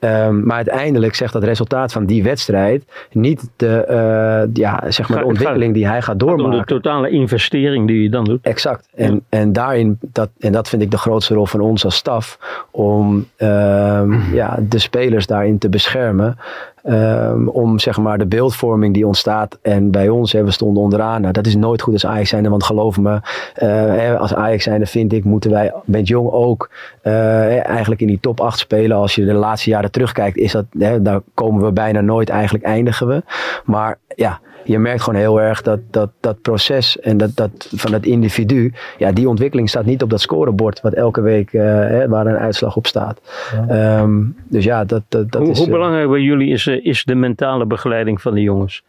Um, 0.00 0.46
maar 0.46 0.56
uiteindelijk 0.56 1.14
zegt 1.14 1.32
dat 1.32 1.44
resultaat 1.44 1.92
van 1.92 2.06
die 2.06 2.22
wedstrijd 2.22 2.84
niet 3.12 3.48
de, 3.56 3.86
uh, 3.90 4.54
ja, 4.54 4.90
zeg 4.90 5.08
maar 5.08 5.18
de 5.18 5.24
ontwikkeling 5.24 5.74
die 5.74 5.86
hij 5.86 6.02
gaat 6.02 6.18
doormaken. 6.18 6.58
De 6.58 6.64
totale 6.64 7.10
investering 7.10 7.86
die 7.86 8.02
je 8.02 8.10
dan 8.10 8.24
doet. 8.24 8.38
Exact. 8.42 8.88
En, 8.94 9.14
ja. 9.14 9.20
en 9.38 9.52
daarin, 9.52 9.98
dat, 10.00 10.30
en 10.38 10.52
dat 10.52 10.68
vind 10.68 10.82
ik 10.82 10.90
de 10.90 10.98
grootste 10.98 11.34
rol 11.34 11.46
van 11.46 11.60
ons 11.60 11.84
als 11.84 11.96
staf, 11.96 12.38
om 12.70 13.26
um, 13.38 14.22
ja, 14.32 14.58
de 14.68 14.78
spelers 14.78 15.26
daarin 15.26 15.58
te 15.58 15.68
beschermen. 15.68 16.38
Ehm, 16.86 17.48
om 17.48 17.78
zeg 17.78 17.98
maar 17.98 18.18
de 18.18 18.26
beeldvorming 18.26 18.94
die 18.94 19.06
ontstaat. 19.06 19.58
En 19.62 19.90
bij 19.90 20.08
ons, 20.08 20.32
hè, 20.32 20.44
we 20.44 20.50
stonden 20.50 20.82
onderaan. 20.82 21.20
Nou, 21.20 21.32
dat 21.32 21.46
is 21.46 21.56
nooit 21.56 21.82
goed 21.82 21.92
als 21.92 22.06
Ajax 22.06 22.28
zijnde. 22.28 22.48
Want 22.48 22.64
geloof 22.64 22.98
me, 22.98 23.20
hè, 23.54 24.18
als 24.18 24.34
Ajax 24.34 24.64
zijnde 24.64 24.86
vind 24.86 25.12
ik, 25.12 25.24
moeten 25.24 25.50
wij 25.50 25.72
met 25.84 26.08
Jong 26.08 26.30
ook 26.30 26.70
eigenlijk 27.02 28.00
in 28.00 28.06
die 28.06 28.20
top 28.20 28.40
8 28.40 28.58
spelen. 28.58 28.96
Als 28.96 29.14
je 29.14 29.24
de 29.24 29.32
laatste 29.32 29.70
jaren 29.70 29.90
terugkijkt, 29.90 30.36
is 30.36 30.52
dat, 30.52 30.64
hè, 30.78 31.02
daar 31.02 31.20
komen 31.34 31.64
we 31.64 31.72
bijna 31.72 32.00
nooit 32.00 32.28
eigenlijk 32.28 32.64
eindigen 32.64 33.06
we. 33.06 33.22
Maar 33.64 33.98
ja, 34.14 34.40
je 34.66 34.78
merkt 34.78 35.02
gewoon 35.02 35.20
heel 35.20 35.40
erg 35.40 35.62
dat 35.62 35.80
dat, 35.90 36.10
dat 36.20 36.40
proces 36.40 37.00
en 37.00 37.16
dat, 37.16 37.36
dat 37.36 37.68
van 37.74 37.90
dat 37.90 38.04
individu, 38.04 38.72
ja, 38.98 39.12
die 39.12 39.28
ontwikkeling 39.28 39.68
staat 39.68 39.84
niet 39.84 40.02
op 40.02 40.10
dat 40.10 40.20
scorebord 40.20 40.80
wat 40.80 40.92
elke 40.92 41.20
week 41.20 41.52
uh, 41.52 41.62
hè, 41.62 42.08
waar 42.08 42.26
een 42.26 42.36
uitslag 42.36 42.76
op 42.76 42.86
staat. 42.86 43.20
Ehm, 43.68 44.24
dus 44.48 44.64
ja, 44.64 44.84
dat, 44.84 45.02
dat, 45.08 45.32
dat 45.32 45.42
hoe, 45.42 45.50
is. 45.50 45.58
Hoe 45.58 45.68
belangrijk 45.68 46.10
bij 46.10 46.20
jullie 46.20 46.52
is, 46.52 46.66
eh, 46.66 46.84
is 46.84 47.04
de 47.04 47.14
mentale 47.14 47.66
begeleiding 47.66 48.20
van 48.20 48.34
de 48.34 48.42
jongens? 48.42 48.82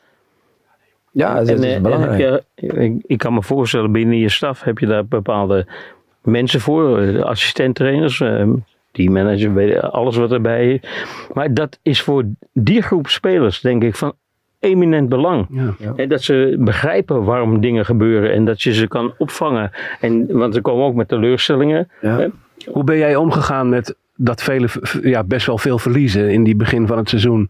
Ja, 1.12 1.34
dat 1.34 1.50
is 1.50 1.74
en, 1.74 1.82
belangrijk. 1.82 2.20
Je, 2.20 2.44
ik, 2.56 3.04
ik, 3.06 3.18
kan 3.18 3.34
me 3.34 3.44
voorstellen, 3.44 3.92
binnen 3.92 4.18
je 4.18 4.30
staf 4.30 4.64
heb 4.64 4.78
je 4.78 4.86
daar 4.86 5.06
bepaalde 5.06 5.68
mensen 6.22 6.60
voor, 6.60 7.24
assistenttrainers, 7.24 8.24
teammanager, 8.92 9.80
alles 9.80 10.16
wat 10.16 10.32
erbij 10.32 10.74
is. 10.74 10.90
Maar 11.34 11.54
dat 11.54 11.80
is 11.82 12.02
voor 12.02 12.24
die 12.54 12.82
groep 12.82 13.08
spelers, 13.08 13.62
denk 13.62 13.84
ik, 13.84 13.96
van 13.96 14.14
eminent 14.60 15.10
belang. 15.10 15.48
Ja. 15.50 15.94
En 15.96 16.10
dat 16.10 16.22
ze 16.22 16.56
begrijpen 16.60 17.24
waarom 17.24 17.62
dingen 17.62 17.86
gebeuren 17.86 18.32
en 18.32 18.46
dat 18.46 18.62
je 18.62 18.74
ze 18.74 18.88
kan 18.88 19.14
opvangen. 19.18 19.72
En, 20.00 20.38
want 20.38 20.54
ze 20.54 20.62
komen 20.62 20.86
ook 20.86 20.96
met 20.96 21.08
teleurstellingen. 21.08 21.90
Ja. 22.02 22.30
Hoe 22.66 22.84
ben 22.84 22.98
jij 22.98 23.16
omgegaan 23.16 23.70
met 23.70 23.96
dat 24.16 24.44
vele, 24.44 24.68
ja, 25.02 25.24
best 25.24 25.46
wel 25.46 25.58
veel 25.58 25.80
verliezen 25.80 26.30
in 26.30 26.44
die 26.44 26.56
begin 26.56 26.88
van 26.88 26.98
het 26.98 27.10
seizoen? 27.10 27.50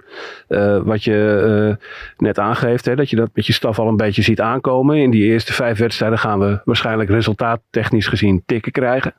Uh, 0.50 0.80
wat 0.84 1.04
je 1.04 1.44
uh, 1.70 1.86
net 2.18 2.40
aangeeft, 2.40 2.86
hè, 2.86 2.96
dat 2.96 3.10
je 3.10 3.16
dat 3.16 3.30
met 3.34 3.46
je 3.46 3.54
staf 3.54 3.80
al 3.80 3.88
een 3.88 3.98
beetje 3.98 4.22
ziet 4.22 4.42
aankomen. 4.42 4.98
In 4.98 5.12
die 5.12 5.24
eerste 5.24 5.54
vijf 5.54 5.78
wedstrijden 5.78 6.20
gaan 6.20 6.40
we 6.40 6.60
waarschijnlijk 6.66 7.10
resultaattechnisch 7.10 8.08
gezien 8.08 8.44
tikken 8.46 8.72
krijgen. 8.72 9.14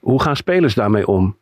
Hoe 0.00 0.22
gaan 0.22 0.36
spelers 0.36 0.74
daarmee 0.74 1.06
om? 1.06 1.36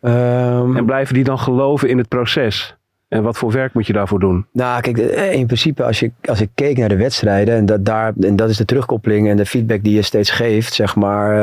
Um, 0.00 0.76
en 0.76 0.84
blijven 0.84 1.14
die 1.14 1.24
dan 1.24 1.38
geloven 1.38 1.88
in 1.88 1.98
het 1.98 2.08
proces? 2.08 2.76
En 3.12 3.22
wat 3.22 3.38
voor 3.38 3.52
werk 3.52 3.74
moet 3.74 3.86
je 3.86 3.92
daarvoor 3.92 4.20
doen? 4.20 4.46
Nou, 4.52 4.80
kijk, 4.80 4.98
in 5.32 5.46
principe 5.46 5.84
als, 5.84 6.00
je, 6.00 6.10
als 6.24 6.40
ik 6.40 6.48
keek 6.54 6.76
naar 6.76 6.88
de 6.88 6.96
wedstrijden, 6.96 7.54
en 7.54 7.66
dat, 7.66 7.84
daar, 7.84 8.12
en 8.20 8.36
dat 8.36 8.48
is 8.48 8.56
de 8.56 8.64
terugkoppeling 8.64 9.28
en 9.28 9.36
de 9.36 9.46
feedback 9.46 9.82
die 9.82 9.94
je 9.94 10.02
steeds 10.02 10.30
geeft, 10.30 10.74
zeg 10.74 10.96
maar, 10.96 11.36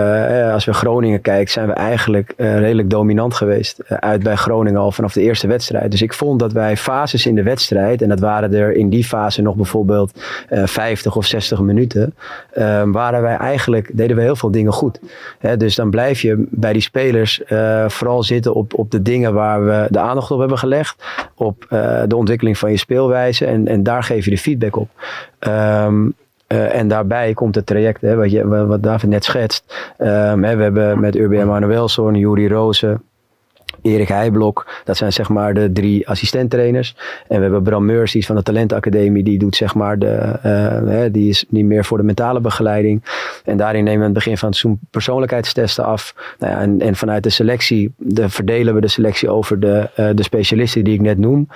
uh, 0.47 0.53
als 0.53 0.65
we 0.65 0.73
Groningen 0.73 1.21
kijken, 1.21 1.51
zijn 1.51 1.67
we 1.67 1.73
eigenlijk 1.73 2.33
redelijk 2.37 2.89
dominant 2.89 3.33
geweest. 3.33 3.83
Uit 3.87 4.23
bij 4.23 4.35
Groningen 4.35 4.79
al 4.79 4.91
vanaf 4.91 5.13
de 5.13 5.21
eerste 5.21 5.47
wedstrijd. 5.47 5.91
Dus 5.91 6.01
ik 6.01 6.13
vond 6.13 6.39
dat 6.39 6.51
wij 6.51 6.77
fases 6.77 7.25
in 7.25 7.35
de 7.35 7.43
wedstrijd, 7.43 8.01
en 8.01 8.09
dat 8.09 8.19
waren 8.19 8.53
er 8.53 8.75
in 8.75 8.89
die 8.89 9.03
fase 9.03 9.41
nog 9.41 9.55
bijvoorbeeld 9.55 10.23
50 10.49 11.15
of 11.15 11.25
60 11.25 11.59
minuten, 11.59 12.15
waren 12.85 13.21
wij 13.21 13.35
eigenlijk, 13.35 13.91
deden 13.93 14.15
we 14.15 14.21
heel 14.21 14.35
veel 14.35 14.51
dingen 14.51 14.73
goed. 14.73 14.99
Dus 15.57 15.75
dan 15.75 15.89
blijf 15.89 16.21
je 16.21 16.47
bij 16.49 16.73
die 16.73 16.81
spelers 16.81 17.41
vooral 17.87 18.23
zitten 18.23 18.53
op, 18.53 18.73
op 18.73 18.91
de 18.91 19.01
dingen 19.01 19.33
waar 19.33 19.65
we 19.65 19.87
de 19.89 19.99
aandacht 19.99 20.31
op 20.31 20.39
hebben 20.39 20.57
gelegd. 20.57 21.03
Op 21.35 21.58
uh, 21.69 22.01
de 22.07 22.15
ontwikkeling 22.15 22.57
van 22.57 22.71
je 22.71 22.77
speelwijze. 22.77 23.45
En, 23.45 23.67
en 23.67 23.83
daar 23.83 24.03
geef 24.03 24.25
je 24.25 24.31
de 24.31 24.37
feedback 24.37 24.75
op. 24.75 24.89
Um, 25.39 26.13
uh, 26.47 26.75
en 26.75 26.87
daarbij 26.87 27.33
komt 27.33 27.55
het 27.55 27.65
traject, 27.65 28.01
hè, 28.01 28.15
wat, 28.15 28.31
je, 28.31 28.47
wat 28.47 28.83
David 28.83 29.09
net 29.09 29.23
schetst. 29.23 29.93
Um, 29.97 30.43
hè, 30.43 30.55
we 30.55 30.63
hebben 30.63 30.99
met 30.99 31.15
Urbi 31.15 31.39
Emanuelson, 31.39 32.15
Juri 32.15 32.47
Rozen, 32.47 33.01
Erik 33.81 34.07
Heijblok, 34.07 34.67
dat 34.83 34.97
zijn 34.97 35.13
zeg 35.13 35.29
maar 35.29 35.53
de 35.53 35.71
drie 35.71 36.07
assistenttrainers. 36.07 36.95
En 37.27 37.35
we 37.35 37.41
hebben 37.41 37.63
Bram 37.63 37.85
Meurs, 37.85 38.11
die 38.11 38.21
is 38.21 38.27
van 38.27 38.35
de 38.35 38.43
Talentacademie, 38.43 39.23
die 39.23 39.39
doet 39.39 39.55
zeg 39.55 39.75
maar 39.75 39.99
de, 39.99 40.39
uh, 40.45 41.03
die 41.11 41.29
is 41.29 41.45
niet 41.49 41.65
meer 41.65 41.85
voor 41.85 41.97
de 41.97 42.03
mentale 42.03 42.39
begeleiding. 42.39 43.03
En 43.45 43.57
daarin 43.57 43.83
nemen 43.83 43.99
we 43.99 44.05
aan 44.05 44.13
het 44.13 44.23
begin 44.23 44.37
van 44.37 44.49
het 44.49 44.57
seizoen 44.57 44.81
persoonlijkheidstesten 44.91 45.85
af. 45.85 46.15
Nou 46.39 46.53
ja, 46.53 46.85
en, 46.85 46.95
vanuit 46.95 47.23
de 47.23 47.29
selectie 47.29 47.93
de, 47.97 48.29
verdelen 48.29 48.73
we 48.73 48.81
de 48.81 48.87
selectie 48.87 49.29
over 49.29 49.59
de, 49.59 49.89
uh, 49.99 50.09
de 50.15 50.23
specialisten 50.23 50.83
die 50.83 50.93
ik 50.93 51.01
net 51.01 51.17
noem. 51.17 51.47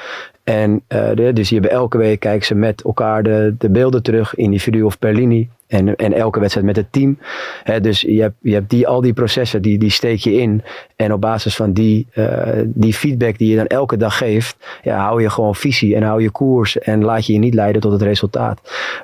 En 0.43 0.83
de, 0.87 1.31
dus 1.33 1.49
hebben 1.49 1.71
elke 1.71 1.97
week 1.97 2.19
kijken 2.19 2.45
ze 2.45 2.55
met 2.55 2.83
elkaar 2.83 3.23
de, 3.23 3.55
de 3.57 3.69
beelden 3.69 4.03
terug, 4.03 4.35
individu 4.35 4.81
of 4.81 4.99
per 4.99 5.13
linie. 5.13 5.49
En, 5.73 5.95
en 5.95 6.13
elke 6.13 6.39
wedstrijd 6.39 6.67
met 6.67 6.75
het 6.75 6.91
team. 6.91 7.17
He, 7.63 7.81
dus 7.81 8.01
je 8.01 8.21
hebt, 8.21 8.35
je 8.41 8.53
hebt 8.53 8.69
die, 8.69 8.87
al 8.87 9.01
die 9.01 9.13
processen, 9.13 9.61
die, 9.61 9.77
die 9.77 9.89
steek 9.89 10.19
je 10.19 10.33
in. 10.33 10.63
En 10.95 11.13
op 11.13 11.21
basis 11.21 11.55
van 11.55 11.73
die, 11.73 12.07
uh, 12.13 12.47
die 12.65 12.93
feedback 12.93 13.37
die 13.37 13.49
je 13.49 13.55
dan 13.55 13.67
elke 13.67 13.97
dag 13.97 14.17
geeft, 14.17 14.55
ja, 14.83 14.97
hou 14.97 15.21
je 15.21 15.29
gewoon 15.29 15.55
visie 15.55 15.95
en 15.95 16.03
hou 16.03 16.21
je 16.21 16.29
koers. 16.29 16.79
En 16.79 17.03
laat 17.03 17.25
je 17.25 17.33
je 17.33 17.39
niet 17.39 17.53
leiden 17.53 17.81
tot 17.81 17.91
het 17.91 18.01
resultaat. 18.01 18.61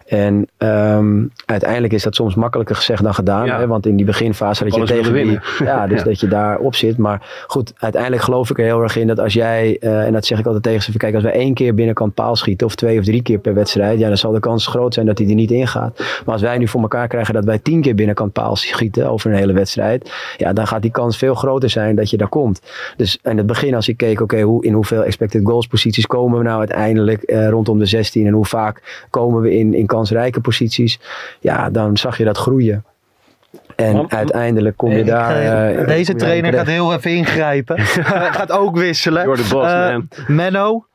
En 0.07 0.47
um, 0.57 1.31
uiteindelijk 1.45 1.93
is 1.93 2.03
dat 2.03 2.15
soms 2.15 2.35
makkelijker 2.35 2.75
gezegd 2.75 3.03
dan 3.03 3.13
gedaan. 3.13 3.45
Ja. 3.45 3.59
Hè, 3.59 3.67
want 3.67 3.85
in 3.85 3.95
die 3.95 4.05
beginfase 4.05 4.63
dat 4.63 4.75
je 4.75 4.83
tegen 4.83 5.13
die. 5.13 5.39
Ja, 5.59 5.87
dus 5.87 5.97
Ja. 5.99 6.05
dat 6.05 6.19
je 6.19 6.27
daarop 6.27 6.75
zit. 6.75 6.97
Maar 6.97 7.43
goed, 7.47 7.73
uiteindelijk 7.77 8.21
geloof 8.21 8.49
ik 8.49 8.57
er 8.57 8.65
heel 8.65 8.81
erg 8.81 8.95
in 8.95 9.07
dat 9.07 9.19
als 9.19 9.33
jij, 9.33 9.77
uh, 9.79 10.05
en 10.05 10.13
dat 10.13 10.25
zeg 10.25 10.39
ik 10.39 10.45
altijd 10.45 10.63
tegen 10.63 10.81
ze, 10.81 10.97
kijk, 10.97 11.13
als 11.13 11.23
wij 11.23 11.33
één 11.33 11.53
keer 11.53 11.73
binnenkant 11.73 12.13
paal 12.13 12.35
schieten, 12.35 12.67
of 12.67 12.75
twee 12.75 12.99
of 12.99 13.05
drie 13.05 13.21
keer 13.21 13.39
per 13.39 13.53
wedstrijd, 13.53 13.99
ja, 13.99 14.07
dan 14.07 14.17
zal 14.17 14.31
de 14.31 14.39
kans 14.39 14.67
groot 14.67 14.93
zijn 14.93 15.05
dat 15.05 15.17
hij 15.17 15.27
er 15.27 15.33
niet 15.33 15.51
ingaat. 15.51 15.97
Maar 15.97 16.33
als 16.33 16.41
wij 16.41 16.57
nu 16.59 16.67
voor 16.67 16.81
elkaar 16.81 17.07
krijgen 17.07 17.33
dat 17.33 17.45
wij 17.45 17.59
tien 17.59 17.81
keer 17.81 17.95
binnenkant 17.95 18.33
paal 18.33 18.55
schieten 18.55 19.09
over 19.09 19.31
een 19.31 19.37
hele 19.37 19.53
wedstrijd, 19.53 20.11
ja, 20.37 20.53
dan 20.53 20.67
gaat 20.67 20.81
die 20.81 20.91
kans 20.91 21.17
veel 21.17 21.35
groter 21.35 21.69
zijn 21.69 21.95
dat 21.95 22.09
je 22.09 22.17
daar 22.17 22.29
komt. 22.29 22.61
Dus 22.97 23.19
in 23.23 23.37
het 23.37 23.45
begin, 23.45 23.75
als 23.75 23.87
ik 23.87 23.97
keek, 23.97 24.21
oké, 24.21 24.41
hoe, 24.41 24.65
in 24.65 24.73
hoeveel 24.73 25.03
expected 25.03 25.45
goals 25.45 25.67
posities 25.67 26.05
komen 26.05 26.37
we 26.37 26.43
nou 26.43 26.59
uiteindelijk 26.59 27.31
uh, 27.31 27.49
rondom 27.49 27.79
de 27.79 27.85
16 27.85 28.25
en 28.25 28.33
hoe 28.33 28.45
vaak 28.45 29.05
komen 29.09 29.41
we 29.41 29.57
in, 29.57 29.73
in 29.73 29.85
kansrijke 29.85 30.41
posities, 30.41 30.99
ja, 31.39 31.69
dan 31.69 31.97
zag 31.97 32.17
je 32.17 32.23
dat 32.23 32.37
groeien. 32.37 32.83
En 33.75 34.11
uiteindelijk 34.11 34.77
kom 34.77 34.91
je 34.91 35.03
daar. 35.03 35.73
Uh, 35.79 35.87
Deze 35.87 36.15
trainer 36.15 36.53
gaat 36.53 36.67
heel 36.67 36.93
even 36.93 37.11
ingrijpen. 37.11 37.79
gaat 38.39 38.51
ook 38.51 38.77
wisselen. 38.77 39.25
Boss, 39.25 39.53
Uh, 39.53 39.89
man. 39.89 40.07
Menno, 40.27 40.85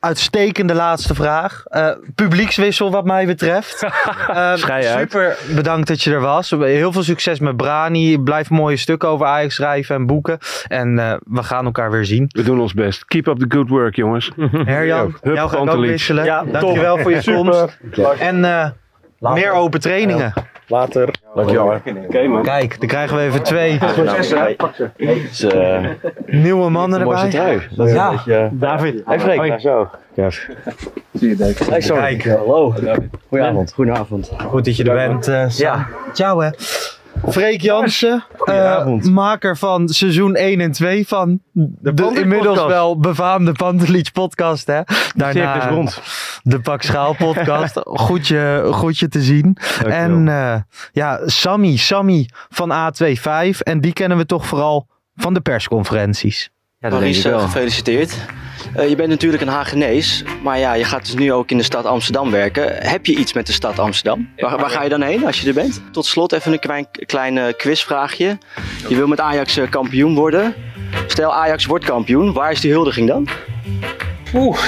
uitstekende 0.00 0.74
laatste 0.74 1.14
vraag. 1.14 1.62
Uh, 1.70 1.90
publiekswissel 2.14 2.90
wat 2.90 3.04
mij 3.04 3.26
betreft. 3.26 3.84
Uh, 4.30 4.54
super 4.80 5.38
bedankt 5.54 5.88
dat 5.88 6.02
je 6.02 6.12
er 6.12 6.20
was. 6.20 6.50
Heel 6.50 6.92
veel 6.92 7.02
succes 7.02 7.40
met 7.40 7.56
Brani. 7.56 8.18
Blijf 8.18 8.50
mooie 8.50 8.76
stukken 8.76 9.08
over 9.08 9.26
Ajax 9.26 9.54
schrijven 9.54 9.94
en 9.94 10.06
boeken. 10.06 10.38
En 10.68 10.98
uh, 10.98 11.14
we 11.24 11.42
gaan 11.42 11.64
elkaar 11.64 11.90
weer 11.90 12.04
zien. 12.04 12.26
We 12.28 12.42
doen 12.42 12.60
ons 12.60 12.74
best. 12.74 13.04
Keep 13.04 13.26
up 13.26 13.38
the 13.38 13.44
good 13.48 13.68
work, 13.68 13.96
jongens. 13.96 14.30
Herjan, 14.50 15.16
jou 15.22 15.48
ga 15.48 15.58
ik 15.58 15.70
ook 15.70 15.80
wisselen. 15.80 16.24
Ja, 16.24 16.44
Dankjewel 16.44 16.98
voor 16.98 17.10
je 17.10 17.22
Super. 17.30 17.76
komst. 17.92 18.20
En 18.20 18.44
meer 19.18 19.52
open 19.52 19.80
trainingen. 19.80 20.32
Later. 20.68 21.08
Dankjewel. 21.34 21.80
Oké, 22.06 22.26
man. 22.26 22.42
Kijk, 22.42 22.78
dan 22.80 22.88
krijgen 22.88 23.16
we 23.16 23.22
even 23.22 23.42
twee 23.42 23.78
Dus, 24.96 25.44
uh, 25.44 25.78
nieuwe 26.26 26.70
mannen 26.70 27.00
erbij. 27.00 27.30
trui. 27.30 27.60
Dat 27.76 27.86
is 27.86 27.92
Ja. 27.92 28.06
een 28.10 28.16
beetje... 28.16 28.48
David. 28.52 29.02
Hey 29.04 29.20
Freek. 29.20 29.36
Hoi. 29.38 29.58
Zo. 29.58 29.90
Ja. 30.14 30.28
Hey, 31.68 31.80
sorry. 31.80 32.16
Kijk. 32.16 32.24
Hallo. 32.36 32.74
Goedenavond. 33.28 33.72
Goedenavond. 33.72 34.32
Goed 34.48 34.64
dat 34.64 34.76
je 34.76 34.84
er 34.84 34.94
bent. 35.08 35.28
Uh, 35.28 35.48
ja. 35.48 35.86
Ciao 36.12 36.40
hè. 36.40 36.48
Freek 37.28 37.60
Jansen, 37.60 38.24
uh, 38.44 38.86
maker 39.02 39.56
van 39.56 39.88
seizoen 39.88 40.34
1 40.34 40.60
en 40.60 40.72
2 40.72 41.06
van 41.06 41.40
de, 41.52 41.94
de 41.94 42.02
inmiddels 42.14 42.46
podcast. 42.46 42.66
wel 42.66 42.98
befaamde 42.98 43.52
Pantelic 43.52 44.12
podcast. 44.12 44.66
Hè? 44.66 44.80
Daarna 45.14 45.68
rond. 45.68 46.00
de 46.42 46.60
Pak 46.60 46.82
Schaal 46.82 47.14
podcast. 47.14 47.80
goed, 48.06 48.28
je, 48.28 48.68
goed 48.72 48.98
je 48.98 49.08
te 49.08 49.22
zien. 49.22 49.56
En 49.86 50.26
uh, 50.26 50.54
ja, 50.92 51.20
Sammy, 51.24 51.76
Sammy 51.76 52.28
van 52.48 52.72
A25. 52.72 53.58
En 53.58 53.80
die 53.80 53.92
kennen 53.92 54.18
we 54.18 54.26
toch 54.26 54.46
vooral 54.46 54.86
van 55.14 55.34
de 55.34 55.40
persconferenties. 55.40 56.50
Ja, 56.78 56.88
Maurice, 56.88 57.38
gefeliciteerd. 57.38 58.18
Uh, 58.76 58.88
je 58.88 58.96
bent 58.96 59.08
natuurlijk 59.08 59.42
een 59.42 59.48
Hagenees, 59.48 60.24
maar 60.42 60.58
ja, 60.58 60.74
je 60.74 60.84
gaat 60.84 61.04
dus 61.04 61.14
nu 61.14 61.32
ook 61.32 61.50
in 61.50 61.56
de 61.56 61.62
stad 61.62 61.84
Amsterdam 61.84 62.30
werken. 62.30 62.76
Heb 62.76 63.06
je 63.06 63.16
iets 63.16 63.32
met 63.32 63.46
de 63.46 63.52
stad 63.52 63.78
Amsterdam? 63.78 64.28
Waar, 64.36 64.58
waar 64.58 64.70
ga 64.70 64.82
je 64.82 64.88
dan 64.88 65.02
heen 65.02 65.26
als 65.26 65.40
je 65.40 65.48
er 65.48 65.54
bent? 65.54 65.82
Tot 65.92 66.06
slot 66.06 66.32
even 66.32 66.52
een 66.52 66.58
klein, 66.58 66.86
klein 67.06 67.56
quizvraagje. 67.56 68.38
Je 68.88 68.96
wil 68.96 69.06
met 69.06 69.20
Ajax 69.20 69.58
uh, 69.58 69.70
kampioen 69.70 70.14
worden. 70.14 70.54
Stel 71.06 71.34
Ajax 71.34 71.64
wordt 71.64 71.84
kampioen, 71.84 72.32
waar 72.32 72.50
is 72.50 72.60
die 72.60 72.72
huldiging 72.72 73.08
dan? 73.08 73.28
Oeh. 74.34 74.58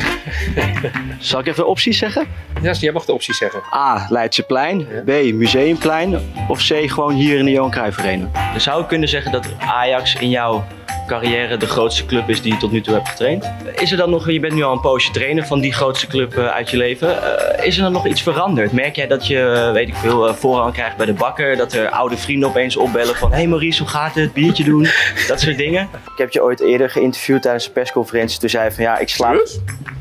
Zal 1.19 1.41
ik 1.41 1.47
even 1.47 1.67
opties 1.67 1.99
zeggen? 1.99 2.27
Ja, 2.63 2.73
jij 2.73 2.93
mag 2.93 3.05
de 3.05 3.13
opties 3.13 3.39
zeggen. 3.39 3.61
A. 3.75 4.07
Leidseplein. 4.09 4.79
Ja. 4.79 5.03
B. 5.05 5.33
Museumplein. 5.33 6.21
Of 6.49 6.59
C. 6.59 6.91
Gewoon 6.91 7.13
hier 7.13 7.39
in 7.39 7.45
de 7.45 7.51
Johan 7.51 7.71
Cruijff 7.71 7.99
Arena. 7.99 8.29
Je 8.53 8.59
zou 8.59 8.85
kunnen 8.85 9.09
zeggen 9.09 9.33
dat 9.33 9.47
Ajax 9.59 10.15
in 10.15 10.31
jouw 10.31 10.65
carrière 11.09 11.57
de 11.57 11.67
grootste 11.67 12.07
club 12.07 12.29
is 12.29 12.43
die 12.43 12.53
je 12.53 12.59
tot 12.59 12.73
nu 12.73 12.81
toe 12.81 12.95
hebt 12.95 13.09
getraind. 13.09 13.51
Is 13.75 13.91
er 13.91 13.97
dan 13.97 14.11
nog, 14.11 14.31
je 14.31 14.41
bent 14.41 14.55
nu 14.55 14.63
al 14.63 14.73
een 14.73 14.81
poosje 14.81 15.11
trainer 15.11 15.47
van 15.47 15.61
die 15.61 15.73
grootste 15.73 16.07
club 16.07 16.37
eh, 16.37 16.47
uit 16.47 16.71
je 16.71 16.77
leven. 16.77 17.23
Eh, 17.23 17.67
is 17.67 17.77
er 17.77 17.83
dan 17.83 17.93
nog 17.93 18.07
iets 18.07 18.23
veranderd? 18.23 18.73
Merk 18.73 18.97
jij 18.97 19.07
dat 19.07 19.27
je, 19.27 19.41
eh, 19.41 19.73
weet 19.73 19.89
ik 19.89 19.95
veel, 19.95 20.29
eh, 20.29 20.35
voorrang 20.35 20.73
krijgt 20.73 20.97
bij 20.97 21.07
de 21.07 21.13
bakker? 21.13 21.57
Dat 21.57 21.73
er 21.73 21.91
oude 21.91 22.17
vrienden 22.17 22.49
opeens 22.49 22.77
opbellen 22.77 23.17
van... 23.17 23.31
Hé 23.31 23.37
hey 23.37 23.47
Maurice, 23.47 23.83
hoe 23.83 23.91
gaat 23.91 24.15
het? 24.15 24.33
Biertje 24.33 24.65
doen? 24.65 24.89
Dat 25.29 25.41
soort 25.41 25.57
dingen. 25.57 25.83
Ik 25.93 26.19
heb 26.19 26.33
je 26.33 26.43
ooit 26.43 26.61
eerder 26.61 26.91
geïnterviewd 26.91 27.43
tijdens 27.43 27.67
een 27.67 27.73
persconferentie. 27.73 28.39
Toen 28.39 28.49
zei 28.49 28.65
je 28.65 28.73
van 28.73 28.85
ja, 28.85 28.99
ik 28.99 29.09
slaap... 29.09 29.49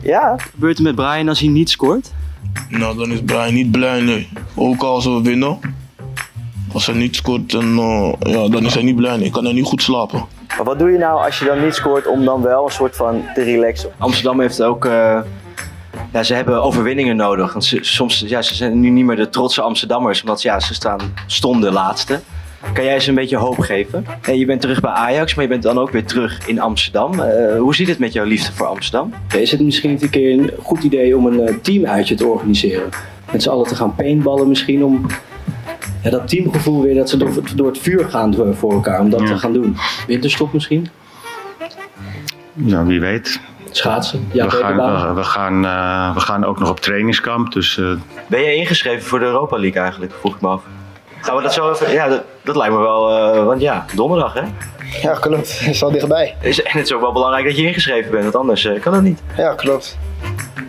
Ja, 0.02 0.32
wat 0.32 0.42
gebeurt 0.42 0.78
er 0.78 0.84
met 0.84 0.96
Brian 0.96 1.30
als 1.30 1.40
hij 1.40 1.50
niet 1.50 1.70
scoort? 1.70 2.12
Nou, 2.70 2.98
dan 2.98 3.12
is 3.12 3.22
Brian 3.26 3.54
niet 3.54 3.72
blij, 3.72 4.02
nee. 4.02 4.30
Ook 4.56 4.84
als 4.84 5.06
we 5.06 5.22
winnen. 5.22 5.60
Als 6.74 6.86
hij 6.86 6.96
niet 6.96 7.16
scoort, 7.16 7.52
dan, 7.52 7.76
ja, 8.20 8.48
dan 8.48 8.66
is 8.66 8.74
hij 8.74 8.84
niet 8.84 8.96
blij. 8.96 9.18
Nee. 9.18 9.26
Ik 9.26 9.32
kan 9.32 9.44
hij 9.44 9.54
niet 9.54 9.66
goed 9.66 9.82
slapen. 9.82 10.37
Maar 10.56 10.66
wat 10.66 10.80
doe 10.80 10.92
je 10.92 10.98
nou 10.98 11.26
als 11.26 11.40
je 11.40 11.46
dan 11.46 11.64
niet 11.64 11.74
scoort 11.74 12.08
om 12.08 12.26
dan 12.26 12.42
wel 12.42 12.66
een 12.66 12.72
soort 12.72 12.96
van 12.96 13.24
te 13.34 13.44
relaxen? 13.44 13.90
Amsterdam 13.98 14.40
heeft 14.40 14.62
ook, 14.62 14.86
eh, 14.86 15.20
ja, 16.12 16.24
ze 16.24 16.34
hebben 16.34 16.64
overwinningen 16.64 17.16
nodig. 17.16 17.54
Want 17.54 17.66
ze, 17.66 17.78
soms, 17.82 18.24
ja, 18.28 18.42
ze 18.42 18.56
zijn 18.56 18.80
nu 18.80 18.90
niet 18.90 19.06
meer 19.06 19.16
de 19.16 19.30
trotse 19.30 19.62
Amsterdammers, 19.62 20.22
omdat 20.22 20.42
ja, 20.42 20.60
ze 20.60 20.74
staan, 20.74 21.00
stonden 21.26 21.74
laatste. 21.74 22.20
Kan 22.74 22.84
jij 22.84 23.00
ze 23.00 23.10
een 23.10 23.16
beetje 23.16 23.38
hoop 23.38 23.60
geven? 23.60 24.06
En 24.22 24.38
je 24.38 24.46
bent 24.46 24.62
terug 24.62 24.80
bij 24.80 24.92
Ajax, 24.92 25.36
maar 25.36 25.44
je 25.44 25.50
bent 25.50 25.64
dan 25.64 25.80
ook 25.80 25.92
weer 25.92 26.06
terug 26.06 26.48
in 26.48 26.60
Amsterdam. 26.60 27.20
Eh, 27.20 27.60
hoe 27.60 27.76
zit 27.76 27.88
het 27.88 28.00
met 28.00 28.14
jouw 28.14 28.26
liefde 28.26 28.52
voor 28.52 28.66
Amsterdam? 28.66 29.14
Is 29.36 29.52
het 29.52 29.60
misschien 29.60 29.90
niet 29.90 30.02
een 30.02 30.10
keer 30.10 30.40
een 30.40 30.52
goed 30.62 30.84
idee 30.84 31.18
om 31.18 31.26
een 31.26 31.48
eh, 31.48 31.56
teamuitje 31.62 32.16
te 32.16 32.26
organiseren? 32.26 32.90
Met 33.32 33.44
z'n 33.44 33.50
allen 33.50 33.68
te 33.68 33.76
gaan 33.76 33.96
paintballen 33.96 34.48
misschien 34.48 34.84
om 34.84 35.06
ja, 36.10 36.18
dat 36.18 36.28
teamgevoel 36.28 36.82
weer, 36.82 36.96
dat 36.96 37.10
ze 37.10 37.18
door, 37.18 37.30
door 37.56 37.68
het 37.68 37.78
vuur 37.78 38.10
gaan 38.10 38.56
voor 38.58 38.74
elkaar, 38.74 39.00
om 39.00 39.10
dat 39.10 39.26
te 39.26 39.38
gaan 39.38 39.54
doen. 39.54 39.78
Winterstop 40.08 40.54
misschien? 40.54 40.88
Nou, 42.54 42.88
wie 42.88 43.00
weet. 43.00 43.40
Schaatsen? 43.72 44.28
Ja, 44.32 44.46
we, 44.46 44.52
gaan, 44.52 44.62
Peterbaan. 44.62 45.08
we, 45.08 45.14
we 45.14 45.24
gaan, 45.24 45.66
eh, 45.66 46.14
we 46.14 46.20
gaan 46.20 46.46
ook 46.46 46.60
nog 46.60 46.70
op 46.70 46.80
trainingskamp. 46.80 47.52
Dus 47.54 47.78
eh, 47.78 47.92
Ben 48.28 48.42
jij 48.42 48.56
ingeschreven 48.56 49.08
voor 49.08 49.20
de 49.20 49.26
Europa 49.26 49.58
League 49.60 49.82
eigenlijk? 49.82 50.14
Vroeg 50.20 50.36
ik 50.36 50.42
me 50.42 50.48
af. 50.48 50.62
Gaan 51.22 51.36
we 51.36 51.42
dat 51.42 51.54
zo 51.54 51.72
even... 51.72 51.92
Ja, 51.92 52.08
dat, 52.08 52.24
dat 52.44 52.56
lijkt 52.56 52.74
me 52.74 52.80
wel... 52.80 53.10
eh, 53.10 53.46
want 53.46 53.62
ja, 53.62 53.86
donderdag 53.96 54.34
hè? 54.34 54.42
Ja, 55.02 55.14
klopt. 55.14 55.60
Het 55.60 55.70
is 55.70 55.84
al 55.84 55.92
dichtbij. 55.92 56.36
Is, 56.42 56.62
en 56.64 56.78
het 56.78 56.86
is 56.86 56.94
ook 56.94 57.02
wel 57.02 57.12
belangrijk 57.12 57.46
dat 57.46 57.58
je 57.58 57.66
ingeschreven 57.68 58.12
bent, 58.12 58.24
want 58.24 58.36
anders 58.36 58.66
eh, 58.66 58.82
kan 58.82 58.94
dat 58.94 59.02
niet. 59.02 59.22
Ja, 59.38 59.54
klopt. 59.54 59.98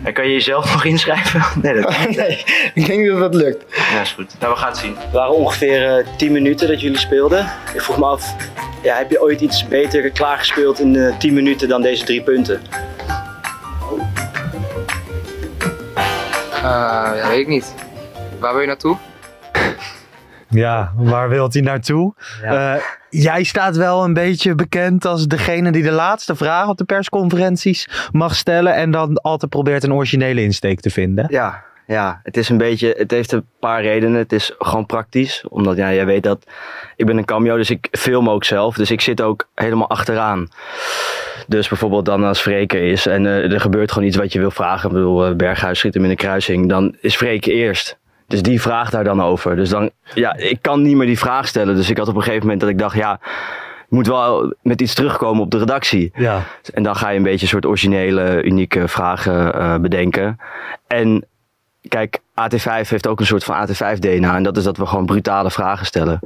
En 0.03 0.13
kan 0.13 0.25
je 0.27 0.33
jezelf 0.33 0.73
nog 0.73 0.85
inschrijven? 0.85 1.41
Nee, 1.61 1.81
dat 1.81 1.97
nee, 2.15 2.43
ik 2.73 2.85
denk 2.85 3.07
dat 3.07 3.19
dat 3.19 3.35
lukt. 3.35 3.63
Ja, 3.93 4.01
is 4.01 4.11
goed. 4.11 4.35
Nou, 4.39 4.53
we 4.53 4.59
gaan 4.59 4.69
het 4.69 4.77
zien. 4.77 4.95
Het 4.97 5.11
waren 5.11 5.33
ongeveer 5.35 5.97
eh 5.97 6.05
10 6.17 6.31
minuten 6.31 6.67
dat 6.67 6.81
jullie 6.81 6.97
speelden. 6.97 7.51
Ik 7.73 7.81
vroeg 7.81 7.97
me 7.97 8.05
af, 8.05 8.35
ja, 8.83 8.95
heb 8.97 9.09
je 9.09 9.21
ooit 9.21 9.41
iets 9.41 9.67
beter 9.67 10.09
klaargespeeld 10.09 10.79
in 10.79 10.95
eh 10.95 11.17
10 11.17 11.33
minuten 11.33 11.67
dan 11.67 11.81
deze 11.81 12.05
drie 12.05 12.21
punten? 12.21 12.61
Eh, 16.55 16.61
ja, 17.15 17.27
weet 17.27 17.39
ik 17.39 17.47
niet. 17.47 17.73
Waar 18.39 18.51
wil 18.51 18.61
je 18.61 18.67
naartoe? 18.67 18.97
Ja, 20.49 20.93
waar 20.95 21.29
wilt 21.29 21.53
hij 21.53 21.61
naartoe? 21.61 22.13
Eh, 22.41 22.75
jij 23.09 23.43
staat 23.43 23.75
wel 23.75 24.03
een 24.03 24.13
beetje 24.13 24.55
bekend 24.55 25.05
als 25.05 25.27
degene 25.27 25.71
die 25.71 25.83
de 25.83 25.91
laatste 25.91 26.35
vraag 26.35 26.67
op 26.67 26.77
de 26.77 26.83
persconferenties 26.83 28.09
mag 28.11 28.35
stellen 28.35 28.75
en 28.75 28.91
dan 28.91 29.21
altijd 29.21 29.51
probeert 29.51 29.83
een 29.83 29.93
originele 29.93 30.41
insteek 30.41 30.79
te 30.79 30.89
vinden. 30.89 31.25
Ja, 31.29 31.63
ja, 31.89 32.19
het 32.23 32.37
is 32.37 32.49
een 32.49 32.57
beetje, 32.57 32.95
het 32.97 33.11
heeft 33.11 33.31
een 33.31 33.45
paar 33.59 33.81
redenen. 33.81 34.17
Het 34.17 34.31
is 34.31 34.55
gewoon 34.57 34.85
praktisch, 34.85 35.45
omdat 35.47 35.77
ja, 35.77 35.93
jij 35.93 36.05
weet 36.05 36.23
dat 36.23 36.45
ik 36.95 37.05
ben 37.05 37.17
een 37.17 37.25
cameo, 37.25 37.57
dus 37.57 37.69
ik 37.69 37.87
film 37.91 38.29
ook 38.29 38.43
zelf, 38.43 38.75
dus 38.75 38.91
ik 38.91 39.01
zit 39.01 39.21
ook 39.21 39.47
helemaal 39.55 39.89
achteraan. 39.89 40.47
Dus 41.47 41.67
bijvoorbeeld 41.67 42.05
dan 42.05 42.23
als 42.23 42.41
Freek 42.41 42.73
er 42.73 42.83
is 42.83 43.05
en 43.05 43.25
eh, 43.25 43.51
er 43.51 43.61
gebeurt 43.61 43.91
gewoon 43.91 44.07
iets 44.07 44.17
wat 44.17 44.33
je 44.33 44.39
wil 44.39 44.51
vragen. 44.51 44.89
Ik 44.89 44.95
bedoel, 44.95 45.25
eh, 45.25 45.35
Berghuis 45.35 45.79
schiet 45.79 45.93
hem 45.93 46.03
in 46.03 46.09
de 46.09 46.15
kruising, 46.15 46.69
dan 46.69 46.95
is 47.01 47.15
Freek 47.15 47.45
eerst. 47.45 47.97
Dus 48.29 48.41
die 48.41 48.61
vraagt 48.61 48.91
daar 48.91 49.03
dan 49.03 49.21
over. 49.21 49.55
Dus 49.55 49.69
dan, 49.69 49.89
ja, 50.13 50.35
ik 50.35 50.57
kan 50.61 50.81
niet 50.81 50.95
meer 50.95 51.07
die 51.07 51.19
vraag 51.19 51.47
stellen. 51.47 51.75
Dus 51.75 51.89
ik 51.89 51.97
had 51.97 52.07
op 52.07 52.15
een 52.15 52.21
gegeven 52.21 52.43
moment 52.43 52.59
dat 52.61 52.69
ik 52.69 52.77
dacht, 52.77 52.95
ja, 52.95 53.19
ik 53.89 53.95
moet 53.95 54.07
wel 54.07 54.53
met 54.61 54.81
iets 54.81 54.93
terugkomen 54.93 55.43
op 55.43 55.51
de 55.51 55.57
redactie. 55.57 56.11
Ja. 56.15 56.43
En 56.73 56.83
dan 56.83 56.95
ga 56.95 57.09
je 57.09 57.17
een 57.17 57.23
beetje 57.23 57.41
een 57.41 57.47
soort 57.47 57.65
originele, 57.65 58.43
unieke 58.43 58.87
vragen 58.87 59.53
eh, 59.53 59.75
bedenken. 59.75 60.37
En 60.87 61.25
kijk, 61.87 62.19
AT5 62.19 62.89
heeft 62.89 63.07
ook 63.07 63.19
een 63.19 63.25
soort 63.25 63.43
van 63.43 63.67
AT5-DNA. 63.67 64.35
En 64.35 64.43
dat 64.43 64.57
is 64.57 64.63
dat 64.63 64.77
we 64.77 64.85
gewoon 64.85 65.05
brutale 65.05 65.51
vragen 65.51 65.85
stellen. 65.85 66.19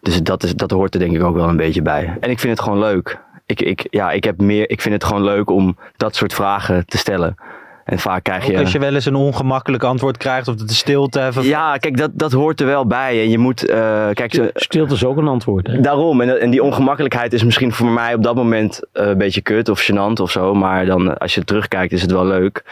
Dus 0.00 0.22
dat, 0.22 0.42
is, 0.42 0.54
dat 0.54 0.70
hoort 0.70 0.94
er 0.94 1.00
denk 1.00 1.14
ik 1.14 1.22
ook 1.22 1.34
wel 1.34 1.48
een 1.48 1.56
beetje 1.56 1.82
bij. 1.82 2.16
En 2.20 2.30
ik 2.30 2.38
vind 2.38 2.52
het 2.52 2.66
gewoon 2.66 2.78
leuk. 2.78 3.18
Ik, 3.46 3.60
ik, 3.60 3.86
ja, 3.90 4.10
ik, 4.10 4.24
heb 4.24 4.40
meer, 4.40 4.70
ik 4.70 4.80
vind 4.80 4.94
het 4.94 5.04
gewoon 5.04 5.24
leuk 5.24 5.50
om 5.50 5.76
dat 5.96 6.16
soort 6.16 6.34
vragen 6.34 6.86
te 6.86 6.98
stellen. 6.98 7.36
En 7.84 7.98
vaak 7.98 8.22
krijg 8.22 8.46
je... 8.46 8.52
Ook 8.52 8.58
als 8.58 8.72
je 8.72 8.78
wel 8.78 8.94
eens 8.94 9.04
een 9.04 9.14
ongemakkelijk 9.14 9.82
antwoord 9.82 10.16
krijgt 10.16 10.48
of 10.48 10.54
dat 10.54 10.68
de 10.68 10.74
stilte 10.74 11.26
even... 11.26 11.44
Ja, 11.44 11.76
kijk, 11.76 11.96
dat, 11.96 12.10
dat 12.14 12.32
hoort 12.32 12.60
er 12.60 12.66
wel 12.66 12.86
bij. 12.86 13.20
En 13.22 13.30
je 13.30 13.38
moet, 13.38 13.66
eh, 13.68 14.08
kijk, 14.12 14.34
ze- 14.34 14.50
Stilte 14.54 14.94
is 14.94 15.04
ook 15.04 15.16
een 15.16 15.28
antwoord. 15.28 15.66
Hè? 15.66 15.80
Daarom, 15.80 16.20
en, 16.20 16.50
die 16.50 16.62
ongemakkelijkheid 16.62 17.32
is 17.32 17.44
misschien 17.44 17.72
voor 17.72 17.86
mij 17.90 18.14
op 18.14 18.22
dat 18.22 18.34
moment 18.34 18.80
eh, 18.92 19.06
een 19.06 19.18
beetje 19.18 19.40
kut 19.40 19.68
of 19.68 19.88
gênant 19.90 20.20
of 20.22 20.30
zo. 20.30 20.54
Maar 20.54 20.86
dan, 20.86 21.10
eh, 21.10 21.16
als 21.16 21.34
je 21.34 21.44
terugkijkt, 21.44 21.92
is 21.92 22.02
het 22.02 22.10
wel 22.12 22.26
leuk. 22.26 22.64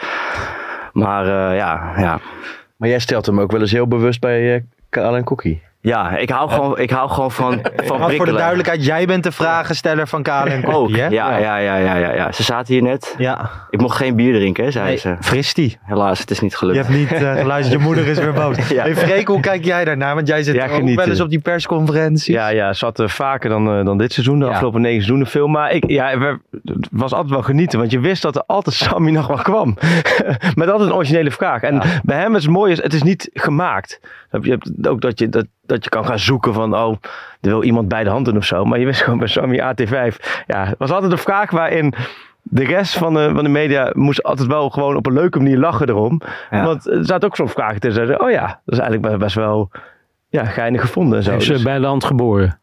Maar 0.93 1.23
eh, 1.25 1.57
ja, 1.57 1.93
ja. 1.97 2.19
Maar 2.75 2.89
jij 2.89 2.99
stelt 2.99 3.25
hem 3.25 3.39
ook 3.39 3.51
wel 3.51 3.61
eens 3.61 3.71
heel 3.71 3.87
bewust 3.87 4.19
bij 4.19 4.55
uh, 4.55 4.61
Karel 4.89 5.15
en 5.15 5.23
Cookie. 5.23 5.61
Ja, 5.81 6.17
ik 6.17 6.29
hou 6.29 6.49
gewoon, 6.49 6.79
ik 6.79 6.89
hou 6.89 7.09
gewoon 7.09 7.31
van, 7.31 7.59
van 7.87 7.99
Maar 7.99 8.11
voor 8.11 8.25
de 8.25 8.31
duidelijkheid, 8.31 8.85
jij 8.85 9.05
bent 9.05 9.23
de 9.23 9.31
vragensteller 9.31 10.07
van 10.07 10.23
en 10.23 10.65
Ook, 10.65 10.95
hè? 10.95 11.07
ja, 11.07 11.37
ja, 11.37 11.57
ja, 11.57 11.75
ja, 11.75 11.95
ja, 11.95 12.13
ja. 12.13 12.31
Ze 12.31 12.43
zaten 12.43 12.73
hier 12.73 12.83
net. 12.83 13.15
Ja. 13.17 13.49
Ik 13.69 13.81
mocht 13.81 13.97
geen 13.97 14.15
bier 14.15 14.33
drinken, 14.33 14.71
zei 14.71 14.97
ze. 14.97 15.15
fris 15.21 15.53
die. 15.53 15.77
Helaas, 15.81 16.19
het 16.19 16.31
is 16.31 16.39
niet 16.39 16.55
gelukt. 16.55 16.77
Je 16.77 16.83
hebt 16.83 16.95
niet 16.97 17.11
eh, 17.11 17.33
geluisterd, 17.33 17.79
je 17.79 17.85
moeder 17.85 18.07
is 18.07 18.17
weer 18.17 18.33
boos. 18.33 18.57
Hey 18.79 18.95
Freek, 18.95 19.27
hoe 19.27 19.39
kijk 19.39 19.65
jij 19.65 19.85
daarnaar? 19.85 20.15
Want 20.15 20.27
jij 20.27 20.43
zit 20.43 20.61
ook 20.61 20.95
wel 20.95 21.07
eens 21.07 21.21
op 21.21 21.29
die 21.29 21.39
persconferentie. 21.39 22.33
Ja, 22.33 22.47
ja, 22.47 22.73
zat 22.73 22.99
er 22.99 23.09
vaker 23.09 23.49
dan, 23.49 23.77
eh, 23.77 23.85
dan 23.85 23.97
dit 23.97 24.13
seizoen, 24.13 24.39
de 24.39 24.45
afgelopen 24.45 24.81
negen 24.81 24.95
seizoenen 24.95 25.27
veel. 25.27 25.47
Maar 25.47 25.71
ik, 25.71 25.89
ja, 25.89 26.37
het 26.63 26.87
was 26.91 27.13
altijd 27.13 27.33
wel 27.33 27.43
genieten, 27.43 27.79
want 27.79 27.91
je 27.91 27.99
wist 27.99 28.21
dat 28.21 28.35
er 28.35 28.43
altijd 28.47 28.75
Sammy 28.89 29.11
nog 29.11 29.27
wel 29.27 29.37
kwam. 29.37 29.77
Met 30.55 30.69
altijd 30.69 30.89
een 30.89 30.95
originele 30.95 31.31
vraag. 31.31 31.61
En 31.61 31.81
bij 32.03 32.17
hem 32.17 32.35
is 32.35 32.43
het 32.43 32.51
mooie, 32.51 32.71
is, 32.71 32.83
het 32.83 32.93
is 32.93 33.03
niet 33.03 33.29
gemaakt. 33.33 33.99
Je 34.41 34.49
hebt 34.49 34.87
ook 34.87 35.01
dat 35.01 35.19
je, 35.19 35.29
dat, 35.29 35.45
dat 35.69 35.83
je 35.83 35.89
kan 35.89 36.05
gaan 36.05 36.19
zoeken 36.19 36.53
van, 36.53 36.75
oh, 36.75 36.95
er 37.41 37.49
wil 37.49 37.63
iemand 37.63 37.87
bij 37.87 38.03
de 38.03 38.09
hand 38.09 38.25
doen 38.25 38.37
of 38.37 38.45
zo. 38.45 38.65
Maar 38.65 38.79
je 38.79 38.85
wist 38.85 39.01
gewoon 39.01 39.19
bij 39.19 39.27
Sammy 39.27 39.59
AT5, 39.59 40.15
ja, 40.47 40.65
het 40.65 40.75
was 40.77 40.91
altijd 40.91 41.11
een 41.11 41.17
vraag 41.17 41.51
waarin... 41.51 41.93
De 42.41 42.63
rest 42.63 42.97
van 42.97 43.13
de, 43.13 43.31
van 43.33 43.43
de 43.43 43.49
media 43.49 43.89
moest 43.93 44.23
altijd 44.23 44.47
wel 44.47 44.69
gewoon 44.69 44.95
op 44.95 45.05
een 45.05 45.13
leuke 45.13 45.37
manier 45.37 45.57
lachen 45.57 45.89
erom. 45.89 46.21
Want 46.49 46.87
er 46.87 47.05
zaten 47.05 47.27
ook 47.27 47.35
zo'n 47.35 47.49
vragen 47.49 47.79
tussen. 47.79 48.05
Zeiden, 48.05 48.25
Oh 48.25 48.31
ja, 48.31 48.45
dat 48.65 48.73
is 48.75 48.79
eigenlijk 48.79 49.17
best 49.17 49.35
wel 49.35 49.69
ja, 50.29 50.45
geinig 50.45 50.81
gevonden 50.81 51.17
en 51.17 51.23
zo. 51.23 51.31
Heeft 51.31 51.45
ze 51.45 51.51
Dus- 51.51 51.63
bij 51.63 51.79
de 51.79 51.85
hand 51.85 52.03
geboren? 52.03 52.59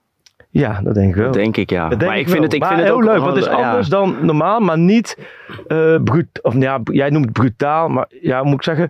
Ja, 0.58 0.80
dat 0.82 0.94
denk 0.94 1.08
ik 1.08 1.14
wel. 1.14 1.30
Denk 1.30 1.56
ik, 1.56 1.70
ja. 1.70 1.88
Dat 1.88 1.98
denk 1.98 2.10
maar 2.10 2.20
ik 2.20 2.28
vind 2.28 2.42
het, 2.42 2.52
ik 2.52 2.60
Maar 2.60 2.68
vind 2.68 2.80
het 2.80 2.88
heel 2.90 2.98
ook 2.98 3.04
leuk, 3.04 3.14
wel- 3.14 3.22
want 3.24 3.36
het 3.36 3.46
is 3.46 3.50
ja. 3.52 3.68
anders 3.68 3.88
dan 3.88 4.16
normaal, 4.20 4.60
maar 4.60 4.78
niet 4.78 5.16
eh 5.68 5.94
brut, 6.04 6.26
of 6.42 6.54
ja, 6.58 6.78
jij 6.84 7.10
noemt 7.10 7.24
het 7.24 7.32
brutaal, 7.34 7.88
maar 7.88 8.06
ja, 8.20 8.38
hoe 8.38 8.46
moet 8.48 8.54
ik 8.56 8.62
zeggen? 8.62 8.88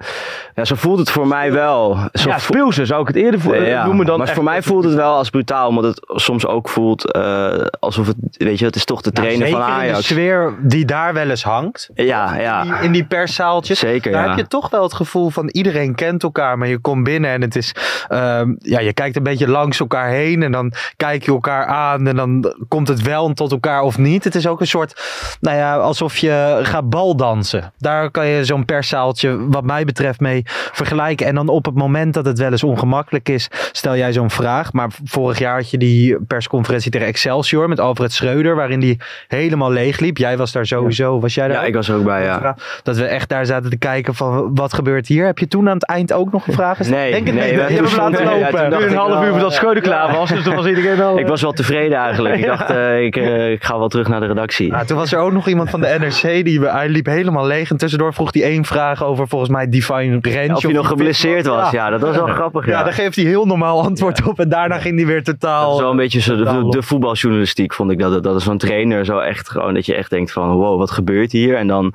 Ja, 0.54 0.64
zo 0.64 0.74
voelt 0.74 0.98
het 0.98 1.10
voor 1.10 1.26
mij 1.26 1.52
wel. 1.52 1.98
Zo 2.12 2.28
ja, 2.28 2.38
speelse 2.38 2.84
zou 2.86 3.00
ik 3.00 3.06
het 3.06 3.16
eerder 3.16 3.40
vo- 3.40 3.54
Ja, 3.54 3.84
noemen 3.86 4.06
dan 4.06 4.18
maar 4.18 4.28
voor 4.28 4.44
mij 4.44 4.62
voelt 4.62 4.84
het 4.84 4.94
wel 4.94 5.14
als 5.14 5.30
brutaal, 5.30 5.68
omdat 5.68 5.84
het 5.84 6.00
soms 6.06 6.46
ook 6.46 6.68
voelt 6.68 7.12
eh, 7.12 7.52
alsof 7.78 8.06
het, 8.06 8.16
weet 8.30 8.58
je, 8.58 8.64
het 8.64 8.76
is 8.76 8.84
toch 8.84 9.00
de 9.00 9.12
trainer 9.12 9.46
Zeker 9.46 9.60
van 9.62 9.70
in 9.70 9.74
de 9.74 9.80
Ajax. 9.82 10.06
sfeer 10.06 10.54
die 10.60 10.84
daar 10.84 11.12
wel 11.14 11.30
eens 11.30 11.44
hangt. 11.44 11.90
Ja, 11.94 12.36
ja. 12.36 12.62
In 12.62 12.68
die, 12.70 12.80
in 12.82 12.92
die 12.92 13.04
perszaaltjes. 13.04 13.78
Zeker, 13.78 14.12
Daar 14.12 14.22
ja. 14.22 14.28
heb 14.28 14.38
je 14.38 14.46
toch 14.46 14.70
wel 14.70 14.82
het 14.82 14.94
gevoel 14.94 15.30
van 15.30 15.48
iedereen 15.48 15.94
kent 15.94 16.22
elkaar. 16.22 16.58
Maar 16.58 16.68
je 16.68 16.78
komt 16.78 17.04
binnen 17.04 17.30
en 17.30 17.40
het 17.40 17.56
is... 17.56 17.74
ehm, 18.08 18.54
ja, 18.58 18.80
je 18.80 18.92
kijkt 18.92 19.16
een 19.16 19.22
beetje 19.22 19.48
langs 19.48 19.80
elkaar 19.80 20.08
heen. 20.08 20.42
En 20.42 20.52
dan 20.52 20.72
kijk 20.96 21.22
je 21.22 21.30
elkaar 21.30 21.55
aan. 21.64 22.06
En 22.06 22.16
dan 22.16 22.54
komt 22.68 22.88
het 22.88 23.02
wel 23.02 23.32
tot 23.32 23.52
elkaar 23.52 23.82
of 23.82 23.98
niet. 23.98 24.24
Het 24.24 24.34
is 24.34 24.46
ook 24.46 24.60
een 24.60 24.66
soort... 24.66 25.02
Nou 25.40 25.56
ja, 25.56 25.76
alsof 25.76 26.16
je 26.16 26.60
gaat 26.62 26.90
baldansen. 26.90 27.72
Daar 27.78 28.10
kan 28.10 28.26
je 28.26 28.44
zo'n 28.44 28.64
perszaaltje 28.64 29.48
wat 29.48 29.64
mij 29.64 29.84
betreft 29.84 30.20
mee 30.20 30.42
vergelijken. 30.72 31.26
En 31.26 31.34
dan 31.34 31.48
op 31.48 31.64
het 31.64 31.74
moment 31.74 32.14
dat 32.14 32.24
het 32.24 32.38
wel 32.38 32.50
eens 32.50 32.64
ongemakkelijk 32.64 33.28
is... 33.28 33.48
Stel 33.72 33.96
jij 33.96 34.12
zo'n 34.12 34.30
vraag. 34.30 34.72
Maar 34.72 34.88
vorig 35.04 35.38
jaar 35.38 35.56
had 35.56 35.70
je 35.70 35.78
die 35.78 36.16
persconferentie 36.26 36.90
tegen 36.90 37.06
Excelsior 37.06 37.68
met 37.68 37.80
Alfred 37.80 38.12
Schreuder. 38.12 38.54
Waarin 38.56 38.80
die 38.80 39.00
helemaal 39.28 39.70
leeg 39.70 39.98
liep. 39.98 40.16
Jij 40.18 40.36
was 40.36 40.52
daar 40.52 40.66
sowieso. 40.66 41.20
Was 41.20 41.34
jij 41.34 41.46
daar 41.48 41.56
Ja, 41.56 41.62
ook? 41.62 41.68
ik 41.68 41.74
was 41.74 41.88
er 41.88 41.96
ook 41.96 42.04
bij, 42.04 42.22
ja. 42.24 42.56
Dat 42.82 42.96
we 42.96 43.04
echt 43.04 43.28
daar 43.28 43.46
zaten 43.46 43.70
te 43.70 43.76
kijken 43.78 44.14
van 44.14 44.50
wat 44.54 44.72
gebeurt 44.74 45.06
hier. 45.06 45.26
Heb 45.26 45.38
je 45.38 45.48
toen 45.48 45.68
aan 45.68 45.74
het 45.74 45.86
eind 45.86 46.12
ook 46.12 46.32
nog 46.32 46.46
een 46.46 46.52
vraag 46.52 46.76
gesteld? 46.76 46.98
Nee, 47.00 47.10
Denk 47.12 47.26
het 47.26 47.34
nee, 47.34 47.50
niet. 47.50 47.60
we- 47.60 47.74
hem 47.74 47.84
toen 47.84 47.96
laten 47.96 48.24
lopen. 48.24 48.72
een 48.82 48.88
ik 48.90 48.96
half 48.96 49.08
wel, 49.08 49.24
uur 49.24 49.30
voordat 49.30 49.52
Schreuder 49.54 49.82
klaar 49.82 50.12
was, 50.12 50.28
dus 50.28 50.42
toen 50.44 50.54
was 50.54 50.66
iedereen 50.66 51.00
al... 51.02 51.18
Ik 51.18 51.26
was 51.26 51.40
wel 51.46 51.54
tevreden 51.54 51.98
eigenlijk. 51.98 52.36
Ik 52.36 52.46
dacht, 52.56 52.70
uh, 52.70 53.04
ik, 53.04 53.16
uh, 53.16 53.50
ik, 53.50 53.64
ga 53.64 53.78
wel 53.78 53.88
terug 53.88 54.08
naar 54.08 54.20
de 54.20 54.26
redactie. 54.26 54.70
Ja, 54.70 54.84
toen 54.84 54.96
was 54.96 55.12
er 55.12 55.18
ook 55.18 55.32
nog 55.32 55.48
iemand 55.48 55.70
van 55.70 55.80
de 55.80 55.96
NRC, 56.00 56.44
die, 56.44 56.60
hij 56.60 56.88
liep 56.88 57.06
helemaal 57.06 57.46
leeg. 57.46 57.70
En 57.70 57.76
tussendoor 57.76 58.14
vroeg 58.14 58.32
hij 58.32 58.42
één 58.42 58.64
vraag 58.64 59.04
over 59.04 59.28
volgens 59.28 59.50
mij 59.50 59.68
Divine 59.68 60.18
Range. 60.20 60.54
Of 60.54 60.62
hij 60.62 60.72
nog 60.72 60.86
geblesseerd 60.86 61.46
was, 61.46 61.70
ja. 61.70 61.90
dat 61.90 62.00
was 62.00 62.16
wel 62.16 62.26
grappig. 62.26 62.66
Ja. 62.66 62.72
ja, 62.72 62.82
daar 62.82 62.92
geeft 62.92 63.16
hij 63.16 63.24
heel 63.24 63.46
normaal 63.46 63.82
antwoord 63.82 64.26
op. 64.26 64.40
En 64.40 64.48
daarna 64.48 64.78
ging 64.78 64.96
hij 64.96 65.06
weer 65.06 65.22
totaal... 65.22 65.64
Dat 65.64 65.74
is 65.74 65.80
wel 65.80 65.90
een 65.90 65.96
beetje 65.96 66.20
zo 66.20 66.36
de, 66.36 66.44
de, 66.44 66.68
de, 66.68 66.82
voetbaljournalistiek, 66.82 67.74
vond 67.74 67.90
ik. 67.90 67.98
Dat, 67.98 68.22
dat 68.22 68.36
is 68.36 68.44
van 68.44 68.58
trainer 68.58 69.04
zo 69.04 69.18
echt 69.18 69.50
gewoon, 69.50 69.74
dat 69.74 69.86
je 69.86 69.94
echt 69.94 70.10
denkt 70.10 70.32
van, 70.32 70.50
wow, 70.50 70.78
wat 70.78 70.90
gebeurt 70.90 71.32
hier? 71.32 71.56
En 71.56 71.66
dan 71.66 71.94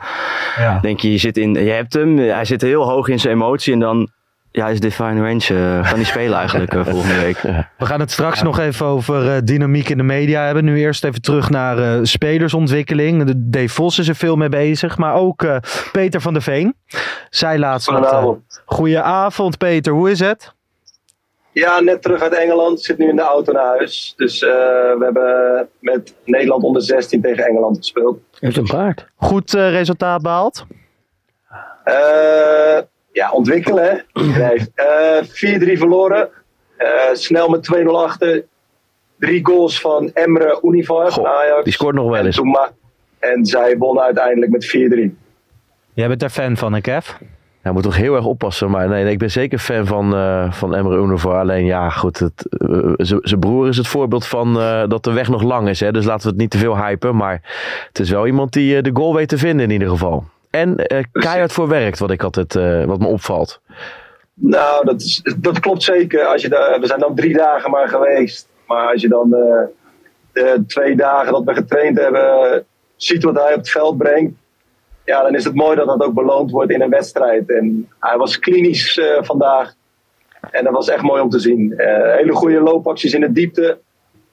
denk 0.82 1.00
je, 1.00 1.12
je, 1.12 1.18
zit 1.18 1.38
in, 1.38 1.54
je 1.54 1.72
hebt 1.72 1.94
hem, 1.94 2.18
hij 2.18 2.46
zit 2.46 2.62
heel 2.62 2.90
hoog 2.90 3.08
in 3.08 3.20
zijn 3.20 3.34
emotie. 3.34 3.74
En 3.74 3.80
dan 3.80 4.10
ja, 4.52 4.68
is 4.68 4.80
Define 4.80 5.22
Range. 5.22 5.48
Uh, 5.52 5.90
kan 5.90 5.98
die 5.98 6.06
spelen 6.06 6.38
eigenlijk 6.38 6.74
uh, 6.74 6.86
volgende 6.86 7.20
week. 7.20 7.42
We 7.78 7.86
gaan 7.86 8.00
het 8.00 8.12
straks 8.12 8.42
nog 8.42 8.60
even 8.60 8.86
over 8.86 9.26
uh, 9.26 9.38
dynamiek 9.44 9.90
in 9.90 9.98
de 9.98 10.04
media 10.04 10.46
hebben. 10.46 10.66
Nu 10.66 10.78
eerst 10.78 11.04
even 11.04 11.22
terug 11.22 11.50
naar 11.50 12.08
spelersontwikkeling. 12.08 13.24
De 13.24 13.50
Dave 13.50 13.70
Vos 13.70 14.00
is 14.00 14.08
er 14.08 14.16
veel 14.16 14.36
mee 14.36 14.50
bezig. 14.50 14.98
Maar 14.98 15.16
ook 15.16 15.46
Peter 15.92 16.22
van 16.22 16.34
der 16.34 16.42
Veen. 16.42 16.76
Zij 17.30 17.58
laatst 17.58 17.90
Goedenavond. 17.90 18.62
Goedenavond 18.66 19.58
Peter, 19.58 19.94
hoe 19.94 20.12
is 20.12 20.20
het? 20.20 20.54
Ja, 21.52 21.80
net 21.80 22.02
terug 22.02 22.22
uit 22.22 22.34
Engeland. 22.34 22.82
Zit 22.82 22.98
nu 22.98 23.10
in 23.10 23.16
de 23.16 23.22
auto 23.22 23.52
naar 23.52 23.66
huis. 23.66 24.14
Dus 24.16 24.40
we 24.40 24.98
hebben 25.00 25.68
met 25.80 26.14
Nederland 26.26 26.64
onder 26.64 26.82
16 26.82 27.22
tegen 27.22 27.46
Engeland 27.46 27.78
gespeeld. 27.78 28.20
Heeft 28.40 28.58
een 28.58 28.68
paard. 28.68 29.06
Goed 29.16 29.52
resultaat 29.52 30.22
behaald? 30.22 30.66
Ja, 33.12 33.32
ontwikkelen. 33.32 34.06
Uh, 34.14 35.24
4-3 35.24 35.78
verloren. 35.78 36.30
Uh, 36.78 36.88
snel 37.14 37.50
met 37.50 37.70
2-0 37.78 37.86
achter. 37.86 38.44
Drie 39.20 39.46
goals 39.46 39.82
van 39.82 40.12
Emre 40.14 40.60
Univar 40.64 41.12
van 41.12 41.28
Ajax. 41.28 41.64
Die 41.64 41.74
scoort 41.74 41.96
nog 41.96 42.10
wel 42.10 42.26
eens. 42.26 42.40
En, 42.40 42.72
en 43.20 43.46
zij 43.46 43.78
wonnen 43.78 44.04
uiteindelijk 44.04 44.52
met 44.52 44.66
4-3. 45.14 45.22
Jij 45.94 46.08
bent 46.08 46.20
daar 46.20 46.30
fan 46.30 46.58
van, 46.58 46.74
hè 46.74 46.82
Kev? 46.82 47.10
Ja, 47.64 47.72
moet 47.72 47.84
toch 47.84 47.96
heel 47.96 48.16
erg 48.16 48.26
oppassen. 48.26 48.70
Maar 48.70 48.90
nee, 48.90 49.04
nee 49.04 49.12
ik 49.12 49.20
ben 49.20 49.32
zeker 49.32 49.60
fan 49.60 49.86
van, 49.86 50.16
uh, 50.16 50.52
van 50.52 50.76
Emre 50.76 50.98
Univar. 50.98 51.40
Alleen 51.40 51.66
ja, 51.66 51.90
goed. 51.90 52.20
Het, 52.20 52.48
uh, 52.50 52.94
zijn 52.98 53.40
broer 53.40 53.68
is 53.68 53.78
het 53.78 53.88
voorbeeld 53.88 54.28
van 54.28 54.58
uh, 54.58 54.84
dat 54.88 55.04
de 55.04 55.12
weg 55.12 55.30
nog 55.30 55.44
lang 55.44 55.70
is. 55.70 55.80
Hè? 55.80 55.92
Dus 55.92 56.06
laten 56.06 56.24
we 56.24 56.30
het 56.30 56.38
niet 56.38 56.50
te 56.50 56.58
veel 56.58 56.78
hypen. 56.78 57.16
Maar 57.16 57.42
het 57.88 58.00
is 58.00 58.10
wel 58.10 58.28
iemand 58.28 58.54
die 58.54 58.82
de 58.82 58.90
goal 58.94 59.16
weet 59.16 59.28
te 59.28 59.38
vinden 59.38 59.66
in 59.66 59.72
ieder 59.72 59.90
geval. 59.90 60.24
En 60.52 60.76
uh, 60.94 61.04
keihard 61.12 61.52
voor 61.52 61.68
werkt, 61.68 62.00
wat, 62.00 62.12
ik 62.12 62.24
altijd, 62.24 62.56
uh, 62.56 62.84
wat 62.84 63.00
me 63.00 63.08
opvalt. 63.08 63.62
Nou, 64.34 64.86
dat, 64.86 65.02
is, 65.02 65.22
dat 65.38 65.60
klopt 65.60 65.84
zeker. 65.84 66.26
Als 66.26 66.42
je 66.42 66.50
de, 66.50 66.78
we 66.80 66.88
zijn 66.88 67.00
dan 67.00 67.16
drie 67.16 67.34
dagen 67.34 67.72
maar 67.72 67.88
geweest. 67.88 68.48
Maar 68.68 68.92
als 68.92 69.02
je 69.02 69.08
dan 69.08 69.28
uh, 69.28 69.64
de 70.34 70.64
twee 70.68 70.96
dagen 70.96 71.34
dat 71.34 71.44
we 71.44 71.54
getraind 71.54 72.00
hebben, 72.00 72.66
ziet 72.96 73.24
wat 73.24 73.36
hij 73.36 73.52
op 73.52 73.60
het 73.60 73.70
veld 73.70 73.98
brengt. 73.98 74.34
Ja, 75.06 75.24
dan 75.24 75.36
is 75.36 75.44
het 75.44 75.56
mooi 75.56 75.76
dat 75.76 75.88
dat 75.88 76.04
ook 76.04 76.14
beloond 76.14 76.52
wordt 76.52 76.72
in 76.72 76.82
een 76.82 76.90
wedstrijd. 76.90 77.50
En 77.50 77.90
hij 78.00 78.18
was 78.18 78.40
klinisch 78.40 79.02
vandaag. 79.22 79.74
En 80.52 80.64
dat 80.64 80.74
was 80.74 80.90
echt 80.90 81.02
mooi 81.04 81.22
om 81.22 81.30
te 81.30 81.40
zien. 81.40 81.74
hele 82.18 82.32
goede 82.34 82.62
loopacties 82.62 83.14
in 83.14 83.22
de 83.22 83.32
diepte. 83.32 83.80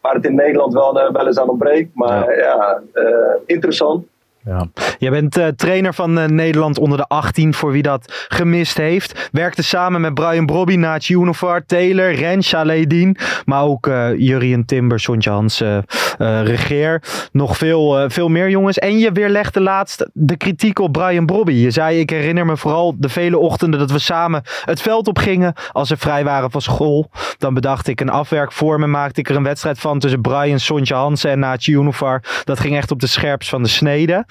Waar 0.01 0.15
het 0.15 0.25
in 0.25 0.35
Nederland 0.35 0.73
wel, 0.73 0.93
wel 1.13 1.27
eens 1.27 1.39
aan 1.39 1.49
ontbreekt. 1.49 1.95
Maar 1.95 2.39
ja, 2.39 2.81
ja 2.95 3.39
interessant. 3.47 4.07
Ja. 4.49 4.67
Jij 4.99 5.11
bent 5.11 5.39
uh, 5.39 5.47
trainer 5.47 5.95
van 5.95 6.19
uh, 6.19 6.25
Nederland 6.25 6.79
onder 6.79 6.99
de 6.99 7.07
18, 7.07 7.55
voor 7.55 7.73
wie 7.73 7.83
dat 7.83 8.27
gemist 8.29 8.77
heeft. 8.77 9.29
Werkte 9.33 9.63
samen 9.63 10.01
met 10.01 10.15
Brian 10.15 10.47
Brobby, 10.47 10.75
Naach 10.75 11.09
Univar, 11.09 11.67
Taylor, 11.67 12.15
Ren, 12.15 12.43
Chaledin. 12.43 13.17
Maar 13.45 13.63
ook 13.63 13.87
uh, 13.87 14.19
Jurien 14.19 14.65
Timber, 14.65 15.01
Sontje 15.01 15.31
Hansen, 15.31 15.85
Regeer. 16.19 17.03
Nog 17.33 17.57
veel, 17.57 18.11
veel 18.11 18.29
meer 18.29 18.51
jongens. 18.51 18.79
En 18.79 18.99
je 18.99 19.13
weerlegde 19.13 19.61
laatst 19.61 20.09
de 20.13 20.37
kritiek 20.37 20.79
op 20.79 20.93
Brian 20.93 21.27
Brobby. 21.27 21.53
Je 21.53 21.71
zei, 21.71 21.99
ik 21.99 22.11
herinner 22.11 22.47
me 22.47 22.57
vooral 22.57 22.95
de 22.99 23.09
vele 23.09 23.39
ochtenden 23.39 23.81
dat 23.81 23.91
we 23.91 23.99
samen 23.99 24.43
het 24.65 24.83
veld 24.83 25.09
op 25.09 25.19
gingen. 25.19 25.53
Als 25.73 25.89
we 25.89 25.97
vrij 25.97 26.25
waren 26.25 26.51
van 26.51 26.63
school. 26.63 27.11
Dan 27.39 27.55
bedacht 27.55 27.89
ik 27.89 28.01
een 28.01 28.11
afwerkvorm 28.11 28.83
en 28.83 28.91
maakte 28.91 29.21
ik 29.21 29.29
er 29.29 29.37
een 29.37 29.43
wedstrijd 29.43 29.79
van 29.79 29.99
tussen 29.99 30.21
Brian, 30.21 30.61
Sontje 30.61 30.95
Hansen 30.95 31.31
en 31.31 31.39
Naach 31.39 31.67
Univar. 31.67 32.23
Dat 32.45 32.61
ging 32.61 32.77
echt 32.77 32.91
op 32.91 33.01
de 33.01 33.07
scherps 33.07 33.49
van 33.49 33.63
de 33.63 33.69
snede. 33.69 34.25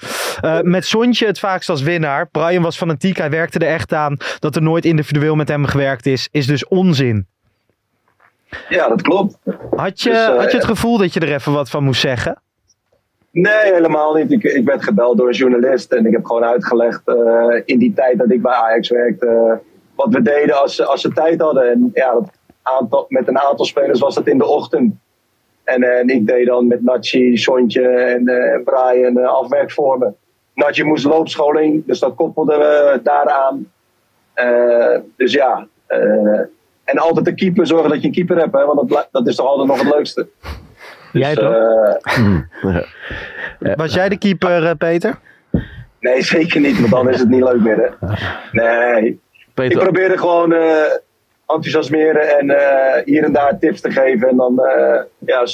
Uh, 0.44 0.60
met 0.60 0.84
Sontje 0.84 1.26
het 1.26 1.38
vaakst 1.38 1.68
als 1.68 1.82
winnaar. 1.82 2.28
Brian 2.28 2.62
was 2.62 2.76
fanatiek, 2.76 3.16
hij 3.16 3.30
werkte 3.30 3.58
er 3.58 3.72
echt 3.72 3.92
aan. 3.92 4.16
Dat 4.38 4.56
er 4.56 4.62
nooit 4.62 4.84
individueel 4.84 5.34
met 5.34 5.48
hem 5.48 5.64
gewerkt 5.64 6.06
is, 6.06 6.28
is 6.30 6.46
dus 6.46 6.68
onzin. 6.68 7.26
Ja, 8.68 8.88
dat 8.88 9.02
klopt. 9.02 9.38
Had 9.70 10.00
je, 10.00 10.10
dus, 10.10 10.28
uh, 10.28 10.36
had 10.36 10.50
je 10.50 10.56
het 10.56 10.66
gevoel 10.66 10.98
dat 10.98 11.12
je 11.12 11.20
er 11.20 11.32
even 11.32 11.52
wat 11.52 11.70
van 11.70 11.84
moest 11.84 12.00
zeggen? 12.00 12.40
Nee, 13.30 13.72
helemaal 13.72 14.14
niet. 14.14 14.32
Ik, 14.32 14.42
ik 14.42 14.64
werd 14.64 14.84
gebeld 14.84 15.16
door 15.18 15.28
een 15.28 15.34
journalist 15.34 15.92
en 15.92 16.06
ik 16.06 16.12
heb 16.12 16.24
gewoon 16.24 16.44
uitgelegd 16.44 17.02
uh, 17.06 17.62
in 17.64 17.78
die 17.78 17.92
tijd 17.94 18.18
dat 18.18 18.30
ik 18.30 18.42
bij 18.42 18.52
Ajax 18.52 18.88
werkte, 18.88 19.60
wat 19.94 20.08
we 20.12 20.22
deden 20.22 20.60
als, 20.60 20.86
als 20.86 21.00
ze 21.00 21.12
tijd 21.12 21.40
hadden. 21.40 21.70
En 21.70 21.90
ja, 21.94 22.12
dat 22.12 22.30
aantal, 22.62 23.04
met 23.08 23.28
een 23.28 23.38
aantal 23.38 23.64
spelers 23.64 24.00
was 24.00 24.14
dat 24.14 24.26
in 24.26 24.38
de 24.38 24.46
ochtend. 24.46 24.94
En, 25.68 25.82
eh, 25.82 25.98
en 25.98 26.08
ik 26.08 26.26
deed 26.26 26.46
dan 26.46 26.66
met 26.66 26.84
Nachi, 26.84 27.36
Sontje 27.36 27.88
en 27.88 28.30
uh, 28.30 28.58
Brian 28.64 29.18
uh, 29.18 29.26
afwerkvormen. 29.26 30.16
Nachi 30.54 30.84
moest 30.84 31.04
loopscholing, 31.04 31.86
dus 31.86 31.98
dat 31.98 32.14
koppelden 32.14 32.58
we 32.58 33.00
daaraan. 33.02 33.70
Uh, 34.36 34.98
dus 35.16 35.32
ja, 35.32 35.66
en 36.84 36.98
altijd 36.98 37.24
de 37.24 37.34
keeper, 37.34 37.66
zorgen 37.66 37.90
dat 37.90 38.00
je 38.00 38.06
een 38.06 38.12
keeper 38.12 38.36
hebt, 38.36 38.52
hè, 38.52 38.64
want 38.64 38.88
dat, 38.88 39.08
dat 39.12 39.26
is 39.26 39.36
toch 39.36 39.46
altijd 39.46 39.68
nog 39.68 39.78
het 39.78 39.94
leukste. 39.94 40.28
Dus, 41.12 41.22
jij 41.22 41.34
toch? 41.34 41.54
Was 43.76 43.94
jij 43.94 44.08
de 44.08 44.18
keeper, 44.18 44.76
Peter? 44.76 45.18
Nee, 46.00 46.22
zeker 46.22 46.60
niet, 46.60 46.80
want 46.80 46.92
dan 46.92 47.08
is 47.08 47.20
het 47.20 47.28
niet 47.28 47.42
leuk 47.42 47.60
meer. 47.60 47.76
Hè. 47.76 48.06
Nee, 48.62 49.20
Peter. 49.54 49.72
ik 49.72 49.82
probeerde 49.82 50.18
gewoon 50.18 50.54
enthousiasmeren 51.48 52.38
en 52.38 52.46
uh, 52.46 53.04
hier 53.04 53.24
en 53.24 53.32
daar 53.32 53.58
tips 53.58 53.80
te 53.80 53.90
geven. 53.90 54.28
En 54.28 54.36
dan 54.36 54.52
uh, 54.52 55.00
ja, 55.18 55.46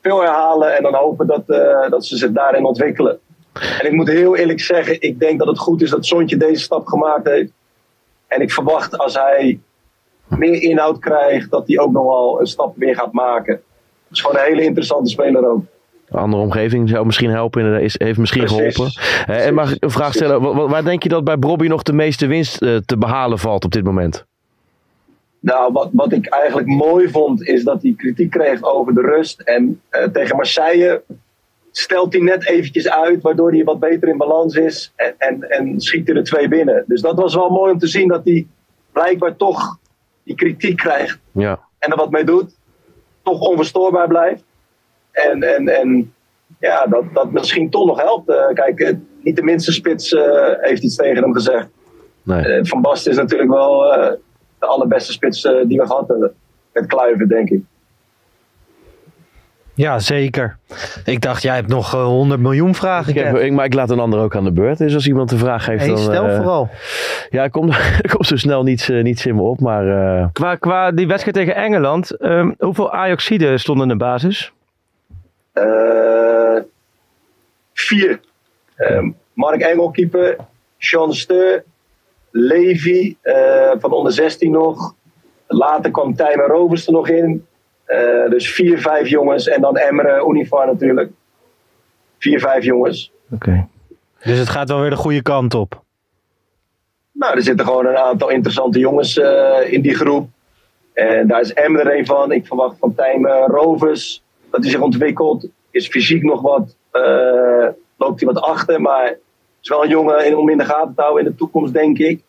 veel 0.00 0.20
herhalen 0.20 0.76
en 0.76 0.82
dan 0.82 0.94
hopen 0.94 1.26
dat, 1.26 1.42
uh, 1.46 1.90
dat 1.90 2.06
ze 2.06 2.16
zich 2.16 2.30
daarin 2.30 2.64
ontwikkelen. 2.64 3.18
En 3.52 3.86
ik 3.86 3.92
moet 3.92 4.08
heel 4.08 4.36
eerlijk 4.36 4.60
zeggen, 4.60 5.00
ik 5.00 5.18
denk 5.18 5.38
dat 5.38 5.48
het 5.48 5.58
goed 5.58 5.82
is 5.82 5.90
dat 5.90 6.06
Sontje 6.06 6.36
deze 6.36 6.62
stap 6.62 6.86
gemaakt 6.86 7.28
heeft. 7.28 7.52
En 8.26 8.40
ik 8.40 8.52
verwacht 8.52 8.98
als 8.98 9.14
hij 9.14 9.60
meer 10.28 10.62
inhoud 10.62 10.98
krijgt, 10.98 11.50
dat 11.50 11.66
hij 11.66 11.78
ook 11.78 11.92
nog 11.92 12.04
wel 12.04 12.40
een 12.40 12.46
stap 12.46 12.76
meer 12.76 12.94
gaat 12.94 13.12
maken. 13.12 13.54
Het 13.54 14.16
is 14.16 14.20
gewoon 14.20 14.36
een 14.36 14.48
hele 14.48 14.64
interessante 14.64 15.10
speler 15.10 15.50
ook. 15.50 15.60
Andere 16.10 16.42
omgeving 16.42 16.88
zou 16.88 17.06
misschien 17.06 17.30
helpen, 17.30 17.80
is, 17.80 17.98
heeft 17.98 18.18
misschien 18.18 18.44
Precies. 18.44 18.76
geholpen. 18.76 19.44
en 19.44 19.54
mag 19.54 19.72
ik 19.72 19.82
een 19.82 19.90
vraag 19.90 20.12
stellen, 20.12 20.68
waar 20.68 20.84
denk 20.84 21.02
je 21.02 21.08
dat 21.08 21.24
bij 21.24 21.38
Bobby 21.38 21.66
nog 21.66 21.82
de 21.82 21.92
meeste 21.92 22.26
winst 22.26 22.58
te 22.58 22.96
behalen 22.98 23.38
valt 23.38 23.64
op 23.64 23.70
dit 23.70 23.84
moment? 23.84 24.26
Nou, 25.42 25.72
wat, 25.72 25.88
wat 25.92 26.12
ik 26.12 26.26
eigenlijk 26.26 26.68
mooi 26.68 27.08
vond, 27.08 27.46
is 27.46 27.64
dat 27.64 27.82
hij 27.82 27.94
kritiek 27.96 28.30
kreeg 28.30 28.62
over 28.62 28.94
de 28.94 29.00
rust. 29.00 29.40
En 29.40 29.80
uh, 29.90 30.04
tegen 30.04 30.36
Marseille 30.36 31.02
stelt 31.70 32.12
hij 32.12 32.22
net 32.22 32.46
eventjes 32.46 32.90
uit, 32.90 33.22
waardoor 33.22 33.50
hij 33.50 33.64
wat 33.64 33.80
beter 33.80 34.08
in 34.08 34.16
balans 34.16 34.54
is. 34.54 34.92
En, 34.96 35.14
en, 35.18 35.50
en 35.50 35.80
schiet 35.80 36.08
er 36.08 36.14
de 36.14 36.22
twee 36.22 36.48
binnen. 36.48 36.84
Dus 36.86 37.00
dat 37.00 37.16
was 37.16 37.34
wel 37.34 37.50
mooi 37.50 37.72
om 37.72 37.78
te 37.78 37.86
zien 37.86 38.08
dat 38.08 38.20
hij 38.24 38.46
blijkbaar 38.92 39.36
toch 39.36 39.78
die 40.22 40.34
kritiek 40.34 40.76
krijgt. 40.76 41.18
Ja. 41.32 41.60
En 41.78 41.90
er 41.90 41.96
wat 41.96 42.10
mee 42.10 42.24
doet. 42.24 42.54
Toch 43.22 43.40
onverstoorbaar 43.40 44.08
blijft. 44.08 44.42
En, 45.10 45.42
en, 45.42 45.68
en 45.68 46.14
ja, 46.58 46.86
dat, 46.86 47.04
dat 47.12 47.30
misschien 47.30 47.70
toch 47.70 47.86
nog 47.86 48.00
helpt. 48.00 48.28
Uh, 48.28 48.46
kijk, 48.52 48.96
niet 49.22 49.36
de 49.36 49.42
minste 49.42 49.72
spits 49.72 50.16
heeft 50.60 50.82
iets 50.82 50.96
tegen 50.96 51.22
hem 51.22 51.34
gezegd. 51.34 51.68
Nee. 52.22 52.64
Van 52.64 52.80
Basten 52.80 53.10
is 53.10 53.16
natuurlijk 53.16 53.50
wel 53.50 53.94
de 54.62 54.68
allerbeste 54.68 55.12
spits 55.12 55.44
uh, 55.44 55.52
die 55.66 55.78
we 55.78 55.86
gehad 55.86 56.08
hebben. 56.08 56.34
Met 56.72 56.86
Kluiven, 56.86 57.28
denk 57.28 57.50
ik. 57.50 57.60
Ja, 59.74 59.98
zeker. 59.98 60.56
Ik 61.04 61.20
dacht, 61.20 61.42
jij 61.42 61.54
hebt 61.54 61.68
nog 61.68 61.94
uh, 61.94 62.00
eh, 62.00 62.06
100 62.06 62.40
miljoen 62.40 62.74
vragen. 62.74 63.16
Ik 63.16 63.24
heb, 63.24 63.36
ik, 63.36 63.52
maar 63.52 63.64
ik 63.64 63.74
laat 63.74 63.90
een 63.90 63.98
ander 63.98 64.20
ook 64.20 64.36
aan 64.36 64.44
de 64.44 64.52
beurt. 64.52 64.78
Dus 64.78 64.94
als 64.94 65.06
iemand 65.06 65.32
een 65.32 65.38
vraag 65.38 65.66
heeft, 65.66 65.80
hey, 65.80 65.88
dan... 65.88 65.98
stel 65.98 66.28
uh, 66.28 66.36
vooral. 66.36 66.70
Ja, 67.30 67.44
ik 67.44 67.52
kom, 67.52 67.70
ik 68.02 68.10
kom 68.10 68.24
zo 68.24 68.36
snel 68.36 68.62
niets, 68.62 68.88
uh, 68.90 69.02
niets 69.02 69.26
in 69.26 69.34
me 69.34 69.42
op, 69.42 69.60
maar... 69.60 70.30
Qua, 70.32 70.56
qua 70.56 70.90
die 70.90 71.06
wedstrijd 71.06 71.36
tegen 71.36 71.54
Engeland, 71.54 72.22
um, 72.22 72.54
hoeveel 72.58 72.92
Ajaxiden 72.92 73.60
stonden 73.60 73.90
in 73.90 73.98
de 73.98 74.04
basis? 74.04 74.52
vier. 77.74 78.20
Um, 78.76 79.16
Mark 79.32 79.60
Engel 79.60 79.90
keeper, 79.90 80.36
Sean 80.78 81.14
Steur, 81.14 81.64
Levi 82.32 83.16
uh, 83.22 83.70
van 83.78 83.92
onder 83.92 84.12
16 84.12 84.50
nog. 84.50 84.94
Later 85.46 85.90
kwam 85.90 86.14
Tijmen 86.14 86.46
Rovers 86.46 86.86
er 86.86 86.92
nog 86.92 87.08
in. 87.08 87.46
Uh, 87.86 88.30
dus 88.30 88.52
vier, 88.52 88.78
vijf 88.78 89.08
jongens. 89.08 89.48
En 89.48 89.60
dan 89.60 89.76
Emre, 89.76 90.26
Univar 90.28 90.66
natuurlijk. 90.66 91.10
Vier, 92.18 92.40
vijf 92.40 92.64
jongens. 92.64 93.12
Oké. 93.30 93.34
Okay. 93.34 93.66
Dus 94.22 94.38
het 94.38 94.48
gaat 94.48 94.68
wel 94.68 94.80
weer 94.80 94.90
de 94.90 94.96
goede 94.96 95.22
kant 95.22 95.54
op. 95.54 95.82
Nou, 97.12 97.36
er 97.36 97.42
zitten 97.42 97.66
gewoon 97.66 97.86
een 97.86 97.96
aantal 97.96 98.28
interessante 98.28 98.78
jongens 98.78 99.16
uh, 99.16 99.72
in 99.72 99.80
die 99.80 99.94
groep. 99.94 100.28
En 100.92 101.26
daar 101.26 101.40
is 101.40 101.52
Emre 101.52 101.98
een 101.98 102.06
van. 102.06 102.32
Ik 102.32 102.46
verwacht 102.46 102.76
van 102.78 102.94
Tijmen 102.94 103.46
Rovers. 103.46 104.22
dat 104.50 104.62
hij 104.62 104.70
zich 104.70 104.80
ontwikkelt. 104.80 105.48
Is 105.70 105.88
fysiek 105.88 106.22
nog 106.22 106.40
wat, 106.40 106.76
uh, 106.92 107.68
loopt 107.96 108.20
hij 108.20 108.32
wat 108.32 108.42
achter, 108.42 108.80
maar 108.80 109.16
is 109.62 109.68
wel 109.68 109.82
een 109.82 109.90
jongen 109.90 110.38
om 110.38 110.48
in 110.48 110.58
de 110.58 110.64
gaten 110.64 110.94
te 110.94 111.02
houden 111.02 111.24
in 111.24 111.30
de 111.30 111.36
toekomst, 111.36 111.72
denk 111.72 111.98
ik. 111.98 112.22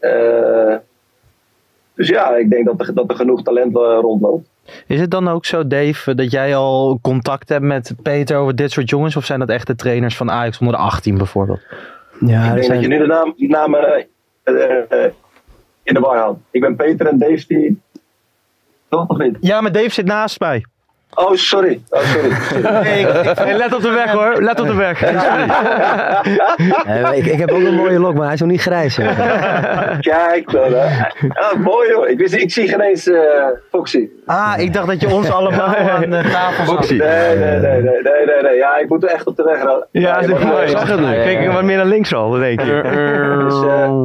Uh, 0.00 0.76
dus 1.94 2.08
ja, 2.08 2.36
ik 2.36 2.50
denk 2.50 2.66
dat 2.66 2.80
er, 2.80 2.94
dat 2.94 3.10
er 3.10 3.16
genoeg 3.16 3.42
talent 3.42 3.76
uh, 3.76 3.98
rondloopt. 4.00 4.48
Is 4.86 5.00
het 5.00 5.10
dan 5.10 5.28
ook 5.28 5.44
zo, 5.44 5.66
Dave, 5.66 6.14
dat 6.14 6.30
jij 6.30 6.56
al 6.56 6.98
contact 7.02 7.48
hebt 7.48 7.64
met 7.64 7.94
Peter 8.02 8.36
over 8.36 8.56
dit 8.56 8.70
soort 8.70 8.90
jongens? 8.90 9.16
Of 9.16 9.24
zijn 9.24 9.38
dat 9.38 9.48
echt 9.48 9.66
de 9.66 9.74
trainers 9.74 10.16
van 10.16 10.30
Ajax 10.30 10.58
onder 10.58 10.76
de 10.76 10.82
18 10.82 11.16
bijvoorbeeld? 11.16 11.60
Ja, 12.20 12.46
ik 12.46 12.52
denk 12.52 12.64
zijn... 12.64 12.80
dat 12.80 12.90
je 12.90 12.96
nu 12.96 12.98
de 12.98 13.06
naam, 13.06 13.34
namen 13.36 14.06
in 15.82 15.94
de 15.94 16.00
war 16.00 16.16
haalt. 16.16 16.38
Ik 16.50 16.60
ben 16.60 16.76
Peter 16.76 17.06
en 17.06 17.18
Dave 17.18 17.44
die... 17.46 17.80
Toch 18.88 19.08
of 19.08 19.18
niet? 19.18 19.36
Ja, 19.40 19.60
maar 19.60 19.72
Dave 19.72 19.90
zit 19.90 20.06
naast 20.06 20.40
mij. 20.40 20.64
Oh, 21.14 21.34
sorry. 21.34 21.80
Oh, 21.88 22.00
sorry. 22.00 22.28
nee, 22.82 23.00
ik, 23.00 23.56
let 23.56 23.74
op 23.74 23.82
de 23.82 23.90
weg 23.90 24.10
hoor. 24.10 24.42
Let 24.42 24.60
op 24.60 24.66
de 24.66 24.74
weg. 24.74 25.00
nee, 26.86 27.16
ik, 27.16 27.26
ik, 27.26 27.38
heb 27.38 27.50
ook 27.50 27.62
een 27.62 27.74
mooie 27.74 27.98
lok, 27.98 28.14
maar 28.14 28.24
hij 28.24 28.34
is 28.34 28.40
nog 28.40 28.48
niet 28.48 28.60
grijs. 28.60 28.94
Kijk 30.00 30.50
dan. 30.50 30.74
Oh, 30.74 31.54
mooi 31.58 31.92
hoor. 31.92 32.08
Ik, 32.08 32.18
wist, 32.18 32.34
ik 32.34 32.52
zie 32.52 32.68
geen 32.68 32.80
eens 32.80 33.06
uh, 33.06 33.20
Foxy. 33.70 34.08
Ah, 34.26 34.54
ik 34.56 34.72
dacht 34.72 34.86
dat 34.86 35.00
je 35.00 35.08
ons 35.08 35.30
allemaal 35.30 35.76
aan 35.76 36.10
de 36.10 36.28
tafel 36.32 36.64
Foxy. 36.64 36.96
Nee, 36.96 37.36
nee, 37.36 37.58
nee, 37.58 37.82
nee, 37.82 38.02
nee, 38.02 38.26
nee, 38.26 38.42
nee. 38.42 38.56
Ja, 38.56 38.78
ik 38.78 38.88
moet 38.88 39.04
echt 39.04 39.26
op 39.26 39.36
de 39.36 39.42
weg. 39.42 39.58
Ja, 39.90 40.20
dat 40.20 40.38
is 40.38 40.44
mooi. 40.44 40.68
Zag 40.68 40.88
het 40.88 41.00
nu. 41.00 41.06
Kijk, 41.06 41.52
wat 41.52 41.62
meer 41.62 41.76
naar 41.76 41.86
links 41.86 42.14
al, 42.14 42.30
denk 42.30 42.60
ik. 42.60 42.66
dus, 42.66 43.62
uh, 43.62 44.00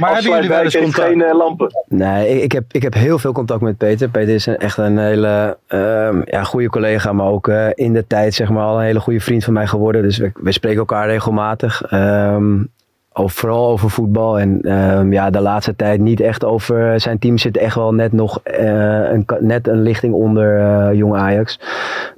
maar 0.00 0.12
hebben 0.12 0.32
jullie 0.32 0.48
wel 0.48 0.62
eens 0.62 0.76
contact? 0.76 1.08
geen 1.08 1.18
uh, 1.18 1.34
lampen. 1.34 1.68
Nee, 1.88 2.28
ik, 2.28 2.42
ik, 2.42 2.52
heb, 2.52 2.64
ik 2.70 2.82
heb 2.82 2.94
heel 2.94 3.18
veel 3.18 3.32
contact 3.32 3.60
met 3.60 3.76
Peter. 3.76 4.08
Peter 4.08 4.34
is 4.34 4.46
een, 4.46 4.58
echt 4.58 4.76
een 4.76 4.98
hele 4.98 5.56
um, 5.68 6.22
ja, 6.24 6.42
goede 6.42 6.68
collega, 6.68 7.12
maar 7.12 7.26
ook 7.26 7.48
uh, 7.48 7.66
in 7.74 7.92
de 7.92 8.06
tijd 8.06 8.34
zeg 8.34 8.50
maar 8.50 8.64
al 8.64 8.78
een 8.78 8.84
hele 8.84 9.00
goede 9.00 9.20
vriend 9.20 9.44
van 9.44 9.52
mij 9.52 9.66
geworden. 9.66 10.02
Dus 10.02 10.18
we, 10.18 10.30
we 10.34 10.52
spreken 10.52 10.78
elkaar 10.78 11.06
regelmatig. 11.06 11.92
Um, 11.92 12.72
over, 13.16 13.36
vooral 13.36 13.68
over 13.68 13.90
voetbal. 13.90 14.38
En 14.38 14.72
um, 14.72 15.12
ja, 15.12 15.30
de 15.30 15.40
laatste 15.40 15.76
tijd 15.76 16.00
niet 16.00 16.20
echt 16.20 16.44
over. 16.44 17.00
Zijn 17.00 17.18
team 17.18 17.38
zit 17.38 17.56
echt 17.56 17.74
wel 17.74 17.94
net 17.94 18.12
nog 18.12 18.40
uh, 18.44 19.10
een, 19.12 19.26
net 19.40 19.68
een 19.68 19.82
lichting 19.82 20.14
onder 20.14 20.58
uh, 20.58 20.88
Jong 20.92 21.14
Ajax. 21.14 21.60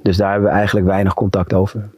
Dus 0.01 0.17
daar 0.17 0.31
hebben 0.31 0.49
we 0.49 0.55
eigenlijk 0.55 0.87
weinig 0.87 1.13
contact 1.13 1.53
over. 1.53 1.89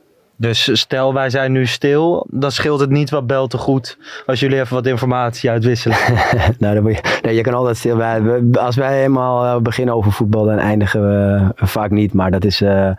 Dus 0.42 0.80
stel 0.80 1.14
wij 1.14 1.30
zijn 1.30 1.52
nu 1.52 1.66
stil, 1.66 2.28
dan 2.30 2.52
scheelt 2.52 2.80
het 2.80 2.90
niet 2.90 3.10
wat 3.10 3.28
bel 3.28 3.48
te 3.48 3.58
goed 3.58 3.98
als 4.26 4.40
jullie 4.40 4.60
even 4.60 4.76
wat 4.76 4.86
informatie 4.86 5.50
uitwisselen. 5.50 5.98
nou, 6.60 6.74
dan 6.74 6.84
moet 6.84 6.96
je, 6.96 7.20
nee, 7.22 7.36
je 7.36 7.42
kan 7.42 7.54
altijd 7.54 7.78
stil. 7.78 7.98
Wij, 7.98 8.44
als 8.54 8.76
wij 8.76 8.96
helemaal 8.98 9.62
beginnen 9.62 9.96
over 9.96 10.12
voetbal, 10.12 10.46
dan 10.46 10.58
eindigen 10.58 11.02
we 11.02 11.48
vaak 11.56 11.92
niet. 11.92 12.14
Maar 12.14 12.32
dat 12.32 12.46
is. 12.46 12.62
Uh, 12.62 12.90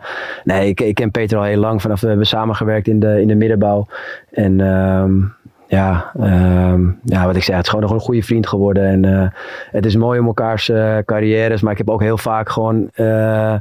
nee, 0.43 0.67
ik, 0.67 0.81
ik 0.81 0.95
ken 0.95 1.11
Peter 1.11 1.37
al 1.37 1.43
heel 1.43 1.59
lang 1.59 1.81
vanaf 1.81 2.01
we 2.01 2.07
hebben 2.07 2.27
samengewerkt 2.27 2.87
in 2.87 2.99
de, 2.99 3.21
in 3.21 3.27
de 3.27 3.35
middenbouw. 3.35 3.87
En. 4.31 4.59
Um, 4.59 5.39
ja, 5.71 6.11
um, 6.19 6.99
ja, 7.03 7.25
wat 7.25 7.35
ik 7.35 7.43
zei, 7.43 7.57
het 7.57 7.65
is 7.65 7.71
gewoon 7.71 7.85
nog 7.85 7.93
een 7.93 8.05
goede 8.05 8.23
vriend 8.23 8.47
geworden. 8.47 8.85
En 8.85 9.05
uh, 9.05 9.27
het 9.71 9.85
is 9.85 9.95
mooi 9.95 10.19
om 10.19 10.25
elkaars 10.25 10.69
uh, 10.69 10.97
carrières, 11.05 11.61
maar 11.61 11.71
ik 11.71 11.77
heb 11.77 11.89
ook 11.89 12.01
heel 12.01 12.17
vaak 12.17 12.49
gewoon 12.49 12.89
uh, 12.95 13.55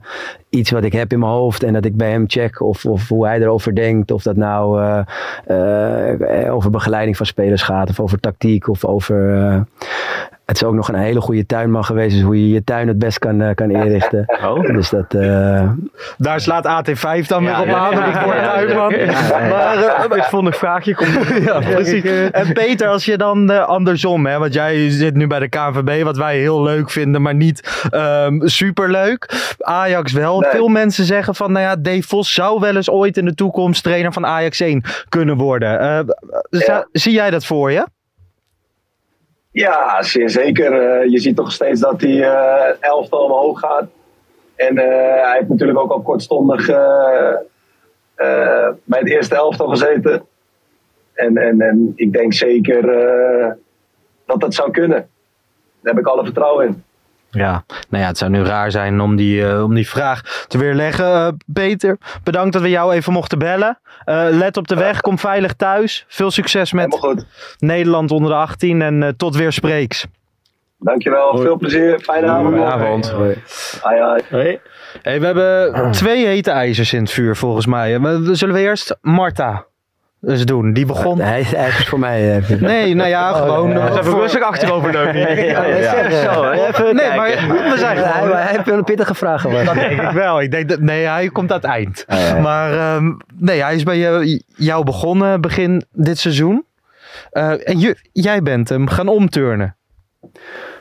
iets 0.48 0.70
wat 0.70 0.84
ik 0.84 0.92
heb 0.92 1.12
in 1.12 1.18
mijn 1.18 1.32
hoofd 1.32 1.62
en 1.62 1.72
dat 1.72 1.84
ik 1.84 1.96
bij 1.96 2.10
hem 2.10 2.24
check 2.26 2.60
of, 2.60 2.84
of 2.84 3.08
hoe 3.08 3.26
hij 3.26 3.40
erover 3.40 3.74
denkt. 3.74 4.10
Of 4.10 4.22
dat 4.22 4.36
nou 4.36 4.80
over 6.48 6.70
begeleiding 6.70 7.16
van 7.16 7.26
spelers 7.26 7.62
gaat 7.62 7.90
of 7.90 8.00
over 8.00 8.20
tactiek 8.20 8.68
of 8.68 8.84
over 8.84 9.66
het 10.50 10.60
is 10.60 10.64
ook 10.68 10.74
nog 10.74 10.88
een 10.88 10.94
hele 10.94 11.20
goede 11.20 11.46
tuinman 11.46 11.84
geweest. 11.84 12.14
Dus 12.14 12.24
hoe 12.24 12.40
je 12.40 12.48
je 12.48 12.64
tuin 12.64 12.88
het 12.88 12.98
best 12.98 13.18
kan, 13.18 13.40
uh, 13.40 13.50
kan 13.54 13.70
inrichten. 13.70 14.24
Oh. 14.40 14.74
Dus 14.74 14.90
dat, 14.90 15.14
uh... 15.14 15.70
Daar 16.18 16.40
slaat 16.40 16.64
AT5 16.64 17.26
dan 17.26 17.44
weer 17.44 17.60
op 17.60 17.68
aan. 17.68 17.92
Ja, 17.92 18.24
ja, 18.24 18.34
ja, 18.34 18.52
tuinman. 18.52 18.92
Maar 19.48 19.76
uh, 20.10 20.16
ik 20.16 20.22
vond 20.22 20.46
een 20.46 20.52
vraagje. 20.52 20.94
Komt... 20.94 21.10
ja, 21.46 21.58
precies. 21.58 22.02
En 22.30 22.52
Peter, 22.52 22.88
als 22.88 23.04
je 23.04 23.16
dan 23.16 23.66
andersom, 23.66 24.26
hè, 24.26 24.38
want 24.38 24.54
jij 24.54 24.90
zit 24.90 25.14
nu 25.14 25.26
bij 25.26 25.38
de 25.38 25.48
KNVB, 25.48 26.02
wat 26.02 26.16
wij 26.16 26.38
heel 26.38 26.62
leuk 26.62 26.90
vinden, 26.90 27.22
maar 27.22 27.34
niet 27.34 27.88
um, 27.94 28.48
superleuk. 28.48 29.54
Ajax 29.60 30.12
wel. 30.12 30.40
Nee. 30.40 30.50
Veel 30.50 30.68
mensen 30.68 31.04
zeggen 31.04 31.34
van, 31.34 31.52
nou 31.52 31.64
ja, 31.64 31.76
Dave 31.76 32.02
Vos 32.02 32.34
zou 32.34 32.60
wel 32.60 32.76
eens 32.76 32.90
ooit 32.90 33.16
in 33.16 33.24
de 33.24 33.34
toekomst 33.34 33.82
trainer 33.82 34.12
van 34.12 34.26
Ajax 34.26 34.60
1 34.60 34.82
kunnen 35.08 35.36
worden. 35.36 36.06
Zie 36.92 37.12
jij 37.12 37.30
dat 37.30 37.44
voor 37.44 37.72
je? 37.72 37.86
Ja, 39.52 40.02
zeer 40.02 40.30
zeker. 40.30 41.02
Uh, 41.02 41.10
je 41.10 41.18
ziet 41.18 41.36
toch 41.36 41.52
steeds 41.52 41.80
dat 41.80 42.00
die 42.00 42.18
uh, 42.18 42.82
elftal 42.82 43.24
omhoog 43.24 43.60
gaat. 43.60 43.88
En 44.56 44.76
uh, 44.76 44.82
hij 45.22 45.34
heeft 45.36 45.48
natuurlijk 45.48 45.78
ook 45.78 45.90
al 45.90 46.02
kortstondig 46.02 46.66
bij 48.84 48.98
het 48.98 49.08
eerste 49.08 49.34
elftal 49.34 49.68
gezeten. 49.68 50.26
En, 51.14 51.36
en, 51.36 51.60
en 51.60 51.92
ik 51.94 52.12
denk 52.12 52.32
zeker 52.32 52.82
dat 54.26 54.40
dat 54.40 54.54
zou 54.54 54.70
kunnen. 54.70 55.08
Daar 55.80 55.94
heb 55.94 55.98
ik 55.98 56.06
alle 56.06 56.24
vertrouwen 56.24 56.66
in. 56.66 56.84
Ja, 57.30 57.64
nou 57.88 58.02
ja, 58.02 58.08
het 58.08 58.18
zou 58.18 58.30
nu 58.30 58.42
raar 58.42 58.70
zijn 58.70 59.00
om 59.00 59.16
die, 59.16 59.40
uh, 59.40 59.62
om 59.62 59.74
die 59.74 59.88
vraag 59.88 60.44
te 60.48 60.58
weerleggen. 60.58 61.06
Uh, 61.06 61.28
Peter, 61.52 61.98
bedankt 62.24 62.52
dat 62.52 62.62
we 62.62 62.70
jou 62.70 62.92
even 62.92 63.12
mochten 63.12 63.38
bellen. 63.38 63.78
Uh, 64.06 64.26
let 64.30 64.56
op 64.56 64.68
de 64.68 64.74
weg, 64.74 65.00
kom 65.00 65.18
veilig 65.18 65.52
thuis. 65.52 66.04
Veel 66.08 66.30
succes 66.30 66.72
met 66.72 67.16
Nederland 67.58 68.10
onder 68.10 68.30
de 68.30 68.36
18 68.36 68.82
en 68.82 69.14
tot 69.16 69.36
weer 69.36 69.52
spreeks. 69.52 70.06
Dankjewel, 70.78 71.30
Hoi. 71.30 71.42
veel 71.42 71.56
plezier. 71.56 72.00
Fijne 72.00 72.26
avond. 72.26 72.54
Fijne 72.54 72.70
avond. 72.70 73.10
Hoi. 73.10 73.42
Hoi, 73.80 74.00
hoi. 74.00 74.20
Hey. 75.02 75.20
We 75.20 75.26
hebben 75.26 75.90
twee 75.90 76.26
hete 76.26 76.50
ijzers 76.50 76.92
in 76.92 77.02
het 77.02 77.10
vuur 77.10 77.36
volgens 77.36 77.66
mij. 77.66 77.98
Zullen 78.32 78.54
we 78.54 78.60
eerst 78.60 78.96
Marta 79.00 79.66
dus 80.20 80.46
doen. 80.46 80.72
Die 80.72 80.86
begon. 80.86 81.20
Hij 81.20 81.40
is 81.40 81.54
eigenlijk 81.54 81.88
voor 81.88 81.98
mij. 81.98 82.42
Nee, 82.60 82.94
nou 82.94 83.08
ja, 83.08 83.32
gewoon. 83.32 83.78
Oh, 83.78 83.96
even 83.98 84.14
rustig 84.14 84.42
achteroverleunen. 84.42 85.14
Nee, 85.14 85.46
ja, 85.50 85.64
ja, 85.64 86.10
zo, 86.10 86.44
hè? 86.44 86.92
nee, 86.92 87.16
maar 87.16 87.28
we 87.48 87.74
zijn 87.78 87.96
gewoon. 87.96 88.36
Hij, 88.36 88.52
heeft 88.52 88.66
wel 88.66 88.78
een 88.78 88.84
pittige 88.84 89.14
vraag 89.14 89.40
gehad. 89.40 89.64
Dat 89.64 89.74
denk 89.74 90.00
ik 90.00 90.10
wel. 90.10 90.40
Ik 90.40 90.50
denk 90.50 90.68
dat, 90.68 90.80
nee, 90.80 91.06
hij 91.06 91.28
komt 91.28 91.50
aan 91.50 91.56
het 91.56 91.66
eind. 91.66 92.04
Oh, 92.08 92.18
ja. 92.18 92.38
Maar 92.40 92.94
um, 92.96 93.16
nee, 93.36 93.62
hij 93.62 93.74
is 93.74 93.82
bij 93.82 93.98
jou, 93.98 94.40
jou 94.56 94.84
begonnen 94.84 95.40
begin 95.40 95.84
dit 95.92 96.18
seizoen. 96.18 96.64
Uh, 97.32 97.68
en 97.68 97.80
je, 97.80 97.96
jij 98.12 98.42
bent 98.42 98.68
hem 98.68 98.88
gaan 98.88 99.08
omturnen. 99.08 99.76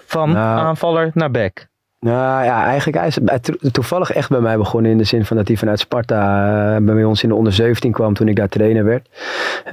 Van 0.06 0.32
nou, 0.32 0.60
aanvaller 0.60 1.12
naar 1.14 1.32
back. 1.32 1.68
Nou 2.00 2.44
ja, 2.44 2.66
eigenlijk 2.66 2.98
hij 2.98 3.08
is 3.08 3.72
toevallig 3.72 4.12
echt 4.12 4.30
bij 4.30 4.40
mij 4.40 4.58
begonnen 4.58 4.92
in 4.92 4.98
de 4.98 5.04
zin 5.04 5.26
van 5.26 5.38
dat 5.38 5.48
hij 5.48 5.58
vanuit 5.58 5.80
Sparta 5.80 6.78
uh, 6.80 6.86
bij 6.86 7.04
ons 7.04 7.24
in 7.24 7.30
de 7.30 7.36
onder 7.36 7.54
17 7.54 7.92
kwam 7.92 8.14
toen 8.14 8.28
ik 8.28 8.36
daar 8.36 8.48
trainer 8.48 8.84
werd. 8.84 9.10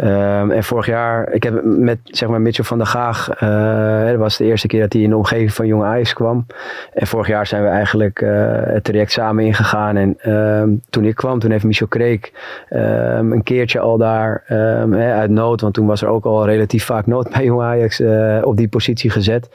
Um, 0.00 0.50
en 0.50 0.64
vorig 0.64 0.86
jaar, 0.86 1.32
ik 1.32 1.42
heb 1.42 1.64
met 1.64 1.98
zeg 2.04 2.28
maar 2.28 2.40
Mitchell 2.40 2.64
van 2.64 2.78
der 2.78 2.86
Gaag, 2.86 3.42
uh, 3.42 4.06
dat 4.06 4.16
was 4.16 4.36
de 4.36 4.44
eerste 4.44 4.66
keer 4.66 4.80
dat 4.80 4.92
hij 4.92 5.02
in 5.02 5.10
de 5.10 5.16
omgeving 5.16 5.52
van 5.52 5.66
Jong 5.66 5.82
Ajax 5.84 6.12
kwam. 6.12 6.46
En 6.92 7.06
vorig 7.06 7.26
jaar 7.26 7.46
zijn 7.46 7.62
we 7.62 7.68
eigenlijk 7.68 8.20
uh, 8.20 8.30
het 8.50 8.84
traject 8.84 9.12
samen 9.12 9.44
ingegaan. 9.44 9.96
En 9.96 10.32
um, 10.32 10.82
toen 10.90 11.04
ik 11.04 11.14
kwam, 11.14 11.38
toen 11.38 11.50
heeft 11.50 11.64
Michel 11.64 11.86
Kreek 11.86 12.32
um, 12.70 13.32
een 13.32 13.42
keertje 13.42 13.78
al 13.80 13.98
daar 13.98 14.42
hè, 14.46 15.12
uit 15.12 15.30
nood, 15.30 15.60
want 15.60 15.74
toen 15.74 15.86
was 15.86 16.02
er 16.02 16.08
ook 16.08 16.24
al 16.24 16.46
relatief 16.46 16.84
vaak 16.84 17.06
nood 17.06 17.30
bij 17.30 17.44
Jong 17.44 17.62
Ajax 17.62 18.02
op 18.42 18.56
die 18.56 18.68
positie 18.68 19.10
gezet. 19.10 19.48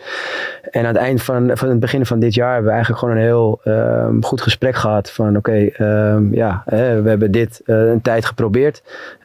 En 0.71 0.81
aan 0.81 0.87
het 0.87 0.95
eind 0.95 1.23
van, 1.23 1.51
van 1.53 1.69
het 1.69 1.79
begin 1.79 2.05
van 2.05 2.19
dit 2.19 2.33
jaar 2.33 2.60
hebben 2.61 2.71
we 2.71 2.71
eigenlijk 2.71 2.99
gewoon 2.99 3.15
een 3.15 3.23
heel 3.23 3.59
um, 4.07 4.23
goed 4.23 4.41
gesprek 4.41 4.75
gehad. 4.75 5.11
Van 5.11 5.37
oké, 5.37 5.69
um, 5.79 6.33
ja, 6.33 6.63
we 6.65 7.03
hebben 7.09 7.31
dit 7.31 7.61
uh, 7.65 7.89
een 7.89 8.01
tijd 8.01 8.25
geprobeerd. 8.25 8.83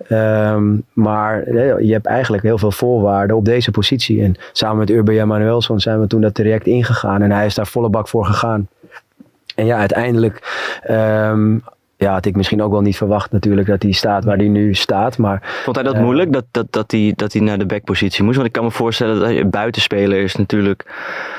Um, 0.09 0.85
maar 0.93 1.53
je 1.83 1.93
hebt 1.93 2.07
eigenlijk 2.07 2.43
heel 2.43 2.59
veel 2.59 2.73
voorwaarden 2.73 3.37
op 3.37 3.45
deze 3.45 3.71
positie. 3.71 4.23
En 4.23 4.35
samen 4.53 4.79
met 4.79 4.91
Urban 4.91 5.29
Manuelson 5.29 5.81
zijn 5.81 6.01
we 6.01 6.07
toen 6.07 6.21
dat 6.21 6.35
traject 6.35 6.67
ingegaan. 6.67 7.23
En 7.23 7.31
hij 7.31 7.47
is 7.47 7.55
daar 7.55 7.67
volle 7.67 7.89
bak 7.89 8.09
voor 8.09 8.25
gegaan. 8.25 8.69
En 9.55 9.67
ja, 9.67 9.79
uiteindelijk 9.79 10.41
ja, 11.99 12.13
had 12.13 12.27
ik 12.27 12.37
misschien 12.37 12.63
ook 12.63 12.73
wel 12.73 12.81
niet 12.81 12.97
verwacht 12.97 13.33
natuurlijk 13.33 13.67
dat 13.67 13.83
hij 13.83 13.93
staat 13.93 14.25
waar 14.25 14.37
hij 14.37 14.49
nu 14.49 14.75
staat. 14.75 15.19
Maar, 15.19 15.61
Vond 15.65 15.77
hij 15.77 15.85
dat 15.85 15.95
uh, 15.95 16.01
moeilijk, 16.01 16.33
dat, 16.33 16.45
dat, 16.51 16.67
dat, 16.71 16.91
hij, 16.91 17.13
dat 17.17 17.33
hij 17.33 17.43
naar 17.43 17.59
de 17.59 17.67
backpositie 17.67 18.25
moest? 18.25 18.37
Want 18.37 18.49
ik 18.49 18.53
kan 18.53 18.65
me 18.65 18.71
voorstellen 18.71 19.19
dat 19.19 19.29
hij 19.29 19.49
buitenspeler 19.49 20.23
is 20.23 20.37
natuurlijk... 20.37 20.85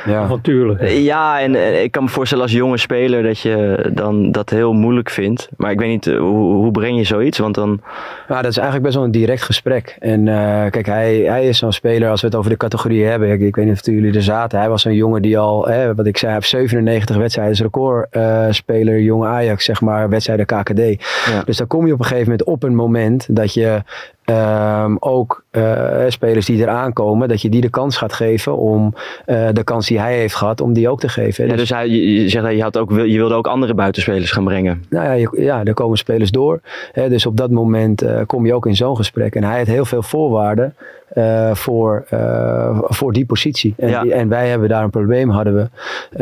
Ja, 0.05 0.27
natuurlijk. 0.27 0.89
Ja, 0.89 1.39
en, 1.39 1.55
en, 1.55 1.83
ik 1.83 1.91
kan 1.91 2.03
me 2.03 2.09
voorstellen 2.09 2.43
als 2.43 2.53
jonge 2.53 2.77
speler 2.77 3.23
dat 3.23 3.39
je 3.39 3.89
dan 3.93 4.31
dat 4.31 4.49
heel 4.49 4.73
moeilijk 4.73 5.09
vindt. 5.09 5.49
Maar 5.57 5.71
ik 5.71 5.79
weet 5.79 5.89
niet, 5.89 6.05
hoe, 6.05 6.53
hoe 6.53 6.71
breng 6.71 6.97
je 6.97 7.03
zoiets? 7.03 7.37
Want 7.37 7.55
dan... 7.55 7.81
Ja, 8.27 8.41
dat 8.41 8.51
is 8.51 8.57
eigenlijk 8.57 8.83
best 8.83 8.95
wel 8.95 9.05
een 9.05 9.11
direct 9.11 9.41
gesprek. 9.41 9.95
En 9.99 10.25
uh, 10.25 10.65
kijk, 10.69 10.85
hij, 10.85 11.17
hij 11.17 11.47
is 11.47 11.57
zo'n 11.57 11.71
speler, 11.71 12.09
als 12.09 12.21
we 12.21 12.27
het 12.27 12.35
over 12.35 12.49
de 12.49 12.57
categorie 12.57 13.05
hebben. 13.05 13.31
Ik, 13.31 13.41
ik 13.41 13.55
weet 13.55 13.65
niet 13.65 13.79
of 13.79 13.85
jullie 13.85 14.13
er 14.13 14.23
zaten. 14.23 14.59
Hij 14.59 14.69
was 14.69 14.85
een 14.85 14.95
jongen 14.95 15.21
die 15.21 15.37
al, 15.37 15.67
hè, 15.67 15.95
wat 15.95 16.05
ik 16.05 16.17
zei, 16.17 16.31
hij 16.31 16.39
heeft 16.39 16.51
97 16.51 17.17
wedstrijden. 17.17 17.53
is 17.53 17.61
recordspeler, 17.61 18.95
uh, 18.95 19.05
jonge 19.05 19.27
Ajax, 19.27 19.65
zeg 19.65 19.81
maar, 19.81 20.09
wedstrijden 20.09 20.45
KKD. 20.47 21.03
Ja. 21.29 21.43
Dus 21.45 21.57
dan 21.57 21.67
kom 21.67 21.87
je 21.87 21.93
op 21.93 21.99
een 21.99 22.05
gegeven 22.05 22.29
moment 22.29 22.47
op 22.47 22.63
een 22.63 22.75
moment 22.75 23.25
dat 23.29 23.53
je 23.53 23.83
ehm, 24.31 24.95
ook 24.99 25.43
eh, 25.51 25.63
spelers 26.07 26.45
die 26.45 26.61
eraan 26.61 26.93
komen, 26.93 27.27
dat 27.27 27.41
je 27.41 27.49
die 27.49 27.61
de 27.61 27.69
kans 27.69 27.97
gaat 27.97 28.13
geven 28.13 28.57
om 28.57 28.93
eh, 29.25 29.47
de 29.53 29.63
kans 29.63 29.87
die 29.87 29.99
hij 29.99 30.17
heeft 30.17 30.35
gehad, 30.35 30.61
om 30.61 30.73
die 30.73 30.89
ook 30.89 30.99
te 30.99 31.09
geven. 31.09 31.47
Ja, 31.47 31.55
dus 31.55 31.69
hij, 31.69 31.87
je, 31.89 32.21
je 32.23 32.29
zegt 32.29 32.45
dat 32.45 32.53
je, 32.55 32.61
had 32.61 32.77
ook, 32.77 32.91
wil- 32.91 33.03
je 33.05 33.17
wilde 33.17 33.35
ook 33.35 33.47
andere 33.47 33.73
buitenspelers 33.73 34.31
gaan 34.31 34.43
brengen. 34.43 34.83
Nou 34.89 35.05
ja, 35.05 35.11
je- 35.11 35.41
ja, 35.41 35.63
er 35.63 35.73
komen 35.73 35.97
spelers 35.97 36.31
door. 36.31 36.59
Hè, 36.91 37.09
dus 37.09 37.25
op 37.25 37.37
dat 37.37 37.51
moment 37.51 38.01
eh, 38.01 38.21
kom 38.25 38.45
je 38.45 38.53
ook 38.53 38.65
in 38.65 38.75
zo'n 38.75 38.95
gesprek. 38.95 39.35
En 39.35 39.43
hij 39.43 39.57
had 39.57 39.67
heel 39.67 39.85
veel 39.85 40.03
voorwaarden 40.03 40.75
eh, 41.07 41.53
voor, 41.53 42.05
eh, 42.09 42.79
voor 42.83 43.13
die 43.13 43.25
positie. 43.25 43.73
En, 43.77 43.89
Ja. 43.89 44.01
die- 44.01 44.13
en 44.13 44.29
wij 44.29 44.47
hebben 44.49 44.69
daar 44.69 44.83
een 44.83 44.89
probleem, 44.89 45.29
hadden 45.29 45.55
we. 45.55 45.67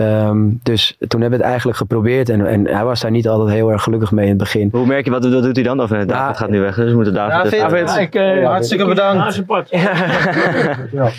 Ehm, 0.01 0.37
dus 0.63 0.95
toen 1.07 1.21
hebben 1.21 1.29
we 1.29 1.35
het 1.35 1.45
eigenlijk 1.45 1.77
geprobeerd. 1.77 2.29
En, 2.29 2.47
en 2.47 2.67
hij 2.67 2.83
was 2.83 3.01
daar 3.01 3.11
niet 3.11 3.27
altijd 3.27 3.55
heel 3.55 3.71
erg 3.71 3.83
gelukkig 3.83 4.11
mee 4.11 4.23
in 4.23 4.29
het 4.29 4.39
begin. 4.39 4.69
Hoe 4.71 4.85
merk 4.85 5.05
je, 5.05 5.11
wat, 5.11 5.29
wat 5.29 5.43
doet 5.43 5.55
hij 5.55 5.63
dan? 5.65 5.81
Of 5.81 5.89
nee, 5.89 6.05
David 6.05 6.37
gaat 6.37 6.49
nu 6.49 6.59
weg, 6.59 6.75
dus 6.75 6.89
we 6.89 6.95
moeten 6.95 7.13
David... 7.13 7.51
David, 7.59 7.89
ik, 7.97 8.15
eh, 8.15 8.45
hartstikke 8.45 8.85
bedankt. 8.85 9.45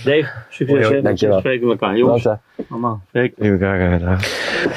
Dave, 0.05 0.27
succes. 0.49 0.89
Hè. 0.89 1.03
dankjewel. 1.03 1.35
We 1.35 1.41
spreken 1.41 1.69
elkaar. 1.69 1.97
Jongens. 1.97 2.29
Zeker. 3.13 3.53
Elkaar, 3.53 4.03
eh. 4.03 4.19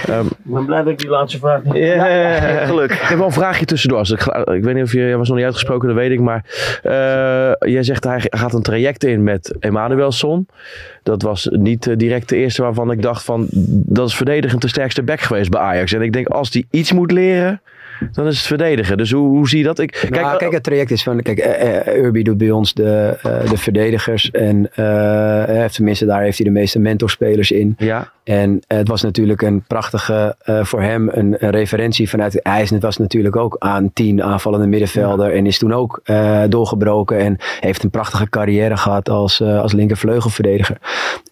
Ehm, 0.07 0.25
Ik 0.25 0.35
ben 0.43 0.65
blij 0.65 0.83
dat 0.83 0.87
ik 0.87 0.97
die 0.97 1.09
laatste 1.09 1.39
vraag 1.39 1.63
niet... 1.63 1.75
Ja, 1.75 2.65
geluk. 2.65 2.91
Ik 2.91 2.99
heb 3.01 3.17
wel 3.17 3.27
een 3.27 3.33
vraagje 3.33 3.65
tussendoor. 3.65 3.99
Als 3.99 4.11
ik, 4.11 4.25
ik 4.53 4.63
weet 4.63 4.73
niet 4.73 4.83
of 4.83 4.91
je, 4.91 4.99
jij 4.99 5.17
was 5.17 5.27
nog 5.27 5.37
niet 5.37 5.45
uitgesproken, 5.45 5.87
dat 5.87 5.97
weet 5.97 6.11
ik. 6.11 6.19
Maar 6.19 6.45
eh, 6.83 7.69
jij 7.71 7.83
zegt 7.83 8.03
hij 8.03 8.21
gaat 8.29 8.53
een 8.53 8.61
traject 8.61 9.03
in 9.03 9.23
met 9.23 9.55
Emanuelson. 9.59 10.47
Dat 11.03 11.21
was 11.21 11.47
niet 11.51 11.87
eh, 11.87 11.97
direct 11.97 12.29
de 12.29 12.35
eerste 12.35 12.61
waarvan 12.61 12.91
ik 12.91 13.01
dacht 13.01 13.23
van... 13.23 13.47
Dat 13.85 14.07
is 14.07 14.15
verdedigend 14.15 14.61
de 14.61 14.67
sterkste 14.67 15.03
back 15.03 15.19
geweest 15.19 15.49
bij 15.49 15.61
Ajax. 15.61 15.93
En 15.93 16.01
ik 16.01 16.13
denk, 16.13 16.27
als 16.27 16.51
die 16.51 16.67
iets 16.71 16.93
moet 16.93 17.11
leren, 17.11 17.61
dan 18.11 18.27
is 18.27 18.37
het 18.37 18.47
verdedigen. 18.47 18.97
Dus 18.97 19.11
hoe, 19.11 19.27
hoe 19.27 19.49
zie 19.49 19.57
je 19.57 19.63
dat? 19.63 19.79
Ik, 19.79 19.91
Kijk, 19.91 20.11
kijk, 20.13 20.37
kijk, 20.37 20.51
het 20.51 20.63
traject 20.63 20.91
is 20.91 21.03
van, 21.03 21.21
kijk, 21.21 21.37
eh, 21.37 21.87
eh, 21.87 22.03
Urbi 22.03 22.23
doet 22.23 22.37
bij 22.37 22.51
ons 22.51 22.73
de, 22.73 23.17
eh, 23.23 23.49
de 23.49 23.57
verdedigers 23.57 24.31
en 24.31 24.69
heeft 25.55 25.75
tenminste 25.75 26.05
daar 26.05 26.21
heeft 26.21 26.37
hij 26.37 26.45
de 26.47 26.53
meeste 26.53 26.79
mentorspelers 26.79 27.51
in. 27.51 27.75
Ja. 27.77 28.11
En 28.23 28.59
het 28.67 28.87
was 28.87 29.01
natuurlijk 29.01 29.41
een 29.41 29.63
prachtige, 29.67 30.35
voor 30.61 30.81
hem 30.81 31.09
een, 31.11 31.35
een 31.39 31.49
referentie 31.49 32.09
vanuit, 32.09 32.39
hij 32.43 32.61
is- 32.61 32.71
was 32.79 32.97
natuurlijk 32.97 33.35
ook 33.35 33.55
aan 33.59 33.93
tien 33.93 34.23
aanvallende 34.23 34.67
middenvelder 34.67 35.33
en 35.33 35.45
is 35.45 35.57
toen 35.57 35.73
ook 35.73 36.01
doorgebroken 36.49 37.17
en 37.17 37.37
heeft 37.59 37.83
een 37.83 37.89
prachtige 37.89 38.29
carrière 38.29 38.77
gehad 38.77 39.09
als, 39.09 39.39
eh 39.41 39.61
als 39.61 39.73
linkervleugelverdediger. 39.73 40.77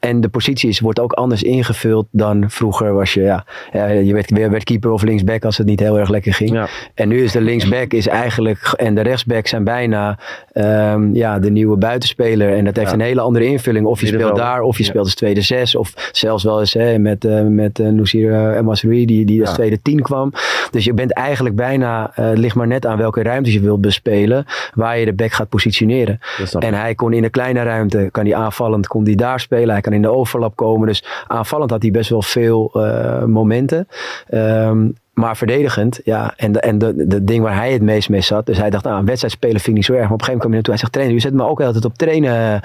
En 0.07 0.21
de 0.21 0.29
positie 0.29 0.69
is, 0.69 0.79
wordt 0.79 0.99
ook 0.99 1.13
anders 1.13 1.43
ingevuld 1.43 2.07
dan 2.11 2.49
vroeger 2.49 2.93
was 2.93 3.13
je, 3.13 3.21
ja, 3.21 3.45
je 3.87 4.13
werd, 4.13 4.31
weer 4.31 4.49
werd 4.49 4.63
keeper 4.63 4.91
of 4.91 5.01
linksback 5.01 5.45
als 5.45 5.57
het 5.57 5.67
niet 5.67 5.79
heel 5.79 5.99
erg 5.99 6.09
lekker 6.09 6.33
ging. 6.33 6.67
En 6.93 7.07
nu 7.07 7.23
is 7.23 7.31
de 7.31 7.41
linksback 7.41 7.91
is 7.91 8.07
eigenlijk, 8.07 8.73
en 8.77 8.95
de 8.95 9.01
rechtsback 9.01 9.47
zijn 9.47 9.63
bijna 9.63 10.19
ehm, 10.53 11.15
ja, 11.15 11.39
de 11.39 11.51
nieuwe 11.51 11.77
buitenspeler. 11.77 12.55
En 12.55 12.65
dat 12.65 12.75
heeft 12.75 12.87
Ja. 12.87 12.93
een 12.93 13.01
hele 13.01 13.21
andere 13.21 13.45
invulling. 13.45 13.85
Of 13.85 14.01
je 14.01 14.07
speelt 14.07 14.35
daar, 14.35 14.61
of 14.61 14.77
je 14.77 14.83
speelt 14.83 15.03
als 15.03 15.15
tweede 15.15 15.41
zes. 15.41 15.75
Of 15.75 16.09
zelfs 16.11 16.43
wel 16.43 16.59
eens 16.59 16.73
hè, 16.73 16.99
met, 16.99 17.25
eh 17.25 17.41
met 17.41 17.79
uh, 17.79 17.87
Nousir 17.87 18.55
uh, 18.55 18.61
Masri, 18.61 19.05
die, 19.05 19.25
die 19.25 19.41
als 19.41 19.53
tweede 19.53 19.81
tien 19.81 20.01
kwam. 20.01 20.31
Dus 20.71 20.85
je 20.85 20.93
bent 20.93 21.13
eigenlijk 21.13 21.55
bijna, 21.55 22.11
eh, 22.15 22.25
het 22.29 22.37
ligt 22.37 22.55
maar 22.55 22.67
net 22.67 22.85
aan 22.85 22.97
welke 22.97 23.23
ruimtes 23.23 23.53
je 23.53 23.59
wilt 23.59 23.81
bespelen, 23.81 24.45
waar 24.73 24.99
je 24.99 25.05
de 25.05 25.13
back 25.13 25.31
gaat 25.31 25.49
positioneren. 25.49 26.19
En 26.59 26.73
hij 26.73 26.95
kon 26.95 27.13
in 27.13 27.21
de 27.21 27.29
kleine 27.29 27.63
ruimte, 27.63 28.09
kan 28.11 28.25
hij 28.25 28.35
aanvallend, 28.35 28.87
kon 28.87 29.03
hij 29.03 29.15
daar 29.15 29.39
spelen. 29.39 29.69
Hij 29.69 29.81
kan 29.81 29.93
in 29.97 30.03
de 30.03 30.11
overlap 30.11 30.55
komen. 30.55 30.87
Dus 30.87 31.03
aanvallend 31.27 31.71
had 31.71 31.81
hij 31.81 31.91
best 31.91 32.09
wel 32.09 32.21
veel 32.21 32.71
eh, 32.73 33.23
momenten. 33.23 33.87
Ehm, 34.27 34.89
maar 35.17 35.37
verdedigend, 35.37 35.99
ja. 36.03 36.33
En 36.35 36.51
de, 36.51 36.59
en 36.59 36.77
de, 36.77 37.07
de 37.07 37.23
ding 37.23 37.43
waar 37.43 37.55
hij 37.55 37.71
het 37.71 37.81
meest 37.81 38.09
mee 38.09 38.21
zat. 38.21 38.45
Dus 38.45 38.57
hij 38.57 38.69
dacht, 38.69 38.83
nou, 38.83 38.99
een 38.99 39.05
wedstrijd 39.05 39.33
spelen 39.33 39.55
vind 39.55 39.67
ik 39.67 39.73
niet 39.73 39.85
zo 39.85 39.93
erg. 39.93 40.01
Maar 40.03 40.11
op 40.11 40.19
een 40.19 40.25
gegeven 40.25 40.49
moment 40.49 40.63
kwam 40.63 40.73
hij 40.73 40.73
naartoe. 40.73 40.73
Hij 40.73 40.81
zegt, 40.81 40.91
trainer, 40.93 41.15
u 41.15 41.19
zet 41.19 41.33
me 41.33 41.43
ook 41.51 41.61
altijd 41.61 41.85
op 41.85 41.97
trainen. 41.97 42.31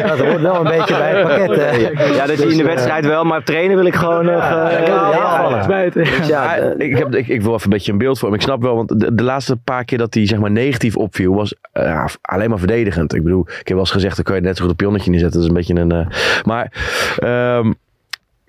ja, 0.00 0.06
dat 0.16 0.18
hoort 0.18 0.40
wel 0.40 0.56
een 0.56 0.76
beetje 0.78 0.96
bij 0.96 1.14
het 1.14 1.22
pakket. 1.28 1.56
hè. 1.56 1.70
Ja, 2.14 2.26
dat 2.26 2.36
zie 2.36 2.36
je 2.36 2.42
in 2.42 2.48
Dus, 2.48 2.56
de 2.56 2.62
eh, 2.62 2.68
wedstrijd 2.68 3.06
wel, 3.06 3.24
maar 3.24 3.42
trainen 3.44 3.76
wil 3.76 3.86
ik 3.86 3.94
gewoon 3.94 4.24
nog... 4.24 4.42
ja, 4.42 5.88
Dus 5.90 6.74
ik, 6.78 6.96
heb, 6.98 7.14
ik, 7.14 7.28
ik 7.28 7.42
wil 7.42 7.52
even 7.54 7.64
een 7.64 7.70
beetje 7.70 7.92
een 7.92 7.98
beeld 7.98 8.18
voor 8.18 8.28
hem. 8.28 8.36
Ik 8.36 8.42
snap 8.42 8.62
wel, 8.62 8.74
want 8.76 9.00
de, 9.00 9.14
de 9.14 9.22
laatste 9.22 9.56
paar 9.56 9.84
keer 9.84 9.98
dat 9.98 10.14
hij 10.14 10.26
zeg 10.26 10.38
maar, 10.38 10.50
negatief 10.50 10.96
opviel, 10.96 11.34
was 11.34 11.54
eh, 11.72 11.84
ja, 11.84 12.08
alleen 12.22 12.48
maar 12.50 12.58
verdedigend. 12.58 13.14
Ik 13.14 13.22
bedoel, 13.22 13.42
ik 13.48 13.54
heb 13.56 13.66
wel 13.66 13.78
eens 13.78 13.90
gezegd, 13.90 14.16
dan 14.16 14.24
kan 14.24 14.34
je 14.34 14.40
net 14.40 14.56
zo 14.56 14.60
goed 14.62 14.70
een 14.70 14.76
pionnetje 14.76 15.10
neerzetten. 15.10 15.40
Dat 15.40 15.50
is 15.50 15.56
een 15.56 15.74
beetje 15.74 15.80
een... 15.82 15.92
eh, 16.06 16.42
maar 16.44 16.72
ehm, 17.18 17.72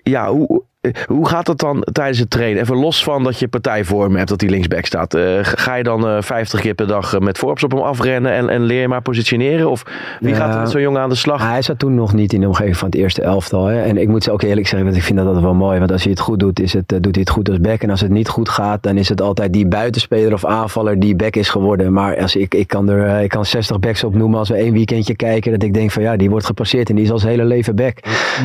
ja, 0.02 0.30
hoe, 0.30 0.62
hoe 1.06 1.28
gaat 1.28 1.46
dat 1.46 1.58
dan 1.58 1.84
tijdens 1.92 2.18
het 2.18 2.30
trainen? 2.30 2.62
Even 2.62 2.76
los 2.76 3.02
van 3.02 3.24
dat 3.24 3.38
je 3.38 3.48
partijvorm 3.48 4.16
hebt, 4.16 4.28
dat 4.28 4.38
die 4.38 4.50
linksback 4.50 4.84
staat. 4.84 5.14
Eh, 5.14 5.38
ga 5.42 5.74
je 5.74 5.82
dan 5.82 6.08
eh 6.08 6.16
50 6.22 6.60
keer 6.60 6.74
per 6.74 6.86
dag 6.86 7.14
eh, 7.14 7.20
met 7.20 7.38
Forbes 7.38 7.64
op 7.64 7.70
hem 7.70 7.80
afrennen 7.80 8.32
en, 8.32 8.48
en 8.48 8.62
leer 8.62 8.80
je 8.80 8.88
maar 8.88 9.02
positioneren? 9.02 9.70
Of 9.70 9.82
wie 10.20 10.34
gaat 10.34 10.54
er 10.54 10.60
met 10.60 10.70
zo'n 10.70 10.80
jongen 10.80 11.00
aan 11.00 11.08
de 11.08 11.14
slag? 11.14 11.48
Hij 11.48 11.62
zat 11.62 11.78
toen 11.78 11.94
nog 11.94 12.14
niet 12.14 12.32
in 12.32 12.40
de 12.40 12.46
omgeving 12.46 12.76
van 12.76 12.88
het 12.88 12.96
eerste 12.96 13.22
elftal. 13.22 13.66
Hè. 13.66 13.82
En 13.82 13.96
ik 13.96 14.08
moet 14.08 14.22
ze 14.24 14.30
ook 14.30 14.42
eerlijk 14.42 14.66
zeggen, 14.66 14.84
want 14.84 14.96
ik 14.96 15.02
vind 15.02 15.18
dat 15.18 15.26
altijd 15.26 15.44
wel 15.44 15.54
mooi. 15.54 15.78
Want 15.78 15.92
als 15.92 16.02
hij 16.02 16.10
het 16.10 16.20
goed 16.20 16.38
doet, 16.38 16.60
is 16.60 16.72
het, 16.72 16.92
eh, 16.92 16.98
doet 17.00 17.14
hij 17.14 17.24
het 17.24 17.30
goed 17.30 17.48
als 17.48 17.60
back. 17.60 17.82
En 17.82 17.90
als 17.90 18.00
het 18.00 18.10
niet 18.10 18.28
goed 18.28 18.48
gaat, 18.48 18.82
dan 18.82 18.96
is 18.96 19.08
het 19.08 19.20
altijd 19.20 19.52
die 19.52 19.66
buitenspeler 19.66 20.32
of 20.32 20.44
aanvaller 20.44 21.00
die 21.00 21.16
back 21.16 21.36
is 21.36 21.48
geworden. 21.48 21.92
Maar 21.92 22.20
als 22.20 22.36
ik, 22.36 22.54
ik, 22.54 22.66
kan 22.66 22.88
er, 22.88 23.22
ik 23.22 23.28
kan 23.28 23.44
60 23.44 23.78
backs 23.78 24.04
opnoemen 24.04 24.38
als 24.38 24.48
we 24.48 24.54
één 24.54 24.72
weekendje 24.72 25.16
kijken. 25.16 25.52
Dat 25.52 25.62
ik 25.62 25.74
denk 25.74 25.90
van 25.90 26.02
ja, 26.02 26.16
die 26.16 26.30
wordt 26.30 26.46
gepasseerd 26.46 26.88
en 26.88 26.94
die 26.94 27.04
is 27.04 27.10
al 27.10 27.18
zijn 27.18 27.32
hele 27.32 27.44
leven 27.44 27.74
back. 27.74 27.98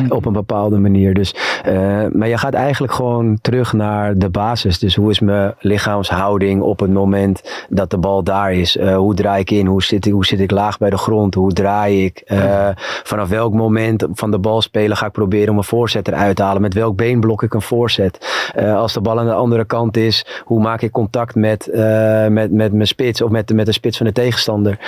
Op 0.08 0.26
een 0.26 0.32
bepaalde 0.32 0.78
manier. 0.78 1.14
Dus, 1.14 1.34
eh, 1.64 2.04
maar 2.24 2.32
je 2.32 2.38
gaat 2.38 2.54
eigenlijk 2.54 2.92
gewoon 2.92 3.38
terug 3.40 3.72
naar 3.72 4.18
de 4.18 4.28
basis. 4.28 4.78
Dus 4.78 4.94
hoe 4.94 5.10
is 5.10 5.20
mijn 5.20 5.54
lichaamshouding 5.58 6.62
op 6.62 6.80
het 6.80 6.92
moment 6.92 7.66
dat 7.68 7.90
de 7.90 7.98
bal 7.98 8.22
daar 8.22 8.52
is? 8.52 8.76
Eh, 8.76 8.96
hoe 8.96 9.14
draai 9.14 9.40
ik 9.40 9.50
in? 9.50 9.66
Hoe 9.66 9.82
zit 9.82 10.06
ik, 10.06 10.12
hoe 10.12 10.26
zit 10.26 10.40
ik 10.40 10.50
laag 10.50 10.78
bij 10.78 10.90
de 10.90 10.98
grond? 10.98 11.34
Hoe 11.34 11.52
draai 11.52 12.04
ik? 12.04 12.22
Eh, 12.26 12.68
vanaf 13.02 13.28
welk 13.28 13.52
moment 13.52 14.06
van 14.12 14.30
de 14.30 14.38
bal 14.38 14.62
spelen 14.62 14.96
ga 14.96 15.06
ik 15.06 15.12
proberen 15.12 15.48
om 15.48 15.56
een 15.56 15.64
voorzet 15.64 16.08
eruit 16.08 16.36
te 16.36 16.42
halen? 16.42 16.62
Met 16.62 16.74
welk 16.74 16.96
been 16.96 17.20
blok 17.20 17.42
ik 17.42 17.54
een 17.54 17.62
voorzet? 17.62 18.48
Eh, 18.54 18.76
als 18.76 18.92
de 18.92 19.00
bal 19.00 19.18
aan 19.18 19.26
de 19.26 19.32
andere 19.32 19.64
kant 19.64 19.96
is, 19.96 20.26
hoe 20.44 20.60
maak 20.60 20.82
ik 20.82 20.92
contact 20.92 21.34
met, 21.34 21.68
met, 22.28 22.52
met 22.52 22.72
mijn 22.72 22.86
spits 22.86 23.22
of 23.22 23.30
met, 23.30 23.52
met 23.52 23.66
de 23.66 23.72
spits 23.72 23.96
van 23.96 24.06
de 24.06 24.12
tegenstander? 24.12 24.78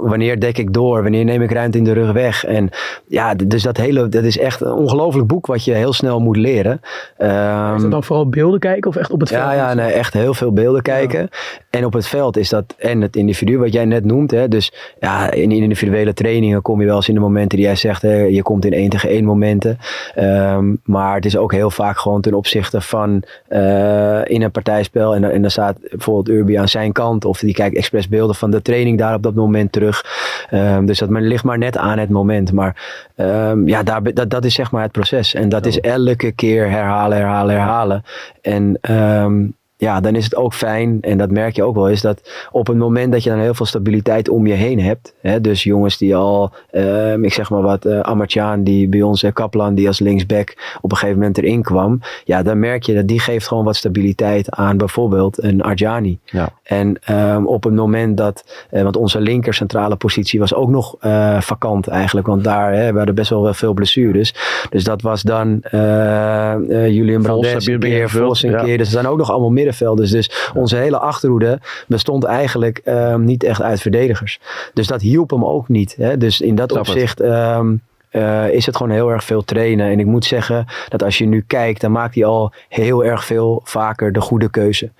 Wanneer 0.00 0.40
dek 0.40 0.58
ik 0.58 0.72
door? 0.72 1.02
Wanneer 1.02 1.24
neem 1.24 1.42
ik 1.42 1.52
ruimte 1.52 1.78
in 1.78 1.84
de 1.84 1.92
rug 1.92 2.12
weg? 2.12 2.44
En 2.44 2.70
ja, 3.06 3.34
dus 3.34 3.62
dat 3.62 3.76
hele, 3.76 4.08
dat 4.08 4.24
is 4.24 4.38
echt 4.38 4.60
een 4.60 4.72
ongelooflijk 4.72 5.26
boek 5.26 5.46
wat 5.46 5.64
je 5.64 5.72
heel 5.72 5.92
snel 5.92 6.20
moet 6.20 6.35
leren. 6.36 6.80
Ehm, 7.18 7.74
Is 7.74 7.82
dat 7.82 7.90
dan 7.90 8.04
vooral 8.04 8.28
beelden 8.28 8.60
kijken 8.60 8.90
of 8.90 8.96
echt 8.96 9.10
op 9.10 9.20
het 9.20 9.28
veld? 9.28 9.42
ja, 9.42 9.52
ja 9.52 9.74
nee, 9.74 9.92
echt 9.92 10.12
heel 10.12 10.34
veel 10.34 10.52
beelden 10.52 10.82
kijken. 10.82 11.28
En 11.70 11.84
op 11.84 11.92
het 11.92 12.06
veld 12.06 12.36
is 12.36 12.48
dat 12.48 12.74
en 12.78 13.00
het 13.00 13.16
individu 13.16 13.58
wat 13.58 13.72
jij 13.72 13.84
net 13.84 14.04
noemt. 14.04 14.30
Hè, 14.30 14.48
dus 14.48 14.72
ja, 15.00 15.30
in 15.30 15.50
individuele 15.52 16.12
trainingen 16.14 16.62
kom 16.62 16.80
je 16.80 16.86
wel 16.86 16.96
eens 16.96 17.08
in 17.08 17.14
de 17.14 17.20
momenten 17.20 17.58
die 17.58 17.66
jij 17.66 17.76
zegt. 17.76 18.02
Hè, 18.02 18.14
je 18.22 18.42
komt 18.42 18.64
in 18.64 18.72
één 18.72 18.90
tegen 18.90 19.08
één 19.08 19.24
momenten. 19.24 19.78
Ehm, 20.14 20.74
maar 20.84 21.14
het 21.14 21.24
is 21.24 21.36
ook 21.36 21.52
heel 21.52 21.70
vaak 21.70 21.98
gewoon 21.98 22.20
ten 22.20 22.34
opzichte 22.34 22.80
van 22.80 23.22
eh, 23.48 24.20
in 24.24 24.42
een 24.42 24.50
partijspel. 24.50 25.14
En, 25.14 25.20
dan- 25.22 25.30
en 25.30 25.40
dan 25.42 25.50
staat 25.50 25.76
bijvoorbeeld 25.90 26.28
Urbi 26.28 26.54
aan 26.54 26.68
zijn 26.68 26.92
kant. 26.92 27.24
Of 27.24 27.38
die 27.38 27.54
kijkt 27.54 27.76
expres 27.76 28.08
beelden 28.08 28.34
van 28.36 28.50
de 28.50 28.62
training 28.62 28.98
daar 28.98 29.14
op 29.14 29.22
dat 29.22 29.34
moment 29.34 29.72
terug. 29.72 30.04
Ehm, 30.50 30.84
dus 30.84 30.98
dat 30.98 31.10
ligt 31.10 31.44
maar 31.44 31.58
net 31.58 31.76
aan 31.76 31.98
het 31.98 32.10
moment. 32.10 32.52
Maar 32.52 33.04
ehm, 33.16 33.68
ja, 33.68 33.82
daar, 33.82 34.02
dat, 34.14 34.30
dat 34.30 34.44
is 34.44 34.54
zeg 34.54 34.70
maar 34.70 34.82
het 34.82 34.92
proces. 34.92 35.34
En 35.34 35.48
dat 35.48 35.66
is 35.66 35.80
elke 35.80 36.25
keer 36.32 36.70
herhalen, 36.70 37.18
herhalen, 37.18 37.56
herhalen. 37.56 38.02
En 38.42 38.78
ehm, 38.80 39.46
ja, 39.76 40.00
dan 40.00 40.14
is 40.14 40.24
het 40.24 40.36
ook 40.36 40.54
fijn, 40.54 40.98
en 41.00 41.18
dat 41.18 41.30
merk 41.30 41.56
je 41.56 41.62
ook 41.62 41.74
wel, 41.74 41.88
is 41.88 42.00
dat 42.00 42.30
op 42.50 42.66
het 42.66 42.76
moment 42.76 43.12
dat 43.12 43.22
je 43.22 43.30
dan 43.30 43.38
heel 43.38 43.54
veel 43.54 43.66
stabiliteit 43.66 44.28
om 44.28 44.46
je 44.46 44.54
heen 44.54 44.80
hebt. 44.80 45.14
Hè, 45.20 45.40
dus 45.40 45.62
jongens 45.62 45.98
die 45.98 46.16
al, 46.16 46.52
ehm, 46.70 47.24
ik 47.24 47.32
zeg 47.32 47.50
maar 47.50 47.62
wat, 47.62 47.86
uh, 47.86 48.00
Amartjaan, 48.00 48.62
die 48.62 48.88
bij 48.88 49.02
ons, 49.02 49.22
uh, 49.22 49.32
Kaplan, 49.32 49.74
die 49.74 49.86
als 49.86 49.98
linksback 49.98 50.76
op 50.80 50.90
een 50.90 50.96
gegeven 50.96 51.18
moment 51.18 51.38
erin 51.38 51.62
kwam. 51.62 52.00
Ja, 52.24 52.42
dan 52.42 52.58
merk 52.58 52.82
je 52.82 52.94
dat 52.94 53.08
die 53.08 53.20
geeft 53.20 53.48
gewoon 53.48 53.64
wat 53.64 53.76
stabiliteit 53.76 54.50
aan 54.50 54.76
bijvoorbeeld 54.76 55.42
een 55.42 55.62
Arjani. 55.62 56.18
Ja. 56.24 56.48
En 56.62 56.98
ehm, 57.02 57.44
op 57.44 57.64
het 57.64 57.74
moment 57.74 58.16
dat, 58.16 58.66
eh, 58.70 58.82
want 58.82 58.96
onze 58.96 59.20
linker 59.20 59.54
centrale 59.54 59.96
positie 59.96 60.40
was 60.40 60.54
ook 60.54 60.68
nog 60.68 60.96
eh, 61.00 61.40
vakant 61.40 61.88
eigenlijk, 61.88 62.26
want 62.26 62.44
daar 62.44 62.72
hè, 62.72 62.92
waren 62.92 63.14
best 63.14 63.30
wel 63.30 63.42
wel 63.42 63.54
veel 63.54 63.72
blessures. 63.72 64.34
Dus 64.70 64.84
dat 64.84 65.02
was 65.02 65.22
dan 65.22 65.62
eh, 65.62 66.52
eh, 66.52 66.88
Julian 66.88 67.22
Brandes 67.22 67.66
een 67.66 67.78
keer, 67.78 68.10
Vos 68.10 68.42
een 68.42 68.64
keer. 68.64 68.78
Dus 68.78 68.86
er 68.86 68.92
zijn 68.92 69.06
ook 69.06 69.18
nog 69.18 69.30
allemaal 69.30 69.50
middenvelders. 69.66 70.10
Dus 70.10 70.50
onze 70.54 70.76
hele 70.76 70.98
achterhoede 70.98 71.60
bestond 71.86 72.24
eigenlijk 72.24 72.80
ehm, 72.84 73.24
niet 73.24 73.44
echt 73.44 73.62
uit 73.62 73.80
verdedigers. 73.80 74.40
Dus 74.74 74.86
dat 74.86 75.00
hielp 75.00 75.30
hem 75.30 75.44
ook 75.44 75.68
niet. 75.68 75.96
Hè? 75.96 76.16
Dus 76.16 76.40
in 76.40 76.54
dat 76.54 76.70
Snap 76.70 76.80
opzicht 76.80 77.20
ehm, 77.20 77.74
eh, 78.10 78.48
is 78.48 78.66
het 78.66 78.76
gewoon 78.76 78.92
heel 78.92 79.10
erg 79.10 79.24
veel 79.24 79.44
trainen. 79.44 79.90
En 79.90 80.00
ik 80.00 80.06
moet 80.06 80.24
zeggen 80.24 80.66
dat 80.88 81.02
als 81.02 81.18
je 81.18 81.26
nu 81.26 81.44
kijkt, 81.46 81.80
dan 81.80 81.92
maakt 81.92 82.14
hij 82.14 82.24
al 82.24 82.52
heel 82.68 83.04
erg 83.04 83.24
veel 83.24 83.60
vaker 83.64 84.12
de 84.12 84.20
goede 84.20 84.50
keuze. 84.50 84.90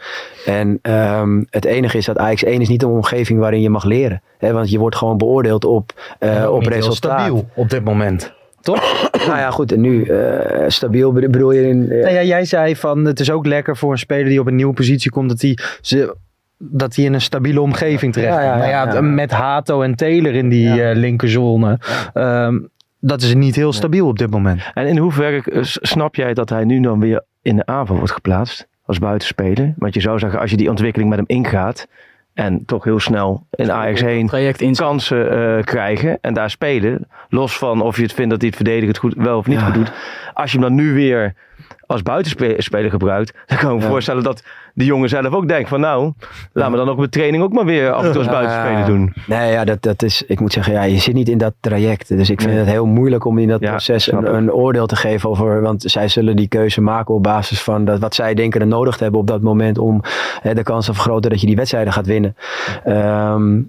En 0.44 0.78
ehm, 0.82 1.42
het 1.50 1.64
enige 1.64 1.96
is 1.96 2.04
dat 2.04 2.18
Ajax 2.18 2.44
1 2.44 2.60
is 2.60 2.68
niet 2.68 2.82
een 2.82 2.88
omgeving 2.88 3.40
waarin 3.40 3.60
je 3.60 3.70
mag 3.70 3.84
leren. 3.84 4.22
Hè? 4.38 4.52
Want 4.52 4.70
je 4.70 4.78
wordt 4.78 4.96
gewoon 4.96 5.18
beoordeeld 5.18 5.64
op, 5.64 5.92
Ook 6.20 6.54
op 6.54 6.62
resultaat. 6.62 7.20
stabiel 7.20 7.48
op 7.54 7.70
dit 7.70 7.84
moment. 7.84 8.34
Toch? 8.66 9.08
nou 9.26 9.38
ja, 9.38 9.50
goed. 9.50 9.72
En 9.72 9.80
nu 9.80 10.02
eh, 10.04 10.64
stabiel 10.68 11.12
bedo- 11.12 11.28
bedoel 11.30 11.50
je 11.52 11.68
in... 11.68 11.90
eh, 11.90 12.02
Nou 12.02 12.14
ja, 12.14 12.22
jij 12.22 12.44
zei 12.44 12.76
van 12.76 13.04
het 13.04 13.20
is 13.20 13.30
ook 13.30 13.46
lekker 13.46 13.76
voor 13.76 13.92
een 13.92 13.98
speler 13.98 14.24
die 14.28 14.40
op 14.40 14.46
een 14.46 14.54
nieuwe 14.56 14.72
positie 14.74 15.10
komt 15.10 15.28
dat 15.28 15.40
hij 15.40 15.58
ze 15.80 16.16
dat 16.58 16.96
hij 16.96 17.04
in 17.04 17.12
een 17.14 17.20
stabiele 17.20 17.60
omgeving 17.60 18.12
terecht 18.12 18.34
Ja, 18.34 18.42
ja, 18.42 18.50
komt. 18.52 18.62
Ja, 18.64 18.68
ja, 18.86 18.92
ja. 18.92 19.00
met 19.00 19.30
Hato 19.30 19.82
en 19.82 19.94
Taylor 19.94 20.34
in 20.34 20.48
die 20.48 20.82
eh, 20.82 20.96
linkerzone, 20.96 21.78
ehm, 22.14 22.58
dat 23.00 23.22
is 23.22 23.34
niet 23.34 23.56
heel 23.56 23.72
stabiel 23.72 24.06
op 24.06 24.18
dit 24.18 24.30
moment. 24.30 24.60
En 24.74 24.86
in 24.86 24.96
hoeverre 24.98 25.42
snap 25.62 26.14
jij 26.14 26.34
dat 26.34 26.48
hij 26.50 26.64
nu 26.64 26.80
dan 26.80 27.00
weer 27.00 27.22
in 27.42 27.56
de 27.56 27.66
aanval 27.66 27.96
wordt 27.96 28.12
geplaatst 28.12 28.66
als 28.84 28.98
buitenspeler? 28.98 29.74
Want 29.78 29.94
je 29.94 30.00
zou 30.00 30.18
zeggen, 30.18 30.40
als 30.40 30.50
je 30.50 30.56
die 30.56 30.68
ontwikkeling 30.70 31.10
met 31.10 31.18
hem 31.18 31.36
ingaat 31.36 31.86
en 32.36 32.64
toch 32.64 32.84
heel 32.84 33.00
snel 33.00 33.46
in 33.50 33.72
Ajax 33.72 34.00
heen 34.00 34.74
kansen 34.76 35.30
eh, 35.30 35.64
krijgen 35.64 36.18
en 36.20 36.34
daar 36.34 36.50
spelen, 36.50 37.08
los 37.28 37.58
van 37.58 37.80
of 37.80 37.96
je 37.96 38.02
het 38.02 38.12
vindt 38.12 38.30
dat 38.30 38.40
hij 38.40 38.48
het 38.48 38.56
verdedigend 38.56 38.98
goed 38.98 39.14
wel 39.14 39.38
of 39.38 39.46
niet 39.46 39.60
goed 39.60 39.74
doet. 39.74 39.92
Als 40.34 40.52
je 40.52 40.58
hem 40.58 40.66
dan 40.68 40.76
nu 40.76 40.94
weer 40.94 41.34
als 41.86 42.02
buitenspeler 42.02 42.90
gebruikt, 42.90 43.32
dan 43.46 43.58
kan 43.58 43.70
ik 43.70 43.76
me 43.76 43.82
Ja. 43.82 43.88
voorstellen 43.88 44.22
dat 44.22 44.42
de 44.74 44.84
jongen 44.84 45.08
zelf 45.08 45.32
ook 45.34 45.48
denkt 45.48 45.68
van 45.68 45.80
nou, 45.80 46.12
laat 46.52 46.70
me 46.70 46.76
dan 46.76 46.88
ook 46.88 46.98
met 46.98 47.12
training 47.12 47.42
ook 47.42 47.52
maar 47.52 47.64
weer 47.64 47.92
af 47.92 48.04
en 48.04 48.10
toe 48.12 48.18
als 48.22 48.30
buitenspeler 48.30 48.86
doen. 48.86 49.12
Nee, 49.26 49.52
ja, 49.52 49.64
dat, 49.64 49.82
dat 49.82 50.02
is, 50.02 50.22
ik 50.26 50.40
moet 50.40 50.52
zeggen, 50.52 50.72
ja, 50.72 50.82
je 50.82 50.98
zit 50.98 51.14
niet 51.14 51.28
in 51.28 51.38
dat 51.38 51.54
traject. 51.60 52.08
Dus 52.08 52.30
ik 52.30 52.40
vind 52.40 52.52
Nee. 52.52 52.60
het 52.62 52.70
heel 52.70 52.86
moeilijk 52.86 53.24
om 53.24 53.38
in 53.38 53.48
dat 53.48 53.60
proces 53.60 54.12
een, 54.12 54.34
een 54.34 54.52
oordeel 54.52 54.86
te 54.86 54.96
geven 54.96 55.30
over. 55.30 55.60
Want 55.60 55.82
zij 55.86 56.08
zullen 56.08 56.36
die 56.36 56.48
keuze 56.48 56.80
maken 56.80 57.14
op 57.14 57.22
basis 57.22 57.62
van 57.62 57.84
dat, 57.84 57.98
wat 57.98 58.14
zij 58.14 58.34
denken 58.34 58.60
er 58.60 58.66
nodig 58.66 58.96
te 58.96 59.02
hebben 59.02 59.20
op 59.20 59.26
dat 59.26 59.42
moment 59.42 59.78
om 59.78 60.00
hè, 60.42 60.54
de 60.54 60.62
kans 60.62 60.86
te 60.86 60.92
vergroten 60.94 61.30
dat 61.30 61.40
je 61.40 61.46
die 61.46 61.56
wedstrijden 61.56 61.92
gaat 61.92 62.06
winnen. 62.06 62.36
Ehm, 62.84 63.60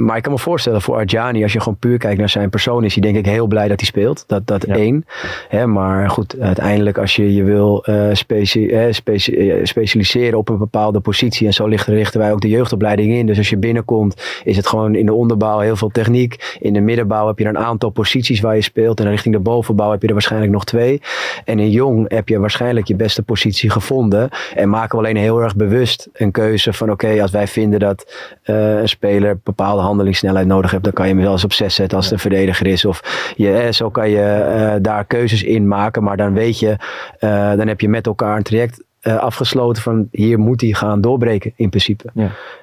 maar 0.00 0.16
ik 0.16 0.22
kan 0.22 0.32
me 0.32 0.38
voorstellen 0.38 0.82
voor 0.82 0.94
Arjani, 0.94 1.42
als 1.42 1.52
je 1.52 1.58
gewoon 1.58 1.78
puur 1.78 1.98
kijkt 1.98 2.18
naar 2.18 2.28
zijn 2.28 2.50
persoon, 2.50 2.84
is 2.84 2.94
hij 2.94 3.02
denk 3.02 3.16
ik 3.16 3.26
heel 3.26 3.46
blij 3.46 3.68
dat 3.68 3.80
hij 3.80 3.88
speelt. 3.88 4.24
Dat, 4.26 4.46
dat 4.46 4.64
één. 4.64 5.04
Hè, 5.48 5.66
maar 5.66 6.10
goed, 6.10 6.40
uiteindelijk 6.40 6.98
als 6.98 7.16
je 7.16 7.34
je 7.34 7.44
wil 7.44 7.84
eh, 7.84 8.10
eh, 8.10 8.86
eh, 8.86 9.64
specialiseren 9.64 10.38
op 10.38 10.48
een 10.48 10.58
bepaalde 10.58 11.00
positie. 11.00 11.46
En 11.46 11.52
zo 11.52 11.64
richten, 11.64 11.94
richten 11.94 12.20
wij 12.20 12.32
ook 12.32 12.40
de 12.40 12.48
jeugdopleiding 12.48 13.12
in. 13.12 13.26
Dus 13.26 13.38
als 13.38 13.50
je 13.50 13.56
binnenkomt, 13.56 14.40
is 14.44 14.56
het 14.56 14.66
gewoon 14.66 14.94
in 14.94 15.06
de 15.06 15.12
onderbouw 15.12 15.58
heel 15.58 15.76
veel 15.76 15.88
techniek. 15.88 16.56
In 16.60 16.72
de 16.72 16.80
middenbouw 16.80 17.26
heb 17.26 17.38
je 17.38 17.44
een 17.44 17.58
aantal 17.58 17.90
posities 17.90 18.40
waar 18.40 18.54
je 18.54 18.62
speelt. 18.62 19.00
En 19.00 19.08
richting 19.08 19.34
de 19.34 19.40
bovenbouw 19.40 19.90
heb 19.90 20.00
je 20.00 20.06
er 20.06 20.12
waarschijnlijk 20.12 20.52
nog 20.52 20.64
twee. 20.64 21.00
En 21.44 21.58
in 21.58 21.70
jong 21.70 22.10
heb 22.10 22.28
je 22.28 22.38
waarschijnlijk 22.38 22.86
je 22.86 22.96
beste 22.96 23.22
positie 23.22 23.70
gevonden. 23.70 24.28
En 24.54 24.68
maken 24.68 24.98
we 24.98 25.04
alleen 25.04 25.16
heel 25.16 25.42
erg 25.42 25.56
bewust 25.56 26.08
een 26.12 26.30
keuze 26.30 26.72
van 26.72 26.90
oké, 26.90 27.22
als 27.22 27.30
wij 27.30 27.46
vinden 27.46 27.80
dat 27.80 28.12
een 28.42 28.88
speler 28.88 29.40
bepaalde 29.42 29.88
handelingssnelheid 29.90 30.46
nodig 30.46 30.70
heeft, 30.70 30.84
dan 30.84 30.92
kan 30.92 31.08
je 31.08 31.14
hem 31.14 31.22
wel 31.22 31.32
eens 31.32 31.44
op 31.44 31.52
zes 31.52 31.74
zetten 31.74 31.96
als 31.96 32.06
het 32.06 32.14
een 32.14 32.20
verdediger 32.20 32.66
is. 32.66 32.84
Of 32.84 33.32
je, 33.36 33.52
eh, 33.52 33.72
zo 33.72 33.90
kan 33.90 34.10
je 34.10 34.22
eh, 34.22 34.74
daar 34.82 35.04
keuzes 35.04 35.42
in 35.42 35.68
maken. 35.68 36.02
Maar 36.02 36.16
dan 36.16 36.32
weet 36.32 36.58
je, 36.58 36.76
eh, 37.18 37.54
dan 37.56 37.68
heb 37.68 37.80
je 37.80 37.88
met 37.88 38.06
elkaar 38.06 38.36
een 38.36 38.42
traject 38.42 38.84
afgesloten 39.02 39.82
van 39.82 40.08
hier 40.10 40.38
moet 40.38 40.60
hij 40.60 40.72
gaan 40.72 41.00
doorbreken 41.00 41.52
in 41.56 41.68
principe. 41.68 42.04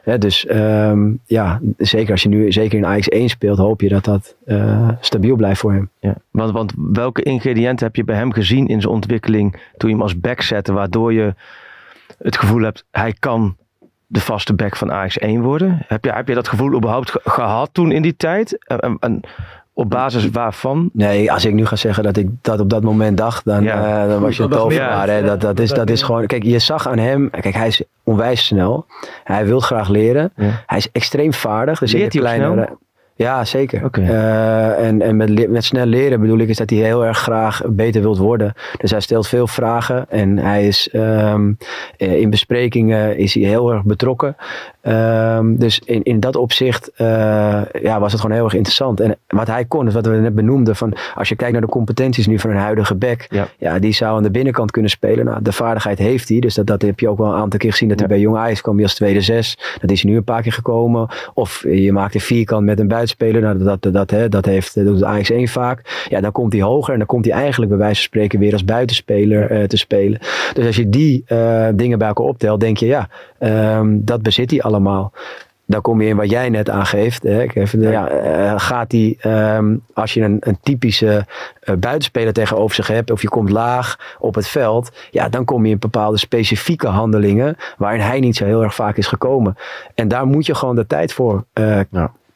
Hè, 0.03 0.17
dus 0.17 0.45
ehm, 0.45 1.11
ja, 1.25 1.59
zeker 1.77 2.11
als 2.11 2.23
je 2.23 2.29
nu 2.29 2.51
zeker 2.51 2.77
in 2.77 2.85
Ajax 2.85 3.07
1 3.09 3.29
speelt, 3.29 3.57
hoop 3.57 3.81
je 3.81 3.89
dat 3.89 4.05
dat 4.05 4.35
stabiel 4.99 5.35
blijft 5.35 5.59
voor 5.59 5.71
hem. 5.71 5.89
Ja, 5.99 6.15
want, 6.31 6.51
want 6.51 6.73
welke 6.91 7.23
ingrediënten 7.23 7.85
heb 7.85 7.95
je 7.95 8.03
bij 8.03 8.15
hem 8.15 8.31
gezien 8.31 8.67
in 8.67 8.81
zijn 8.81 8.93
ontwikkeling 8.93 9.51
toen 9.77 9.89
je 9.89 9.95
hem 9.95 10.03
als 10.03 10.19
back 10.19 10.41
zette, 10.41 10.73
waardoor 10.73 11.13
je 11.13 11.33
het 12.17 12.37
gevoel 12.37 12.61
hebt, 12.61 12.85
hij 12.91 13.13
kan 13.19 13.55
de 14.07 14.19
vaste 14.21 14.53
back 14.53 14.75
van 14.75 14.91
Ajax 14.91 15.17
1 15.17 15.41
worden? 15.41 15.83
Heb 15.87 16.05
je, 16.05 16.11
heb 16.11 16.27
je 16.27 16.33
dat 16.33 16.47
gevoel 16.47 16.73
überhaupt 16.75 17.11
ge- 17.11 17.21
gehad 17.23 17.69
toen 17.71 17.91
in 17.91 18.01
die 18.01 18.15
tijd? 18.17 18.57
En, 18.67 18.79
en- 18.79 18.97
en 18.99 19.21
op 19.73 19.89
basis 19.89 20.29
waarvan? 20.29 20.89
Nee, 20.93 21.31
als 21.31 21.45
ik 21.45 21.53
nu 21.53 21.65
ga 21.65 21.75
zeggen 21.75 22.03
dat 22.03 22.17
ik 22.17 22.27
dat 22.41 22.59
op 22.59 22.69
dat 22.69 22.83
moment 22.83 23.17
dacht, 23.17 23.45
dan, 23.45 23.63
eh, 23.67 24.07
dan 24.07 24.21
was 24.21 24.37
je 24.37 24.43
een 24.43 24.49
tovenaar. 24.49 24.99
niet. 25.07 25.15
hè. 25.15 25.23
Dat, 25.23 25.41
dat, 25.41 25.59
is, 25.59 25.69
dat 25.69 25.89
is 25.89 26.01
gewoon. 26.01 26.25
Kijk, 26.25 26.43
je 26.43 26.59
zag 26.59 26.87
aan 26.87 26.97
hem. 26.97 27.29
Kijk, 27.29 27.53
hij 27.55 27.67
is 27.67 27.83
onwijs 28.03 28.45
snel. 28.45 28.85
Hij 29.23 29.45
wil 29.45 29.59
graag 29.59 29.89
leren. 29.89 30.31
Hij 30.65 30.77
is 30.77 30.91
extreem 30.91 31.33
vaardig. 31.33 31.79
Dus 31.79 31.93
in 31.93 31.99
Leert 31.99 32.11
de 32.11 32.19
hij 32.19 32.27
ook 32.35 32.37
kleinere. 32.37 32.77
Ja, 33.17 33.45
zeker. 33.45 33.89
Eh, 33.91 34.85
en 34.87 35.01
en 35.01 35.15
met, 35.15 35.49
met 35.49 35.63
snel 35.63 35.85
leren 35.85 36.21
bedoel 36.21 36.37
ik 36.37 36.49
is 36.49 36.57
dat 36.57 36.69
hij 36.69 36.79
heel 36.79 37.05
erg 37.05 37.17
graag 37.17 37.61
beter 37.65 38.01
wilt 38.01 38.17
worden. 38.17 38.53
Dus 38.77 38.91
hij 38.91 38.99
stelt 38.99 39.27
veel 39.27 39.47
vragen 39.47 40.05
en 40.09 40.37
hij 40.37 40.67
is 40.67 40.89
ehm, 40.89 41.53
eh, 41.97 42.19
in 42.19 42.29
besprekingen 42.29 43.17
is 43.17 43.33
hij 43.33 43.43
heel 43.43 43.73
erg 43.73 43.83
betrokken. 43.83 44.35
Ehm, 44.81 45.55
dus 45.55 45.79
in, 45.85 46.03
in 46.03 46.19
dat 46.19 46.35
opzicht 46.35 46.91
eh, 46.95 47.61
ja, 47.81 47.99
was 47.99 48.11
het 48.11 48.21
gewoon 48.21 48.35
heel 48.35 48.45
erg 48.45 48.53
interessant. 48.53 48.99
En 48.99 49.17
wat 49.27 49.47
hij 49.47 49.65
kon, 49.65 49.87
is 49.87 49.93
wat 49.93 50.05
we 50.05 50.15
net 50.15 50.35
benoemden, 50.35 50.75
van 50.75 50.93
als 51.15 51.29
je 51.29 51.35
kijkt 51.35 51.53
naar 51.53 51.61
de 51.61 51.67
competenties 51.67 52.27
nu 52.27 52.39
van 52.39 52.49
een 52.49 52.55
huidige 52.55 52.95
back, 52.95 53.27
ja. 53.59 53.79
die 53.79 53.93
zou 53.93 54.17
aan 54.17 54.23
de 54.23 54.31
binnenkant 54.31 54.71
kunnen 54.71 54.91
spelen. 54.91 55.25
Nou, 55.25 55.41
de 55.41 55.51
vaardigheid 55.51 55.97
heeft 55.97 56.29
hij, 56.29 56.39
dus 56.39 56.53
dat, 56.53 56.67
dat 56.67 56.81
heb 56.81 56.99
je 56.99 57.09
ook 57.09 57.17
wel 57.17 57.27
een 57.27 57.39
aantal 57.39 57.59
keer 57.59 57.71
gezien. 57.71 57.89
Dat 57.89 57.99
hij 57.99 58.07
bij 58.07 58.19
Jong 58.19 58.37
Ajax 58.37 58.61
kwam 58.61 58.75
hij 58.75 58.83
als 58.83 58.95
tweede 58.95 59.21
zes. 59.21 59.57
Dat 59.81 59.91
is 59.91 60.01
hij 60.01 60.11
nu 60.11 60.17
een 60.17 60.23
paar 60.23 60.41
keer 60.41 60.53
gekomen. 60.53 61.07
Of 61.33 61.63
je 61.67 61.91
maakt 61.91 62.15
een 62.15 62.21
vierkant 62.21 62.65
met 62.65 62.79
een 62.79 62.87
buitenspeler. 63.15 63.41
Nou, 63.41 63.63
dat, 63.63 63.81
dat, 63.81 63.93
dat, 63.93 64.11
hè, 64.11 64.29
dat 64.29 64.45
heeft, 64.45 64.75
dat 64.75 64.85
doet 64.85 65.03
Ajax 65.03 65.29
1 65.29 65.47
vaak. 65.47 66.05
Ja, 66.09 66.21
dan 66.21 66.31
komt 66.31 66.53
hij 66.53 66.61
hoger 66.61 66.91
en 66.93 66.97
dan 66.97 67.07
komt 67.07 67.25
hij 67.25 67.33
eigenlijk 67.33 67.71
bij 67.71 67.79
wijze 67.79 67.95
van 67.95 68.03
spreken 68.03 68.39
weer 68.39 68.53
als 68.53 68.65
buitenspeler 68.65 69.51
eh, 69.51 69.63
te 69.63 69.77
spelen. 69.77 70.19
Dus 70.53 70.65
als 70.65 70.75
je 70.75 70.89
die 70.89 71.23
eh, 71.25 71.67
dingen 71.73 71.97
bij 71.97 72.07
elkaar 72.07 72.25
optelt, 72.25 72.59
denk 72.59 72.77
je 72.77 72.85
ja, 72.85 73.09
ehm, 73.39 73.97
dat 73.99 74.21
bezit 74.21 74.51
hij 74.51 74.61
allemaal. 74.61 75.11
Dan 75.65 75.81
kom 75.81 76.01
je 76.01 76.07
in 76.07 76.15
wat 76.15 76.29
jij 76.29 76.49
net 76.49 76.69
aangeeft. 76.69 77.23
Hè. 77.23 77.43
Ik 77.43 77.55
even, 77.55 77.81
ja, 77.81 78.07
eh, 78.07 78.53
gaat 78.57 78.91
hij, 78.91 79.17
ehm, 79.19 79.75
als 79.93 80.13
je 80.13 80.21
een, 80.21 80.37
een 80.39 80.57
typische 80.61 81.25
buitenspeler 81.79 82.33
tegenover 82.33 82.75
zich 82.75 82.87
hebt, 82.87 83.11
of 83.11 83.21
je 83.21 83.29
komt 83.29 83.49
laag 83.49 84.15
op 84.19 84.35
het 84.35 84.47
veld, 84.47 84.91
ja, 85.11 85.29
dan 85.29 85.45
kom 85.45 85.65
je 85.65 85.71
in 85.71 85.79
bepaalde 85.79 86.17
specifieke 86.17 86.87
handelingen 86.87 87.55
waarin 87.77 88.01
hij 88.01 88.19
niet 88.19 88.35
zo 88.35 88.45
heel 88.45 88.63
erg 88.63 88.75
vaak 88.75 88.97
is 88.97 89.07
gekomen. 89.07 89.55
En 89.95 90.07
daar 90.07 90.25
moet 90.25 90.45
je 90.45 90.55
gewoon 90.55 90.75
de 90.75 90.87
tijd 90.87 91.13
voor 91.13 91.45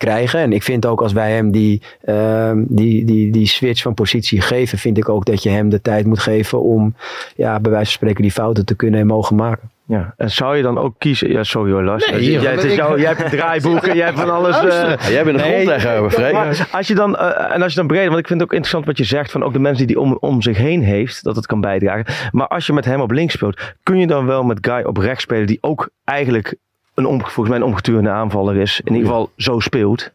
krijgen. 0.02 0.40
En 0.40 0.54
ik 0.54 0.64
vind 0.64 0.86
ook 0.86 1.02
als 1.02 1.14
wij 1.14 1.32
hem 1.32 1.52
die, 1.52 1.82
ehm, 2.06 2.64
die, 2.68 3.06
die, 3.06 3.32
die 3.32 3.48
switch 3.48 3.82
van 3.82 3.94
positie 3.94 4.42
geven, 4.42 4.78
vind 4.78 4.98
ik 4.98 5.10
ook 5.10 5.26
dat 5.26 5.44
je 5.44 5.50
hem 5.50 5.70
de 5.70 5.82
tijd 5.82 6.06
moet 6.06 6.20
geven 6.20 6.62
om 6.62 6.96
ja, 7.36 7.60
bij 7.60 7.72
wijze 7.72 7.86
van 7.86 7.94
spreken 7.96 8.22
die 8.22 8.32
fouten 8.32 8.66
te 8.66 8.76
kunnen 8.76 9.00
en 9.00 9.08
mogen 9.08 9.36
maken. 9.36 9.70
Ja, 9.86 10.14
en 10.18 10.32
zou 10.32 10.58
je 10.58 10.64
dan 10.64 10.78
ook 10.78 10.96
kiezen? 10.98 11.32
Ja, 11.32 11.44
sorry 11.44 11.72
hoor, 11.72 11.84
Lars. 11.84 12.12
Nee, 12.12 12.32
jij, 12.32 12.52
het 12.52 12.64
is 12.64 12.76
jou, 12.76 13.00
jij 13.00 13.08
hebt 13.08 13.24
een 13.24 13.30
draaiboek 13.30 13.84
en 13.88 13.96
jij 13.96 14.06
hebt 14.06 14.20
van 14.20 14.30
alles. 14.30 14.58
eh. 14.60 14.70
Ja, 14.70 15.10
jij 15.10 15.24
bent 15.24 15.40
een 15.40 15.44
grondlegger, 15.46 16.12
Freek. 16.12 16.34
maar 16.34 16.68
Als 16.72 16.88
je 16.88 16.96
dan, 16.96 17.18
eh, 17.18 17.56
en 17.56 17.62
als 17.62 17.72
je 17.74 17.78
dan 17.78 17.88
breed, 17.88 18.08
want 18.08 18.20
ik 18.20 18.28
vind 18.28 18.40
het 18.40 18.50
ook 18.50 18.56
interessant 18.56 18.86
wat 18.86 18.98
je 18.98 19.04
zegt 19.04 19.32
van 19.32 19.44
ook 19.44 19.54
de 19.54 19.60
mensen 19.60 19.88
die 19.88 19.96
hij 19.96 20.06
om, 20.06 20.18
om 20.20 20.42
zich 20.42 20.58
heen 20.58 20.84
heeft, 20.84 21.24
dat 21.24 21.36
het 21.36 21.46
kan 21.46 21.62
bijdragen. 21.62 22.06
Maar 22.32 22.48
als 22.48 22.66
je 22.66 22.74
met 22.74 22.86
hem 22.86 23.02
op 23.02 23.12
links 23.12 23.34
speelt, 23.34 23.62
kun 23.84 23.98
je 23.98 24.08
dan 24.08 24.26
wel 24.26 24.44
met 24.44 24.58
Guy 24.62 24.82
op 24.84 24.98
rechts 24.98 25.24
spelen, 25.24 25.48
die 25.48 25.58
ook 25.62 25.90
eigenlijk 26.04 26.56
een 26.94 27.06
om, 27.06 27.20
volgens 27.22 27.48
mij 27.50 27.58
een 27.58 27.64
omgeturende 27.64 28.10
aanvaller 28.10 28.56
is. 28.58 28.82
In 28.84 28.94
ieder 28.94 29.08
geval 29.08 29.32
zo 29.38 29.60
speelt. 29.60 30.12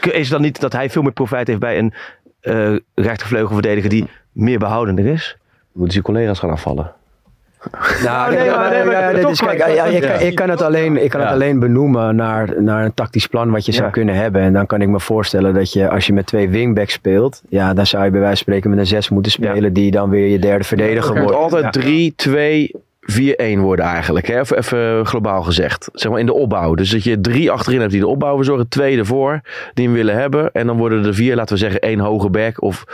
Is 0.00 0.12
het 0.20 0.30
dan 0.30 0.40
niet 0.40 0.60
dat 0.60 0.72
hij 0.72 0.90
veel 0.90 1.02
meer 1.02 1.12
profijt 1.12 1.46
heeft 1.46 1.60
bij 1.60 1.78
een 1.78 1.92
eh 2.40 2.74
rechtervleugelverdediger 2.94 3.90
die 3.90 4.06
meer 4.32 4.58
behoudender 4.58 5.06
is? 5.06 5.36
Moeten 5.72 5.92
zijn 5.92 6.04
collega's 6.04 6.38
gaan 6.38 6.50
afvallen? 6.50 6.92
Nou, 8.04 8.32
Ja. 8.34 8.70
kan- 10.00 10.20
ik 10.20 10.34
kan 10.34 10.48
het 10.48 10.62
alleen, 10.62 11.04
ik 11.04 11.10
kan 11.10 11.20
het 11.20 11.30
alleen 11.30 11.58
benoemen 11.58 12.16
naar, 12.16 12.62
naar 12.62 12.84
een 12.84 12.94
tactisch 12.94 13.26
plan 13.26 13.50
wat 13.50 13.66
je 13.66 13.72
zou 13.72 13.90
kunnen 13.90 14.14
hebben. 14.14 14.42
En 14.42 14.52
dan 14.52 14.66
kan 14.66 14.80
ik 14.80 14.88
me 14.88 15.00
voorstellen 15.00 15.54
dat 15.54 15.72
je, 15.72 15.88
als 15.90 16.06
je 16.06 16.12
met 16.12 16.26
twee 16.26 16.48
wingbacks 16.48 16.92
speelt, 16.92 17.42
ja, 17.48 17.74
dan 17.74 17.86
zou 17.86 18.04
je 18.04 18.10
bij 18.10 18.20
wijze 18.20 18.34
van 18.36 18.42
spreken 18.44 18.70
met 18.70 18.78
een 18.78 18.86
zes 18.86 19.08
moeten 19.08 19.32
spelen, 19.32 19.72
die 19.72 19.90
dan 19.90 20.10
weer 20.10 20.26
je 20.26 20.38
derde 20.38 20.64
verdediger 20.64 21.20
wordt. 21.20 21.36
altijd 21.36 21.64
Ja. 21.64 21.70
3, 21.70 22.12
2, 22.16 22.70
4-1 23.10 23.58
worden 23.58 23.84
eigenlijk. 23.84 24.26
Hè? 24.26 24.38
Even, 24.40 24.58
even 24.58 25.06
globaal 25.06 25.42
gezegd. 25.42 25.88
Zeg 25.92 26.10
maar 26.10 26.20
in 26.20 26.26
de 26.26 26.32
opbouw. 26.32 26.74
Dus 26.74 26.90
dat 26.90 27.04
je 27.04 27.20
drie 27.20 27.50
achterin 27.50 27.80
hebt 27.80 27.92
die 27.92 28.00
de 28.00 28.06
opbouw 28.06 28.36
verzorgen. 28.36 28.68
Twee 28.68 28.98
ervoor 28.98 29.40
die 29.74 29.84
hem 29.86 29.94
willen 29.94 30.14
hebben. 30.14 30.52
En 30.52 30.66
dan 30.66 30.76
worden 30.76 31.04
er 31.04 31.14
vier, 31.14 31.34
laten 31.36 31.54
we 31.54 31.60
zeggen, 31.60 31.80
één 31.80 31.98
hoge 31.98 32.30
back. 32.30 32.62
Of 32.62 32.84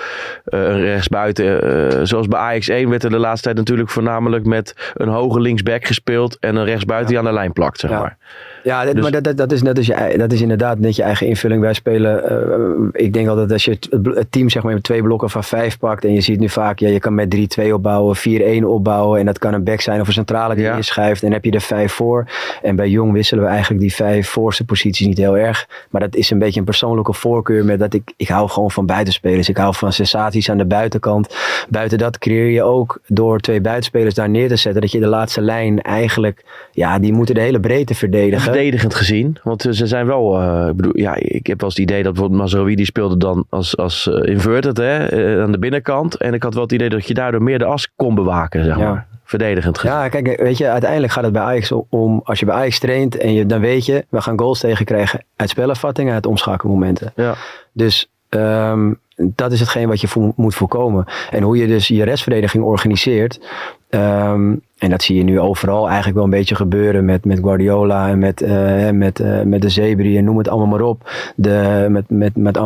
eh, 0.44 0.61
een 0.61 0.80
rechtsbuiten. 0.80 1.62
eh, 1.92 2.00
zoals 2.02 2.28
bij 2.28 2.40
Ajax 2.40 2.68
1 2.68 2.88
werd 2.90 3.04
er 3.04 3.11
de 3.11 3.18
laatste 3.18 3.42
tijd 3.44 3.56
natuurlijk 3.56 3.88
voornamelijk 3.90 4.44
met 4.46 4.92
een 4.94 5.09
hoge 5.09 5.40
linksback 5.40 5.86
gespeeld. 5.86 6.36
En 6.40 6.56
een 6.56 6.64
rechtsbuiten 6.64 7.09
die 7.09 7.18
aan 7.18 7.24
de 7.24 7.32
lijn 7.32 7.52
plakt, 7.52 7.80
zeg 7.80 7.90
maar. 7.90 8.16
Ja, 8.62 8.84
dat, 8.84 8.94
Dus- 8.94 9.02
maar 9.02 9.12
dat, 9.12 9.24
dat, 9.24 9.36
dat, 9.36 9.52
is 9.52 9.62
net 9.62 9.76
als 9.76 9.86
je, 9.86 10.14
dat 10.16 10.32
is 10.32 10.40
inderdaad 10.40 10.78
net 10.78 10.96
je 10.96 11.02
eigen 11.02 11.26
invulling. 11.26 11.61
Wij 11.61 11.72
spelen, 11.72 12.28
eh, 12.28 13.04
ik 13.04 13.12
denk 13.12 13.28
altijd 13.28 13.52
als 13.52 13.64
je 13.64 13.70
het, 13.70 13.88
het 14.14 14.32
team 14.32 14.48
zeg 14.48 14.62
maar 14.62 14.74
met 14.74 14.82
twee 14.82 15.02
blokken 15.02 15.30
van 15.30 15.44
vijf 15.44 15.78
pakt. 15.78 16.04
En 16.04 16.12
je 16.12 16.20
ziet 16.20 16.40
nu 16.40 16.48
vaak, 16.48 16.78
ja, 16.78 16.88
je 16.88 16.98
kan 16.98 17.14
met 17.14 17.30
3-2 17.30 17.72
opbouwen, 17.72 18.16
4-1 18.16 18.64
opbouwen. 18.64 19.20
En 19.20 19.26
dat 19.26 19.38
kan 19.38 19.54
een 19.54 19.64
back 19.64 19.80
zijn 19.80 20.00
of 20.00 20.06
een 20.06 20.12
centrale 20.12 20.54
die 20.54 20.64
je 20.64 20.82
schuift. 20.82 21.22
En 21.22 21.26
dan 21.26 21.32
heb 21.32 21.44
je 21.44 21.50
er 21.50 21.61
vijf 21.61 21.92
voor. 21.92 22.26
En 22.62 22.76
bij 22.76 22.88
Jong 22.88 23.12
wisselen 23.12 23.44
we 23.44 23.50
eigenlijk 23.50 23.80
die 23.80 23.94
vijf 23.94 24.28
voorste 24.28 24.64
posities 24.64 25.06
niet 25.06 25.18
heel 25.18 25.36
erg. 25.36 25.68
Maar 25.90 26.00
dat 26.00 26.14
is 26.14 26.30
een 26.30 26.38
beetje 26.38 26.59
een 26.59 26.66
persoonlijke 26.66 27.12
voorkeur. 27.12 27.64
Met 27.64 27.78
dat 27.78 27.94
ik, 27.94 28.12
ik 28.16 28.28
hou 28.28 28.48
gewoon 28.48 28.70
van 28.70 28.86
buitenspelers. 28.86 29.48
Ik 29.48 29.56
hou 29.56 29.74
van 29.74 29.92
sensaties 29.92 30.50
aan 30.50 30.59
de 30.59 30.66
buitenkant. 30.66 31.34
Buiten 31.68 31.98
dat 31.98 32.18
creëer 32.18 32.50
je 32.50 32.62
ook 32.62 33.00
door 33.06 33.40
twee 33.40 33.61
buitenspelers 33.61 34.14
daar 34.14 34.30
neer 34.30 34.48
te 34.48 34.56
zetten. 34.56 34.80
Dat 34.80 34.92
je 34.92 35.00
de 35.00 35.06
laatste 35.06 35.40
lijn 35.40 35.82
eigenlijk, 35.82 36.44
ja, 36.72 36.98
die 36.98 37.12
moeten 37.12 37.34
de 37.34 37.40
hele 37.40 37.61
breedte 37.61 37.94
verdedigen. 37.94 38.47
Verdedigend 38.53 38.94
gezien. 38.94 39.36
Want 39.42 39.64
eh, 39.66 39.72
ze 39.72 39.86
zijn 39.86 40.07
wel. 40.07 40.40
eh, 40.40 40.68
ik 40.68 40.76
bedoel, 40.76 40.96
ja, 40.99 41.14
ik 41.14 41.46
heb 41.46 41.61
wel 41.61 41.68
eens 41.68 41.78
het 41.78 41.88
idee 41.90 42.03
dat 42.03 42.12
bijvoorbeeld 42.12 42.40
Mazraoui 42.40 42.74
die 42.74 42.84
speelde 42.84 43.16
dan 43.16 43.46
als, 43.49 43.76
als 43.76 44.09
eh, 44.09 44.32
inverted 44.32 44.76
hè, 44.76 44.99
aan 45.42 45.53
de 45.53 45.59
binnenkant. 45.59 46.16
En 46.16 46.34
ik 46.34 46.42
had 46.42 46.55
wel 46.55 46.62
het 46.62 46.72
idee 46.72 46.88
dat 46.88 47.07
je 47.07 47.14
daardoor 47.14 47.42
meer 47.42 47.59
de 47.59 47.64
as 47.64 47.88
kon 47.96 48.14
bewaken, 48.14 48.64
zeg 48.64 48.76
Ja. 48.78 48.88
maar. 48.90 49.07
verdedigend 49.24 49.78
gezien. 49.78 49.96
Ja, 49.96 50.09
kijk, 50.09 50.40
weet 50.40 50.59
je, 50.59 50.68
uiteindelijk 50.68 51.12
gaat 51.12 51.24
het 51.24 51.32
bij 51.32 51.42
Ajax 51.42 51.72
om, 51.88 52.20
als 52.24 52.38
je 52.40 52.46
bij 52.46 52.55
Ajax 52.55 52.78
traint 52.78 53.16
en 53.16 53.32
je, 53.32 53.46
dan 53.46 53.61
weet 53.61 53.86
je, 53.86 54.05
we 54.09 54.20
gaan 54.20 54.38
goals 54.38 54.61
tegenkrijgen 54.61 55.24
uit 55.36 55.49
spelervattingen, 55.51 56.14
uit 56.14 56.26
omschakelmomenten. 56.26 57.12
Ja. 57.16 57.34
Dus 57.72 58.11
ehm, 58.28 58.92
dat 59.16 59.53
is 59.53 59.61
hetgeen 59.61 59.88
wat 59.88 60.01
je 60.01 60.09
vo 60.09 60.32
moet 60.36 60.55
voorkomen. 60.55 61.05
En 61.30 61.42
hoe 61.42 61.57
je 61.57 61.66
dus 61.66 61.88
je 61.88 62.05
restverdediging 62.05 62.64
organiseert, 62.64 63.40
ehm, 63.90 64.55
en 64.79 64.91
dat 64.91 65.03
zie 65.03 65.16
je 65.16 65.22
nu 65.22 65.41
overal 65.41 65.87
eigenlijk 65.87 66.14
wel 66.14 66.24
een 66.24 66.31
beetje 66.31 66.55
gebeuren 66.55 67.05
met, 67.05 67.24
met 67.24 67.39
Guardiola 67.39 68.09
en 68.09 68.18
met, 68.18 68.43
uh, 68.43 68.91
met, 68.91 69.20
uh, 69.20 69.43
met 69.43 69.62
de 69.62 69.68
Zebri 69.68 70.16
en 70.16 70.24
noem 70.24 70.39
het 70.39 70.49
allemaal 70.49 70.66
maar 70.66 70.81
op. 70.81 71.11
De, 71.37 71.87
met, 71.89 72.11
met, 72.11 72.37
met 72.37 72.59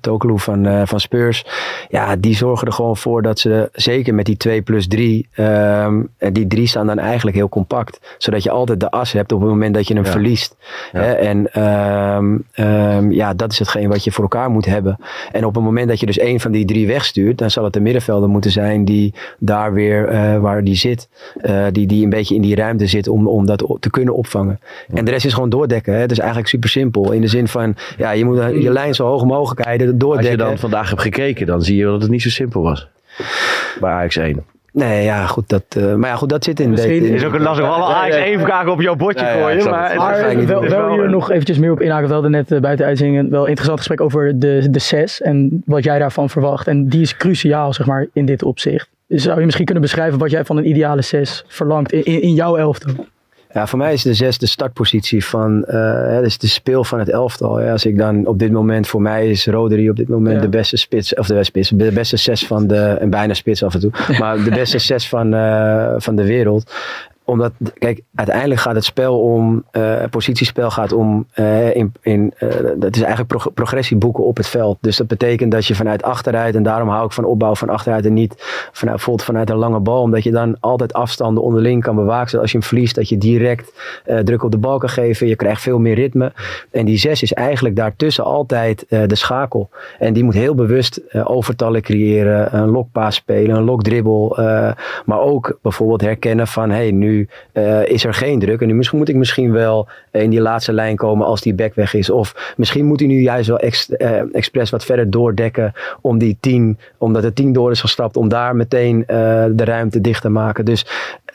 Toklu 0.00 0.38
van, 0.38 0.66
uh, 0.66 0.82
van 0.84 1.00
Spurs. 1.00 1.46
Ja, 1.88 2.16
die 2.16 2.36
zorgen 2.36 2.66
er 2.66 2.72
gewoon 2.72 2.96
voor 2.96 3.22
dat 3.22 3.38
ze, 3.38 3.68
zeker 3.72 4.14
met 4.14 4.26
die 4.26 4.36
2 4.36 4.62
plus 4.62 4.88
3, 4.88 5.28
um, 5.36 6.08
die 6.18 6.46
drie 6.46 6.66
staan 6.66 6.86
dan 6.86 6.98
eigenlijk 6.98 7.36
heel 7.36 7.48
compact. 7.48 8.00
Zodat 8.18 8.42
je 8.42 8.50
altijd 8.50 8.80
de 8.80 8.90
as 8.90 9.12
hebt 9.12 9.32
op 9.32 9.40
het 9.40 9.48
moment 9.48 9.74
dat 9.74 9.88
je 9.88 9.94
hem 9.94 10.04
ja. 10.04 10.10
verliest. 10.10 10.56
Ja. 10.92 11.00
Hè? 11.00 11.12
En 11.12 11.62
um, 12.16 12.44
um, 12.54 13.12
ja, 13.12 13.34
dat 13.34 13.52
is 13.52 13.58
hetgeen 13.58 13.88
wat 13.88 14.04
je 14.04 14.12
voor 14.12 14.22
elkaar 14.22 14.50
moet 14.50 14.66
hebben. 14.66 14.98
En 15.32 15.44
op 15.44 15.54
het 15.54 15.64
moment 15.64 15.88
dat 15.88 16.00
je 16.00 16.06
dus 16.06 16.18
één 16.18 16.40
van 16.40 16.52
die 16.52 16.64
drie 16.64 16.86
wegstuurt, 16.86 17.38
dan 17.38 17.50
zal 17.50 17.64
het 17.64 17.72
de 17.72 17.80
middenvelder 17.80 18.28
moeten 18.28 18.50
zijn 18.50 18.84
die 18.84 19.14
daar 19.38 19.72
weer 19.72 20.40
waar 20.40 20.64
die 20.64 20.76
zit. 20.76 21.08
Uh, 21.46 21.66
die, 21.72 21.86
die 21.86 22.04
een 22.04 22.10
beetje 22.10 22.34
in 22.34 22.42
die 22.42 22.54
ruimte 22.54 22.86
zit 22.86 23.08
om, 23.08 23.28
om 23.28 23.46
dat 23.46 23.76
te 23.80 23.90
kunnen 23.90 24.14
opvangen. 24.14 24.60
En 24.94 25.04
de 25.04 25.10
rest 25.10 25.24
is 25.24 25.32
gewoon 25.32 25.50
doordekken. 25.50 25.94
Hè? 25.94 26.00
Het 26.00 26.10
is 26.10 26.18
eigenlijk 26.18 26.48
super 26.48 26.70
simpel. 26.70 27.12
In 27.12 27.20
de 27.20 27.26
zin 27.26 27.48
van, 27.48 27.76
ja, 27.96 28.10
je 28.10 28.24
moet 28.24 28.36
je 28.36 28.72
lijn 28.72 28.94
zo 28.94 29.06
hoog 29.06 29.24
mogelijk 29.24 29.64
rijden, 29.64 29.98
doordekken. 29.98 30.30
Als 30.30 30.40
je 30.40 30.48
dan 30.48 30.58
vandaag 30.58 30.88
hebt 30.88 31.02
gekeken, 31.02 31.46
dan 31.46 31.62
zie 31.62 31.76
je 31.76 31.84
dat 31.84 32.02
het 32.02 32.10
niet 32.10 32.22
zo 32.22 32.28
simpel 32.28 32.62
was. 32.62 32.88
Bij 33.80 33.90
Ajax 33.90 34.16
1. 34.16 34.51
Nee, 34.72 35.04
ja, 35.04 35.26
goed, 35.26 35.48
dat, 35.48 35.64
uh, 35.76 35.94
maar 35.94 36.10
ja, 36.10 36.16
goed, 36.16 36.28
dat 36.28 36.44
zit 36.44 36.60
in. 36.60 36.70
Het 36.70 36.84
is 36.84 37.24
ook 37.24 37.34
een 37.34 37.42
lastig 37.42 37.66
alle 37.66 37.94
Ajax 37.94 38.16
even 38.16 38.40
vragen 38.40 38.72
op 38.72 38.80
jouw 38.80 38.94
bordje 38.94 39.24
nee, 39.24 39.40
gooien. 39.40 39.64
Ja, 39.64 39.70
maar 39.70 39.96
maar 39.96 40.46
wel, 40.46 40.60
wel 40.60 40.92
hier 40.92 41.10
nog 41.10 41.30
eventjes 41.30 41.58
meer 41.58 41.72
op 41.72 41.80
inhaken. 41.80 42.06
We 42.06 42.12
hadden 42.12 42.30
net 42.30 42.52
uh, 42.52 42.60
buiten 42.60 42.86
uitzingen 42.86 43.30
wel 43.30 43.42
een 43.42 43.48
interessant 43.48 43.78
gesprek 43.78 44.00
over 44.00 44.38
de, 44.38 44.66
de 44.70 44.78
SES 44.78 45.20
en 45.20 45.62
wat 45.66 45.84
jij 45.84 45.98
daarvan 45.98 46.30
verwacht. 46.30 46.66
En 46.66 46.88
die 46.88 47.00
is 47.00 47.16
cruciaal, 47.16 47.72
zeg 47.72 47.86
maar, 47.86 48.06
in 48.12 48.26
dit 48.26 48.42
opzicht. 48.42 48.88
Zou 49.08 49.38
je 49.38 49.44
misschien 49.44 49.64
kunnen 49.64 49.82
beschrijven 49.82 50.18
wat 50.18 50.30
jij 50.30 50.44
van 50.44 50.56
een 50.56 50.68
ideale 50.68 51.02
6 51.02 51.44
verlangt 51.46 51.92
in, 51.92 52.04
in, 52.04 52.22
in 52.22 52.34
jouw 52.34 52.56
elftal? 52.56 53.06
Ja, 53.52 53.66
voor 53.66 53.78
mij 53.78 53.92
is 53.92 54.02
de 54.02 54.14
zes 54.14 54.38
de 54.38 54.46
startpositie 54.46 55.24
van, 55.24 55.64
uh, 55.68 56.18
dus 56.18 56.38
de 56.38 56.46
speel 56.46 56.84
van 56.84 56.98
het 56.98 57.08
elftal. 57.08 57.62
Ja, 57.62 57.72
als 57.72 57.86
ik 57.86 57.98
dan 57.98 58.26
op 58.26 58.38
dit 58.38 58.52
moment, 58.52 58.86
voor 58.86 59.02
mij 59.02 59.30
is 59.30 59.46
Rodri 59.46 59.90
op 59.90 59.96
dit 59.96 60.08
moment 60.08 60.34
ja. 60.34 60.40
de 60.40 60.48
beste 60.48 60.76
spits, 60.76 61.14
of 61.14 61.26
de 61.26 61.34
beste 61.34 61.50
spits, 61.50 61.68
de 61.68 61.92
beste 61.92 62.16
zes 62.16 62.46
van 62.46 62.66
de, 62.66 62.76
en 62.76 63.10
bijna 63.10 63.34
spits 63.34 63.62
af 63.62 63.74
en 63.74 63.80
toe, 63.80 63.90
maar 64.20 64.44
de 64.44 64.50
beste 64.50 64.78
zes 64.78 65.08
van, 65.08 65.34
uh, 65.34 65.94
van 65.96 66.16
de 66.16 66.24
wereld 66.24 66.72
omdat, 67.24 67.52
kijk, 67.78 68.00
uiteindelijk 68.14 68.60
gaat 68.60 68.74
het 68.74 68.84
spel 68.84 69.20
om, 69.20 69.64
uh, 69.72 70.02
positiespel 70.10 70.70
gaat 70.70 70.92
om, 70.92 71.26
uh, 71.34 71.76
in, 71.76 71.92
in, 72.00 72.32
uh, 72.40 72.48
dat 72.76 72.96
is 72.96 73.02
eigenlijk 73.02 73.28
pro 73.28 73.50
progressie 73.54 73.96
boeken 73.96 74.24
op 74.24 74.36
het 74.36 74.48
veld. 74.48 74.78
Dus 74.80 74.96
dat 74.96 75.06
betekent 75.06 75.52
dat 75.52 75.66
je 75.66 75.74
vanuit 75.74 76.02
achteruit, 76.02 76.54
en 76.54 76.62
daarom 76.62 76.88
hou 76.88 77.04
ik 77.04 77.12
van 77.12 77.24
opbouw 77.24 77.54
van 77.54 77.68
achteruit 77.68 78.06
en 78.06 78.12
niet 78.12 78.34
vanuit, 78.72 79.02
vanuit 79.02 79.50
een 79.50 79.56
lange 79.56 79.80
bal, 79.80 80.02
omdat 80.02 80.22
je 80.22 80.30
dan 80.30 80.56
altijd 80.60 80.92
afstanden 80.92 81.42
onderling 81.42 81.82
kan 81.82 81.94
bewaken. 81.94 82.28
Zodat 82.28 82.42
als 82.42 82.52
je 82.52 82.58
hem 82.58 82.66
verliest, 82.66 82.94
dat 82.94 83.08
je 83.08 83.18
direct 83.18 83.72
druk 84.24 84.42
op 84.42 84.50
de 84.50 84.58
bal 84.58 84.78
kan 84.78 84.88
geven. 84.88 85.26
Je 85.26 85.36
krijgt 85.36 85.62
veel 85.62 85.78
meer 85.78 85.94
ritme. 85.94 86.32
En 86.70 86.84
die 86.84 86.98
zes 86.98 87.22
is 87.22 87.32
eigenlijk 87.32 87.76
daartussen 87.76 88.24
altijd 88.24 88.84
de 88.88 89.14
schakel. 89.14 89.70
En 89.98 90.12
die 90.12 90.24
moet 90.24 90.34
heel 90.34 90.54
bewust 90.54 91.00
overtallen 91.24 91.82
creëren, 91.82 92.56
een 92.56 92.68
lokpaas 92.68 93.14
spelen, 93.14 93.56
een 93.56 93.64
lokdribbel. 93.64 94.36
maar 95.04 95.20
ook 95.20 95.58
bijvoorbeeld 95.62 96.00
herkennen 96.00 96.46
van, 96.46 96.70
hey, 96.70 96.90
nu 96.90 97.11
uh, 97.52 97.86
is 97.86 98.04
er 98.04 98.14
geen 98.14 98.38
druk. 98.38 98.60
En 98.60 98.66
nu 98.66 98.82
moet 98.92 99.08
ik 99.08 99.16
misschien 99.16 99.52
wel 99.52 99.88
in 100.10 100.30
die 100.30 100.40
laatste 100.40 100.72
lijn 100.72 100.96
komen 100.96 101.26
als 101.26 101.40
die 101.40 101.54
back 101.54 101.74
weg 101.74 101.94
is. 101.94 102.10
Of 102.10 102.54
misschien 102.56 102.84
moet 102.84 103.00
hij 103.00 103.08
nu 103.08 103.20
juist 103.20 103.48
wel 103.48 103.58
ex, 103.58 103.90
uh, 103.90 104.34
expres 104.34 104.70
wat 104.70 104.84
verder 104.84 105.10
doordekken 105.10 105.72
om 106.00 106.18
die 106.18 106.36
tien, 106.40 106.78
omdat 106.98 107.22
de 107.22 107.32
tien 107.32 107.52
door 107.52 107.70
is 107.70 107.80
gestapt, 107.80 108.16
om 108.16 108.28
daar 108.28 108.56
meteen 108.56 108.98
uh, 108.98 109.06
de 109.50 109.64
ruimte 109.64 110.00
dicht 110.00 110.22
te 110.22 110.28
maken. 110.28 110.64
Dus 110.64 110.86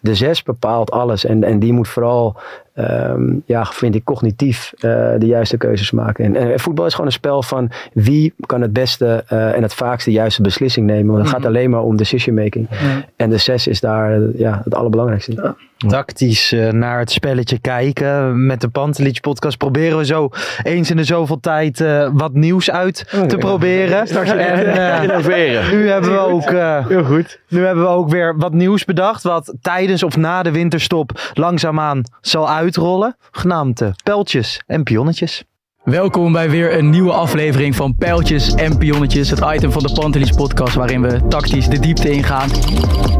de 0.01 0.15
zes 0.15 0.43
bepaalt 0.43 0.91
alles. 0.91 1.25
En, 1.25 1.43
en 1.43 1.59
die 1.59 1.73
moet 1.73 1.87
vooral, 1.87 2.35
um, 2.75 3.43
ja, 3.45 3.65
vind 3.65 3.95
ik, 3.95 4.03
cognitief 4.03 4.73
de 4.79 5.17
juiste 5.19 5.57
keuzes 5.57 5.91
maken. 5.91 6.25
En, 6.25 6.35
en, 6.35 6.59
voetbal 6.59 6.85
is 6.85 6.91
gewoon 6.91 7.07
een 7.07 7.13
spel 7.13 7.43
van 7.43 7.71
wie 7.93 8.33
kan 8.45 8.61
het 8.61 8.73
beste 8.73 9.23
en 9.27 9.61
het 9.61 9.73
vaakst 9.73 10.05
de 10.05 10.11
juiste 10.11 10.41
beslissing 10.41 10.85
nemen. 10.85 11.05
Want 11.05 11.17
het 11.17 11.25
mm 11.27 11.33
-hmm. 11.33 11.43
gaat 11.43 11.51
alleen 11.51 11.69
maar 11.69 11.83
om 11.83 11.97
decision 11.97 12.35
making. 12.35 12.67
En 13.15 13.29
de 13.29 13.37
zes 13.37 13.67
is 13.67 13.79
daar 13.79 14.19
ja, 14.35 14.61
het 14.63 14.75
allerbelangrijkste. 14.75 15.31
Ja. 15.31 15.55
Tactisch 15.77 16.51
uh, 16.51 16.71
naar 16.71 16.99
het 16.99 17.11
spelletje 17.11 17.59
kijken. 17.59 18.45
Met 18.45 18.61
de 18.61 18.67
Pantelich 18.69 19.19
podcast 19.19 19.57
proberen 19.57 19.97
we 19.97 20.05
zo 20.05 20.29
eens 20.63 20.89
in 20.89 20.97
de 20.97 21.03
zoveel 21.03 21.39
tijd 21.39 21.83
wat 22.13 22.33
nieuws 22.33 22.71
uit 22.71 23.05
oh, 23.15 23.21
te 23.21 23.35
ja. 23.35 23.37
proberen. 23.37 24.07
en, 24.07 25.03
innoveren. 25.03 25.69
Nu 25.69 25.89
hebben 25.89 26.11
we 26.11 26.19
ook, 26.19 26.49
Heel 26.87 27.03
goed. 27.03 27.39
nu 27.49 27.65
hebben 27.65 27.83
we 27.83 27.89
ook 27.89 28.09
weer 28.09 28.37
wat 28.37 28.53
nieuws 28.53 28.85
bedacht. 28.85 29.23
Wat 29.23 29.53
tijdens 29.61 30.03
of 30.03 30.17
na 30.17 30.43
de 30.43 30.51
winterstop 30.51 31.31
langzaamaan 31.33 32.03
zal 32.21 32.49
uitrollen. 32.49 33.15
Genaamd 33.31 33.81
pijltjes 34.03 34.61
en 34.65 34.83
pionnetjes. 34.83 35.43
Welkom 35.89 36.31
bij 36.31 36.49
weer 36.49 36.77
een 36.77 36.89
nieuwe 36.89 37.11
aflevering 37.11 37.75
van 37.75 37.95
Pijltjes 37.95 38.53
en 38.53 38.77
Pionnetjes. 38.77 39.29
Het 39.29 39.43
item 39.55 39.71
van 39.71 39.83
de 39.83 39.91
Pantelis 39.93 40.31
podcast 40.31 40.75
waarin 40.75 41.01
we 41.01 41.27
tactisch 41.27 41.67
de 41.67 41.79
diepte 41.79 42.09
ingaan. 42.09 42.49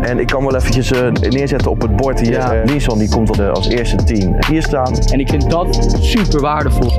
En 0.02 0.20
ik 0.20 0.28
kan 0.28 0.44
wel 0.44 0.56
eventjes 0.56 0.92
uh, 0.92 1.12
neerzetten 1.12 1.72
op 1.72 1.82
het 1.82 1.96
bord 1.96 2.20
hier. 2.20 2.32
Ja. 2.32 2.56
Uh, 2.56 2.64
Nison 2.74 2.98
die 2.98 3.10
komt 3.10 3.40
als 3.40 3.68
eerste 3.68 4.04
tien 4.04 4.36
hier 4.50 4.62
staan. 4.62 4.98
En 4.98 5.20
ik 5.20 5.30
vind 5.30 5.50
dat 5.50 5.98
super 6.00 6.42
waardevol. 6.42 6.92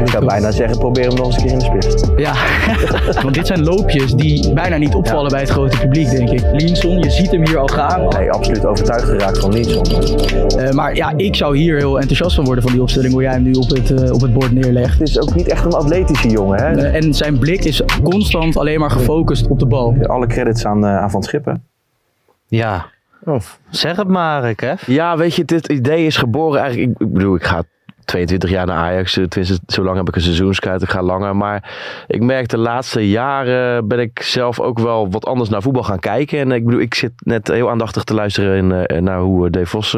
Ik 0.00 0.08
zou 0.08 0.26
bijna 0.26 0.50
zeggen, 0.50 0.78
probeer 0.78 1.06
hem 1.06 1.16
nog 1.16 1.26
eens 1.26 1.36
een 1.36 1.42
keer 1.42 1.52
in 1.52 1.58
de 1.58 1.64
spits. 1.64 2.04
Ja, 2.16 2.34
want 3.22 3.34
dit 3.34 3.46
zijn 3.46 3.64
loopjes 3.64 4.12
die 4.12 4.52
bijna 4.52 4.76
niet 4.76 4.94
opvallen 4.94 5.24
ja. 5.24 5.30
bij 5.30 5.40
het 5.40 5.50
grote 5.50 5.78
publiek, 5.78 6.10
denk 6.10 6.30
ik. 6.30 6.42
Linson, 6.52 6.98
je 6.98 7.10
ziet 7.10 7.30
hem 7.30 7.46
hier 7.46 7.58
al 7.58 7.66
gaan. 7.66 8.08
Nee, 8.08 8.30
absoluut 8.30 8.66
overtuigd 8.66 9.04
geraakt 9.04 9.38
van 9.38 9.52
Linson. 9.52 9.86
maar 10.74 10.94
ja, 10.94 11.12
ik 11.16 11.36
zou 11.36 11.56
hier 11.56 11.76
heel 11.76 12.00
enthousiast 12.00 12.34
van 12.34 12.44
worden 12.44 12.62
van 12.62 12.72
die 12.72 12.82
opstelling, 12.82 13.12
hoe 13.12 13.22
jij 13.22 13.32
hem 13.32 13.42
nu 13.42 13.52
op 13.52 13.68
het, 13.68 14.10
op 14.10 14.20
het 14.20 14.32
bord 14.32 14.52
neerlegt. 14.52 14.72
Het 14.80 15.08
is 15.08 15.20
ook 15.20 15.34
niet 15.34 15.48
echt 15.48 15.64
een 15.64 15.72
atletische 15.72 16.28
jongen. 16.28 16.58
Hè? 16.58 16.88
En 16.88 17.14
zijn 17.14 17.38
blik 17.38 17.64
is 17.64 17.82
constant 18.02 18.56
alleen 18.56 18.80
maar 18.80 18.90
gefocust 18.90 19.46
op 19.46 19.58
de 19.58 19.66
bal. 19.66 19.96
Alle 20.02 20.26
credits 20.26 20.64
aan, 20.64 20.84
uh, 20.84 20.98
aan 20.98 21.10
Van 21.10 21.22
Schippen. 21.22 21.64
Ja, 22.46 22.86
of, 23.24 23.60
zeg 23.70 23.96
het 23.96 24.08
maar, 24.08 24.54
Kev. 24.54 24.86
Ja, 24.86 25.16
weet 25.16 25.34
je, 25.34 25.44
dit 25.44 25.68
idee 25.68 26.06
is 26.06 26.16
geboren 26.16 26.60
eigenlijk. 26.60 26.90
Ik, 26.90 27.06
ik 27.06 27.12
bedoel, 27.12 27.34
ik 27.34 27.44
ga 27.44 27.62
22 28.04 28.50
jaar 28.50 28.66
naar 28.66 28.76
Ajax. 28.76 29.12
Tenminste, 29.12 29.58
zo 29.66 29.84
lang 29.84 29.96
heb 29.96 30.08
ik 30.08 30.14
een 30.14 30.20
seizoenskaart. 30.20 30.82
Ik 30.82 30.90
ga 30.90 31.02
langer. 31.02 31.36
Maar 31.36 31.72
ik 32.06 32.22
merk 32.22 32.48
de 32.48 32.58
laatste 32.58 33.08
jaren 33.10 33.88
ben 33.88 33.98
ik 33.98 34.22
zelf 34.22 34.60
ook 34.60 34.78
wel 34.78 35.10
wat 35.10 35.26
anders 35.26 35.48
naar 35.50 35.62
voetbal 35.62 35.82
gaan 35.82 35.98
kijken. 35.98 36.38
En 36.38 36.52
ik 36.52 36.64
bedoel, 36.64 36.80
ik 36.80 36.94
zit 36.94 37.12
net 37.16 37.48
heel 37.48 37.70
aandachtig 37.70 38.04
te 38.04 38.14
luisteren 38.14 38.56
in, 38.56 38.86
uh, 38.92 39.00
naar 39.00 39.20
hoe 39.20 39.50
De 39.50 39.66
Vos 39.66 39.96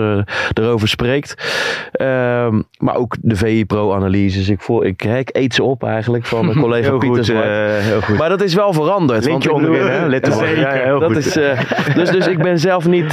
erover 0.54 0.88
spreekt. 0.88 1.34
Um, 2.00 2.64
maar 2.78 2.96
ook 2.96 3.16
de 3.20 3.36
VI 3.36 3.64
Pro-analyses. 3.64 4.48
Ik, 4.48 4.60
voel, 4.60 4.84
ik, 4.84 5.04
ik 5.04 5.28
eet 5.32 5.54
ze 5.54 5.62
op 5.62 5.84
eigenlijk 5.84 6.26
van 6.26 6.46
mijn 6.46 6.58
collega 6.64 6.88
heel 6.88 6.98
Pieter 6.98 7.24
goed, 7.24 7.34
uh, 7.34 7.40
heel 7.78 8.00
goed. 8.00 8.18
Maar 8.18 8.28
dat 8.28 8.42
is 8.42 8.54
wel 8.54 8.72
veranderd. 8.72 9.24
Lintje 9.24 9.50
want 9.50 9.66
onderin, 9.66 9.86
hè? 9.86 10.06
Let 10.06 10.26
erop. 10.26 10.38
Zeker, 10.38 10.60
Ja, 10.60 10.70
heel 10.70 11.00
dat 11.00 11.12
goed. 11.12 11.26
is, 11.26 11.32
dus, 11.94 12.10
dus 12.10 12.26
ik 12.26 12.38
ben 12.38 12.58
zelf 12.58 12.86
niet 12.86 13.10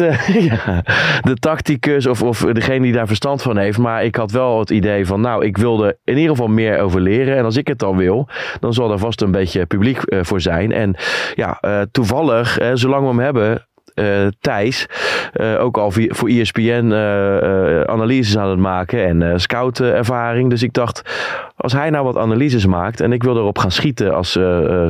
de 1.30 1.36
tacticus 1.40 2.08
of, 2.08 2.22
of 2.22 2.40
degene 2.40 2.82
die 2.82 2.94
daar 2.94 3.08
verstand 3.08 3.42
van 3.42 3.58
heeft. 3.58 3.78
Maar 3.78 4.04
ik 4.04 4.16
had 4.16 4.32
wel 4.32 4.60
het 4.60 4.70
idee 4.70 4.83
van, 5.04 5.22
nou, 5.22 5.46
ik 5.46 5.58
wilde 5.58 5.98
in 6.04 6.18
ieder 6.18 6.30
geval 6.30 6.48
meer 6.48 6.80
over 6.80 7.02
leren. 7.02 7.38
En 7.38 7.46
als 7.46 7.58
ik 7.58 7.68
het 7.68 7.80
dan 7.80 7.98
wil, 7.98 8.28
dan 8.60 8.74
zal 8.74 8.92
er 8.92 9.00
vast 9.00 9.22
een 9.22 9.32
beetje 9.32 9.66
publiek 9.66 10.00
uh, 10.06 10.20
voor 10.24 10.42
zijn. 10.42 10.72
En 10.72 10.96
ja, 11.36 11.58
uh, 11.62 11.82
toevallig, 11.92 12.62
uh, 12.62 12.72
zolang 12.74 13.02
we 13.02 13.08
hem 13.08 13.20
hebben, 13.20 13.68
uh, 13.96 14.28
Thijs, 14.40 14.88
ook 15.60 15.78
al 15.78 15.92
voor 15.92 16.30
ESPN 16.30 16.92
analyses 17.86 18.38
aan 18.38 18.50
het 18.50 18.60
maken 18.60 19.22
en 19.22 19.40
scout 19.40 19.80
ervaring. 19.80 20.50
Dus 20.50 20.64
ik 20.64 20.74
dacht, 20.74 21.02
als 21.64 21.74
hij 21.74 21.90
nou 21.90 22.06
wat 22.06 22.18
analyses 22.18 22.66
maakt 22.66 23.02
en 23.02 23.12
ik 23.12 23.24
wil 23.24 23.38
erop 23.38 23.58
gaan 23.58 23.72
schieten 23.72 24.16
als 24.16 24.40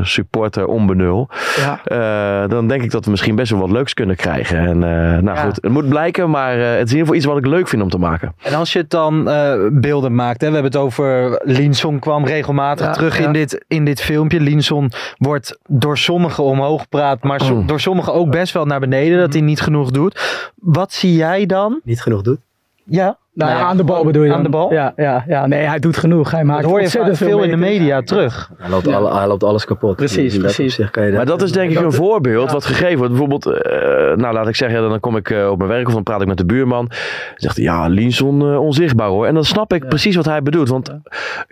supporter 0.01 0.65
onbenul, 0.65 1.29
ja. 1.57 2.47
dan 2.47 2.67
denk 2.67 2.83
ik 2.83 2.91
dat 2.91 3.05
we 3.05 3.11
misschien 3.11 3.35
best 3.35 3.51
wel 3.51 3.59
wat 3.59 3.71
leuks 3.71 3.93
kunnen 3.93 4.15
krijgen. 4.15 4.57
En 4.57 4.79
nou 5.23 5.37
ja. 5.37 5.43
goed, 5.43 5.55
het 5.55 5.71
moet 5.71 5.89
blijken, 5.89 6.29
maar 6.29 6.57
het 6.57 6.87
is 6.87 6.91
in 6.91 6.97
ieder 6.97 6.99
geval 6.99 7.15
iets 7.15 7.25
wat 7.25 7.37
ik 7.37 7.45
leuk 7.45 7.67
vind 7.67 7.81
om 7.81 7.89
te 7.89 7.97
maken. 7.97 8.33
En 8.43 8.53
als 8.53 8.73
je 8.73 8.79
het 8.79 8.89
dan 8.89 9.23
beelden 9.71 10.15
maakt, 10.15 10.41
hè, 10.41 10.47
we 10.47 10.53
hebben 10.53 10.71
het 10.71 10.81
over 10.81 11.41
Linson 11.43 11.99
kwam 11.99 12.25
regelmatig 12.25 12.85
ja, 12.85 12.91
terug 12.91 13.19
in, 13.19 13.33
dit, 13.33 13.65
in 13.67 13.85
dit 13.85 14.01
filmpje. 14.01 14.39
Linson 14.39 14.91
wordt 15.17 15.57
door 15.67 15.97
sommigen 15.97 16.43
omhoog 16.43 16.81
gepraat, 16.81 17.23
maar 17.23 17.41
so, 17.41 17.65
door 17.65 17.79
sommigen 17.79 18.13
ook 18.13 18.31
best 18.31 18.53
wel 18.53 18.65
naar 18.65 18.79
beneden 18.79 19.19
dat 19.19 19.33
hij 19.33 19.41
niet 19.41 19.61
genoeg 19.61 19.91
doet. 19.91 20.51
Wat 20.55 20.93
zie 20.93 21.15
jij 21.15 21.45
dan? 21.45 21.79
Niet 21.83 22.01
genoeg 22.01 22.21
doet? 22.21 22.39
Ja. 22.83 23.17
Nou, 23.33 23.49
Nou 23.51 23.61
ja, 23.63 23.67
aan 23.69 23.77
de 23.77 23.83
bal 23.83 23.95
gewoon 23.95 24.11
bedoel 24.11 24.23
je 24.27 24.29
aan 24.33 24.35
dan? 24.43 24.51
de 24.51 24.57
bal? 24.57 24.73
Ja, 24.73 24.93
ja, 24.95 25.23
ja, 25.27 25.47
nee, 25.47 25.59
hij 25.59 25.79
doet 25.79 25.97
genoeg. 25.97 26.31
Hij 26.31 26.43
maakt 26.43 26.61
Dat 26.61 26.69
hoor 26.69 26.79
je 26.79 26.83
ontzettend 26.85 27.17
veel 27.17 27.43
in 27.43 27.49
de 27.49 27.55
media 27.55 28.01
terug. 28.01 28.51
Hij 28.57 28.69
loopt, 28.69 28.87
alle- 28.87 29.13
hij 29.15 29.27
loopt 29.27 29.43
alles 29.43 29.65
kapot. 29.65 29.95
Precies, 29.95 30.37
precies. 30.37 30.65
opzicht 30.65 30.91
kan 30.91 31.05
je 31.05 31.11
Maar 31.11 31.25
dat 31.25 31.41
is 31.41 31.51
denk 31.51 31.71
ik 31.71 31.79
een 31.79 31.91
voorbeeld 31.91 32.51
wat 32.51 32.65
gegeven 32.65 32.97
wordt. 32.97 33.09
Bijvoorbeeld, 33.11 33.45
eh, 33.45 33.71
nou 34.15 34.33
laat 34.33 34.47
ik 34.47 34.55
zeggen, 34.55 34.81
dan 34.89 34.99
kom 34.99 35.15
ik 35.17 35.29
eh, 35.29 35.49
op 35.49 35.57
mijn 35.57 35.69
werk 35.69 35.87
of 35.87 35.93
dan 35.93 36.03
praat 36.03 36.21
ik 36.21 36.27
met 36.27 36.37
de 36.37 36.45
buurman. 36.45 36.85
Dan 36.87 36.97
zegt 37.35 37.55
hij, 37.55 37.65
ja, 37.65 37.87
Linson 37.87 38.41
eh, 38.41 38.59
onzichtbaar 38.61 39.07
hoor. 39.07 39.25
En 39.25 39.33
dan 39.33 39.43
snap 39.43 39.73
ik 39.73 39.87
precies 39.87 40.15
wat 40.15 40.25
hij 40.25 40.41
bedoelt. 40.41 40.69
Want 40.69 40.87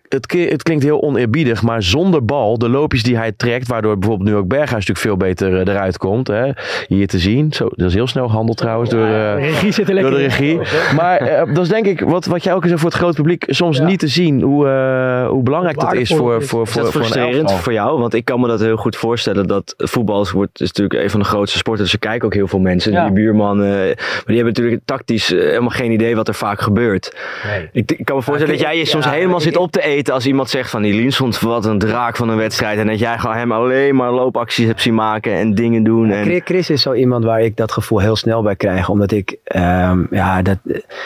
het, 0.10 0.34
het 0.50 0.64
klinkt 0.64 0.84
heel 0.84 1.02
oneerbiedig, 1.02 1.62
maar 1.62 1.84
zonder 1.84 2.26
bal, 2.26 2.58
de 2.58 2.70
loopjes 2.70 3.04
die 3.04 3.18
hij 3.18 3.32
trekt, 3.32 3.68
waardoor 3.68 3.98
bijvoorbeeld 3.98 4.30
nu 4.30 4.36
ook 4.36 4.48
Berghuis 4.48 4.72
natuurlijk 4.88 5.00
veel 5.00 5.18
beter 5.18 5.70
eruit 5.70 5.98
komt. 5.98 6.28
Hè, 6.28 6.50
hier 6.88 7.08
te 7.08 7.20
zien. 7.20 7.54
Zo, 7.54 7.68
dat 7.76 7.88
is 7.88 7.94
heel 7.94 8.08
snel 8.08 8.28
gehandeld 8.28 8.58
trouwens 8.58 8.90
door, 8.90 9.06
eh, 9.06 9.10
De 9.12 9.36
regie 9.36 9.72
zit 9.72 9.90
er 9.90 9.96
door 10.02 10.10
de 10.10 10.16
in. 10.16 10.24
regie. 10.24 10.60
Maar 10.96 11.18
eh, 11.18 11.54
dat 11.54 11.64
is 11.66 11.70
denk 11.72 11.86
ik, 11.86 12.00
wat, 12.00 12.26
wat 12.26 12.44
jij 12.44 12.54
ook 12.54 12.66
zegt 12.68 12.80
voor 12.80 12.90
het 12.90 12.98
grote 13.00 13.16
publiek, 13.16 13.44
soms 13.48 13.80
niet 13.80 14.00
te 14.00 14.08
zien 14.08 14.42
hoe, 14.42 14.68
eh, 14.68 15.28
hoe 15.28 15.44
belangrijk 15.44 15.80
dat 15.80 15.94
is 15.94 16.10
voor, 16.14 16.44
voor, 16.44 16.62
Is 16.62 16.70
voor, 16.72 16.82
dat 16.82 16.92
voor 16.92 17.02
een 17.02 17.08
frustrerend 17.08 17.52
voor 17.52 17.74
jou? 17.74 18.00
Want 18.00 18.14
ik 18.14 18.26
kan 18.26 18.40
me 18.40 18.48
dat 18.48 18.60
heel 18.60 18.78
goed 18.78 18.96
voorstellen. 18.96 19.48
Dat 19.48 19.74
voetbal 19.78 20.22
is, 20.22 20.32
wordt, 20.32 20.62
is 20.62 20.68
natuurlijk 20.68 21.04
een 21.04 21.10
van 21.10 21.20
de 21.20 21.26
grootste 21.26 21.58
sporten. 21.58 21.84
Dus 21.84 21.94
er 21.94 22.00
kijken 22.00 22.26
ook 22.26 22.34
heel 22.34 22.48
veel 22.48 22.60
mensen. 22.60 22.92
Ja. 22.92 23.04
Die 23.04 23.14
buurman. 23.14 23.64
eh, 23.64 23.70
maar 23.70 24.24
die 24.26 24.36
hebben 24.36 24.54
natuurlijk 24.54 24.82
tactisch 24.86 25.34
eh, 25.34 25.40
helemaal 25.40 25.70
geen 25.70 25.92
idee 25.92 26.16
wat 26.16 26.28
er 26.28 26.34
vaak 26.34 26.62
gebeurt. 26.62 27.16
Ik, 27.72 27.92
ik 27.92 28.06
kan 28.06 28.16
me 28.16 28.22
voorstellen 28.22 28.54
dat 28.54 28.64
jij 28.64 28.78
je 28.78 28.86
soms 28.86 29.10
helemaal 29.10 29.40
zit 29.40 29.58
op 29.58 29.72
te 29.72 29.82
eten. 29.84 30.14
Als 30.14 30.26
iemand 30.26 30.50
zegt 30.50 30.70
van 30.70 30.82
die 30.82 30.94
Lienson, 30.94 31.34
wat 31.42 31.66
een 31.66 31.80
draak 31.80 32.16
van 32.16 32.30
een 32.30 32.38
wedstrijd. 32.38 32.80
En 32.80 32.88
dat 32.88 33.00
jij 33.00 33.18
gewoon 33.18 33.36
hem 33.36 33.52
alleen 33.52 33.96
maar 33.96 34.12
loopacties 34.12 34.66
hebt 34.66 34.82
zien 34.82 34.94
maken 34.96 35.34
en 35.34 35.56
dingen 35.56 35.84
doen. 35.84 36.10
En, 36.12 36.42
Chris- 36.46 36.70
is 36.70 36.82
zo 36.82 36.94
iemand 36.94 37.24
waar 37.24 37.42
ik 37.42 37.56
dat 37.58 37.72
gevoel 37.72 38.00
heel 38.00 38.16
snel 38.16 38.42
bij 38.42 38.56
krijg. 38.56 38.90
Omdat 38.90 39.12
ik, 39.12 39.38
ehm, 39.44 40.00
ja, 40.12 40.42
dat, 40.42 40.58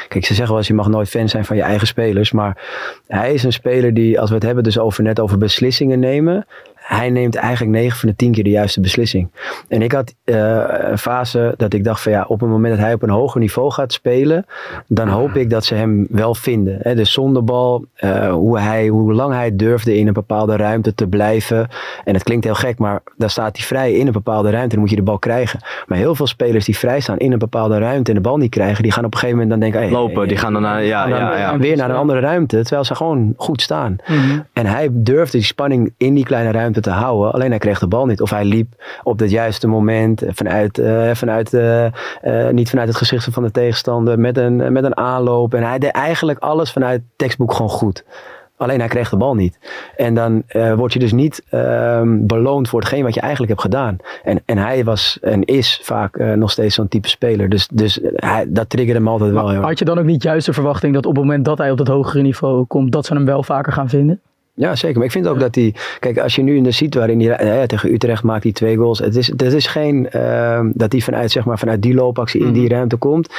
kijk, 0.07 0.25
ze 0.25 0.33
zeggen 0.33 0.54
eens, 0.57 0.67
je 0.67 0.73
mag 0.73 0.87
nooit 0.87 1.09
fan 1.09 1.29
zijn 1.29 1.45
van 1.45 1.55
je 1.55 1.61
eigen 1.61 1.87
spelers. 1.87 2.31
Maar 2.31 2.57
hij 3.07 3.33
is 3.33 3.43
een 3.43 3.53
speler 3.53 3.93
die, 3.93 4.19
als 4.19 4.29
we 4.29 4.35
het 4.35 4.43
hebben 4.43 4.63
dus 4.63 4.79
over 4.79 5.03
net 5.03 5.19
over 5.19 5.37
beslissingen 5.37 5.99
nemen. 5.99 6.45
Hij 6.85 7.09
neemt 7.09 7.35
eigenlijk 7.35 7.71
9 7.71 7.97
van 7.97 8.09
de 8.09 8.15
10 8.15 8.31
keer 8.31 8.43
de 8.43 8.49
juiste 8.49 8.81
beslissing. 8.81 9.29
En 9.67 9.81
ik 9.81 9.91
had 9.91 10.15
eh, 10.23 10.63
een 10.67 10.97
fase 10.97 11.53
dat 11.57 11.73
ik 11.73 11.83
dacht 11.83 12.01
van 12.01 12.11
ja, 12.11 12.25
op 12.27 12.39
het 12.39 12.49
moment 12.49 12.75
dat 12.75 12.83
hij 12.83 12.93
op 12.93 13.01
een 13.01 13.09
hoger 13.09 13.39
niveau 13.39 13.71
gaat 13.71 13.93
spelen, 13.93 14.45
dan 14.87 15.07
hoop 15.07 15.35
ik 15.35 15.49
dat 15.49 15.65
ze 15.65 15.75
hem 15.75 16.07
wel 16.09 16.35
vinden. 16.35 16.77
Hè, 16.81 16.95
dus 16.95 17.11
zonder 17.11 17.43
bal, 17.43 17.85
eh, 17.95 18.31
hoe, 18.31 18.59
hij, 18.59 18.87
hoe 18.87 19.13
lang 19.13 19.33
hij 19.33 19.55
durfde 19.55 19.97
in 19.97 20.07
een 20.07 20.13
bepaalde 20.13 20.55
ruimte 20.55 20.95
te 20.95 21.07
blijven. 21.07 21.67
En 22.03 22.13
het 22.13 22.23
klinkt 22.23 22.45
heel 22.45 22.55
gek, 22.55 22.77
maar 22.77 23.01
dan 23.17 23.29
staat 23.29 23.57
hij 23.57 23.65
vrij 23.65 23.93
in 23.93 24.05
een 24.07 24.13
bepaalde 24.13 24.49
ruimte 24.49 24.63
en 24.63 24.69
dan 24.69 24.79
moet 24.79 24.89
je 24.89 24.95
de 24.95 25.01
bal 25.01 25.19
krijgen. 25.19 25.59
Maar 25.87 25.97
heel 25.97 26.15
veel 26.15 26.27
spelers 26.27 26.65
die 26.65 26.77
vrij 26.77 26.99
staan 26.99 27.17
in 27.17 27.31
een 27.31 27.39
bepaalde 27.39 27.79
ruimte 27.79 28.09
en 28.09 28.15
de 28.15 28.21
bal 28.21 28.37
niet 28.37 28.51
krijgen, 28.51 28.83
die 28.83 28.91
gaan 28.91 29.05
op 29.05 29.13
een 29.13 29.19
gegeven 29.19 29.41
moment 29.41 29.61
dan 29.61 29.71
denken... 29.71 29.89
hey, 29.89 29.99
Lopen, 29.99 30.27
die 30.27 30.37
gaan 30.37 30.53
dan 30.53 30.61
naar- 30.61 30.83
ja, 30.83 31.01
gaan 31.01 31.09
dan 31.09 31.19
ja, 31.19 31.37
ja. 31.37 31.57
weer 31.57 31.77
naar 31.77 31.89
een 31.89 31.95
andere 31.95 32.19
ruimte, 32.19 32.61
terwijl 32.61 32.83
ze 32.83 32.95
gewoon 32.95 33.33
goed 33.37 33.61
staan. 33.61 33.95
Mhm. 34.07 34.39
En 34.53 34.65
hij 34.65 34.89
durfde 34.91 35.37
die 35.37 35.45
spanning 35.45 35.93
in 35.97 36.13
die 36.13 36.23
kleine 36.25 36.51
ruimte 36.51 36.74
te 36.81 36.89
houden. 36.89 37.31
Alleen 37.31 37.49
hij 37.49 37.59
kreeg 37.59 37.79
de 37.79 37.87
bal 37.87 38.05
niet. 38.05 38.21
Of 38.21 38.29
hij 38.29 38.45
liep 38.45 38.83
op 39.03 39.19
het 39.19 39.31
juiste 39.31 39.67
moment 39.67 40.23
vanuit, 40.27 40.77
eh, 40.77 41.09
vanuit 41.13 41.53
eh, 41.53 41.85
eh, 41.85 42.53
niet 42.53 42.69
vanuit 42.69 42.87
het 42.87 42.97
gezicht 42.97 43.27
van 43.31 43.43
de 43.43 43.51
tegenstander. 43.51 44.19
Met 44.19 44.37
een, 44.37 44.73
met 44.73 44.83
een 44.83 44.97
aanloop. 44.97 45.53
En 45.53 45.63
hij 45.63 45.79
deed 45.79 45.91
eigenlijk 45.91 46.39
alles 46.39 46.71
vanuit 46.71 47.01
het 47.01 47.09
tekstboek 47.15 47.53
gewoon 47.53 47.71
goed. 47.71 48.03
Alleen 48.57 48.79
hij 48.79 48.87
kreeg 48.87 49.09
de 49.09 49.17
bal 49.17 49.35
niet. 49.35 49.59
En 49.95 50.13
dan 50.13 50.43
word 50.75 50.93
je 50.93 50.99
dus 50.99 51.11
niet 51.11 51.43
ehm, 51.49 52.25
beloond 52.25 52.69
voor 52.69 52.79
hetgeen 52.79 53.03
wat 53.03 53.13
je 53.13 53.19
eigenlijk 53.19 53.51
hebt 53.51 53.63
gedaan. 53.63 53.97
En, 54.23 54.41
en 54.45 54.57
hij 54.57 54.83
was 54.83 55.17
en 55.21 55.43
is 55.43 55.79
vaak 55.83 56.17
nog 56.17 56.51
steeds 56.51 56.75
zo'n 56.75 56.87
type 56.87 57.07
speler. 57.07 57.49
Dus, 57.49 57.67
dus 57.73 57.99
hij, 58.15 58.45
dat 58.47 58.69
triggerde 58.69 58.99
hem 58.99 59.07
altijd 59.07 59.31
wel 59.31 59.47
heel 59.47 59.57
erg. 59.57 59.67
Had 59.67 59.79
je 59.79 59.85
dan 59.85 59.99
ook 59.99 60.05
niet 60.05 60.23
juist 60.23 60.45
de 60.45 60.53
verwachting 60.53 60.93
dat 60.93 61.05
op 61.05 61.15
het 61.15 61.23
moment 61.23 61.45
dat 61.45 61.57
hij 61.57 61.71
op 61.71 61.77
het 61.77 61.87
hogere 61.87 62.21
niveau 62.21 62.65
komt, 62.65 62.91
dat 62.91 63.05
ze 63.05 63.13
hem 63.13 63.25
wel 63.25 63.43
vaker 63.43 63.73
gaan 63.73 63.89
vinden? 63.89 64.21
Ja, 64.57 64.75
zeker. 64.75 64.95
Maar 64.97 65.05
ik 65.05 65.11
vind 65.11 65.27
ook 65.27 65.39
dat 65.39 65.55
hij... 65.55 65.73
Kijk, 65.99 66.17
als 66.19 66.35
je 66.35 66.41
nu 66.41 66.55
in 66.55 66.63
de 66.63 66.71
ziet 66.71 66.95
waarin 66.95 67.21
hij... 67.21 67.37
eh, 67.37 67.63
tegen 67.63 67.93
Utrecht 67.93 68.23
maakt 68.23 68.43
hij 68.43 68.51
twee 68.51 68.75
goals. 68.77 68.99
Het 68.99 69.15
is, 69.15 69.27
het 69.27 69.41
is 69.41 69.67
geen... 69.67 70.09
ehm, 70.09 70.71
dat 70.73 70.91
hij 70.91 71.01
vanuit, 71.01 71.31
zeg 71.31 71.45
maar, 71.45 71.59
vanuit 71.59 71.81
die 71.81 71.93
loopactie 71.93 72.39
in 72.39 72.45
Mhm. 72.45 72.55
die 72.55 72.69
ruimte 72.69 72.95
komt. 72.95 73.33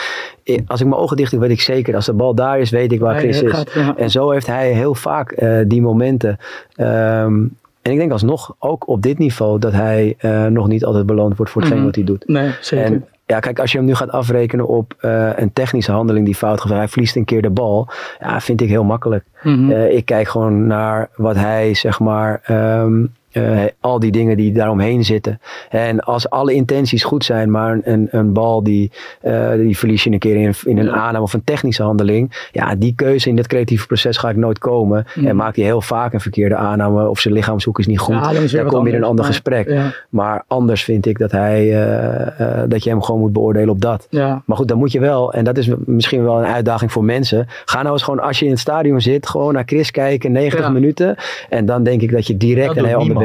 Eh, 0.45 0.59
Als 0.67 0.81
ik 0.81 0.87
mijn 0.87 1.01
ogen 1.01 1.17
dicht 1.17 1.31
doe, 1.31 1.41
weet 1.41 1.51
ik 1.51 1.61
zeker. 1.61 1.95
Als 1.95 2.07
de 2.07 2.13
bal 2.13 2.35
daar 2.35 2.61
is, 2.61 2.71
weet 2.71 2.93
ik 2.93 3.01
waar 3.01 3.19
Chris 3.19 3.43
is. 3.43 3.65
En 3.97 4.11
zo 4.11 4.31
heeft 4.31 4.47
hij 4.47 4.73
heel 4.73 4.95
vaak 4.95 5.31
eh, 5.33 5.59
die 5.67 5.83
momenten. 5.83 6.39
Ehm, 6.75 7.35
en 7.83 7.93
ik 7.93 7.99
denk 7.99 8.13
alsnog, 8.13 8.55
ook 8.59 8.89
op 8.89 9.03
dit 9.03 9.19
niveau, 9.19 9.59
dat 9.59 9.73
hij 9.73 10.17
nog 10.51 10.69
niet 10.69 10.85
altijd 10.85 11.07
beloond 11.07 11.37
wordt 11.37 11.53
voor 11.53 11.61
hetgeen 11.61 11.79
Mhm. 11.81 11.87
wat 11.87 11.97
hij 11.97 12.05
doet. 12.05 12.29
Nee, 12.29 12.51
zeker. 12.61 12.85
En 12.87 13.05
ja, 13.27 13.41
kijk, 13.41 13.59
als 13.59 13.73
je 13.73 13.79
hem 13.79 13.87
nu 13.87 13.95
gaat 13.95 14.11
afrekenen 14.11 14.69
op 14.69 14.95
eh, 15.01 15.31
een 15.37 15.53
technische 15.53 15.93
handeling 15.93 16.25
die 16.25 16.35
fout 16.35 16.61
gaat, 16.61 16.71
hij 16.71 16.89
verliest 16.89 17.17
een 17.17 17.25
keer 17.25 17.43
de 17.43 17.51
bal, 17.51 17.89
ja, 18.21 18.41
vind 18.41 18.61
ik 18.61 18.69
heel 18.69 18.85
makkelijk. 18.85 19.25
Mhm. 19.43 19.71
Eh, 19.71 19.97
ik 19.97 20.05
kijk 20.05 20.29
gewoon 20.29 20.67
naar 20.67 21.09
wat 21.17 21.37
hij, 21.37 21.75
zeg 21.75 22.01
maar, 22.01 22.41
ehm, 22.45 23.05
eh, 23.37 23.59
al 23.81 23.99
die 23.99 24.11
dingen 24.13 24.37
die 24.37 24.53
daaromheen 24.53 25.05
zitten. 25.05 25.41
En 25.71 26.01
als 26.01 26.31
alle 26.31 26.53
intenties 26.55 27.05
goed 27.05 27.25
zijn, 27.25 27.51
maar 27.51 27.79
een, 27.83 28.09
een, 28.11 28.33
bal 28.33 28.63
die, 28.63 28.91
eh, 29.21 29.51
die 29.53 29.79
verlies 29.79 30.05
je 30.05 30.11
een 30.11 30.19
keer 30.19 30.37
in, 30.37 30.55
in 30.65 30.79
een 30.79 30.91
aanname 30.93 31.21
of 31.25 31.33
een 31.33 31.45
technische 31.45 31.83
handeling. 31.83 32.49
Ja, 32.53 32.75
die 32.75 32.95
keuze 32.95 33.29
in 33.29 33.37
dit 33.37 33.47
creatieve 33.47 33.87
proces 33.87 34.17
ga 34.17 34.29
ik 34.31 34.37
nooit 34.37 34.59
komen. 34.59 35.05
En 35.25 35.37
maakt 35.37 35.57
hij 35.57 35.65
heel 35.65 35.81
vaak 35.81 36.13
een 36.13 36.21
verkeerde 36.21 36.55
aanname 36.57 37.09
of 37.09 37.19
zijn 37.21 37.35
lichaamshoek 37.35 37.79
is 37.79 37.87
niet 37.87 37.99
goed. 37.99 38.15
Ja, 38.15 38.33
dan 38.63 38.67
kom 38.67 38.85
je 38.87 38.91
in 38.93 38.97
een 38.97 39.03
ander 39.05 39.25
Maar- 39.25 39.33
gesprek. 39.35 39.69
ja. 39.69 39.93
Maar 40.09 40.45
anders 40.47 40.85
vind 40.85 41.07
ik 41.07 41.19
dat, 41.19 41.31
hij, 41.31 41.85
eh, 41.85 42.63
dat 42.69 42.85
je 42.85 42.91
hem 42.91 43.03
gewoon 43.03 43.21
moet 43.21 43.33
beoordelen 43.33 43.69
op 43.69 43.81
dat. 43.81 44.07
Ja. 44.11 44.43
Maar 44.47 44.57
goed, 44.57 44.69
dan 44.69 44.79
moet 44.79 44.93
je 44.93 45.01
wel, 45.01 45.33
en 45.33 45.45
dat 45.45 45.59
is 45.59 45.69
misschien 45.85 46.25
wel 46.25 46.39
een 46.39 46.45
uitdaging 46.47 46.93
voor 46.93 47.05
mensen. 47.05 47.47
Ga 47.65 47.83
nou 47.83 47.93
eens 47.93 48.03
gewoon, 48.03 48.21
als 48.21 48.39
je 48.39 48.45
in 48.45 48.51
het 48.51 48.61
stadion 48.61 49.01
zit, 49.01 49.29
gewoon 49.29 49.53
naar 49.55 49.63
Chris 49.67 49.91
kijken, 49.91 50.33
90 50.33 50.61
Ja. 50.67 50.73
minuten. 50.73 51.17
En 51.49 51.67
dan 51.67 51.83
denk 51.83 52.01
ik 52.03 52.11
dat 52.13 52.27
je 52.27 52.37
direct 52.37 52.67
Dat 52.67 52.77
een 52.77 52.85
heel 52.85 52.99
ander 52.99 53.17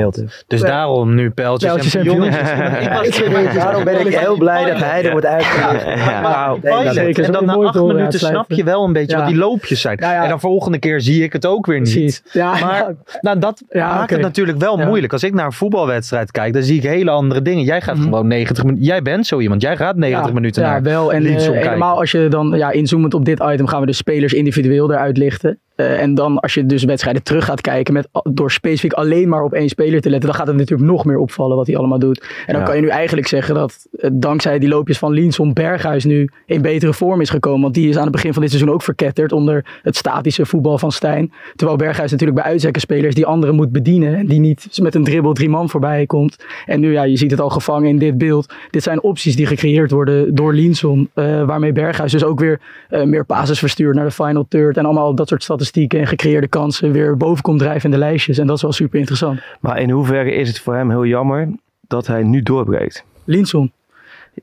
Dus 0.47 0.61
daarom 0.61 1.15
nu 1.15 1.29
pijltjes, 1.31 1.71
Pijltjes 1.71 1.95
en 1.95 2.05
was- 3.43 3.53
Daarom 3.55 3.83
ben 3.83 4.07
ik 4.07 4.15
heel 4.17 4.37
blij 4.37 4.65
dat 4.65 4.77
hij 4.79 5.03
er 5.05 5.11
wordt 5.11 5.25
uitgelicht. 5.25 5.85
Nou, 6.21 6.59
en 6.61 7.31
dan 7.31 7.45
na 7.45 7.53
acht 7.53 7.81
minuten 7.81 8.19
snap 8.19 8.51
je 8.51 8.63
wel 8.63 8.83
een 8.83 8.93
beetje 8.93 9.11
Ja. 9.15 9.17
wat 9.21 9.27
die 9.31 9.37
loopjes 9.37 9.81
zijn. 9.81 9.97
En 9.97 10.29
dan 10.29 10.39
volgende 10.39 10.77
keer 10.79 11.01
zie 11.01 11.23
ik 11.23 11.33
het 11.33 11.45
ook 11.45 11.65
weer 11.65 11.79
niet. 11.81 12.23
Ja, 12.31 12.51
maar 12.59 12.93
nou, 13.21 13.39
dat 13.39 13.63
Ja, 13.69 13.95
maakt 13.95 14.09
het 14.09 14.21
natuurlijk 14.21 14.57
wel 14.57 14.77
moeilijk. 14.77 15.13
Als 15.13 15.23
ik 15.23 15.33
naar 15.33 15.45
een 15.45 15.51
voetbalwedstrijd 15.51 16.31
kijk, 16.31 16.53
dan 16.53 16.63
zie 16.63 16.77
ik 16.77 16.83
hele 16.83 17.11
andere 17.11 17.41
dingen. 17.41 17.63
Jij 17.63 17.81
gaat 17.81 17.97
gewoon 17.99 18.27
90 18.27 18.63
minuten. 18.63 18.85
Jij 18.85 19.01
bent 19.01 19.27
zo 19.27 19.39
iemand. 19.39 19.61
Jij 19.61 19.77
gaat 19.77 19.95
90 19.95 20.19
Mhm. 20.19 20.27
ja, 20.27 20.33
minuten 20.33 20.61
ja, 20.63 20.69
naar 20.69 20.81
wel. 20.83 21.13
En 21.13 21.25
eh, 21.25 21.35
kijken. 21.35 21.57
helemaal 21.57 21.99
als 21.99 22.11
je 22.11 22.27
dan, 22.29 22.53
ja, 22.57 22.71
inzoomend 22.71 23.13
op 23.13 23.25
dit 23.25 23.43
item, 23.51 23.67
gaan 23.67 23.79
we 23.79 23.85
de 23.85 23.93
spelers 23.93 24.33
individueel 24.33 24.91
eruit 24.91 25.17
lichten. 25.17 25.59
Eh, 25.81 26.01
en 26.01 26.13
dan 26.15 26.39
als 26.39 26.53
je 26.53 26.65
dus 26.65 26.83
wedstrijden 26.83 27.23
terug 27.23 27.45
gaat 27.45 27.61
kijken 27.61 27.93
met, 27.93 28.07
door 28.29 28.51
specifiek 28.51 28.93
alleen 28.93 29.29
maar 29.29 29.43
op 29.43 29.53
één 29.53 29.69
speler 29.69 30.01
te 30.01 30.09
letten, 30.09 30.29
dan 30.29 30.37
gaat 30.39 30.47
het 30.47 30.55
natuurlijk 30.55 30.89
nog 30.89 31.05
meer 31.05 31.17
opvallen 31.17 31.57
wat 31.57 31.67
hij 31.67 31.77
allemaal 31.77 31.99
doet. 31.99 32.19
En 32.45 32.53
dan 32.53 32.61
Ja. 32.61 32.67
kan 32.67 32.75
je 32.75 32.81
nu 32.81 32.87
eigenlijk 32.87 33.27
zeggen 33.27 33.55
dat 33.55 33.87
eh, 33.99 34.09
dankzij 34.13 34.59
die 34.59 34.69
loopjes 34.69 34.97
van 34.97 35.11
Linson 35.11 35.53
Berghuis 35.53 36.05
nu 36.05 36.29
in 36.45 36.61
betere 36.61 36.93
vorm 36.93 37.21
is 37.21 37.29
gekomen. 37.29 37.61
Want 37.61 37.73
die 37.73 37.89
is 37.89 37.95
aan 37.97 38.03
het 38.03 38.11
begin 38.11 38.33
van 38.33 38.41
dit 38.41 38.51
seizoen 38.51 38.73
ook 38.73 38.81
verketterd 38.81 39.31
onder 39.31 39.65
het 39.81 39.95
statische 39.95 40.45
voetbal 40.45 40.77
van 40.77 40.91
Stijn. 40.91 41.31
Terwijl 41.55 41.77
Berghuis 41.77 42.11
natuurlijk 42.11 42.39
bij 42.41 42.49
uitzekken 42.49 42.81
spelers 42.81 43.15
die 43.15 43.25
anderen 43.25 43.55
moet 43.55 43.71
bedienen. 43.71 44.15
En 44.15 44.25
die 44.25 44.39
niet 44.39 44.67
met 44.81 44.95
een 44.95 45.03
dribbel 45.03 45.33
drie 45.33 45.49
man 45.49 45.69
voorbij 45.69 46.05
komt. 46.05 46.35
En 46.65 46.79
nu, 46.79 46.91
ja, 46.91 47.03
je 47.03 47.17
ziet 47.17 47.31
het 47.31 47.39
al 47.41 47.49
gevangen 47.49 47.89
in 47.89 47.97
dit 47.97 48.17
beeld. 48.17 48.53
Dit 48.69 48.83
zijn 48.83 49.01
opties 49.03 49.35
die 49.35 49.45
gecreëerd 49.45 49.91
worden 49.91 50.35
door 50.35 50.53
Linson. 50.53 51.09
eh, 51.13 51.43
waarmee 51.43 51.71
Berghuis 51.71 52.11
dus 52.11 52.23
ook 52.23 52.39
weer 52.39 52.59
meer 53.05 53.25
passes 53.25 53.59
verstuurt 53.59 53.95
naar 53.95 54.05
de 54.05 54.11
final 54.11 54.45
third. 54.49 54.77
En 54.77 54.85
allemaal 54.85 55.15
dat 55.15 55.27
soort 55.27 55.43
statistieken 55.43 55.69
en 55.71 56.07
gecreëerde 56.07 56.47
kansen 56.47 56.91
weer 56.91 57.17
boven 57.17 57.43
komt 57.43 57.59
drijven 57.59 57.83
in 57.83 57.91
de 57.91 57.97
lijstjes. 57.97 58.37
En 58.37 58.47
dat 58.47 58.55
is 58.55 58.61
wel 58.61 58.71
super 58.71 58.99
interessant. 58.99 59.39
Maar 59.59 59.79
in 59.79 59.89
hoeverre 59.89 60.31
is 60.31 60.47
het 60.47 60.59
voor 60.59 60.75
hem 60.75 60.89
heel 60.89 61.05
jammer 61.05 61.49
dat 61.87 62.07
hij 62.07 62.23
nu 62.23 62.41
doorbreekt? 62.41 63.03
Linson. 63.23 63.71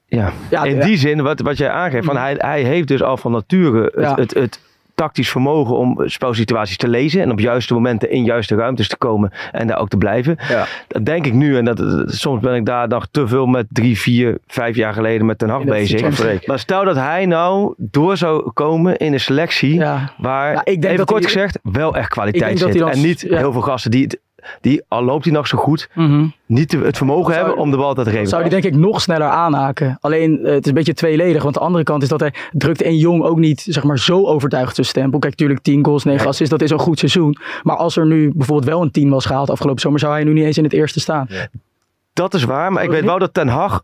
Ja, 0.07 0.33
Ja, 0.51 0.65
in 0.65 0.77
ja. 0.77 0.85
die 0.85 0.97
zin, 0.97 1.23
wat, 1.23 1.41
wat 1.41 1.57
jij 1.59 1.71
aangeeft, 1.71 2.05
van 2.05 2.17
hij, 2.17 2.35
hij 2.39 2.63
heeft 2.63 2.89
dus 2.89 3.03
al 3.03 3.17
van 3.17 3.33
nature 3.33 3.83
het, 3.85 3.93
Ja. 4.05 4.15
het, 4.15 4.35
het 4.35 4.61
tactisch 4.99 5.31
vermogen 5.31 5.77
om 5.77 6.03
spelsituaties 6.05 6.77
te 6.77 6.89
lezen 6.89 7.23
en 7.23 7.31
op 7.31 7.41
juiste 7.41 7.75
momenten 7.75 8.11
in 8.11 8.25
juiste 8.25 8.55
ruimtes 8.55 8.89
te 8.89 8.97
komen 8.97 9.33
en 9.53 9.66
daar 9.66 9.79
ook 9.79 9.89
te 9.89 9.97
blijven. 9.97 10.37
Dat 10.89 11.05
denk 11.05 11.27
ik 11.27 11.33
nu, 11.33 11.57
en 11.57 11.65
dat, 11.65 11.83
soms 12.07 12.41
ben 12.41 12.55
ik 12.55 12.66
daar 12.66 12.89
nog 12.89 13.07
te 13.11 13.29
veel 13.29 13.47
met 13.47 13.66
drie, 13.69 13.99
vier, 13.99 14.39
vijf 14.47 14.77
jaar 14.77 14.93
geleden 14.93 15.27
met 15.27 15.39
Ten 15.39 15.49
Hag 15.49 15.62
Ja, 15.65 15.70
bezig. 15.70 16.47
Maar 16.47 16.59
stel 16.59 16.85
dat 16.85 16.97
hij 16.97 17.27
nou 17.27 17.75
door 17.77 18.16
zou 18.16 18.51
komen 18.53 18.97
in 18.97 19.12
een 19.12 19.20
selectie 19.20 19.83
waar, 20.19 20.53
ik 20.55 20.65
denk 20.65 20.85
even 20.85 20.97
dat 20.97 21.07
kort 21.07 21.23
hij- 21.23 21.33
gezegd, 21.33 21.59
wel 21.62 21.97
echt 21.97 22.09
kwaliteit 22.09 22.59
zit. 22.59 22.81
En 22.81 23.01
niet 23.01 23.20
ja. 23.20 23.37
heel 23.37 23.53
veel 23.53 23.61
gasten 23.61 23.91
die, 23.91 24.03
het- 24.03 24.20
die, 24.60 24.82
al 24.89 25.02
loopt 25.05 25.24
hij 25.24 25.32
nog 25.32 25.47
zo 25.47 25.59
goed, 25.59 25.89
Mhm. 25.94 26.27
niet 26.47 26.69
te- 26.69 26.78
het 26.78 26.97
vermogen 26.97 27.35
hebben 27.35 27.56
om 27.56 27.70
de 27.70 27.77
bal 27.77 27.94
te 27.94 28.05
geven. 28.05 28.27
Zou 28.27 28.43
die 28.43 28.51
denk 28.51 28.65
ik 28.65 28.74
nog 28.77 29.01
sneller 29.01 29.28
aanhaken. 29.28 29.98
Alleen 30.01 30.39
eh, 30.44 30.52
het 30.52 30.62
is 30.62 30.69
een 30.69 30.74
beetje 30.74 30.94
tweeledig. 30.94 31.43
Want 31.43 31.55
de 31.55 31.60
andere 31.60 31.85
kant 31.85 32.02
is 32.02 32.09
dat 32.09 32.20
hij 32.20 32.35
drukt 32.52 32.82
en 32.82 32.97
Jong 32.97 33.23
ook 33.23 33.39
niet 33.39 33.60
zeg 33.60 33.85
maar, 33.85 33.98
zo 33.98 34.27
overtuigd 34.27 34.74
zijn 34.74 34.86
stempel. 34.86 35.19
Kijk, 35.19 35.32
natuurlijk 35.32 35.60
10 35.62 35.85
goals, 35.85 36.05
9 36.05 36.27
assists, 36.27 36.51
dat 36.52 36.62
is 36.62 36.70
een 36.70 36.78
goed 36.78 36.98
seizoen. 36.98 37.36
Maar 37.62 37.77
als 37.77 37.97
er 37.97 38.06
nu 38.06 38.32
bijvoorbeeld 38.35 38.69
wel 38.69 38.82
een 38.82 38.90
10 38.90 39.10
was 39.10 39.24
gehaald 39.27 39.51
afgelopen 39.51 39.81
zomer, 39.81 39.98
zou 40.01 40.12
hij 40.12 40.24
nu 40.24 40.32
niet 40.32 40.44
eens 40.44 40.59
in 40.59 40.65
het 40.65 40.73
eerste 40.73 41.01
staan. 41.01 41.28
Dat 42.12 42.35
is 42.35 42.44
waar, 42.44 42.73
maar 42.73 42.82
ik 42.85 42.90
weet 42.90 43.05
wel 43.05 43.19
dat 43.19 43.35
Ten 43.35 43.48
Hag 43.48 43.82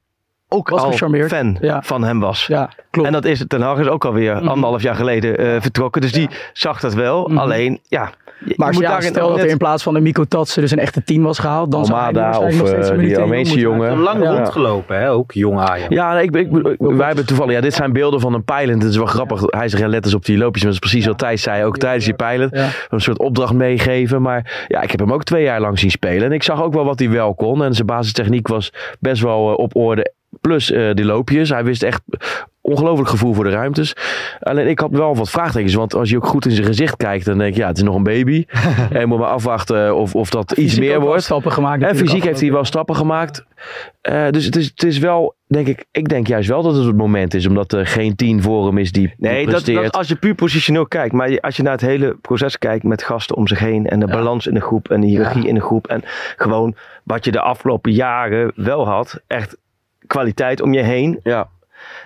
ook 0.55 0.69
Was 0.71 0.83
al 0.83 0.91
gecharmeerd. 0.91 1.31
fan 1.31 1.57
Ja. 1.61 1.83
van 1.83 2.05
hem 2.05 2.21
was. 2.21 2.47
Ja, 2.47 2.69
klopt. 2.91 3.07
En 3.09 3.13
dat 3.15 3.25
is 3.25 3.45
Ten 3.49 3.61
Hag 3.61 3.79
is 3.79 3.89
ook 3.89 4.05
alweer 4.05 4.37
Mhm. 4.37 4.49
anderhalf 4.49 4.83
jaar 4.83 4.95
geleden 4.95 5.37
eh, 5.39 5.61
vertrokken. 5.61 6.01
Dus 6.01 6.13
die 6.13 6.29
zag 6.53 6.81
dat 6.81 6.95
wel. 6.95 7.29
Mhm. 7.29 7.39
Alleen, 7.39 7.81
ja. 7.89 8.11
je- 8.45 8.55
Maar 8.57 8.67
als 8.67 8.77
moet 8.77 8.77
je 8.77 8.83
ja, 8.83 8.95
daarin 8.95 9.09
stel 9.11 9.27
dat 9.29 9.37
er 9.37 9.43
net- 9.43 9.53
in 9.53 9.59
plaats 9.59 9.83
van 9.83 9.95
de 9.95 10.01
Miko 10.01 10.25
Tatsen 10.25 10.63
dus 10.63 10.71
een 10.71 10.79
echte 10.79 11.05
10 11.05 11.23
was 11.23 11.39
gehaald, 11.39 11.71
dan 11.71 11.85
zou 11.85 11.99
hij 11.99 12.07
Almada 12.07 12.25
waarschijnlijk 12.27 12.63
of 12.63 12.69
nog 12.69 12.75
steeds 12.79 12.91
eh, 12.97 13.03
een 13.03 13.09
die 13.15 13.19
Armeense 13.19 13.59
jongen. 13.59 13.99
Lang 13.99 14.23
Ja. 14.23 14.31
rondgelopen, 14.37 14.99
hè? 14.99 15.11
Ook 15.11 15.33
jong 15.33 15.59
Ajax. 15.59 15.95
Ja, 15.95 16.13
nee, 16.15 16.23
ik, 16.23 16.35
ik, 16.37 16.57
ik- 16.67 16.77
wij 16.79 17.07
hebben 17.07 17.27
toevallig, 17.27 17.53
ja, 17.55 17.61
dit 17.61 17.75
zijn 17.75 17.93
beelden 17.93 18.21
van 18.21 18.35
een 18.35 18.45
pilot. 18.45 18.83
Het 18.83 18.91
is 18.91 18.97
wel 18.97 19.07
grappig. 19.07 19.41
Hij 19.47 19.69
zegt, 19.69 19.83
ja, 19.83 19.89
let 19.89 20.05
eens 20.05 20.15
op 20.15 20.25
die 20.25 20.39
loopjes. 20.39 20.63
Maar 20.63 20.73
dat 20.73 20.83
is 20.83 20.89
precies 20.91 21.07
wat 21.09 21.19
Thijs 21.19 21.43
zei, 21.43 21.65
ook 21.65 21.77
tijdens 21.79 22.05
die 22.05 22.15
pilot. 22.15 22.53
Een 22.89 23.01
soort 23.01 23.19
opdracht 23.19 23.53
meegeven. 23.53 24.23
Maar 24.23 24.65
ja, 24.69 24.81
ik 24.83 24.91
heb 24.91 25.01
hem 25.01 25.13
ook 25.13 25.25
twee 25.25 25.43
jaar 25.43 25.61
lang 25.61 25.79
zien 25.79 25.91
spelen. 25.91 26.25
En 26.25 26.33
ik 26.33 26.43
zag 26.43 26.63
ook 26.63 26.75
wel 26.75 26.85
wat 26.85 26.99
hij 26.99 27.11
wel 27.11 27.35
kon. 27.35 27.65
En 27.65 27.75
zijn 27.75 27.87
basistechniek 27.87 28.49
was 28.49 28.73
best 29.01 29.23
wel 29.23 29.51
eh, 29.53 29.59
op 29.59 29.77
orde. 29.77 30.13
Plus 30.41 30.71
eh 30.71 30.95
die 30.95 31.05
loopjes. 31.05 31.49
Hij 31.49 31.65
wist 31.65 31.83
echt 31.83 32.01
ongelooflijk 32.65 33.09
gevoel 33.09 33.35
voor 33.35 33.45
de 33.45 33.51
ruimtes. 33.51 33.97
Alleen 34.41 34.69
ik 34.69 34.79
had 34.79 34.91
wel 34.91 35.17
wat 35.17 35.31
vraagtekens. 35.31 35.75
Want 35.75 35.95
als 35.95 36.11
je 36.11 36.17
ook 36.17 36.27
goed 36.27 36.47
in 36.47 36.51
zijn 36.51 36.67
gezicht 36.67 36.97
kijkt, 36.97 37.25
dan 37.25 37.39
denk 37.39 37.55
je, 37.55 37.61
ja, 37.61 37.67
het 37.67 37.77
is 37.77 37.83
nog 37.83 37.95
een 37.95 38.03
baby. 38.03 38.45
en 38.91 39.09
moet 39.09 39.19
maar 39.19 39.29
afwachten 39.29 39.97
of, 39.97 40.15
of 40.15 40.31
dat 40.31 40.53
iets 40.53 40.79
meer 40.79 40.99
wel 40.99 41.07
wordt. 41.07 41.23
stappen 41.23 41.53
gemaakt 41.53 41.83
En 41.83 41.97
fysiek 41.97 42.25
heeft 42.25 42.41
hij 42.41 42.53
wel 42.53 42.65
stappen 42.65 42.97
gemaakt. 42.97 43.45
Eh, 44.01 44.29
dus 44.31 44.45
het 44.45 44.57
is, 44.57 44.65
het 44.67 44.83
is 44.83 44.99
wel, 44.99 45.35
denk 45.47 45.67
ik, 45.67 45.85
ik 45.91 46.09
denk 46.09 46.27
juist 46.27 46.49
wel 46.49 46.63
dat 46.63 46.75
het 46.75 46.85
het 46.85 46.97
moment 46.97 47.35
is. 47.35 47.47
Omdat 47.47 47.73
er 47.73 47.87
geen 47.87 48.17
tien 48.17 48.43
voor 48.43 48.67
hem 48.67 48.79
is 48.79 48.93
die 48.93 49.15
Nee, 49.19 49.47
dat, 49.47 49.93
als 49.97 50.09
je 50.09 50.17
puur 50.17 50.35
positioneel 50.35 50.87
kijkt. 50.87 51.15
Maar 51.15 51.41
als 51.41 51.57
je 51.57 51.63
naar 51.63 51.73
het 51.73 51.81
hele 51.81 52.17
proces 52.21 52.59
kijkt 52.59 52.85
met 52.85 53.03
gasten 53.03 53.37
om 53.37 53.47
zich 53.47 53.59
heen. 53.59 53.87
En 53.87 54.01
de 54.01 54.07
balans 54.07 54.47
in 54.47 54.55
de 54.55 54.61
groep 54.61 54.91
en 54.91 55.01
de 55.01 55.07
hiërarchie 55.07 55.47
in 55.47 55.55
de 55.55 55.61
groep. 55.61 55.87
En 55.87 56.03
gewoon 56.37 56.75
wat 57.05 57.25
je 57.25 57.31
de 57.31 57.41
afgelopen 57.41 57.93
jaren 57.93 58.53
wel 58.55 58.87
had. 58.87 59.21
Echt 59.27 59.57
kwaliteit 60.07 60.61
om 60.61 60.75
je 60.75 60.83
heen. 60.83 61.21
Ja. 61.23 61.49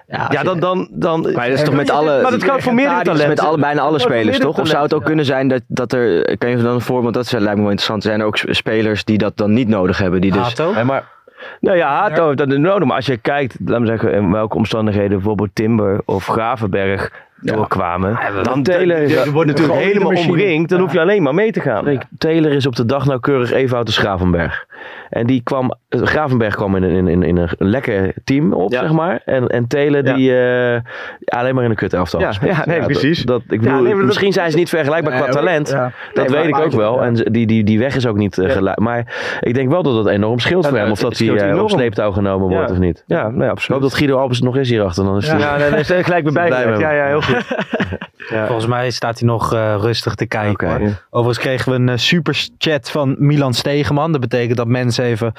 Ja, 0.07 0.43
dan, 0.43 0.61
dan, 0.61 0.89
dan... 0.91 1.21
Maar 1.21 1.49
dat 1.49 1.59
is 1.59 1.65
toch 1.65 1.75
met 1.75 1.91
alle. 1.91 2.23
Maar 2.23 2.31
dat 2.31 2.45
kan 2.45 2.61
voor 2.61 2.75
meerdere 2.75 3.03
talenten. 3.03 3.29
Met 3.29 3.41
alle, 3.41 3.59
bijna 3.59 3.81
alle 3.81 3.99
spelers, 3.99 4.39
toch? 4.39 4.59
Of 4.59 4.69
zou 4.69 4.83
het 4.83 4.95
ook 4.95 5.05
kunnen 5.05 5.25
zijn 5.25 5.49
dat, 5.49 5.63
dat 5.67 5.93
er. 5.93 6.37
Kan 6.39 6.51
je 6.51 6.57
dan 6.57 6.75
een 6.75 6.81
voorbeeld, 6.81 7.15
dat 7.15 7.25
is, 7.25 7.31
lijkt 7.33 7.47
me 7.47 7.55
wel 7.55 7.63
interessant. 7.65 8.03
Zijn 8.03 8.21
er 8.21 8.27
ook 8.27 8.37
sp- 8.37 8.55
spelers 8.55 9.05
die 9.05 9.19
dat 9.19 9.37
dan 9.37 9.53
niet 9.53 9.69
nodig 9.69 9.99
hebben? 9.99 10.21
Die 10.21 10.33
dus, 10.33 10.55
Nee, 10.55 10.85
maar, 10.85 11.05
nou 11.61 11.77
ja, 11.77 11.89
Hato 11.89 12.27
heeft 12.27 12.39
dat 12.39 12.49
nodig. 12.49 12.87
Maar 12.87 12.97
als 12.97 13.07
je 13.07 13.17
kijkt, 13.17 13.57
laten 13.65 13.81
we 13.81 13.87
zeggen, 13.87 14.13
in 14.13 14.31
welke 14.33 14.57
omstandigheden 14.57 15.11
bijvoorbeeld 15.11 15.51
Timber 15.53 16.01
of 16.05 16.27
Gravenberg 16.27 17.13
doorkwamen. 17.41 18.19
dan 18.43 18.63
Taylor 18.63 18.97
er 19.19 19.31
wordt 19.33 19.49
natuurlijk 19.51 19.79
helemaal 19.79 20.11
de 20.13 20.19
omringd. 20.29 20.69
Dan 20.69 20.81
hoef 20.81 20.93
je 20.93 21.01
alleen 21.01 21.23
maar 21.23 21.35
mee 21.35 21.53
te 21.53 21.61
gaan. 21.61 21.83
Freek, 21.83 22.03
Taylor 22.19 22.53
is 22.53 22.67
op 22.67 22.77
de 22.77 22.85
dag 22.85 23.07
nauwkeurig 23.07 23.53
even 23.53 23.77
uit 23.77 23.87
de 23.87 23.93
Gravenberg. 23.93 24.67
En 25.11 25.27
die 25.27 25.41
kwam, 25.43 25.75
eh, 25.89 26.03
Gravenberg 26.03 26.55
kwam 26.55 26.77
in, 26.77 26.83
een- 26.83 26.91
in, 26.97 27.09
in, 27.09 27.23
in 27.23 27.37
een 27.37 27.49
lekker 27.59 28.13
team 28.25 28.53
op, 28.53 28.73
zeg 28.73 28.93
maar. 28.93 29.23
En, 29.25 29.47
en 29.47 29.67
Taylor 29.67 30.03
die 30.03 30.39
eh, 30.39 30.81
alleen 31.25 31.55
maar 31.55 31.65
in 31.65 31.71
een 31.71 31.77
kut 31.77 31.93
elftal 31.93 32.21
Ja, 32.21 32.33
ja, 32.45 32.63
nee, 32.67 32.79
dat- 32.79 32.87
precies. 32.87 33.23
Dat, 33.23 33.43
ik 33.49 33.51
Ja, 33.51 33.59
bedoel, 33.59 33.83
nee, 33.83 33.95
dat- 33.95 34.05
misschien 34.05 34.33
zijn 34.33 34.51
ze 34.51 34.57
niet 34.57 34.69
vergelijkbaar 34.69 35.13
Nee, 35.15 35.23
qua 35.23 35.31
talent. 35.33 35.69
ja. 35.69 35.93
Dat 36.15 36.29
Nee, 36.29 36.37
weet 36.43 36.49
ik 36.49 36.59
ook 36.59 36.73
wel. 36.73 37.03
En 37.03 37.15
die, 37.15 37.47
die, 37.47 37.65
die 37.65 37.79
weg 37.79 37.97
is 37.97 38.07
ook 38.07 38.17
niet 38.17 38.39
eh, 38.39 38.51
gelijk. 38.51 38.79
Maar 38.79 39.39
ik 39.41 39.55
denk 39.55 39.71
wel 39.71 39.83
dat 39.83 39.97
het 39.97 40.07
enorm 40.07 40.39
scheelt 40.39 40.63
Ja, 40.65 40.69
voor 40.69 40.79
hem. 40.79 40.87
nou, 40.87 40.97
Of 40.99 41.05
dat 41.09 41.19
hij 41.19 41.51
eh, 41.51 41.63
op 41.63 41.71
sleeptouw 41.71 42.11
genomen 42.13 42.49
wordt 42.49 42.69
Ja. 42.69 42.73
of 42.75 42.79
niet. 42.81 43.03
Ja, 43.07 43.29
nee, 43.31 43.45
Ik 43.45 43.51
absoluut. 43.51 43.81
hoop 43.81 43.91
dat 43.91 43.99
Guido 43.99 44.17
Alves 44.17 44.41
nog 44.41 44.57
is 44.57 44.69
hierachter. 44.71 45.05
Dan 45.05 45.17
is 45.17 45.27
Ja. 45.27 45.33
hij- 45.39 45.41
Ja, 45.41 45.71
nee, 45.75 45.85
gelijk 45.85 46.33
bijgelegd. 46.33 46.69
met 46.71 46.79
Ja, 46.81 46.91
ja, 46.91 47.07
heel 47.07 47.23
goed. 47.23 47.28
Ja. 48.31 48.47
Volgens 48.47 48.67
mij 48.67 48.91
staat 48.91 49.19
hij 49.19 49.29
nog 49.29 49.53
eh, 49.53 49.77
rustig 49.81 50.15
te 50.15 50.27
kijken. 50.27 50.99
Overigens 51.11 51.47
kregen 51.47 51.73
we 51.73 51.79
een 51.79 51.89
eh, 51.89 51.97
super 51.97 52.49
chat 52.59 52.91
van 52.91 53.17
Milan 53.19 53.55
Stegeman. 53.55 54.13
Dat 54.13 54.21
betekent 54.21 54.57
dat 54.57 54.67
mensen 54.67 55.05
even 55.05 55.33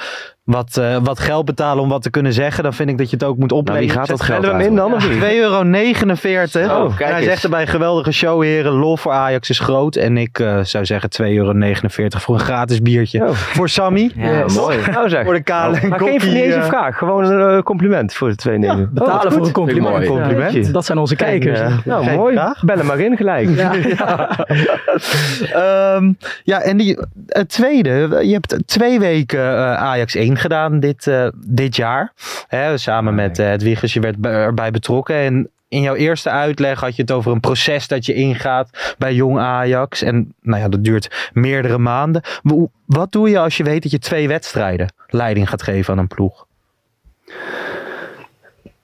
wat, 0.49 0.77
eh, 0.77 0.97
wat 1.03 1.19
geld 1.19 1.45
betalen 1.45 1.83
om 1.83 1.89
wat 1.89 2.01
te 2.01 2.09
kunnen 2.09 2.33
zeggen. 2.33 2.63
Dan 2.63 2.73
vind 2.73 2.89
ik 2.89 2.97
dat 2.97 3.09
je 3.09 3.15
het 3.15 3.25
ook 3.25 3.37
moet 3.37 3.51
opnemen. 3.51 3.81
Nou, 3.81 3.85
wie 3.85 3.99
gaat 3.99 4.07
dat 4.07 4.21
geld 4.21 4.39
Stellen 4.39 4.57
we 4.57 4.63
hem 4.63 4.71
in 4.71 4.77
dan? 4.77 4.91
eigenlijk? 4.91 5.21
Of 5.21 5.29
2,49 5.29 6.61
euro. 6.61 6.85
Oh, 6.85 6.97
kijk 6.97 7.11
hij 7.11 7.23
zegt 7.23 7.43
erbij 7.43 7.67
geweldige 7.67 8.11
show 8.11 8.43
heren. 8.43 8.71
Lof 8.71 9.01
voor 9.01 9.11
Ajax 9.11 9.49
is 9.49 9.59
groot. 9.59 9.95
En 9.95 10.17
ik 10.17 10.39
eh, 10.39 10.59
zou 10.63 10.85
zeggen 10.85 11.09
2,49 11.09 11.25
euro 11.27 12.19
voor 12.19 12.35
een 12.35 12.41
gratis 12.41 12.81
biertje. 12.81 13.27
Voor 13.33 13.69
Sammy. 13.69 14.11
Ja, 14.15 14.45
mooi. 14.55 14.77
Nou 14.91 15.09
zeg. 15.09 15.23
Voor 15.23 15.33
de 15.33 15.43
kale 15.43 15.77
en 15.77 15.89
Maar 15.89 15.99
geen 15.99 16.09
kokkie, 16.09 16.31
niet 16.31 16.43
eens 16.43 16.53
een 16.53 16.61
eh, 16.61 16.67
vraag. 16.67 16.97
Gewoon 16.97 17.23
een 17.25 17.63
compliment 17.63 18.13
voor 18.13 18.29
de 18.29 18.35
twee 18.35 18.57
nemen. 18.57 18.89
Betalen 18.93 19.31
voor 19.31 19.45
een 19.45 19.51
compliment. 19.51 19.95
Mooi. 19.95 20.07
Compliment. 20.07 20.73
Dat 20.73 20.85
zijn 20.85 20.97
onze 20.97 21.15
kijkers. 21.15 21.59
En, 21.59 21.81
nou, 21.85 22.03
Geen 22.03 22.15
mooi. 22.17 22.35
vraag. 22.35 22.63
Bel 22.63 22.77
hem 22.77 22.85
maar 22.85 22.99
in 22.99 23.17
gelijk. 23.17 23.49
Ja. 23.89 24.29
Ehm, 25.53 26.11
ja, 26.43 26.61
en 26.61 26.77
die, 26.77 26.99
het 27.27 27.49
tweede. 27.49 28.19
Je 28.21 28.33
hebt 28.33 28.55
twee 28.65 28.99
weken 28.99 29.39
eh, 29.39 29.73
Ajax 29.73 30.15
1 30.15 30.37
gedaan 30.39 30.79
dit, 30.79 31.07
eh, 31.07 31.27
dit 31.35 31.75
jaar. 31.75 32.13
Hè, 32.47 32.77
samen 32.77 33.15
met 33.15 33.39
uh, 33.39 33.51
Edwiges, 33.51 33.93
je 33.93 33.99
werd 33.99 34.17
bij- 34.17 34.31
erbij 34.31 34.71
betrokken. 34.71 35.15
En 35.15 35.49
in 35.67 35.81
jouw 35.81 35.95
eerste 35.95 36.29
uitleg 36.29 36.79
had 36.79 36.95
je 36.95 37.01
het 37.01 37.11
over 37.11 37.31
een 37.31 37.39
proces 37.39 37.87
dat 37.87 38.05
je 38.05 38.13
ingaat 38.13 38.95
bij 38.97 39.13
jong 39.13 39.39
Ajax. 39.39 40.01
En 40.01 40.33
nou 40.41 40.61
ja, 40.61 40.69
dat 40.69 40.83
duurt 40.83 41.29
meerdere 41.33 41.77
maanden. 41.77 42.21
Wat 42.85 43.11
doe 43.11 43.29
je 43.29 43.39
als 43.39 43.57
je 43.57 43.63
weet 43.63 43.83
dat 43.83 43.91
je 43.91 43.99
twee 43.99 44.27
wedstrijden 44.27 44.93
leiding 45.07 45.49
gaat 45.49 45.63
geven 45.63 45.93
aan 45.93 45.99
een 45.99 46.07
ploeg? 46.07 46.45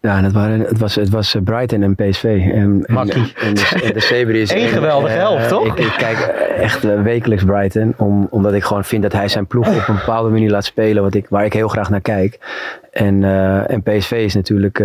Ja, 0.06 0.18
en 0.18 0.24
het, 0.24 0.34
waren, 0.34 0.60
het, 0.60 0.80
was, 0.80 0.96
het 0.96 1.10
was 1.10 1.36
eh, 1.36 1.42
Brighton 1.42 1.84
en 1.84 1.96
PSV. 1.96 2.24
En, 2.24 2.52
en, 2.54 2.94
Makkie. 2.94 3.34
En, 3.36 3.54
de, 3.54 3.80
en 3.84 3.94
de 3.94 4.00
Sabres. 4.00 4.52
Eén 4.54 4.62
En, 4.62 4.68
geweldige 4.68 5.14
eh, 5.14 5.20
helft, 5.20 5.50
toch? 5.50 5.66
Ik, 5.66 5.86
ik 5.86 5.94
kijk 5.98 6.18
echt 6.58 6.84
eh, 6.84 7.02
wekelijks 7.02 7.44
Brighton. 7.44 7.94
Om, 7.98 8.28
omdat 8.30 8.54
ik 8.54 8.64
gewoon 8.64 8.84
vind 8.84 9.02
dat 9.04 9.14
hij 9.14 9.28
zijn 9.28 9.46
ploeg 9.48 9.68
op 9.68 9.88
een 9.88 9.96
bepaalde 9.96 10.30
manier 10.30 10.50
laat 10.50 10.66
spelen. 10.66 11.04
Wat 11.04 11.14
ik, 11.14 11.26
waar 11.30 11.46
ik 11.46 11.54
heel 11.54 11.68
graag 11.68 11.90
naar 11.90 12.02
kijk. 12.02 12.40
En, 12.92 13.24
eh, 13.24 13.70
en 13.72 13.82
PSV 13.84 14.12
is 14.12 14.34
natuurlijk... 14.36 14.78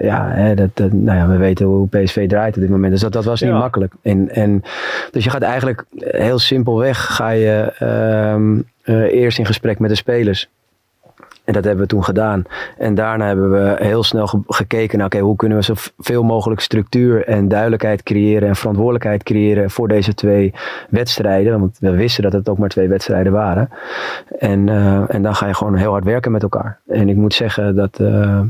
ja, 0.00 0.28
hè, 0.30 0.54
dat, 0.54 0.70
dat- 0.74 0.92
nou 0.92 1.18
ja, 1.18 1.28
we 1.28 1.36
weten 1.36 1.66
hoe 1.66 1.88
PSV 1.88 2.28
draait 2.28 2.54
op 2.54 2.60
dit 2.60 2.70
moment. 2.70 2.92
Dus 2.92 3.00
dat, 3.00 3.12
dat 3.12 3.24
was 3.24 3.40
niet 3.40 3.50
Ja. 3.50 3.58
makkelijk. 3.58 3.92
En, 4.02 4.30
en, 4.34 4.62
dus 5.10 5.24
je 5.24 5.30
gaat 5.30 5.42
eigenlijk 5.42 5.84
heel 5.98 6.38
simpelweg... 6.38 7.14
Ga 7.14 7.30
je 7.30 7.72
ehm, 7.78 8.58
eh, 8.82 9.12
eerst 9.20 9.38
in 9.38 9.46
gesprek 9.46 9.78
met 9.78 9.90
de 9.90 9.96
spelers. 9.96 10.48
En 11.44 11.52
dat 11.52 11.64
hebben 11.64 11.82
we 11.82 11.88
toen 11.90 12.04
gedaan. 12.04 12.42
En 12.78 12.94
daarna 12.94 13.26
hebben 13.26 13.50
we 13.50 13.76
heel 13.78 14.02
snel 14.02 14.26
ge- 14.26 14.40
gekeken 14.46 14.98
naar, 14.98 15.16
hoe 15.18 15.36
kunnen 15.36 15.58
we 15.58 15.64
zoveel 15.64 16.22
mogelijk 16.22 16.60
structuur 16.60 17.26
en 17.26 17.48
duidelijkheid 17.48 18.02
creëren 18.02 18.48
en 18.48 18.56
verantwoordelijkheid 18.56 19.22
creëren 19.22 19.70
voor 19.70 19.88
deze 19.88 20.14
twee 20.14 20.54
wedstrijden. 20.90 21.60
Want 21.60 21.76
we 21.80 21.90
wisten 21.90 22.22
dat 22.22 22.32
het 22.32 22.48
ook 22.48 22.58
maar 22.58 22.68
twee 22.68 22.88
wedstrijden 22.88 23.32
waren. 23.32 23.68
En, 24.38 24.68
eh, 24.68 25.14
en 25.14 25.22
dan 25.22 25.34
ga 25.34 25.46
je 25.46 25.54
gewoon 25.54 25.76
heel 25.76 25.90
hard 25.90 26.04
werken 26.04 26.32
met 26.32 26.42
elkaar. 26.42 26.78
En 26.88 27.08
ik 27.08 27.16
moet 27.16 27.34
zeggen 27.34 27.76
dat. 27.76 27.98
eh, 28.00 28.40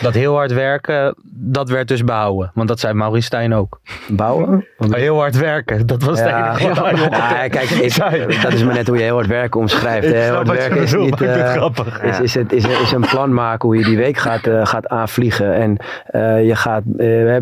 Dat 0.00 0.14
heel 0.14 0.34
hard 0.34 0.52
werken, 0.52 1.14
dat 1.32 1.68
werd 1.68 1.88
dus 1.88 2.04
behouden. 2.04 2.50
Want 2.54 2.68
dat 2.68 2.80
zei 2.80 2.94
Maurice 2.94 3.26
Stijn 3.26 3.54
ook. 3.54 3.80
Bouwen? 4.08 4.66
Heel 4.90 5.16
hard 5.18 5.38
werken, 5.38 5.86
dat 5.86 6.02
was 6.02 6.18
Ja, 6.18 6.52
het 6.52 6.60
enige 6.60 6.74
wat 6.74 7.16
hij 7.16 7.42
ja, 7.42 7.48
kijk, 7.48 7.70
ik, 7.70 8.42
dat 8.42 8.52
is 8.52 8.64
maar 8.64 8.74
net 8.74 8.86
hoe 8.86 8.96
je 8.96 9.02
heel 9.02 9.14
hard 9.14 9.26
werken 9.26 9.60
omschrijft. 9.60 10.06
Ik. 10.06 10.14
Heel 10.14 10.34
hard 10.34 10.48
werken 10.48 10.82
is 10.82 10.94
niet. 10.94 11.14
grappig. 11.16 12.02
Is, 12.02 12.20
is, 12.20 12.34
het, 12.34 12.52
is, 12.52 12.64
is 12.66 12.92
een 12.92 13.06
plan 13.10 13.34
maken 13.34 13.68
hoe 13.68 13.78
je 13.78 13.84
die 13.84 13.96
week 13.96 14.16
gaat, 14.16 14.46
eh, 14.46 14.66
gaat 14.66 14.88
aanvliegen. 14.88 15.54
En 15.54 15.76
eh, 16.06 16.46
je 16.46 16.56
gaat 16.56 16.82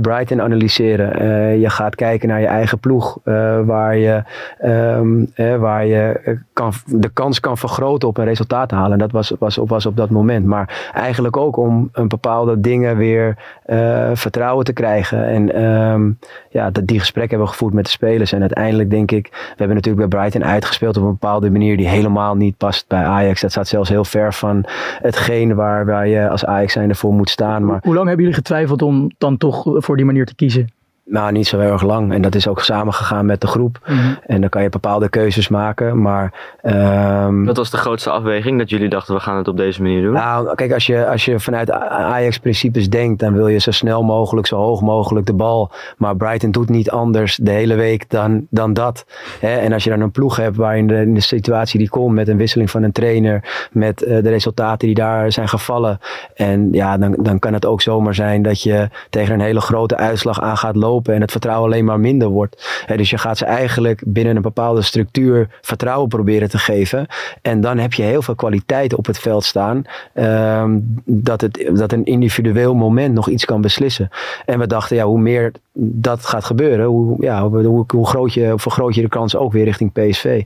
Brighton 0.01 0.43
analyseren. 0.43 1.27
Je 1.61 1.71
gaat 1.71 1.95
kijken 1.95 2.29
naar 2.29 2.41
je 2.41 2.47
eigen 2.47 2.79
ploeg. 2.79 3.19
waar 3.65 3.97
je, 3.97 4.23
ehm, 4.59 5.25
eh, 5.35 5.57
waar 5.57 5.87
je 5.87 6.37
kan, 6.53 6.73
de 6.87 7.09
kans 7.09 7.41
kan 7.41 7.59
vergroten 7.59 8.09
op 8.09 8.19
een 8.19 8.25
resultaat 8.25 8.69
te 8.69 8.75
halen. 8.75 8.93
En 8.93 8.99
dat 8.99 9.13
was, 9.13 9.33
was, 9.39 9.59
op, 9.59 9.69
was 9.69 9.87
op 9.87 9.97
dat 9.97 10.11
moment. 10.11 10.47
Maar 10.47 10.91
eigenlijk 10.95 11.37
ook 11.37 11.57
om 11.57 11.89
een 11.93 12.09
bepaalde 12.39 12.61
dingen 12.61 12.97
weer 12.97 13.37
eh, 13.65 14.11
vertrouwen 14.15 14.65
te 14.65 14.73
krijgen. 14.73 15.27
En 15.27 15.55
ehm, 15.55 16.11
ja, 16.51 16.71
dat, 16.71 16.87
die 16.87 16.99
gesprekken 16.99 17.37
hebben 17.37 17.55
gevoerd 17.55 17.75
met 17.75 17.85
de 17.85 17.91
spelers. 17.91 18.33
En 18.33 18.41
uiteindelijk 18.41 18.91
denk 18.91 19.11
ik, 19.11 19.29
we 19.31 19.55
hebben 19.57 19.77
natuurlijk 19.77 20.09
bij 20.09 20.21
Brighton 20.21 20.45
uitgespeeld 20.45 20.97
op 20.97 21.03
een 21.03 21.09
bepaalde 21.09 21.51
manier 21.51 21.77
die 21.77 21.89
helemaal 21.89 22.37
niet 22.37 22.57
past 22.57 22.89
bij 22.89 23.05
Ajax. 23.05 23.41
Dat 23.41 23.51
staat 23.51 23.69
zelfs 23.69 23.89
heel 23.89 24.05
ver 24.05 24.35
van 24.35 24.65
hetgeen 25.03 25.55
waar, 25.55 25.87
waar 25.87 26.09
je 26.09 26.29
als 26.29 26.45
Ajax 26.45 26.73
zijn 26.73 26.89
ervoor 26.89 27.13
moet 27.13 27.31
staan. 27.31 27.65
Maar 27.65 27.81
Hoe 27.83 27.95
lang 27.95 28.07
hebben 28.07 28.25
jullie 28.25 28.41
getwijfeld 28.41 28.83
om 28.83 29.11
dan 29.19 29.37
toch 29.37 29.63
voor 29.65 29.97
die 29.97 30.07
manier 30.07 30.27
te 30.27 30.35
kiezen? 30.35 30.78
Nou, 31.09 31.33
niet 31.33 31.47
zo 31.47 31.59
heel 31.59 31.73
erg 31.73 31.83
lang. 31.83 32.13
En 32.13 32.23
dat 32.23 32.35
is 32.35 32.49
ook 32.49 32.61
samengegaan 32.61 33.27
met 33.27 33.41
de 33.41 33.47
groep. 33.47 33.79
En 34.27 34.41
dan 34.41 34.51
kan 34.51 34.63
je 34.63 34.69
bepaalde 34.69 35.09
keuzes 35.09 35.49
maken. 35.49 36.03
Maar 36.03 36.33
ehm, 36.63 37.45
Wat 37.45 37.57
was 37.57 37.71
de 37.71 37.77
grootste 37.77 38.11
afweging 38.11 38.59
dat 38.59 38.71
jullie 38.71 38.89
dachten 38.89 39.15
we 39.15 39.21
gaan 39.21 39.37
het 39.37 39.49
op 39.49 39.57
deze 39.57 39.83
manier 39.83 40.03
doen? 40.03 40.13
Nou, 40.13 40.55
kijk, 40.55 40.73
als 40.73 40.87
je, 40.87 41.07
als 41.07 41.25
je 41.25 41.41
vanuit 41.41 41.71
Ajax-principes 41.71 42.89
denkt, 42.91 43.21
dan 43.21 43.33
wil 43.33 43.49
je 43.49 43.59
zo 43.59 43.71
snel 43.71 44.03
mogelijk, 44.03 44.47
zo 44.47 44.57
hoog 44.57 44.81
mogelijk 44.81 45.27
de 45.27 45.33
bal. 45.33 45.71
Maar 45.97 46.17
Brighton 46.17 46.51
doet 46.51 46.69
niet 46.69 46.91
anders 46.91 47.37
de 47.37 47.51
hele 47.51 47.75
week 47.75 48.11
dan, 48.11 48.47
dan 48.51 48.73
dat. 48.73 49.07
Hè? 49.41 49.57
En 49.57 49.73
als 49.73 49.85
je 49.85 49.91
dan 49.91 50.01
een 50.01 50.11
ploeg 50.11 50.37
hebt 50.37 50.57
waarin 50.57 50.87
de, 50.87 51.01
in 51.01 51.15
de 51.15 51.21
situatie 51.21 51.79
die 51.79 51.89
komt 51.89 52.15
met 52.15 52.29
een 52.29 52.37
wisseling 52.37 52.71
van 52.71 52.83
een 52.83 52.93
trainer, 52.93 53.69
met 53.73 54.03
eh, 54.03 54.23
de 54.23 54.29
resultaten 54.29 54.87
die 54.87 54.97
daar 54.97 55.33
zijn 55.33 55.49
gevallen. 55.49 55.99
En 56.35 56.69
ja, 56.73 56.99
dan, 56.99 57.17
dan 57.19 57.39
kan 57.39 57.53
het 57.53 57.67
ook 57.67 57.83
zomaar 57.83 58.15
zijn 58.15 58.43
dat 58.43 58.63
je 58.63 58.89
tegen 59.11 59.35
een 59.35 59.41
hele 59.41 59.61
grote 59.61 59.97
uitslag 59.97 60.41
aan 60.41 60.57
gaat 60.57 60.77
lopen. 60.77 60.97
Lopen 60.99 61.15
en 61.15 61.21
het 61.21 61.31
vertrouwen 61.31 61.71
alleen 61.71 61.85
maar 61.85 62.01
minder 62.01 62.29
wordt. 62.29 62.85
Dus 62.97 63.11
je 63.11 63.19
gaat 63.19 63.39
ze 63.39 63.45
eigenlijk 63.45 64.03
binnen 64.07 64.37
een 64.37 64.43
bepaalde 64.43 64.83
structuur 64.83 65.49
vertrouwen 65.61 66.09
proberen 66.09 66.49
te 66.49 66.59
geven. 66.59 67.07
En 67.43 67.61
dan 67.61 67.79
heb 67.79 67.93
je 67.93 68.03
heel 68.03 68.23
veel 68.23 68.35
kwaliteit 68.35 68.95
op 68.95 69.07
het 69.07 69.19
veld 69.19 69.45
staan. 69.45 69.85
ehm, 70.15 70.79
dat, 71.05 71.41
het, 71.41 71.71
dat 71.73 71.93
een 71.93 72.05
individueel 72.05 72.75
moment 72.75 73.15
nog 73.15 73.29
iets 73.29 73.45
kan 73.45 73.61
beslissen. 73.61 74.09
En 74.47 74.59
we 74.59 74.67
dachten, 74.67 74.97
ja, 74.97 75.05
hoe 75.05 75.21
meer 75.21 75.53
dat 75.81 76.27
gaat 76.27 76.45
gebeuren, 76.45 76.87
hoe, 76.87 77.17
ja, 77.21 77.49
hoe, 77.49 77.85
hoe, 77.87 78.07
groot 78.07 78.35
je, 78.35 78.53
vergroot 78.57 78.95
je 78.95 79.03
de 79.03 79.09
kans 79.09 79.37
ook 79.37 79.53
weer 79.53 79.65
richting 79.65 79.93
PSV. 79.93 80.43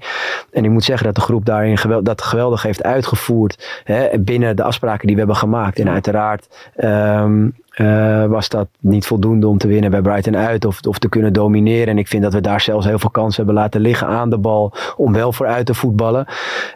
En 0.50 0.64
ik 0.64 0.70
moet 0.70 0.84
zeggen 0.84 1.06
dat 1.06 1.14
de 1.14 1.20
groep 1.20 1.44
daarin 1.44 1.78
geweld, 1.78 2.04
dat 2.04 2.22
geweldig 2.22 2.62
heeft 2.62 2.82
uitgevoerd. 2.82 3.82
Binnen 4.20 4.56
de 4.56 4.62
afspraken 4.62 5.06
die 5.06 5.14
we 5.14 5.18
hebben 5.20 5.38
gemaakt. 5.38 5.78
En 5.78 5.88
uiteraard 5.88 6.70
ehm, 6.76 7.48
eh, 7.72 8.24
was 8.26 8.48
dat 8.48 8.68
niet 8.80 9.06
voldoende 9.06 9.46
om 9.46 9.58
te 9.58 9.68
winnen 9.68 9.90
bij 9.90 10.02
Brighton 10.02 10.36
uit 10.36 10.64
of, 10.64 10.80
of 10.86 10.98
te 10.98 11.08
kunnen 11.08 11.32
domineren. 11.32 11.88
En 11.88 11.98
ik 11.98 12.08
vind 12.08 12.22
dat 12.22 12.32
we 12.32 12.40
daar 12.40 12.60
zelfs 12.60 12.86
heel 12.86 12.98
veel 12.98 13.10
kansen 13.10 13.36
hebben 13.36 13.62
laten 13.62 13.80
liggen 13.80 14.06
aan 14.06 14.30
de 14.30 14.38
bal 14.38 14.72
om 14.96 15.12
wel 15.12 15.32
vooruit 15.32 15.66
te 15.66 15.74
voetballen. 15.74 16.26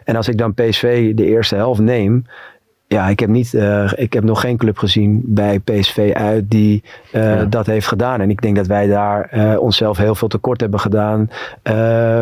En 0.03 0.15
als 0.15 0.27
ik 0.27 0.37
dan 0.37 0.53
PSV 0.53 1.13
de 1.15 1.25
eerste 1.25 1.55
helft 1.55 1.79
neem, 1.79 2.25
ja, 2.89 3.07
ik 3.07 3.19
heb, 3.19 3.29
niet, 3.29 3.53
eh, 3.53 3.91
ik 3.95 4.13
heb 4.13 4.23
nog 4.23 4.41
geen 4.41 4.57
club 4.57 4.77
gezien 4.77 5.21
bij 5.25 5.59
PSV 5.59 6.11
uit 6.13 6.51
die 6.51 6.83
eh, 7.11 7.41
dat 7.49 7.65
heeft 7.65 7.87
gedaan. 7.87 8.21
En 8.21 8.29
ik 8.29 8.41
denk 8.41 8.55
dat 8.55 8.67
wij 8.67 8.87
daar 8.87 9.27
eh, 9.31 9.59
onszelf 9.59 9.97
heel 9.97 10.15
veel 10.15 10.27
tekort 10.27 10.61
hebben 10.61 10.79
gedaan 10.79 11.29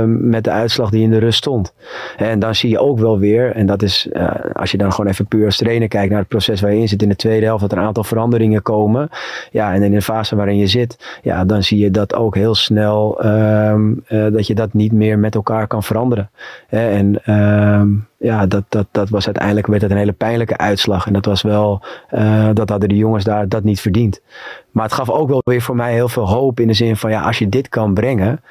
met 0.07 0.43
de 0.43 0.51
uitslag 0.51 0.89
die 0.89 1.03
in 1.03 1.09
de 1.09 1.17
rust 1.17 1.37
stond. 1.37 1.73
En 2.17 2.39
dan 2.39 2.55
zie 2.55 2.69
je 2.69 2.79
ook 2.79 2.99
wel 2.99 3.19
weer, 3.19 3.51
en 3.51 3.65
dat 3.65 3.81
is 3.81 4.09
als 4.53 4.71
je 4.71 4.77
dan 4.77 4.91
gewoon 4.93 5.11
even 5.11 5.25
puur 5.25 5.45
als 5.45 5.57
trainer 5.57 5.87
kijkt 5.87 6.09
naar 6.09 6.19
het 6.19 6.27
proces 6.27 6.61
waar 6.61 6.73
je 6.73 6.79
in 6.79 6.87
zit 6.87 7.01
in 7.01 7.09
de 7.09 7.15
tweede 7.15 7.45
helft, 7.45 7.61
dat 7.61 7.71
er 7.71 7.77
een 7.77 7.83
aantal 7.83 8.03
veranderingen 8.03 8.61
komen. 8.61 9.09
Ja, 9.51 9.73
en 9.73 9.83
in 9.83 9.91
de 9.91 10.01
fase 10.01 10.35
waarin 10.35 10.57
je 10.57 10.67
zit, 10.67 11.19
ja, 11.21 11.45
dan 11.45 11.63
zie 11.63 11.79
je 11.79 11.91
dat 11.91 12.15
ook 12.15 12.35
heel 12.35 12.55
snel 12.55 13.21
ehm, 13.21 13.93
dat 14.07 14.47
je 14.47 14.55
dat 14.55 14.73
niet 14.73 14.91
meer 14.91 15.19
met 15.19 15.35
elkaar 15.35 15.67
kan 15.67 15.83
veranderen. 15.83 16.29
En 16.69 17.23
ehm, 17.23 17.87
ja, 18.25 18.45
dat, 18.45 18.63
dat, 18.69 18.87
dat 18.91 19.09
was 19.09 19.25
uiteindelijk 19.25 19.67
werd 19.67 19.81
het 19.81 19.91
een 19.91 19.97
hele 19.97 20.11
pijnlijke 20.11 20.54
uitslag. 20.57 21.07
En 21.07 21.13
dat 21.13 21.25
was 21.25 21.41
wel, 21.41 21.81
uh, 22.11 22.49
dat 22.53 22.69
hadden 22.69 22.89
de 22.89 22.97
jongens 22.97 23.23
daar 23.23 23.49
dat 23.49 23.63
niet 23.63 23.81
verdiend. 23.81 24.21
Maar 24.71 24.83
het 24.83 24.93
gaf 24.93 25.09
ook 25.09 25.27
wel 25.27 25.41
weer 25.45 25.61
voor 25.61 25.75
mij 25.75 25.93
heel 25.93 26.09
veel 26.09 26.29
hoop 26.29 26.59
in 26.59 26.67
de 26.67 26.73
zin 26.73 26.95
van 26.95 27.09
ja, 27.09 27.21
als 27.21 27.39
je 27.39 27.49
dit 27.49 27.69
kan 27.69 27.93
brengen. 27.93 28.41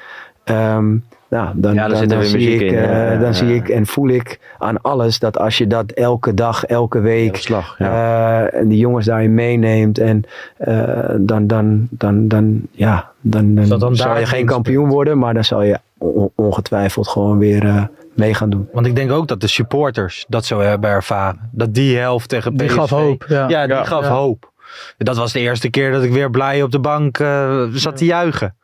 Um, 0.45 1.05
nou, 1.29 1.49
dan, 1.55 1.75
ja, 1.75 1.89
dan, 1.89 2.09
dan, 2.09 2.25
zie, 2.25 2.55
ik, 2.55 2.61
in, 2.61 2.73
uh, 2.73 2.83
ja, 2.83 3.11
dan 3.11 3.27
ja. 3.27 3.33
zie 3.33 3.55
ik 3.55 3.69
en 3.69 3.87
voel 3.87 4.09
ik 4.09 4.41
aan 4.59 4.81
alles 4.81 5.19
dat 5.19 5.39
als 5.39 5.59
je 5.59 5.67
dat 5.67 5.91
elke 5.91 6.35
dag, 6.35 6.65
elke 6.65 7.01
week, 7.01 7.37
slag, 7.37 7.79
uh, 7.81 8.55
en 8.55 8.69
die 8.69 8.79
jongens 8.79 9.07
daarin 9.07 9.35
meeneemt, 9.35 9.99
en 9.99 10.23
uh, 10.69 10.89
dan, 11.19 11.47
dan, 11.47 11.87
dan, 11.91 12.29
dan, 12.29 12.61
ja, 12.71 13.11
dan, 13.21 13.55
dan, 13.55 13.79
dan 13.79 13.97
zal 13.97 14.19
je 14.19 14.27
geen 14.27 14.47
kampioen 14.47 14.89
worden, 14.89 15.19
maar 15.19 15.35
dan 15.35 15.45
zal 15.45 15.63
je 15.63 15.79
on- 15.99 16.31
ongetwijfeld 16.35 17.09
gewoon 17.09 17.39
weer 17.39 17.89
mee 18.17 18.35
gaan 18.35 18.51
doen. 18.51 18.69
Want 18.73 18.87
ik 18.87 18.97
denk 18.97 19.11
ook 19.11 19.29
dat 19.29 19.41
de 19.41 19.47
supporters 19.47 20.25
dat 20.29 20.45
zo 20.45 20.61
hebben 20.61 20.91
ervaren. 20.91 21.49
Dat 21.53 21.75
die 21.75 21.99
helft 21.99 22.29
tegen 22.29 22.57
Die 22.57 22.67
PSV... 22.67 22.77
gaf 22.77 22.91
hoop, 22.91 23.25
ja. 23.29 23.47
die 23.47 23.57
Ja. 23.57 23.85
gaf 23.85 24.05
Ja. 24.05 24.11
hoop. 24.11 24.53
Dat 24.99 25.17
was 25.17 25.33
de 25.33 25.41
eerste 25.41 25.71
keer 25.71 25.93
dat 25.93 26.03
ik 26.03 26.13
weer 26.13 26.31
blij 26.31 26.63
op 26.63 26.71
de 26.71 26.79
bank 26.79 27.19
eh, 27.19 27.63
zat 27.73 27.97
te 27.97 28.05
juichen. 28.05 28.57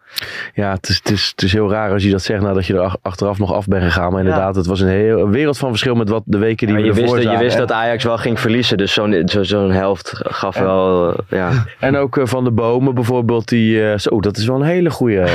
Ja, 0.55 0.73
het 0.73 0.89
is, 0.89 0.97
het, 0.97 1.11
is, 1.11 1.29
het 1.31 1.43
is 1.43 1.53
heel 1.53 1.71
raar 1.71 1.93
als 1.93 2.03
je 2.03 2.11
dat 2.11 2.23
zegt 2.23 2.43
nadat 2.43 2.67
je 2.67 2.75
er 2.75 2.81
ach- 2.81 2.97
achteraf 3.03 3.39
nog 3.39 3.53
af 3.53 3.67
bent 3.67 3.83
gegaan. 3.85 4.11
Maar 4.13 4.21
inderdaad, 4.21 4.57
het 4.57 4.67
was 4.67 4.81
een, 4.81 4.89
heel, 4.89 5.19
een 5.21 5.31
wereld 5.31 5.59
van 5.59 5.69
verschil 5.69 5.95
met 5.95 6.09
wat 6.09 6.23
de 6.27 6.39
weken 6.39 6.67
die 6.67 6.77
Maar 6.77 6.85
we 6.85 6.95
je 6.95 7.01
ervoor 7.01 7.15
wist, 7.17 7.27
je 7.27 7.31
zagen. 7.31 7.45
wist 7.45 7.55
En- 7.55 7.61
dat 7.67 7.73
Ajax 7.73 8.05
wel 8.05 8.19
ging 8.19 8.41
verliezen, 8.41 8.77
dus 8.79 8.93
zo'n 8.93 9.23
zo, 9.27 9.43
zo'n 9.43 9.71
helft 9.71 10.13
gaf 10.15 10.59
wel, 10.59 11.13
eh, 11.13 11.19
ja. 11.39 11.51
En 11.79 11.97
ook 11.97 12.17
eh, 12.17 12.27
van 12.27 12.45
de 12.45 12.51
bomen 12.51 12.95
bijvoorbeeld, 12.95 13.49
die, 13.49 13.91
eh, 13.91 13.99
zo, 13.99 14.21
dat 14.21 14.37
is 14.37 14.47
wel 14.47 14.57
een 14.57 14.63
hele 14.67 14.91
goede. 14.91 15.15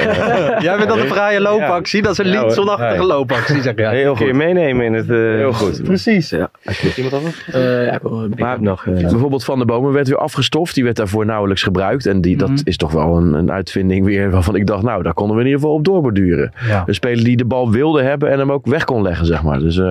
Jij 0.61 0.77
bent 0.77 0.89
dan 0.89 0.99
een 0.99 1.07
fraaie 1.07 1.41
loopactie. 1.41 2.01
Dat 2.01 2.11
is 2.11 2.17
een 2.17 2.27
Ja. 2.31 2.41
Linsonachtige 2.41 2.97
Nee. 2.97 3.05
loopactie, 3.07 3.61
zeg 3.61 3.73
jij. 3.75 3.95
Heel 3.95 4.13
Kun 4.15 4.25
je 4.27 4.33
meenemen 4.33 4.85
in 4.85 4.93
het... 4.93 5.09
eh, 5.09 5.15
Heel 5.15 5.53
goed. 5.53 5.83
Precies. 5.83 6.29
Ja, 6.29 6.49
Iemand 6.95 7.13
anders? 7.13 7.45
Eh, 7.51 7.85
ja, 7.85 7.91
ik 7.93 8.01
wil- 8.01 8.23
ik 8.25 8.39
Maar 8.39 8.51
heb 8.51 8.59
nog, 8.59 8.83
bijvoorbeeld 8.85 9.43
Van 9.43 9.59
de 9.59 9.65
Bomen 9.65 9.91
werd 9.91 10.07
weer 10.07 10.17
afgestoft. 10.17 10.75
Die 10.75 10.83
werd 10.83 10.95
daarvoor 10.95 11.25
nauwelijks 11.25 11.63
gebruikt. 11.63 12.05
En 12.05 12.21
die, 12.21 12.35
Mhm. 12.35 12.45
dat 12.47 12.61
is 12.63 12.77
toch 12.77 12.91
wel 12.91 13.17
een, 13.17 13.33
een 13.33 13.51
uitvinding 13.51 14.05
weer 14.05 14.31
waarvan 14.31 14.55
ik 14.55 14.64
dacht, 14.67 14.83
nou, 14.83 15.03
daar 15.03 15.13
konden 15.13 15.35
we 15.35 15.41
in 15.41 15.47
ieder 15.47 15.61
geval 15.61 15.75
op 15.75 15.85
doorborduren. 15.85 16.51
Ja. 16.67 16.83
Een 16.85 16.93
speler 16.93 17.23
die 17.23 17.37
de 17.37 17.45
bal 17.45 17.71
wilde 17.71 18.01
hebben 18.01 18.31
en 18.31 18.39
hem 18.39 18.51
ook 18.51 18.65
weg 18.65 18.83
kon 18.83 19.01
leggen, 19.01 19.25
zeg 19.25 19.43
maar. 19.43 19.59
Dus 19.59 19.77
eh, 19.77 19.85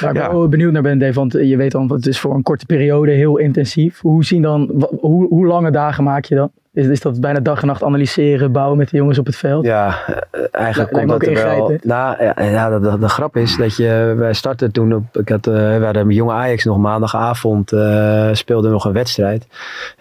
Waar 0.00 0.10
ik 0.10 0.16
ja. 0.16 0.32
wel 0.32 0.48
benieuwd 0.48 0.72
naar 0.72 0.82
ben, 0.82 0.98
Dave, 0.98 1.12
want 1.12 1.32
je 1.32 1.56
weet 1.56 1.72
dan, 1.72 1.92
het 1.92 2.06
is 2.06 2.20
voor 2.20 2.34
een 2.34 2.42
korte 2.42 2.66
periode 2.66 3.10
heel 3.10 3.36
intensief. 3.36 4.00
Hoe 4.00 4.24
zien 4.24 4.42
dan, 4.42 4.86
hoe, 5.00 5.28
hoe 5.28 5.46
lange 5.46 5.70
dagen 5.70 6.04
maak 6.04 6.24
je 6.24 6.34
dan? 6.34 6.50
Is, 6.72 6.86
is 6.86 7.00
dat 7.00 7.20
bijna 7.20 7.40
dag 7.40 7.60
en 7.60 7.66
nacht 7.66 7.82
analyseren, 7.82 8.52
bouwen 8.52 8.78
met 8.78 8.90
de 8.90 8.96
jongens 8.96 9.18
op 9.18 9.26
het 9.26 9.36
veld? 9.36 9.64
Ja, 9.64 9.98
eh, 10.06 10.40
eigenlijk 10.50 10.92
komt 10.92 11.08
dat 11.08 11.26
er 11.26 11.34
wel. 11.34 11.78
Nou, 11.82 12.24
ja, 12.24 12.34
ja 12.42 12.78
de, 12.78 12.90
de, 12.90 12.98
de 12.98 13.08
grap 13.08 13.36
is 13.36 13.56
dat 13.56 13.76
je, 13.76 14.14
wij 14.16 14.32
startten 14.32 14.72
toen 14.72 14.94
op, 14.94 15.16
ik 15.16 15.28
had, 15.28 15.46
eh, 15.46 15.54
we 15.54 15.84
hadden 15.84 16.10
jonge 16.10 16.32
Ajax 16.32 16.64
nog 16.64 16.78
maandagavond, 16.78 17.72
eh 17.72 18.28
speelde 18.32 18.68
nog 18.68 18.84
een 18.84 18.92
wedstrijd. 18.92 19.46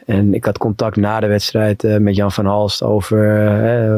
En 0.05 0.33
ik 0.33 0.45
had 0.45 0.57
contact 0.57 0.95
na 0.95 1.19
de 1.19 1.27
wedstrijd 1.27 1.99
met 1.99 2.15
Jan 2.15 2.31
van 2.31 2.45
Halst 2.45 2.83
over, 2.83 3.17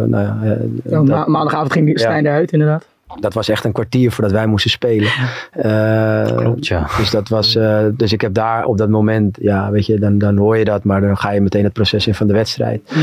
nou 0.08 0.24
ja, 0.24 0.58
Ja, 1.04 1.26
maandagavond 1.28 1.72
ging 1.72 2.00
Stijn 2.00 2.26
eruit, 2.26 2.52
inderdaad. 2.52 2.91
Dat 3.20 3.34
was 3.34 3.50
echt 3.50 3.66
een 3.66 3.72
kwartier 3.72 4.12
voordat 4.12 4.34
wij 4.34 4.48
moesten 4.48 4.72
spelen. 4.72 5.12
Eh, 5.52 6.36
Klopt, 6.36 6.68
ja. 6.68 6.88
Dus 6.98 7.10
dat 7.10 7.30
was, 7.30 7.56
eh, 7.56 7.86
dus 7.94 8.14
ik 8.14 8.22
heb 8.22 8.34
daar 8.34 8.66
op 8.66 8.78
dat 8.78 8.90
moment, 8.90 9.38
ja, 9.42 9.72
weet 9.72 9.86
je, 9.86 10.00
dan, 10.00 10.18
dan 10.18 10.38
hoor 10.38 10.58
je 10.58 10.66
dat, 10.66 10.84
maar 10.84 11.02
dan 11.02 11.18
ga 11.18 11.32
je 11.32 11.42
meteen 11.42 11.64
het 11.64 11.74
proces 11.74 12.08
in 12.08 12.16
van 12.16 12.28
de 12.28 12.34
wedstrijd. 12.34 12.94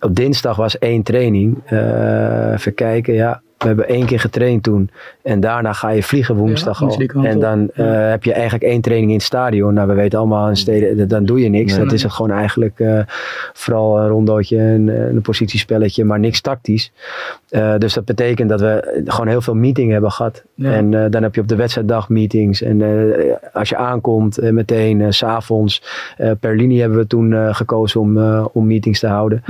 Op 0.00 0.14
dinsdag 0.16 0.56
was 0.56 0.78
één 0.78 1.02
training. 1.02 1.58
Eh, 1.64 2.52
even 2.52 2.74
kijken, 2.74 3.14
ja. 3.14 3.42
We 3.60 3.66
hebben 3.66 3.88
één 3.88 4.06
keer 4.06 4.20
getraind 4.20 4.62
toen. 4.62 4.90
En 5.22 5.40
daarna 5.40 5.72
ga 5.72 5.88
je 5.88 6.02
vliegen 6.02 6.34
woensdag 6.36 6.80
Ja, 6.80 6.86
al. 6.86 7.24
En 7.24 7.38
dan 7.38 7.70
eh, 7.74 8.08
heb 8.10 8.24
je 8.24 8.32
eigenlijk 8.32 8.64
één 8.64 8.80
training 8.80 9.10
in 9.10 9.16
het 9.16 9.26
stadion. 9.26 9.74
Nou, 9.74 9.88
we 9.88 9.94
weten 9.94 10.18
allemaal 10.18 10.48
in 10.48 10.56
steden, 10.56 11.08
dan 11.08 11.24
doe 11.24 11.40
je 11.40 11.48
niks. 11.48 11.72
Nee. 11.74 11.84
dat 11.84 11.92
is 11.92 12.02
het 12.02 12.12
gewoon 12.12 12.30
eigenlijk 12.30 12.80
eh, 12.80 13.00
vooral 13.52 13.98
een 13.98 14.08
rondootje 14.08 14.58
en 14.58 14.88
eh, 14.88 15.08
een 15.08 15.20
positiespelletje, 15.20 16.04
maar 16.04 16.18
niks 16.18 16.40
tactisch. 16.40 16.92
Eh, 17.48 17.74
dus 17.78 17.94
dat 17.94 18.04
betekent 18.04 18.48
dat 18.48 18.60
we 18.60 19.02
gewoon 19.04 19.28
heel 19.28 19.40
veel 19.40 19.54
meeting 19.54 19.92
hebben 19.92 20.10
gehad. 20.10 20.44
Ja. 20.54 20.72
En 20.72 20.94
eh, 21.04 21.10
dan 21.10 21.22
heb 21.22 21.34
je 21.34 21.40
op 21.40 21.48
de 21.48 21.56
wedstrijddag 21.56 22.08
meetings. 22.08 22.62
En 22.62 22.82
eh, 22.82 23.34
als 23.52 23.68
je 23.68 23.76
aankomt, 23.76 24.38
eh, 24.38 24.50
meteen 24.52 25.00
eh, 25.00 25.06
s 25.10 25.16
s'avonds. 25.16 25.82
eh, 26.16 26.30
per 26.40 26.56
linie 26.56 26.80
hebben 26.80 26.98
we 26.98 27.06
toen 27.06 27.32
eh, 27.32 27.54
gekozen 27.54 28.00
om, 28.00 28.18
eh, 28.18 28.46
om 28.52 28.66
meetings 28.66 29.00
te 29.00 29.06
houden. 29.06 29.42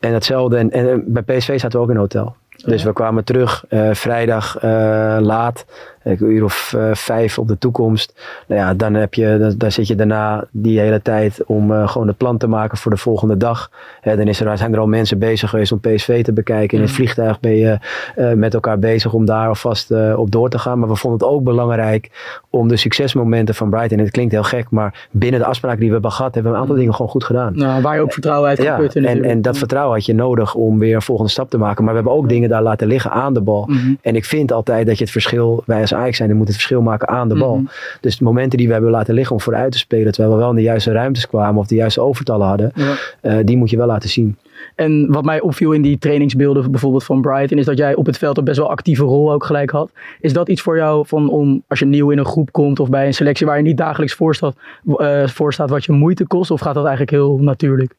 En 0.00 0.12
hetzelfde, 0.12 0.56
en, 0.56 0.70
en 0.70 0.88
eh, 0.90 0.96
bij 1.04 1.22
PSV 1.22 1.60
zaten 1.60 1.78
we 1.78 1.84
ook 1.84 1.88
in 1.90 1.94
een 1.94 2.00
hotel. 2.00 2.34
Dus 2.64 2.82
we 2.82 2.92
kwamen 2.92 3.24
terug 3.24 3.64
eh, 3.68 3.94
vrijdag 3.94 4.58
eh, 4.58 5.16
laat, 5.20 5.64
een 6.04 6.32
uur 6.32 6.44
of 6.44 6.74
eh, 6.76 6.90
vijf 6.92 7.38
op 7.38 7.48
de 7.48 7.58
toekomst. 7.58 8.14
Nou 8.46 8.60
ja, 8.60 8.74
dan, 8.74 8.94
heb 8.94 9.14
je, 9.14 9.36
dan, 9.38 9.54
dan 9.56 9.72
zit 9.72 9.86
je 9.86 9.94
daarna 9.94 10.44
die 10.50 10.80
hele 10.80 11.02
tijd 11.02 11.44
om 11.46 11.72
eh, 11.72 11.88
gewoon 11.88 12.06
het 12.06 12.16
plan 12.16 12.38
te 12.38 12.46
maken 12.46 12.78
voor 12.78 12.90
de 12.90 12.96
volgende 12.96 13.36
dag. 13.36 13.70
Hè, 14.00 14.16
dan 14.16 14.28
is 14.28 14.40
er, 14.40 14.58
zijn 14.58 14.72
er 14.72 14.78
al 14.78 14.86
mensen 14.86 15.18
bezig 15.18 15.50
geweest 15.50 15.72
om 15.72 15.80
PSV 15.80 16.24
te 16.24 16.32
bekijken. 16.32 16.78
In 16.78 16.84
het 16.84 16.92
vliegtuig 16.92 17.40
ben 17.40 17.56
je 17.56 17.78
eh, 18.16 18.32
met 18.32 18.54
elkaar 18.54 18.78
bezig 18.78 19.12
om 19.12 19.24
daar 19.24 19.48
alvast 19.48 19.90
op 20.16 20.30
door 20.30 20.50
te 20.50 20.58
gaan. 20.58 20.78
Maar 20.78 20.88
we 20.88 20.96
vonden 20.96 21.20
het 21.20 21.28
ook 21.28 21.42
belangrijk 21.42 22.10
om 22.50 22.68
de 22.68 22.76
succesmomenten 22.76 23.54
van 23.54 23.70
Brighton, 23.70 23.98
en 23.98 24.04
het 24.04 24.12
klinkt 24.12 24.32
heel 24.32 24.42
gek, 24.42 24.70
maar 24.70 25.08
binnen 25.10 25.40
de 25.40 25.46
afspraken 25.46 25.78
die 25.78 25.86
we 25.88 25.92
hebben 25.92 26.12
gehad, 26.12 26.34
hebben 26.34 26.52
we 26.52 26.58
een 26.58 26.64
aantal 26.64 26.78
dingen 26.78 26.94
gewoon 26.94 27.10
goed 27.10 27.24
gedaan. 27.24 27.52
Nou, 27.56 27.82
waar 27.82 27.94
je 27.94 28.00
ook 28.00 28.12
vertrouwen 28.12 28.48
uit 28.48 28.62
Ja, 28.62 28.76
putten 28.76 29.04
en, 29.04 29.24
en 29.24 29.42
dat 29.42 29.58
vertrouwen 29.58 29.94
had 29.94 30.06
je 30.06 30.14
nodig 30.14 30.54
om 30.54 30.78
weer 30.78 30.94
een 30.94 31.02
volgende 31.02 31.30
stap 31.30 31.50
te 31.50 31.58
maken. 31.58 31.84
Maar 31.84 31.92
we 31.92 32.00
hebben 32.00 32.18
ook 32.18 32.28
dingen 32.28 32.48
daar 32.48 32.62
laten 32.62 32.86
liggen 32.86 33.10
aan 33.10 33.34
de 33.34 33.40
bal. 33.40 33.64
Mhm. 33.68 33.94
En 34.00 34.16
ik 34.16 34.24
vind 34.24 34.52
altijd 34.52 34.86
dat 34.86 34.98
je 34.98 35.02
het 35.02 35.12
verschil, 35.12 35.62
wij 35.66 35.80
als 35.80 35.91
Ajax 35.94 36.16
zijn, 36.16 36.28
die 36.28 36.36
moeten 36.36 36.54
het 36.54 36.64
verschil 36.64 36.84
maken 36.84 37.08
aan 37.08 37.28
de 37.28 37.34
bal. 37.38 37.56
Mhm. 37.56 37.66
Dus 38.00 38.16
de 38.16 38.24
momenten 38.24 38.58
die 38.58 38.66
we 38.66 38.72
hebben 38.72 38.90
laten 38.90 39.14
liggen 39.14 39.34
om 39.34 39.40
vooruit 39.40 39.72
te 39.72 39.78
spelen, 39.78 40.12
terwijl 40.12 40.34
we 40.34 40.40
wel 40.40 40.50
in 40.50 40.56
de 40.56 40.62
juiste 40.62 40.92
ruimtes 40.92 41.26
kwamen 41.26 41.60
of 41.60 41.66
de 41.66 41.74
juiste 41.74 42.00
overtallen 42.00 42.46
hadden, 42.46 42.72
Ja. 42.74 42.94
eh, 43.20 43.36
die 43.44 43.56
moet 43.56 43.70
je 43.70 43.76
wel 43.76 43.86
laten 43.86 44.08
zien. 44.08 44.36
En 44.74 45.12
wat 45.12 45.24
mij 45.24 45.40
opviel 45.40 45.72
in 45.72 45.82
die 45.82 45.98
trainingsbeelden 45.98 46.70
bijvoorbeeld 46.70 47.04
van 47.04 47.20
Brighton, 47.20 47.58
is 47.58 47.64
dat 47.64 47.78
jij 47.78 47.94
op 47.94 48.06
het 48.06 48.18
veld 48.18 48.38
een 48.38 48.44
best 48.44 48.58
wel 48.58 48.70
actieve 48.70 49.04
rol 49.04 49.32
ook 49.32 49.44
gelijk 49.44 49.70
had. 49.70 49.90
Is 50.20 50.32
dat 50.32 50.48
iets 50.48 50.60
voor 50.62 50.76
jou 50.76 51.06
van 51.06 51.28
om, 51.30 51.62
als 51.68 51.78
je 51.78 51.84
nieuw 51.86 52.10
in 52.10 52.18
een 52.18 52.24
groep 52.24 52.52
komt 52.52 52.80
of 52.80 52.88
bij 52.88 53.06
een 53.06 53.14
selectie 53.14 53.46
waar 53.46 53.56
je 53.56 53.62
niet 53.62 53.76
dagelijks 53.76 54.14
voor 54.14 54.34
staat, 54.34 54.54
eh, 54.96 55.26
voor 55.26 55.52
staat 55.52 55.70
wat 55.70 55.84
je 55.84 55.92
moeite 55.92 56.26
kost? 56.26 56.50
Of 56.50 56.60
gaat 56.60 56.74
dat 56.74 56.84
eigenlijk 56.86 57.10
heel 57.10 57.38
natuurlijk? 57.38 57.94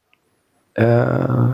Eh, 0.73 1.49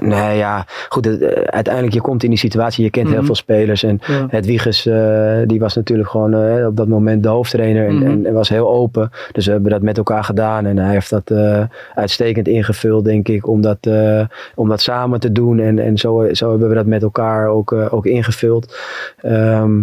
nee, 0.00 0.36
ja, 0.36 0.64
goed. 0.88 1.06
eh, 1.20 1.28
uiteindelijk, 1.42 1.94
je 1.94 2.00
komt 2.00 2.22
in 2.22 2.28
die 2.30 2.38
situatie, 2.38 2.84
je 2.84 2.90
kent 2.90 3.06
heel 3.08 3.16
Mhm. 3.16 3.26
veel 3.26 3.34
spelers. 3.34 3.82
En 3.82 4.00
Ja. 4.06 4.26
het 4.28 4.46
Wiegers, 4.46 4.86
eh, 4.86 5.38
die 5.46 5.60
was 5.60 5.74
natuurlijk 5.74 6.08
gewoon 6.08 6.64
op 6.66 6.76
dat 6.76 6.88
moment 6.88 7.22
de 7.22 7.28
hoofdtrainer 7.28 7.86
en, 7.88 7.94
Mhm. 7.94 8.06
en, 8.06 8.26
en 8.26 8.32
was 8.32 8.48
heel 8.48 8.70
open. 8.70 9.10
Dus 9.32 9.46
we 9.46 9.52
hebben 9.52 9.70
dat 9.70 9.82
met 9.82 9.96
elkaar 9.96 10.24
gedaan 10.24 10.66
en 10.66 10.78
hij 10.78 10.92
heeft 10.92 11.10
dat 11.10 11.32
uitstekend 11.94 12.48
ingevuld, 12.48 13.04
denk 13.04 13.28
ik, 13.28 13.48
om 13.48 13.60
dat, 13.60 13.78
om 14.54 14.68
dat 14.68 14.80
samen 14.80 15.20
te 15.20 15.32
doen. 15.32 15.58
En, 15.60 15.78
en 15.78 15.98
zo, 15.98 16.28
zo 16.34 16.50
hebben 16.50 16.68
we 16.68 16.74
dat 16.74 16.86
met 16.86 17.02
elkaar 17.02 17.48
ook, 17.48 17.72
ook 17.72 18.06
ingevuld. 18.06 18.76
Ehm, 19.20 19.80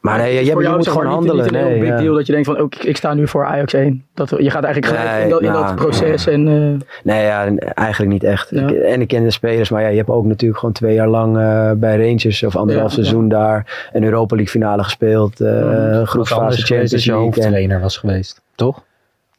Maar 0.00 0.18
nee, 0.18 0.34
je, 0.34 0.40
je, 0.40 0.44
jou 0.62 0.76
moet 0.76 0.88
gewoon 0.88 1.06
handelen. 1.06 1.44
Niet 1.44 1.54
een 1.54 1.78
big 1.80 1.88
ja. 1.88 1.96
deal 1.96 2.14
dat 2.14 2.26
je 2.26 2.32
denkt 2.32 2.46
van, 2.46 2.56
ook 2.58 2.74
ik, 2.74 2.84
ik 2.84 2.96
sta 2.96 3.14
nu 3.14 3.28
voor 3.28 3.44
Ajax 3.44 3.72
1. 3.72 4.04
Dat, 4.14 4.28
je 4.38 4.50
gaat 4.50 4.64
eigenlijk 4.64 4.86
gelijk 4.96 5.14
Nee, 5.14 5.22
in, 5.24 5.28
dat, 5.30 5.40
in 5.40 5.50
nou, 5.52 5.66
dat 5.66 5.74
proces. 5.74 6.26
En, 6.26 6.48
eh, 6.48 6.86
Nee, 7.04 7.24
ja, 7.24 7.54
eigenlijk 7.74 8.12
niet 8.12 8.24
echt. 8.24 8.52
Ik- 8.52 8.70
en 8.70 9.00
ik 9.00 9.08
ken 9.08 9.22
de 9.22 9.30
spelers, 9.30 9.70
maar 9.70 9.82
ja, 9.82 9.88
je 9.88 9.96
hebt 9.96 10.08
ook 10.08 10.24
natuurlijk 10.24 10.58
gewoon 10.60 10.74
twee 10.74 10.94
jaar 10.94 11.08
lang 11.08 11.36
eh, 11.38 11.70
bij 11.76 11.96
Rangers 12.06 12.42
of 12.42 12.56
anderhalf 12.56 12.92
seizoen 12.92 13.28
daar 13.28 13.88
een 13.92 14.04
Europa 14.04 14.34
League 14.36 14.52
finale 14.52 14.82
gespeeld. 14.84 15.38
Wat 15.38 16.08
groepsfase 16.08 16.62
Champions 16.62 16.90
je 16.90 17.10
League. 17.10 17.14
en- 17.14 17.22
hoofdtrainer 17.22 17.80
was 17.80 17.96
geweest, 17.96 18.42
toch? 18.54 18.82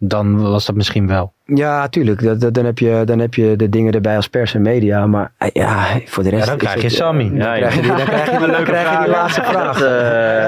Dan 0.03 0.41
was 0.41 0.65
dat 0.65 0.75
misschien 0.75 1.07
wel. 1.07 1.33
Ja, 1.45 1.87
tuurlijk. 1.87 2.23
Dat, 2.23 2.39
dat- 2.41 2.53
dan, 2.53 2.65
heb 2.65 2.79
je, 2.79 3.01
dan 3.05 3.19
heb 3.19 3.33
je 3.33 3.55
de 3.55 3.69
dingen 3.69 3.93
erbij 3.93 4.15
als 4.15 4.27
pers 4.27 4.53
en 4.53 4.61
media. 4.61 5.05
Maar 5.07 5.31
eh, 5.37 5.49
ja, 5.53 5.85
voor 6.05 6.23
de 6.23 6.29
rest... 6.29 6.43
Ja, 6.43 6.49
dan 6.49 6.57
krijg 6.57 6.75
je 6.75 6.81
het, 6.81 6.91
eh, 6.91 6.97
Sammy. 6.97 7.29
Dan 7.29 7.37
Ja, 7.37 7.55
krijg 7.55 7.75
je 7.75 7.81
die, 7.81 7.95
dan 7.95 8.05
krijg 8.05 8.31
je 8.31 8.47
dan 8.47 8.63
krijg 8.63 8.91
je 8.91 8.97
die 8.99 9.09
laatste 9.09 9.43
vraag. 9.43 9.77
Dat, 9.79 9.87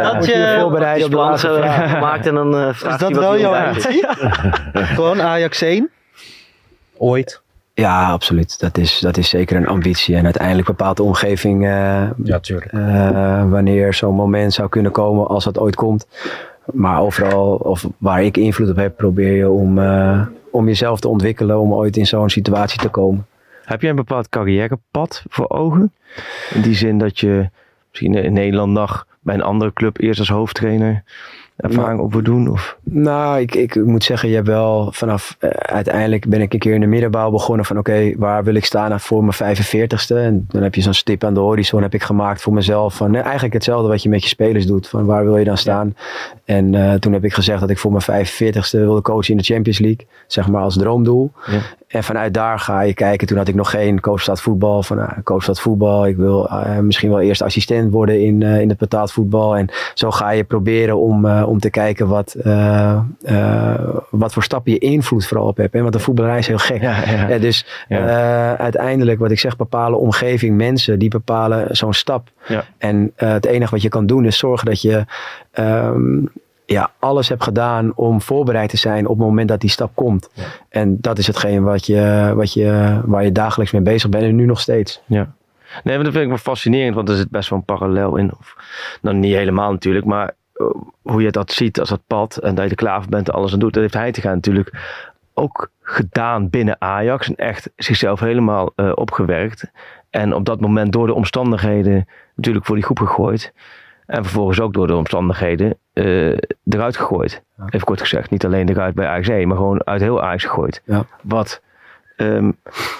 eh, 0.09 0.13
moet 0.15 0.25
je 0.25 0.31
je 0.37 0.57
voorbereiden 0.59 1.05
op 1.05 1.11
de 1.11 1.17
laatste 1.17 1.53
vraag. 1.53 1.91
gemaakt 1.91 2.25
en 2.27 2.33
dan 2.33 2.55
eh 2.57 2.69
Is 2.69 2.97
dat 2.97 3.11
wel 3.11 3.39
jouw 3.39 3.53
ambitie? 3.55 4.05
Gewoon 4.95 5.21
Ajax 5.21 5.61
1? 5.61 5.89
Ooit. 6.97 7.41
Ja, 7.73 8.09
absoluut. 8.11 8.59
Dat 8.59 8.77
is, 8.77 8.99
dat 8.99 9.17
is 9.17 9.29
zeker 9.29 9.57
een 9.57 9.67
ambitie. 9.67 10.15
En 10.15 10.23
uiteindelijk 10.23 10.67
bepaalt 10.67 10.97
de 10.97 11.03
omgeving 11.03 11.63
eh, 11.65 12.01
ja, 12.23 12.39
tuurlijk. 12.39 12.71
eh, 12.71 13.49
wanneer 13.49 13.93
zo'n 13.93 14.15
moment 14.15 14.53
zou 14.53 14.69
kunnen 14.69 14.91
komen, 14.91 15.27
als 15.27 15.43
dat 15.43 15.57
ooit 15.59 15.75
komt. 15.75 16.07
Maar 16.71 17.01
overal, 17.01 17.55
of 17.55 17.87
waar 17.97 18.23
ik 18.23 18.37
invloed 18.37 18.69
op 18.69 18.75
heb, 18.75 18.97
probeer 18.97 19.35
je 19.35 19.49
om, 19.49 19.79
eh, 19.79 20.25
om 20.51 20.67
jezelf 20.67 20.99
te 20.99 21.07
ontwikkelen, 21.07 21.59
om 21.59 21.73
ooit 21.73 21.97
in 21.97 22.05
zo'n 22.05 22.29
situatie 22.29 22.79
te 22.79 22.89
komen. 22.89 23.25
Heb 23.63 23.81
jij 23.81 23.89
een 23.89 23.95
bepaald 23.95 24.29
carrièrepad 24.29 25.23
voor 25.29 25.49
ogen? 25.49 25.93
In 26.53 26.61
die 26.61 26.75
zin 26.75 26.97
dat 26.97 27.19
je 27.19 27.49
misschien 27.89 28.15
in 28.15 28.33
Nederland 28.33 28.73
nog 28.73 29.07
bij 29.19 29.35
een 29.35 29.41
andere 29.41 29.73
club 29.73 29.99
eerst 29.99 30.19
als 30.19 30.29
hoofdtrainer 30.29 31.03
ervaring 31.63 31.99
op 31.99 32.13
wil 32.13 32.23
doen? 32.23 32.49
Of? 32.49 32.77
Nou, 32.83 33.39
ik, 33.39 33.55
ik 33.55 33.85
moet 33.85 34.03
zeggen, 34.03 34.29
je 34.29 34.35
hebt 34.35 34.47
wel 34.47 34.91
vanaf 34.91 35.35
eh, 35.39 35.49
uiteindelijk 35.49 36.27
ben 36.27 36.41
ik 36.41 36.53
een 36.53 36.59
keer 36.59 36.73
in 36.73 36.81
de 36.81 36.87
middenbouw 36.87 37.31
begonnen 37.31 37.65
van 37.65 37.77
oké, 37.77 38.13
waar 38.17 38.43
wil 38.43 38.53
ik 38.53 38.65
staan 38.65 38.99
voor 38.99 39.23
mijn 39.23 39.57
45ste? 39.57 40.15
En 40.15 40.45
dan 40.47 40.63
heb 40.63 40.75
je 40.75 40.81
zo'n 40.81 40.93
stip 40.93 41.23
aan 41.23 41.33
de 41.33 41.39
horizon 41.39 41.81
heb 41.81 41.93
ik 41.93 42.03
gemaakt 42.03 42.41
voor 42.41 42.53
mezelf 42.53 42.95
van 42.95 43.15
eh, 43.15 43.23
eigenlijk 43.23 43.53
hetzelfde 43.53 43.87
wat 43.87 44.03
je 44.03 44.09
met 44.09 44.21
je 44.21 44.27
spelers 44.27 44.65
doet, 44.65 44.87
van 44.87 45.05
waar 45.05 45.23
wil 45.23 45.37
je 45.37 45.45
dan 45.45 45.57
staan? 45.57 45.95
En 46.45 46.75
eh, 46.75 46.93
toen 46.93 47.13
heb 47.13 47.23
ik 47.23 47.33
gezegd 47.33 47.59
dat 47.59 47.69
ik 47.69 47.77
voor 47.77 47.91
mijn 47.91 48.27
45ste 48.27 48.79
wilde 48.79 49.01
coachen 49.01 49.31
in 49.31 49.37
de 49.37 49.43
Champions 49.43 49.79
League, 49.79 50.07
zeg 50.27 50.47
maar 50.47 50.61
als 50.61 50.77
droomdoel. 50.77 51.31
En 51.87 52.03
vanuit 52.03 52.33
daar 52.33 52.59
ga 52.59 52.81
je 52.81 52.93
kijken. 52.93 53.27
Toen 53.27 53.37
had 53.37 53.47
ik 53.47 53.55
nog 53.55 53.69
geen 53.69 53.99
coachstad 53.99 54.41
voetbal. 54.41 54.83
Van 54.83 54.97
nou, 54.97 55.21
coachstad 55.23 55.59
voetbal. 55.59 56.07
Ik 56.07 56.15
wil 56.15 56.49
misschien 56.81 57.09
wel 57.09 57.19
eerst 57.19 57.41
assistent 57.41 57.91
worden 57.91 58.21
in, 58.21 58.41
in 58.41 58.69
het 58.69 58.77
betaald 58.77 59.11
voetbal. 59.11 59.57
En 59.57 59.69
zo 59.93 60.11
ga 60.11 60.29
je 60.29 60.43
proberen 60.43 60.97
om, 60.97 61.25
om 61.53 61.59
te 61.59 61.69
kijken 61.69 62.07
wat, 62.07 62.33
eh, 62.33 62.99
eh, 63.23 63.97
wat 64.09 64.33
voor 64.33 64.43
stappen 64.43 64.71
je 64.71 64.77
invloed 64.77 65.25
vooral 65.25 65.47
op 65.47 65.57
hebt. 65.57 65.73
Hè? 65.73 65.81
Want 65.81 65.93
de 65.93 65.99
voetballerij 65.99 66.37
is 66.37 66.47
heel 66.47 66.57
gek. 66.57 66.81
Eh, 66.81 67.41
dus 67.41 67.85
eh, 67.87 68.53
uiteindelijk, 68.53 69.19
wat 69.19 69.31
ik 69.31 69.39
zeg, 69.39 69.55
bepalen 69.55 69.99
omgeving, 69.99 70.57
mensen, 70.57 70.99
die 70.99 71.09
bepalen 71.09 71.75
zo'n 71.75 71.93
stap. 71.93 72.29
Ja. 72.47 72.63
En 72.77 73.11
het 73.15 73.45
enige 73.45 73.71
wat 73.71 73.81
je 73.81 73.89
kan 73.89 74.05
doen 74.05 74.25
is 74.25 74.37
zorgen 74.37 74.65
dat 74.65 74.81
je 74.81 75.05
ehm, 75.51 76.25
ja, 76.65 76.91
alles 76.99 77.29
hebt 77.29 77.43
gedaan 77.43 77.91
om 77.95 78.21
voorbereid 78.21 78.69
te 78.69 78.77
zijn 78.77 79.07
op 79.07 79.17
het 79.17 79.27
moment 79.27 79.47
dat 79.47 79.61
die 79.61 79.69
stap 79.69 79.91
komt. 79.95 80.29
En 80.69 80.97
dat 81.01 81.17
is 81.17 81.27
hetgeen 81.27 81.63
wat 81.63 81.85
je, 81.85 82.33
wat 82.35 82.53
je, 82.53 83.01
waar 83.05 83.23
je 83.23 83.31
dagelijks 83.31 83.71
mee 83.71 83.81
bezig 83.81 84.09
bent 84.09 84.23
en 84.23 84.35
nu 84.35 84.45
nog 84.45 84.59
steeds. 84.59 85.01
Ja. 85.05 85.33
Nee, 85.83 85.95
maar 85.95 86.03
dat 86.03 86.13
vind 86.13 86.23
ik 86.23 86.29
wel 86.29 86.53
fascinerend, 86.53 86.95
want 86.95 87.09
er 87.09 87.15
zit 87.15 87.29
best 87.29 87.49
wel 87.49 87.59
een 87.59 87.65
parallel 87.65 88.17
in. 88.17 88.31
Of, 88.39 88.55
nou, 89.01 89.15
niet 89.15 89.33
helemaal 89.33 89.71
natuurlijk, 89.71 90.05
maar 90.05 90.33
hoe 91.01 91.21
je 91.21 91.31
dat 91.31 91.51
ziet 91.51 91.79
als 91.79 91.89
dat 91.89 92.01
pad 92.07 92.37
en 92.37 92.55
dat 92.55 92.63
je 92.63 92.69
er 92.69 92.75
klaar 92.75 93.01
voor 93.01 93.09
bent 93.09 93.27
en 93.27 93.33
alles 93.33 93.53
aan 93.53 93.59
doet. 93.59 93.73
Dat 93.73 93.81
heeft 93.81 93.93
hij 93.93 94.11
te 94.11 94.21
gaan 94.21 94.33
natuurlijk 94.33 94.71
ook 95.33 95.69
gedaan 95.81 96.49
binnen 96.49 96.81
Ajax 96.81 97.27
en 97.27 97.35
echt 97.35 97.71
zichzelf 97.75 98.19
helemaal 98.19 98.71
eh, 98.75 98.91
opgewerkt. 98.95 99.71
En 100.09 100.33
op 100.33 100.45
dat 100.45 100.61
moment 100.61 100.93
door 100.93 101.07
de 101.07 101.13
omstandigheden 101.13 102.07
natuurlijk 102.35 102.65
voor 102.65 102.75
die 102.75 102.83
groep 102.83 102.99
gegooid. 102.99 103.53
En 104.05 104.23
vervolgens 104.23 104.59
ook 104.59 104.73
door 104.73 104.87
de 104.87 104.95
omstandigheden 104.95 105.77
eh, 105.93 106.37
eruit 106.65 106.97
gegooid. 106.97 107.43
Even 107.69 107.87
kort 107.87 108.01
gezegd, 108.01 108.29
niet 108.29 108.45
alleen 108.45 108.69
eruit 108.69 108.95
bij 108.95 109.07
Ajax 109.07 109.27
1, 109.27 109.47
maar 109.47 109.57
gewoon 109.57 109.85
uit 109.85 110.01
heel 110.01 110.21
Ajax 110.21 110.43
gegooid. 110.43 110.81
Ja. 110.85 111.05
Wat, 111.21 111.61
ehm, 112.15 112.51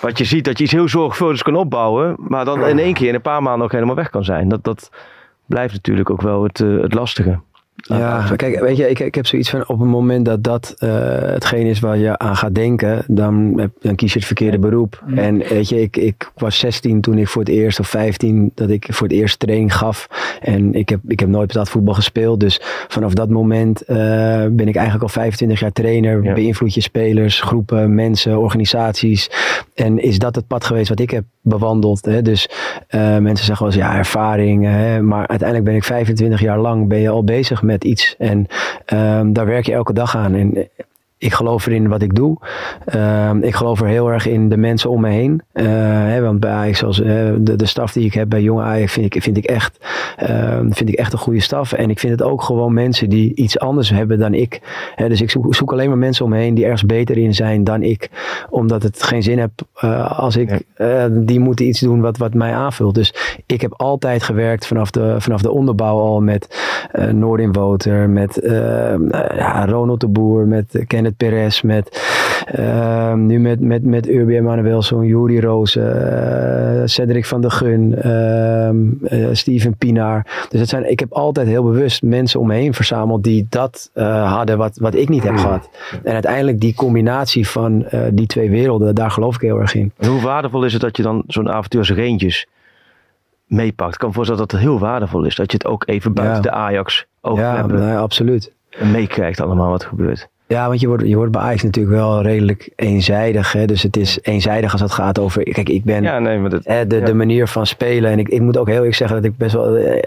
wat 0.02 0.18
je 0.18 0.24
ziet 0.24 0.46
dat 0.46 0.58
je 0.58 0.64
iets 0.64 0.74
heel 0.74 0.88
zorgvuldigs 0.88 1.44
kan 1.44 1.56
opbouwen, 1.56 2.16
maar 2.18 2.46
dan 2.46 2.66
in 2.66 2.80
één 2.80 2.94
keer 2.94 3.08
in 3.08 3.16
een 3.16 3.22
paar 3.22 3.44
maanden 3.44 3.66
ook 3.66 3.72
helemaal 3.72 3.96
weg 3.96 4.10
kan 4.10 4.24
zijn. 4.24 4.50
Dat, 4.50 4.64
dat 4.64 4.92
blijft 5.46 5.74
natuurlijk 5.74 6.10
ook 6.10 6.22
wel 6.22 6.44
het, 6.44 6.60
eh, 6.60 6.82
het 6.82 6.94
lastige. 6.94 7.40
Ja, 7.76 8.32
kijk, 8.36 8.60
weet 8.60 8.78
je, 8.78 8.90
ik, 8.90 9.00
ik 9.00 9.16
heb 9.16 9.26
zoiets 9.26 9.50
van 9.50 9.68
op 9.68 9.80
het 9.80 9.90
moment 9.90 10.26
dat 10.26 10.44
dat 10.44 10.76
eh, 10.78 10.90
hetgeen 11.22 11.66
is 11.66 11.80
waar 11.80 11.98
je 11.98 12.18
aan 12.18 12.36
gaat 12.36 12.56
denken, 12.56 13.04
dan, 13.08 13.56
dan 13.82 13.96
kies 13.96 14.14
je 14.14 14.20
het 14.20 14.28
verkeerde 14.28 14.60
beroep. 14.60 15.04
En 15.16 15.38
weet 15.38 15.70
je, 15.70 15.82
ik, 15.82 15.98
ik 15.98 16.32
was 16.36 16.60
16 16.60 17.02
toen 17.02 17.18
ik 17.18 17.28
voor 17.28 17.42
het 17.42 17.52
eerst, 17.52 17.80
of 17.80 17.88
15, 17.88 18.52
dat 18.56 18.70
ik 18.70 18.88
voor 18.90 19.08
het 19.08 19.16
eerst 19.16 19.40
training 19.40 19.76
gaf. 19.76 20.08
En 20.42 20.74
ik 20.74 20.90
heb, 20.90 21.00
ik 21.08 21.20
heb 21.20 21.30
nooit 21.30 21.48
betaald 21.48 21.70
voetbal 21.70 21.94
gespeeld. 21.94 22.40
Dus 22.40 22.60
vanaf 22.88 23.14
dat 23.14 23.30
moment 23.30 23.82
eh, 23.82 23.96
ben 24.52 24.68
ik 24.68 24.76
eigenlijk 24.76 25.04
al 25.04 25.10
25 25.10 25.60
jaar 25.60 25.72
trainer. 25.72 26.34
Beïnvloed 26.34 26.74
je 26.74 26.82
spelers, 26.82 27.42
groepen, 27.42 27.96
mensen, 27.96 28.40
organisaties. 28.40 29.30
En 29.74 30.00
is 30.00 30.20
dat 30.20 30.36
het 30.36 30.48
pad 30.48 30.66
geweest 30.66 30.90
wat 30.90 31.00
ik 31.00 31.10
heb 31.10 31.24
bewandeld? 31.42 32.06
Hè? 32.06 32.22
Dus 32.22 32.50
eh, 32.88 33.18
mensen 33.18 33.46
zeggen 33.46 33.66
wel 33.66 33.76
eens, 33.76 33.84
ja, 33.84 33.98
ervaring. 33.98 34.66
Hè? 34.66 35.02
Maar 35.02 35.28
uiteindelijk 35.28 35.70
ben 35.70 35.78
ik 35.78 35.84
25 35.84 36.42
jaar 36.42 36.60
lang 36.60 36.88
ben 36.88 37.00
je 37.00 37.10
al 37.10 37.24
bezig 37.24 37.62
met 37.64 37.84
iets. 37.84 38.16
En 38.18 38.48
ehm, 38.86 39.34
daar 39.34 39.46
werk 39.46 39.66
je 39.66 39.74
elke 39.74 39.94
dag 39.94 40.16
aan. 40.16 40.36
En 40.36 40.70
ik 41.24 41.34
geloof 41.34 41.66
erin 41.66 41.88
wat 41.88 42.02
ik 42.02 42.16
doe. 42.16 42.38
Ehm, 42.86 43.44
ik 43.44 43.56
geloof 43.56 43.82
er 43.82 43.88
heel 43.88 44.12
erg 44.12 44.28
in 44.28 44.50
de 44.50 44.58
mensen 44.58 44.90
om 44.90 45.02
me 45.02 45.10
heen. 45.10 45.42
Eh, 45.52 45.66
hè, 45.86 46.22
want 46.22 46.40
bij 46.40 46.52
Ajax, 46.52 46.80
zoals, 46.80 47.02
eh, 47.02 47.08
de, 47.38 47.56
de 47.56 47.66
staf 47.66 47.92
die 47.92 48.06
ik 48.06 48.14
heb 48.14 48.30
bij 48.30 48.42
Jong 48.42 48.62
Ajax, 48.62 48.92
vind 48.94 49.16
ik, 49.16 49.24
vind, 49.24 49.38
ik 49.38 49.46
echt, 49.46 49.78
vind 50.70 50.90
ik 50.90 50.96
echt 50.96 51.14
een 51.14 51.20
goede 51.20 51.40
staf. 51.40 51.74
En 51.74 51.90
ik 51.90 52.00
vind 52.00 52.20
het 52.20 52.22
ook 52.22 52.42
gewoon 52.42 52.74
mensen 52.74 53.10
die 53.10 53.36
iets 53.36 53.60
anders 53.60 53.90
hebben 53.90 54.20
dan 54.20 54.34
ik. 54.34 54.62
Hè, 54.96 55.10
dus 55.10 55.22
ik 55.22 55.30
zoek, 55.30 55.56
zoek 55.56 55.72
alleen 55.72 55.90
maar 55.90 55.98
mensen 55.98 56.26
om 56.26 56.32
me 56.32 56.38
heen 56.38 56.54
die 56.54 56.64
ergens 56.64 56.86
beter 56.86 57.18
in 57.18 57.34
zijn 57.34 57.64
dan 57.64 57.84
ik. 57.84 58.10
Omdat 58.50 58.84
het 58.84 59.04
geen 59.04 59.24
zin 59.24 59.40
heeft 59.40 59.64
eh, 59.76 60.20
als 60.20 60.38
ik, 60.38 60.64
eh, 60.74 61.06
die 61.12 61.40
moeten 61.40 61.66
iets 61.66 61.80
doen 61.80 62.02
wat, 62.02 62.18
wat 62.18 62.34
mij 62.34 62.54
aanvult. 62.54 62.96
Dus 62.96 63.14
ik 63.46 63.62
heb 63.62 63.74
altijd 63.78 64.24
gewerkt 64.24 64.68
vanaf 64.68 64.92
de, 64.92 65.16
vanaf 65.18 65.42
de 65.42 65.52
onderbouw 65.52 65.98
al 65.98 66.22
met 66.22 66.48
eh 66.92 67.08
Noordin 67.08 67.54
Woter, 67.54 68.10
met 68.10 68.38
eh, 68.38 68.96
ja, 69.36 69.66
Ronald 69.66 70.00
de 70.00 70.08
Boer, 70.08 70.48
met 70.48 70.76
eh, 70.76 70.88
Kenneth 70.88 71.18
Perez, 71.18 71.62
met 71.62 72.02
eh, 72.46 73.14
nu 73.14 73.40
met, 73.40 73.60
met, 73.60 73.84
met 73.84 74.08
Urbi 74.10 74.36
Emanuelson, 74.36 75.06
Juri 75.06 75.40
Roos, 75.40 75.76
eh, 75.76 76.82
Cedric 76.86 77.26
van 77.26 77.42
der 77.42 77.52
Gun, 77.52 77.96
ehm, 77.96 78.78
eh, 79.04 79.28
Dus 80.50 80.60
het 80.60 80.70
zijn, 80.70 80.92
ik 80.92 81.00
heb 81.00 81.14
altijd 81.14 81.48
heel 81.48 81.64
bewust 81.64 82.02
mensen 82.02 82.40
om 82.40 82.48
me 82.48 82.54
heen 82.56 82.74
verzameld 82.74 83.24
die 83.24 83.46
dat 83.50 83.90
eh, 83.94 84.34
hadden 84.34 84.58
wat, 84.58 84.78
wat 84.78 84.96
ik 84.96 85.10
niet 85.10 85.24
heb 85.24 85.38
gehad. 85.38 85.70
En 86.04 86.14
uiteindelijk 86.14 86.60
die 86.60 86.76
combinatie 86.76 87.48
van 87.48 87.86
eh, 87.86 88.02
die 88.14 88.28
twee 88.28 88.50
werelden, 88.50 88.96
daar 88.96 89.12
geloof 89.12 89.36
ik 89.36 89.42
heel 89.42 89.60
erg 89.60 89.76
in. 89.76 89.92
En 89.98 90.10
hoe 90.10 90.22
waardevol 90.22 90.64
is 90.64 90.74
het 90.74 90.82
dat 90.82 90.98
je 90.98 91.04
dan 91.04 91.24
zo'n 91.28 91.52
avontuur 91.52 91.80
als 91.80 91.92
Rangers 91.92 92.46
meepakt? 93.48 93.94
Ik 93.94 94.00
kan 94.00 94.08
me 94.08 94.14
voorstellen 94.16 94.42
dat 94.42 94.52
het 94.52 94.62
heel 94.62 94.80
waardevol 94.80 95.24
is. 95.24 95.36
Dat 95.36 95.52
je 95.52 95.58
het 95.58 95.68
ook 95.68 95.88
even 95.88 96.14
buiten 96.14 96.42
de 96.42 96.52
Ajax 96.52 97.06
ook 97.22 97.38
Ja, 97.38 97.56
hebben. 97.56 97.80
nee, 97.80 97.98
absoluut. 97.98 98.54
En 98.70 98.92
meekrijgt 98.92 99.42
allemaal 99.42 99.70
wat 99.70 99.82
er 99.82 99.88
gebeurt. 99.88 100.30
Ja, 100.54 100.68
want 100.68 100.80
je 100.80 100.88
wordt, 100.88 101.08
je 101.08 101.16
wordt 101.16 101.32
bij 101.32 101.42
Ajax 101.42 101.64
natuurlijk 101.64 101.96
wel 101.96 102.22
redelijk 102.22 102.70
eenzijdig. 102.76 103.52
Hè? 103.52 103.66
Dus 103.66 103.84
het 103.84 103.98
is 103.98 104.20
eenzijdig 104.22 104.72
als 104.72 104.82
het 104.82 104.92
gaat 104.92 105.20
over... 105.20 105.44
Kijk, 105.44 105.70
ik 105.70 105.84
ben 105.84 106.04
Ja, 106.04 106.20
nee, 106.20 106.38
maar 106.40 106.50
dat, 106.50 106.62
hè, 106.64 106.88
de, 106.88 107.02
de 107.02 107.14
manier 107.14 107.48
van 107.48 107.66
spelen. 107.66 108.12
En 108.12 108.20
ik, 108.20 108.28
ik 108.30 108.42
moet 108.42 108.58
ook 108.58 108.68
heel 108.68 108.76
eerlijk 108.76 108.96
zeggen 108.96 109.16
dat 109.22 109.26
ik 109.26 109.38
best 109.38 109.54
wel... 109.54 109.76
eh, 109.76 110.04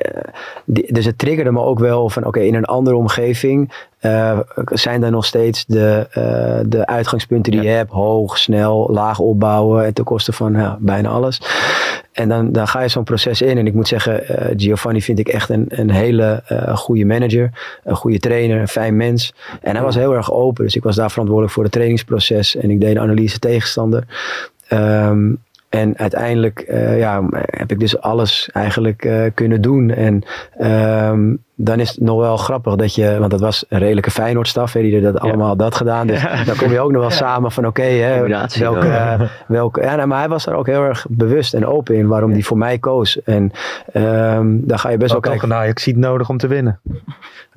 die- 0.64 0.92
dus 0.92 1.04
het 1.04 1.18
triggerde 1.18 1.52
me 1.52 1.60
ook 1.60 1.78
wel 1.78 2.10
van... 2.10 2.24
Oké, 2.26 2.40
in 2.40 2.54
een 2.54 2.64
andere 2.64 2.96
omgeving 2.96 3.72
eh, 3.98 4.38
zijn 4.64 5.02
er 5.02 5.10
nog 5.10 5.24
steeds 5.24 5.64
de, 5.66 6.06
eh, 6.10 6.58
de 6.66 6.86
uitgangspunten 6.86 7.52
die 7.52 7.62
je 7.62 7.68
hebt. 7.68 7.90
Hoog, 7.90 8.38
snel, 8.38 8.88
laag 8.92 9.18
opbouwen. 9.18 9.84
En 9.84 9.94
ten 9.94 10.04
koste 10.04 10.32
van 10.32 10.52
ja, 10.52 10.76
bijna 10.80 11.08
alles. 11.08 11.40
En 12.16 12.28
dan, 12.28 12.52
dan 12.52 12.68
ga 12.68 12.80
je 12.80 12.88
zo'n 12.88 13.04
proces 13.04 13.42
in. 13.42 13.58
En 13.58 13.66
ik 13.66 13.74
moet 13.74 13.88
zeggen, 13.88 14.28
eh, 14.28 14.54
Giovanni 14.56 15.02
vind 15.02 15.18
ik 15.18 15.28
echt 15.28 15.48
een, 15.48 15.64
een 15.68 15.90
hele 15.90 16.42
eh, 16.46 16.76
goede 16.76 17.04
manager. 17.04 17.50
Een 17.84 17.96
goede 17.96 18.18
trainer, 18.18 18.60
een 18.60 18.68
fijn 18.68 18.96
mens. 18.96 19.34
En 19.62 19.74
hij 19.74 19.84
was 19.84 19.94
heel 19.94 20.14
erg 20.14 20.32
open. 20.32 20.64
Dus 20.64 20.76
ik 20.76 20.82
was 20.82 20.96
daar 20.96 21.10
verantwoordelijk 21.10 21.54
voor 21.54 21.62
het 21.62 21.72
trainingsproces. 21.72 22.56
En 22.56 22.70
ik 22.70 22.80
deed 22.80 22.94
de 22.94 23.00
analyse 23.00 23.38
tegenstander. 23.38 24.04
Ehm, 24.68 25.34
en 25.68 25.98
uiteindelijk 25.98 26.60
eh, 26.60 26.98
ja, 26.98 27.28
heb 27.30 27.70
ik 27.70 27.80
dus 27.80 28.00
alles 28.00 28.48
eigenlijk 28.52 29.30
kunnen 29.34 29.60
doen. 29.60 29.90
En 29.90 30.22
ehm, 30.58 31.34
dan 31.58 31.80
is 31.80 31.88
het 31.88 32.00
nog 32.00 32.18
wel 32.20 32.36
grappig 32.36 32.74
dat 32.74 32.94
je, 32.94 33.16
want 33.18 33.30
dat 33.30 33.40
was 33.40 33.64
een 33.68 33.78
redelijke 33.78 34.10
Feyenoordstaf, 34.10 34.72
hè, 34.72 34.80
die 34.80 35.00
dat 35.00 35.18
allemaal 35.20 35.56
dat 35.56 35.74
gedaan. 35.74 36.06
Dus 36.06 36.22
dan 36.46 36.56
kom 36.56 36.70
je 36.72 36.80
ook 36.80 36.92
nog 36.92 37.00
wel 37.00 37.10
samen 37.10 37.52
van 37.52 37.66
oké, 37.66 37.82
welke, 38.58 38.58
wel. 38.58 38.76
eh, 38.82 39.20
welke, 39.46 39.80
ja, 39.80 39.94
nou, 39.96 40.08
maar 40.08 40.18
hij 40.18 40.28
was 40.28 40.44
daar 40.44 40.54
ook 40.54 40.66
heel 40.66 40.82
erg 40.82 41.06
bewust 41.08 41.54
en 41.54 41.66
open 41.66 41.94
in 41.94 42.06
waarom 42.08 42.30
hij 42.32 42.42
voor 42.42 42.58
mij 42.58 42.78
koos. 42.78 43.22
En 43.22 43.52
ehm 43.92 44.46
daar 44.60 44.78
ga 44.78 44.88
je 44.90 44.96
best 44.96 45.08
wel 45.10 45.18
Ook 45.18 45.26
kijken. 45.26 45.48
nou, 45.48 45.66
ik 45.66 45.78
zie 45.78 45.92
het 45.92 46.02
nodig 46.02 46.28
om 46.28 46.36
te 46.38 46.46
winnen. 46.46 46.80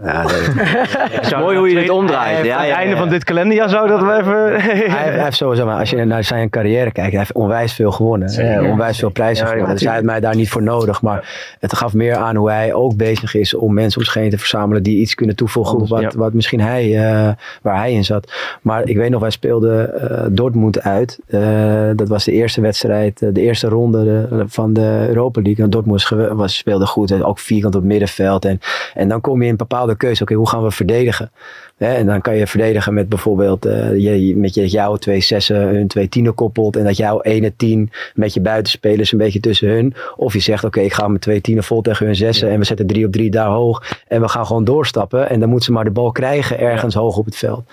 Ja, 0.03 0.23
is 1.21 1.35
mooi 1.35 1.57
hoe 1.57 1.69
je 1.69 1.75
dit 1.75 1.89
omdraait. 1.89 2.45
Ja, 2.45 2.53
Aan 2.55 2.59
het 2.61 2.69
ja, 2.69 2.75
einde 2.75 2.93
ja. 2.93 2.99
van 2.99 3.09
dit 3.09 3.23
kalenderjaar 3.23 3.69
zou 3.69 3.87
dat 3.87 4.01
we 4.01 4.17
even... 4.19 4.61
hij, 4.61 4.75
heeft, 4.75 4.95
hij 4.95 5.23
heeft 5.23 5.37
sowieso, 5.37 5.65
maar 5.65 5.79
als 5.79 5.89
je 5.89 6.05
naar 6.05 6.23
zijn 6.23 6.49
carrière 6.49 6.91
kijkt, 6.91 7.09
hij 7.09 7.19
heeft 7.19 7.33
onwijs 7.33 7.73
veel 7.73 7.91
gewonnen. 7.91 8.29
Zeker. 8.29 8.63
Eh, 8.63 8.69
onwijs 8.71 8.99
veel 8.99 9.09
prijzen 9.09 9.45
Ja, 9.45 9.51
ja, 9.51 9.57
gewonnen. 9.57 9.75
dus 9.77 9.85
hij 9.85 9.95
had 9.95 10.03
mij 10.03 10.19
daar 10.19 10.35
niet 10.35 10.49
voor 10.49 10.63
nodig. 10.63 11.01
Maar 11.01 11.55
het 11.59 11.75
gaf 11.75 11.93
meer 11.93 12.15
aan 12.15 12.35
hoe 12.35 12.49
hij 12.51 12.73
ook 12.73 12.95
bezig 12.95 13.35
is 13.35 13.53
om 13.53 13.73
mensen 13.73 13.87
om 13.97 14.03
zich 14.03 14.13
heen 14.13 14.29
te 14.29 14.37
verzamelen 14.37 14.83
die 14.83 14.99
iets 14.99 15.15
kunnen 15.15 15.35
toevoegen 15.35 15.77
op 15.77 15.87
wat, 15.87 16.01
ja. 16.01 16.11
wat 16.15 16.33
misschien 16.33 16.61
hij, 16.61 16.97
eh, 16.97 17.33
waar 17.61 17.77
hij 17.77 17.93
in 17.93 18.05
zat. 18.05 18.31
Maar 18.61 18.87
ik 18.87 18.97
weet 18.97 19.09
nog, 19.09 19.21
wij 19.21 19.29
speelden 19.29 20.01
eh, 20.01 20.25
Dortmund 20.31 20.81
uit. 20.81 21.19
Eh, 21.27 21.89
dat 21.95 22.07
was 22.07 22.25
de 22.25 22.31
eerste 22.31 22.61
wedstrijd, 22.61 23.19
de 23.19 23.41
eerste 23.41 23.67
ronde 23.67 24.27
van 24.47 24.73
de 24.73 25.05
Europa 25.07 25.41
League. 25.41 25.63
En 25.63 25.69
Dortmund 25.69 26.09
was 26.33 26.57
speelde 26.57 26.85
goed, 26.85 27.11
en 27.11 27.23
ook 27.23 27.39
vierkant 27.39 27.75
op 27.75 27.83
middenveld. 27.83 28.45
En, 28.45 28.59
en 28.93 29.09
dan 29.09 29.21
kom 29.21 29.37
je 29.37 29.43
in 29.43 29.51
een 29.51 29.57
bepaalde 29.57 29.95
keuze. 29.95 30.23
Oké, 30.23 30.33
hoe 30.33 30.49
gaan 30.49 30.63
we 30.63 30.71
verdedigen? 30.71 31.31
Hè, 31.79 31.93
en 31.93 32.05
dan 32.05 32.21
kan 32.21 32.35
je 32.35 32.47
verdedigen 32.47 32.93
met 32.93 33.09
bijvoorbeeld 33.09 33.65
eh, 33.65 33.97
je, 33.97 34.35
met 34.35 34.53
je, 34.53 34.67
jouw 34.67 34.95
twee 34.95 35.21
zessen, 35.21 35.57
hun 35.57 35.87
twee 35.87 36.09
tienen 36.09 36.33
koppelt. 36.33 36.75
En 36.75 36.83
dat 36.83 36.97
jouw 36.97 37.21
ene 37.21 37.53
tien 37.55 37.91
met 38.13 38.33
je 38.33 38.41
buitenspelers 38.41 39.11
een 39.11 39.17
beetje 39.17 39.39
tussen 39.39 39.69
hun. 39.69 39.93
Of 40.15 40.33
je 40.33 40.39
zegt, 40.39 40.63
oké, 40.63 40.79
ik 40.79 40.93
ga 40.93 41.07
met 41.07 41.21
twee 41.21 41.41
tienen 41.41 41.63
vol 41.63 41.81
tegen 41.81 42.05
hun 42.05 42.15
zessen. 42.15 42.49
En 42.49 42.59
we 42.59 42.65
zetten 42.65 42.87
drie 42.87 43.05
op 43.05 43.11
drie 43.11 43.29
daar 43.29 43.47
hoog. 43.47 43.83
En 44.07 44.21
we 44.21 44.27
gaan 44.27 44.45
gewoon 44.45 44.63
doorstappen. 44.63 45.29
En 45.29 45.39
dan 45.39 45.49
moeten 45.49 45.65
ze 45.67 45.71
maar 45.71 45.83
de 45.83 45.91
bal 45.91 46.11
krijgen 46.11 46.59
ergens 46.59 46.95
hoog 46.95 47.17
op 47.17 47.25
het 47.25 47.35
veld. 47.35 47.63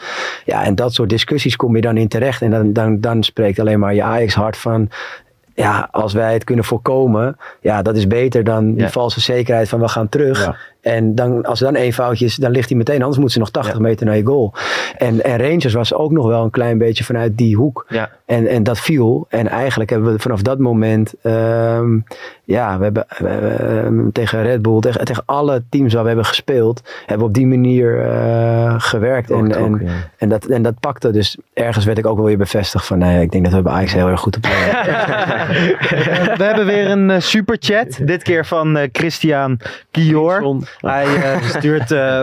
Ja, 0.44 0.64
en 0.64 0.74
dat 0.74 0.94
soort 0.94 1.08
discussies 1.08 1.56
kom 1.56 1.74
je 1.76 1.82
dan 1.82 1.96
in 1.96 2.08
terecht. 2.08 2.42
En 2.42 2.50
dan, 2.50 2.72
dan, 2.72 3.00
dan 3.00 3.22
spreekt 3.22 3.58
alleen 3.58 3.78
maar 3.78 3.94
je 3.94 4.02
Ajax 4.02 4.34
hart 4.34 4.56
van 4.56 4.88
ja, 5.54 5.88
als 5.90 6.12
wij 6.12 6.32
het 6.32 6.44
kunnen 6.44 6.64
voorkomen, 6.64 7.36
ja, 7.60 7.82
dat 7.82 7.96
is 7.96 8.06
beter 8.06 8.44
dan 8.44 8.72
die 8.72 8.82
Ja. 8.82 8.90
valse 8.90 9.20
zekerheid 9.20 9.68
van 9.68 9.80
we 9.80 9.88
gaan 9.88 10.08
terug. 10.08 10.74
En 10.86 11.14
dan, 11.14 11.42
als 11.42 11.60
er 11.60 11.66
dan 11.66 11.76
één 11.82 11.92
foutje 11.92 12.24
is, 12.24 12.34
dan 12.34 12.50
ligt 12.50 12.68
hij 12.68 12.78
meteen, 12.78 13.02
anders 13.02 13.16
moeten 13.16 13.34
ze 13.34 13.38
nog 13.38 13.50
80 13.50 13.78
meter 13.78 14.06
naar 14.06 14.16
je 14.16 14.26
goal. 14.26 14.54
En, 14.96 15.24
en 15.24 15.38
Rangers 15.38 15.72
was 15.72 15.94
ook 15.94 16.10
nog 16.10 16.26
wel 16.26 16.44
een 16.44 16.50
klein 16.50 16.78
beetje 16.78 17.04
vanuit 17.04 17.38
die 17.38 17.56
hoek. 17.56 17.86
Ja. 17.88 18.10
En, 18.26 18.46
en 18.46 18.62
dat 18.62 18.78
viel. 18.78 19.26
En 19.28 19.48
eigenlijk 19.48 19.90
hebben 19.90 20.12
we 20.12 20.18
vanaf 20.18 20.42
dat 20.42 20.58
moment, 20.58 21.14
ehm, 21.22 21.98
ja, 22.44 22.78
we 22.78 22.84
hebben 22.84 23.04
we 23.18 23.28
hebben, 23.28 23.84
ehm, 23.84 24.10
tegen 24.12 24.42
Red 24.42 24.62
Bull, 24.62 24.80
tegen, 24.80 25.04
tegen 25.04 25.22
alle 25.26 25.62
teams 25.68 25.92
waar 25.92 26.02
we 26.02 26.08
hebben 26.08 26.26
gespeeld, 26.26 26.82
hebben 26.98 27.18
we 27.18 27.24
op 27.24 27.34
die 27.34 27.46
manier 27.46 28.00
eh, 28.00 28.74
gewerkt. 28.78 29.30
En, 29.30 29.54
en, 29.54 29.86
en, 30.18 30.28
dat, 30.28 30.44
en 30.44 30.62
dat 30.62 30.80
pakte. 30.80 31.10
Dus 31.10 31.36
ergens 31.54 31.84
werd 31.84 31.98
ik 31.98 32.06
ook 32.06 32.16
wel 32.16 32.26
weer 32.26 32.38
bevestigd 32.38 32.86
van, 32.86 32.98
nee, 32.98 33.22
ik 33.22 33.30
denk 33.30 33.44
dat 33.44 33.52
we 33.52 33.62
bij 33.62 33.72
Ajax 33.72 33.92
heel 33.92 34.08
erg 34.08 34.20
goed 34.20 34.36
op 34.36 34.42
We 36.36 36.44
hebben 36.44 36.66
weer 36.66 36.90
een 36.90 37.10
eh, 37.10 37.20
superchat. 37.20 37.98
Dit 38.02 38.22
keer 38.22 38.46
van 38.46 38.76
eh, 38.76 38.88
Christian 38.92 39.60
Kior. 39.90 40.64
Hij 40.80 41.04
eh, 41.04 41.48
stuurt 41.56 41.90
eh 41.90 42.22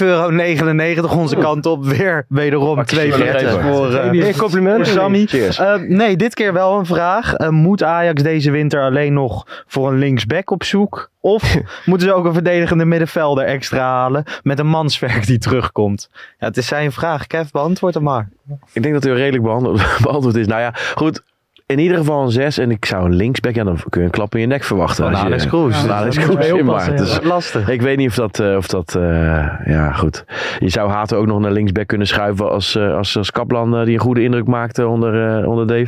euro 0.02 1.08
onze 1.16 1.36
kant 1.36 1.66
op. 1.66 1.84
Weer 1.84 2.24
wederom 2.28 2.84
twee 2.84 3.08
wel 3.08 3.18
nog 3.18 3.26
vetten 3.28 3.48
even. 3.48 3.62
voor, 3.62 3.92
Hey, 3.92 4.32
complimenten. 4.34 4.86
voor 4.86 5.52
Sammy. 5.52 5.86
Nee, 5.88 6.16
dit 6.16 6.34
keer 6.34 6.52
wel 6.52 6.78
een 6.78 6.86
vraag. 6.86 7.50
Moet 7.50 7.82
Ajax 7.82 8.22
deze 8.22 8.50
winter 8.50 8.82
alleen 8.82 9.12
nog 9.12 9.64
voor 9.66 9.88
een 9.88 9.98
linksback 9.98 10.50
op 10.50 10.64
zoek? 10.64 11.10
Of 11.20 11.56
moeten 11.84 12.08
ze 12.08 12.14
ook 12.14 12.24
een 12.24 12.32
verdedigende 12.32 12.84
middenvelder 12.84 13.44
extra 13.44 13.78
halen 13.80 14.24
met 14.42 14.58
een 14.58 14.66
manswerk 14.66 15.26
die 15.26 15.38
terugkomt? 15.38 16.10
Ja, 16.38 16.46
het 16.46 16.56
is 16.56 16.66
zijn 16.66 16.92
vraag. 16.92 17.26
Kev, 17.26 17.50
beantwoord 17.50 17.94
hem 17.94 18.02
maar. 18.02 18.28
Ik 18.72 18.82
denk 18.82 18.94
dat 18.94 19.02
hij 19.04 19.12
redelijk 19.12 19.42
beantwoord 20.02 20.36
is. 20.36 20.46
Nou 20.46 20.60
ja, 20.60 20.72
goed. 20.94 21.22
In 21.68 21.78
ieder 21.78 21.96
geval 21.96 22.22
een 22.22 22.30
6 22.30 22.58
en 22.58 22.70
ik 22.70 22.84
zou 22.84 23.04
een 23.04 23.14
linksback, 23.14 23.54
ja, 23.54 23.64
dan 23.64 23.78
kun 23.88 24.00
je 24.00 24.06
een 24.06 24.12
klap 24.12 24.34
in 24.34 24.40
je 24.40 24.46
nek 24.46 24.64
verwachten. 24.64 25.04
Van 25.04 25.12
je- 25.12 25.18
Alex 25.26 25.46
Kroes. 25.46 25.84
Ja, 25.84 25.90
Alex 25.92 26.18
Kroes 26.18 26.46
in 26.46 26.54
oppassen, 26.60 26.64
maart. 26.94 27.08
ja. 27.08 27.18
Dus 27.18 27.20
Lastig. 27.28 27.68
Ik 27.68 27.82
weet 27.82 27.96
niet 27.96 28.08
of 28.08 28.14
dat, 28.14 28.38
eh, 28.40 28.56
of 28.56 28.66
dat 28.66 28.94
eh, 28.94 29.02
ja 29.64 29.92
goed. 29.92 30.24
Je 30.58 30.68
zou 30.68 30.90
Hato 30.90 31.16
ook 31.16 31.26
nog 31.26 31.40
naar 31.40 31.50
linksback 31.50 31.86
kunnen 31.86 32.06
schuiven 32.06 32.50
als, 32.50 32.74
eh, 32.76 32.94
als, 32.96 33.16
als 33.16 33.30
Kaplan 33.30 33.84
die 33.84 33.94
een 33.94 34.00
goede 34.00 34.22
indruk 34.22 34.46
maakte 34.46 34.86
onder, 34.86 35.46
onder 35.46 35.66
Dave. 35.66 35.86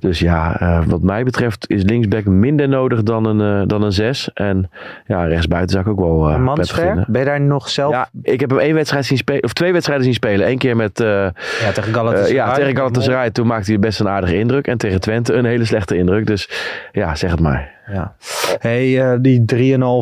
Dus 0.00 0.18
ja, 0.18 0.60
eh, 0.60 0.80
wat 0.86 1.02
mij 1.02 1.24
betreft 1.24 1.70
is 1.70 1.82
linksback 1.82 2.24
minder 2.24 2.68
nodig 2.68 3.02
dan 3.02 3.24
een, 3.26 3.60
eh, 3.62 3.66
dan 3.68 3.82
een 3.82 3.92
6. 3.92 4.30
En 4.34 4.70
ja, 5.06 5.24
rechtsbuiten 5.24 5.70
zou 5.70 5.84
ik 5.84 5.90
ook 5.90 6.06
wel 6.06 6.30
eh 6.30 6.36
Manswerk, 6.38 6.86
vinden. 6.86 7.04
ben 7.08 7.20
je 7.20 7.26
daar 7.26 7.40
nog 7.40 7.68
zelf... 7.68 7.92
Ja, 7.92 8.08
ik 8.22 8.40
heb 8.40 8.50
hem 8.50 8.58
één 8.58 8.74
wedstrijd 8.74 9.04
zien 9.04 9.18
spelen, 9.18 9.42
of 9.42 9.52
twee 9.52 9.72
wedstrijden 9.72 10.04
zien 10.04 10.14
spelen. 10.14 10.48
Eén 10.48 10.58
keer 10.58 10.76
met. 10.76 11.00
eh, 11.00 11.08
Ja, 11.08 11.32
tegen 11.74 11.94
Galatasaray. 11.94 12.32
ja, 12.34 12.52
tegen 12.52 12.76
Galatasaray. 12.76 13.30
Toen 13.30 13.46
maakte 13.46 13.70
hij 13.70 13.80
best 13.80 14.00
een 14.00 14.08
aardige 14.08 14.38
indruk. 14.38 14.66
En 14.66 14.78
tegen 14.78 14.92
Twente 14.98 15.32
een 15.32 15.44
hele 15.44 15.64
slechte 15.64 15.96
indruk. 15.96 16.26
Dus 16.26 16.48
ja, 16.92 17.14
zeg 17.14 17.30
het 17.30 17.40
maar. 17.40 17.72
Ja. 17.92 18.14
Hey, 18.58 19.00
eh, 19.12 19.18
die 19.20 19.44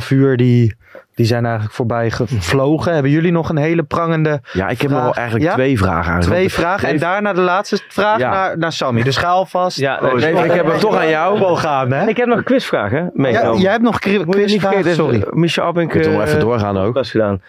3,5 0.02 0.08
uur 0.10 0.36
die, 0.36 0.74
die 1.14 1.26
zijn 1.26 1.44
eigenlijk 1.44 1.74
voorbij 1.74 2.10
gevlogen. 2.10 2.92
Hebben 2.92 3.10
jullie 3.10 3.32
nog 3.32 3.48
een 3.48 3.56
hele 3.56 3.82
prangende 3.82 4.40
Ja, 4.52 4.68
ik 4.68 4.80
heb 4.80 4.90
vraag? 4.90 4.90
nog 4.90 5.02
wel 5.02 5.14
eigenlijk 5.14 5.48
Ja? 5.50 5.54
twee 5.54 5.78
vragen 5.78 6.12
eigenlijk. 6.12 6.26
Twee 6.26 6.50
vragen 6.52 6.88
en 6.88 6.98
daarna 6.98 7.32
de 7.32 7.40
laatste 7.40 7.78
vraag 7.88 8.18
Ja. 8.18 8.30
naar, 8.30 8.58
naar 8.58 8.72
Sammy. 8.72 9.02
Dus 9.02 9.16
ga 9.16 9.28
alvast. 9.28 9.78
Ja, 9.78 9.98
Oh, 10.02 10.14
nee, 10.14 10.44
ik 10.44 10.52
heb 10.52 10.66
hem 10.66 10.78
toch 10.78 10.96
aan 10.96 11.08
jou. 11.08 11.38
Wel 11.40 11.56
gaan, 11.56 11.92
hè? 11.92 12.06
Ik 12.08 12.16
heb 12.16 12.26
nog 12.26 12.36
een 12.38 12.44
quizvraag, 12.44 12.90
hè? 12.90 12.98
Ja, 12.98 13.10
meegenomen. 13.12 13.60
jij 13.60 13.70
hebt 13.70 13.82
nog 13.82 13.98
quizvragen, 13.98 14.94
sorry. 14.94 15.20
eh, 15.22 15.32
Michel 15.32 15.64
Abink... 15.64 15.94
Moet 15.94 16.02
toch 16.02 16.12
wel 16.12 16.22
eh, 16.22 16.28
even 16.28 16.40
doorgaan 16.40 16.76
ook. 16.78 16.84
podcast 16.84 17.10
gedaan. 17.10 17.40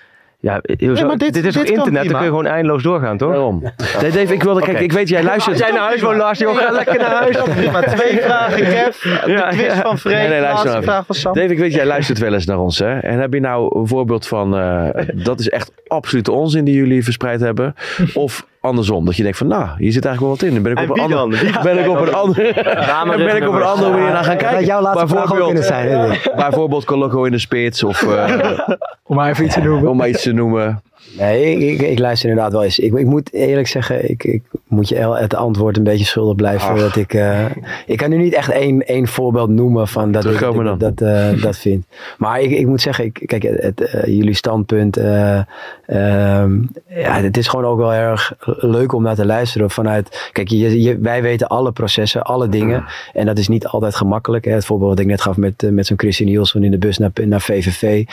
Ja, 0.44 0.60
heel 0.62 0.96
zo- 0.96 1.08
maar 1.08 1.18
dit- 1.18 1.34
dit, 1.34 1.46
is 1.46 1.54
dit 1.54 1.62
op 1.70 1.76
internet, 1.76 2.04
dan 2.04 2.12
kun 2.14 2.22
je 2.22 2.28
gewoon 2.28 2.46
eindeloos 2.46 2.84
doorgaan, 2.84 3.18
toch? 3.18 3.30
Waarom? 3.30 3.62
Nee, 4.02 4.12
Dave, 4.12 4.34
ik 4.34 4.44
wilde, 4.44 4.62
kijk, 4.62 4.80
ik 4.80 4.92
weet, 4.92 5.10
jij 5.10 5.24
luistert. 5.24 5.56
Als 5.56 5.68
jij 5.68 5.76
naar 5.78 5.88
huis 5.88 6.02
woont, 6.02 6.18
Lars, 6.18 6.40
joh, 6.40 6.56
ga 6.58 6.72
lekker 6.72 6.98
naar 7.00 7.12
huis. 7.12 7.38
Prima, 7.56 7.82
twee 7.82 8.20
vragen, 8.22 8.64
Kev. 8.64 9.02
De 9.26 9.32
Ja, 9.32 9.48
quiz 9.50 9.62
ja. 9.66 9.82
van 9.82 9.98
Freek, 9.98 10.16
Nee, 10.16 10.28
nee, 10.28 10.42
luister 10.42 10.72
nou 10.72 10.84
vraag 10.84 11.06
van 11.06 11.16
Sam. 11.16 11.34
Dave, 11.34 11.48
ik 11.52 11.58
weet, 11.58 11.74
jij 11.74 11.86
luistert 11.86 12.18
wel 12.20 12.34
eens 12.34 12.46
naar 12.46 12.60
ons, 12.60 12.80
hè? 12.80 12.98
En 13.00 13.20
heb 13.20 13.34
je 13.34 13.40
nou 13.40 13.80
een 13.80 13.88
voorbeeld 13.88 14.28
van, 14.28 14.58
eh, 14.58 14.88
dat 15.14 15.40
is 15.40 15.50
echt 15.50 15.72
absolute 15.88 16.32
onzin 16.32 16.64
die 16.66 16.76
jullie 16.76 17.04
verspreid 17.04 17.40
hebben? 17.40 17.76
Of 18.14 18.46
andersom, 18.64 19.06
dat 19.06 19.16
je 19.16 19.24
denkt 19.24 19.38
van, 19.38 19.48
nou, 19.48 19.70
hier 19.78 19.92
zit 19.92 20.06
eigenlijk 20.06 20.20
wel 20.20 20.30
wat 20.30 20.42
in. 20.42 20.54
Dan 20.54 20.64
ben 20.64 20.72
ik 20.72 20.78
En 20.78 20.90
op 20.90 20.98
een 20.98 21.20
andere, 21.20 21.52
dan? 21.52 21.64
ben 21.74 21.80
ik 21.80 21.90
op 21.90 22.00
een 22.08 22.14
andere, 22.14 22.54
ben 23.26 23.36
ik 23.36 23.48
op 23.48 23.54
een 23.54 23.64
andere 23.64 23.92
manier 23.92 24.12
naar 24.12 24.24
gaan 24.24 24.38
kijken. 24.38 24.58
Dat 24.58 24.68
jouw 24.68 24.82
laatste 24.82 25.08
vraag 25.08 25.34
ook 25.34 25.46
kunnen 25.46 25.64
zijn. 25.64 25.88
Hè, 25.88 26.18
bijvoorbeeld 26.36 26.86
Coloco 26.86 27.24
in 27.24 27.32
de 27.32 27.40
spits 27.40 27.84
of 27.84 28.04
eh, 28.04 28.60
Om 29.04 29.16
maar 29.16 29.30
even 29.30 29.46
iets 29.46 29.54
te 29.54 29.62
noemen. 29.62 29.90
om 29.90 29.98
maar 29.98 30.10
iets 30.10 30.24
te 30.24 30.34
noemen. 30.34 30.82
Nee, 31.18 31.58
ik, 31.58 31.82
ik, 31.82 32.00
luister 32.00 32.30
inderdaad 32.30 32.54
wel 32.54 32.64
eens. 32.64 32.80
Ik, 32.80 32.94
ik 32.94 33.06
moet 33.06 33.34
eerlijk 33.34 33.68
zeggen, 33.68 34.10
ik, 34.10 34.24
ik 34.24 34.44
moet 34.68 34.90
je 34.90 34.96
het 34.96 35.36
antwoord 35.36 35.78
een 35.78 35.84
beetje 35.84 36.06
schuldig 36.06 36.36
blijven. 36.36 36.70
Ach. 36.70 36.80
Dat 36.80 36.96
ik, 36.96 37.14
eh, 37.14 37.46
ik 37.86 37.98
kan 37.98 38.10
nu 38.10 38.18
niet 38.18 38.34
echt 38.34 38.52
één, 38.52 38.86
één 38.86 39.08
voorbeeld 39.08 39.50
noemen 39.50 39.88
van 39.88 40.12
dat 40.12 40.24
ik, 40.24 40.30
dat, 40.30 40.40
Terugkomen 40.40 40.74
ik 40.74 40.80
dat, 40.80 41.02
eh, 41.02 41.42
dat 41.42 41.58
vind. 41.58 41.86
Maar 42.18 42.42
ik, 42.42 42.52
ik 42.52 42.68
moet 42.68 42.82
zeggen, 42.82 43.06
ik, 43.06 43.24
kijk, 43.26 43.44
het, 43.44 43.82
eh, 43.82 44.06
jullie 44.06 44.34
standpunt, 44.34 44.98
eh, 44.98 45.40
ehm, 45.86 46.62
ja, 46.88 47.22
het 47.22 47.38
is 47.38 47.48
gewoon 47.48 47.66
ook 47.66 47.78
wel 47.78 47.94
erg 47.94 48.34
leuk 48.46 48.94
om 48.94 49.04
naar 49.04 49.16
te 49.16 49.26
luisteren. 49.26 49.70
Vanuit, 49.70 50.30
kijk, 50.32 50.50
je, 50.50 50.82
je, 50.82 50.98
wij 50.98 51.22
weten 51.22 51.48
alle 51.48 51.72
processen, 51.72 52.24
alle 52.24 52.50
dingen. 52.50 52.86
En 53.14 53.26
dat 53.26 53.38
is 53.38 53.48
niet 53.48 53.68
altijd 53.68 53.96
gemakkelijk. 53.96 54.46
Hè. 54.46 54.52
Het 54.52 54.66
voorbeeld 54.66 54.90
wat 54.90 55.00
ik 55.00 55.06
net 55.06 55.22
gaf 55.22 55.38
met, 55.38 55.72
met 55.72 55.86
zo'n 55.86 56.00
Christian 56.00 56.30
Nielsen 56.30 56.64
in 56.64 56.72
de 56.72 56.78
bus 56.78 56.98
naar, 56.98 57.12
naar 57.26 57.42
VVV. 57.42 58.06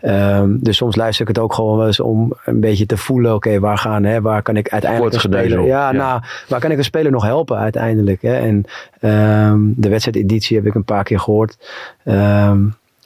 Ehm, 0.00 0.56
dus 0.60 0.76
soms 0.76 0.96
luister 0.96 1.28
ik 1.28 1.36
het 1.36 1.44
ook 1.44 1.54
gewoon 1.54 1.76
wel 1.76 1.86
eens 1.86 2.00
om 2.00 2.35
een 2.44 2.60
beetje 2.60 2.86
te 2.86 2.96
voelen. 2.96 3.34
Oké, 3.34 3.60
waar 3.60 3.78
gaan, 3.78 4.04
hè, 4.04 4.20
waar 4.20 4.42
kan 4.42 4.56
ik 4.56 4.68
uiteindelijk 4.68 5.14
een 5.14 5.20
speler... 5.20 5.60
Ja, 5.60 5.90
ja. 5.90 5.92
nou, 5.92 6.22
waar 6.48 6.60
kan 6.60 6.70
ik 6.70 6.78
een 6.78 6.84
speler 6.84 7.12
nog 7.12 7.24
helpen 7.24 7.58
uiteindelijk? 7.58 8.22
Hè? 8.22 8.34
En 8.34 8.64
ehm, 9.00 9.58
de 9.76 9.88
wedstrijdeditie 9.88 10.56
heb 10.56 10.66
ik 10.66 10.74
een 10.74 10.84
paar 10.84 11.04
keer 11.04 11.20
gehoord. 11.20 11.58
Ehm, 12.04 12.58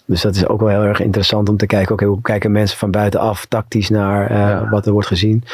dus 0.05 0.23
dat 0.23 0.35
is 0.35 0.47
ook 0.47 0.61
wel 0.61 0.69
heel 0.69 0.85
erg 0.85 1.01
interessant 1.01 1.49
om 1.49 1.57
te 1.57 1.67
kijken. 1.67 1.93
Oké, 1.93 2.05
hoe 2.05 2.23
kijken 2.23 2.53
mensen 2.53 2.79
van 2.79 2.91
buitenaf 2.91 3.47
tactisch 3.47 3.89
naar 3.89 4.31
eh, 4.31 4.71
wat 4.71 4.87
er 4.87 4.93
wordt 4.93 5.09
gezien. 5.09 5.45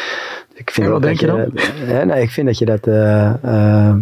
Ik 0.56 0.70
vind 0.70 0.86
En 0.86 0.92
wat 0.92 1.02
denk 1.02 1.20
je 1.20 1.50
eh, 1.88 2.02
nee, 2.02 2.22
ik 2.22 2.30
vind 2.30 2.46
dat 2.46 2.58
je 2.58 2.64
dat 2.64 2.86
eh, 2.86 3.44
eh, 3.44 3.94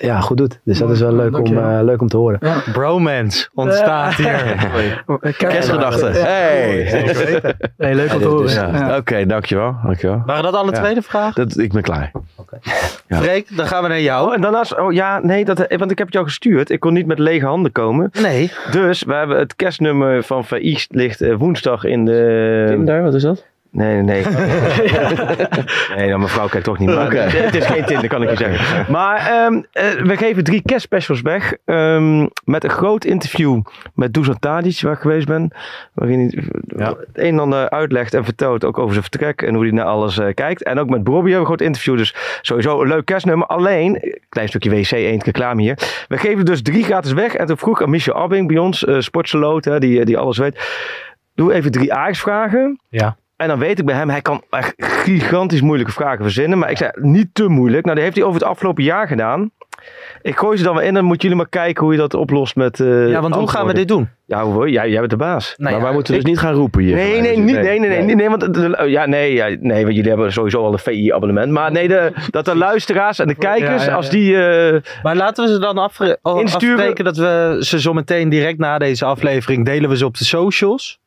ja, 0.00 0.20
goed 0.20 0.36
doet. 0.36 0.60
Dus 0.64 0.78
dat 0.78 0.90
is 0.90 1.00
wel 1.00 1.12
leuk 1.12 1.38
om, 1.38 1.58
eh, 1.58 1.78
leuk 1.82 2.00
om 2.00 2.08
te 2.08 2.16
horen. 2.16 2.38
Bromance 2.72 3.48
ontstaat 3.54 4.14
hier. 4.14 4.68
Kerstgedachten. 5.36 6.12
Hey. 6.12 6.84
Nee, 7.76 7.94
leuk 7.94 8.12
om 8.12 8.20
te 8.20 8.28
horen. 8.28 8.50
Ja. 8.50 8.70
Ja. 8.88 8.96
Oké, 8.96 9.26
dankjewel. 9.26 9.76
dankjewel. 9.84 10.22
Waren 10.26 10.42
dat 10.42 10.54
alle 10.54 10.72
Ja. 10.72 10.78
tweede 10.80 11.02
vragen? 11.02 11.48
Dat, 11.48 11.58
ik 11.58 11.72
ben 11.72 11.82
klaar. 11.82 12.10
Ja. 13.08 13.16
Freek, 13.20 13.56
dan 13.56 13.66
gaan 13.66 13.82
we 13.82 13.88
naar 13.88 14.00
jou. 14.00 14.28
Oh, 14.28 14.34
en 14.34 14.40
daarnaast, 14.40 14.78
oh 14.78 14.92
ja, 14.92 15.18
nee, 15.22 15.44
dat, 15.44 15.58
want 15.76 15.90
ik 15.90 15.98
heb 15.98 16.06
het 16.06 16.12
jou 16.12 16.24
gestuurd. 16.26 16.70
Ik 16.70 16.80
kon 16.80 16.92
niet 16.92 17.06
met 17.06 17.18
lege 17.18 17.46
handen 17.46 17.72
komen. 17.72 18.10
Nee. 18.22 18.52
Dus 18.70 19.02
we 19.02 19.14
hebben 19.14 19.38
het 19.38 19.56
kerstnummer 19.56 20.22
van 20.22 20.44
VI 20.44 20.84
ligt 20.88 21.20
eh, 21.20 21.34
woensdag 21.34 21.84
in 21.84 22.04
de... 22.04 22.64
Tinder, 22.68 23.02
wat 23.02 23.14
is 23.14 23.22
dat? 23.22 23.44
Nee, 23.72 24.02
nee, 24.02 24.24
nee. 24.24 24.24
nee, 25.96 26.08
nou, 26.08 26.18
mevrouw 26.18 26.48
kijkt 26.48 26.64
toch 26.66 26.78
niet. 26.78 26.88
Maar. 26.88 27.12
Het 27.12 27.54
is 27.54 27.66
geen 27.66 27.84
Tinder, 27.84 28.08
kan 28.08 28.22
ik 28.22 28.30
je 28.30 28.36
zeggen. 28.36 28.92
Maar 28.92 29.16
ehm, 29.16 29.62
eh, 29.72 29.90
we 29.90 30.16
geven 30.16 30.44
drie 30.44 30.62
kerstspecials 30.64 31.20
weg. 31.20 31.54
ehm, 31.64 32.26
met 32.44 32.64
een 32.64 32.70
groot 32.70 33.04
interview 33.04 33.60
met 33.94 34.14
Dusan 34.14 34.38
Tadic, 34.38 34.80
waar 34.80 34.92
ik 34.92 34.98
geweest 34.98 35.26
ben. 35.26 35.50
Waarin 35.94 36.18
hij 36.18 36.84
het 36.86 36.96
een 37.12 37.32
en 37.32 37.38
ander 37.38 37.70
uitlegt 37.70 38.14
en 38.14 38.24
vertelt 38.24 38.64
ook 38.64 38.78
over 38.78 38.90
zijn 38.90 39.02
vertrek. 39.02 39.42
En 39.42 39.54
hoe 39.54 39.62
hij 39.62 39.72
naar 39.72 39.84
alles 39.84 40.18
eh, 40.18 40.34
kijkt. 40.34 40.62
En 40.62 40.78
ook 40.78 40.88
met 40.88 41.04
Bobby 41.04 41.30
hebben 41.30 41.32
we 41.32 41.38
een 41.38 41.44
groot 41.44 41.60
interview. 41.60 41.96
Dus 41.96 42.14
sowieso 42.42 42.82
een 42.82 42.88
leuk 42.88 43.04
kerstnummer. 43.04 43.46
Alleen, 43.46 43.94
een 43.94 44.18
klein 44.28 44.48
stukje 44.48 44.70
wc, 44.70 44.90
één 44.90 45.22
reclame 45.24 45.62
hier. 45.62 46.04
We 46.08 46.16
geven 46.16 46.44
dus 46.44 46.62
drie 46.62 46.84
gratis 46.84 47.12
weg. 47.12 47.34
En 47.34 47.46
toen 47.46 47.58
vroeg 47.58 47.82
aan 47.82 47.90
Michel 47.90 48.14
Abbing 48.14 48.48
bij 48.48 48.58
ons, 48.58 48.82
uh, 48.82 49.00
sportseloot, 49.00 49.64
hè, 49.64 49.78
die, 49.78 50.04
die 50.04 50.18
alles 50.18 50.38
weet. 50.38 50.58
Doe 51.34 51.52
even 51.52 51.70
drie 51.70 51.94
Ajax-vragen. 51.94 52.80
Ja. 52.88 53.16
En 53.40 53.48
dan 53.48 53.58
weet 53.58 53.78
ik 53.78 53.84
bij 53.84 53.94
hem, 53.94 54.08
hij 54.10 54.22
kan 54.22 54.42
echt 54.50 54.74
gigantisch 54.76 55.60
moeilijke 55.60 55.92
vragen 55.92 56.22
verzinnen. 56.24 56.58
Maar 56.58 56.70
ik 56.70 56.76
zei, 56.76 56.90
niet 56.94 57.28
te 57.32 57.48
moeilijk. 57.48 57.82
Nou, 57.84 57.94
die 57.94 58.04
heeft 58.04 58.16
hij 58.16 58.26
over 58.26 58.40
het 58.40 58.48
afgelopen 58.50 58.84
jaar 58.84 59.06
gedaan. 59.06 59.50
Ik 60.22 60.38
gooi 60.38 60.56
ze 60.56 60.62
dan 60.64 60.72
weer 60.74 60.82
in 60.82 60.88
en 60.88 60.94
dan 60.94 61.04
moeten 61.04 61.22
jullie 61.28 61.42
maar 61.42 61.50
kijken 61.50 61.82
hoe 61.84 61.92
je 61.92 61.98
dat 61.98 62.14
oplost 62.14 62.56
met 62.56 62.80
eh, 62.80 63.08
Ja, 63.10 63.20
want 63.20 63.34
hoe 63.34 63.50
gaan 63.50 63.66
we 63.66 63.74
dit 63.74 63.88
doen? 63.88 64.08
Ja, 64.26 64.44
hoe? 64.44 64.70
Ja, 64.70 64.86
jij 64.86 64.98
bent 64.98 65.10
de 65.10 65.16
baas. 65.16 65.54
Nou 65.56 65.72
maar 65.74 65.82
wij 65.82 65.92
moeten 65.92 66.14
ik- 66.14 66.20
dus 66.20 66.30
niet 66.30 66.38
gaan 66.40 66.54
roepen 66.54 66.82
hier. 66.82 66.94
Nee, 66.94 67.20
nee, 67.20 67.36
niet, 67.36 67.54
nee, 67.60 67.78
nee, 67.78 67.88
nee, 67.88 68.02
nee, 68.02 68.14
nee, 68.14 68.28
want 68.28 68.54
de- 68.54 68.84
ja, 68.86 69.06
nee, 69.06 69.32
ja, 69.32 69.56
nee, 69.60 69.82
want 69.84 69.94
jullie 69.94 70.10
hebben 70.10 70.32
sowieso 70.32 70.64
al 70.64 70.72
een 70.72 70.78
VI-abonnement. 70.78 71.52
Maar 71.52 71.72
nee, 71.72 71.88
de, 71.88 72.12
dat 72.30 72.44
de 72.44 72.56
luisteraars 72.56 73.18
en 73.18 73.26
de 73.28 73.34
kijkers, 73.34 73.70
Ja, 73.70 73.84
ja, 73.84 73.90
ja. 73.90 73.96
als 73.96 74.10
die... 74.10 74.36
eh, 74.36 74.80
Maar 75.02 75.16
laten 75.16 75.44
we 75.46 75.52
ze 75.52 75.58
dan 75.58 75.78
afre- 75.78 76.18
oh, 76.22 76.42
afspreken 76.42 77.04
dat 77.04 77.16
we 77.16 77.56
ze 77.60 77.80
zo 77.80 77.92
meteen 77.92 78.28
direct 78.28 78.58
na 78.58 78.78
deze 78.78 79.04
aflevering 79.04 79.64
delen 79.64 79.90
we 79.90 79.96
ze 79.96 80.04
op 80.04 80.16
de 80.18 80.24
socials. 80.24 80.98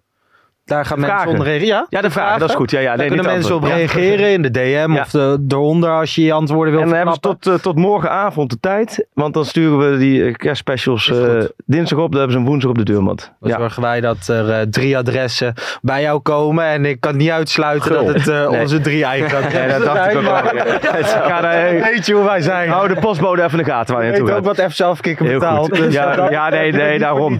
Daar 0.66 0.86
gaan 0.86 1.00
mensen 1.00 1.16
Vragen. 1.16 1.32
onder 1.32 1.48
reageren. 1.48 1.76
Ja, 1.76 1.86
Ja, 1.90 2.02
de 2.02 2.10
vragen, 2.12 2.40
dat 2.40 2.50
is 2.50 2.56
goed. 2.56 2.72
Ja, 2.72 2.80
ja, 2.80 2.88
Daar 2.88 2.98
nee, 2.98 3.08
kunnen 3.08 3.26
mensen 3.26 3.56
op. 3.56 3.68
Ja. 3.68 3.76
reageren 3.76 4.32
in 4.32 4.42
de 4.42 4.52
DM 4.52 4.92
Ja. 4.94 5.02
of 5.02 5.10
de, 5.10 5.46
eronder 5.48 5.90
als 5.90 6.16
je 6.16 6.24
je 6.24 6.34
antwoorden 6.34 6.74
wil 6.74 6.82
En 6.82 6.88
dan 6.88 6.98
hebben 6.98 7.20
tot, 7.20 7.48
eh, 7.48 7.54
tot 7.54 7.76
morgenavond 7.76 8.50
de 8.50 8.58
tijd. 8.60 9.08
Want 9.14 9.34
dan 9.34 9.46
sturen 9.46 9.92
we 9.92 9.98
die 9.98 10.26
eh, 10.26 10.34
kerstspecials 10.34 11.10
eh, 11.12 11.18
dinsdag 11.66 12.00
op. 12.00 12.10
Dan 12.12 12.18
hebben 12.20 12.32
ze 12.32 12.38
hem 12.38 12.48
woensdag 12.48 12.70
op 12.72 12.78
de 12.78 12.84
deurmat. 12.84 13.32
Dan 13.40 13.52
zorgen 13.60 13.82
wij 13.82 14.02
dat 14.02 14.28
er 14.28 14.70
drie 14.70 14.98
adressen 14.98 15.54
bij 15.82 16.02
jou 16.02 16.20
komen. 16.20 16.66
En 16.66 16.86
ik 16.86 17.00
kan 17.00 17.18
niet 17.18 17.30
uitsluiten 17.30 17.92
dat 17.94 18.08
het 18.08 18.26
Nee. 18.26 18.62
onze 18.62 18.82
drie 18.82 19.04
eigen 19.06 19.38
adressen 19.38 19.62
Nee, 19.68 19.80
dat 19.80 19.96
dacht 19.96 20.12
ik 20.12 20.18
ook 20.18 20.24
wel. 20.24 20.34
Ja, 21.28 21.82
Weet 21.92 22.06
je 22.06 22.14
hoe 22.14 22.24
wij 22.26 22.42
zijn? 22.42 22.70
Hou 22.70 22.88
de 22.88 23.00
postbode 23.00 23.44
even 23.44 23.60
in 23.60 23.66
de 23.66 23.72
gaten 23.72 23.96
waar 23.96 24.04
je 24.06 24.10
naartoe 24.12 24.32
ook 24.32 24.46
wat 24.46 24.66
F 24.70 24.74
zelfkikker 24.76 25.26
Heel 25.26 25.40
betaalt. 25.40 25.74
dus 25.76 25.94
ja, 25.94 26.30
ja, 26.30 26.50
nee, 26.50 26.72
nee, 26.84 27.00
daarom. 27.00 27.38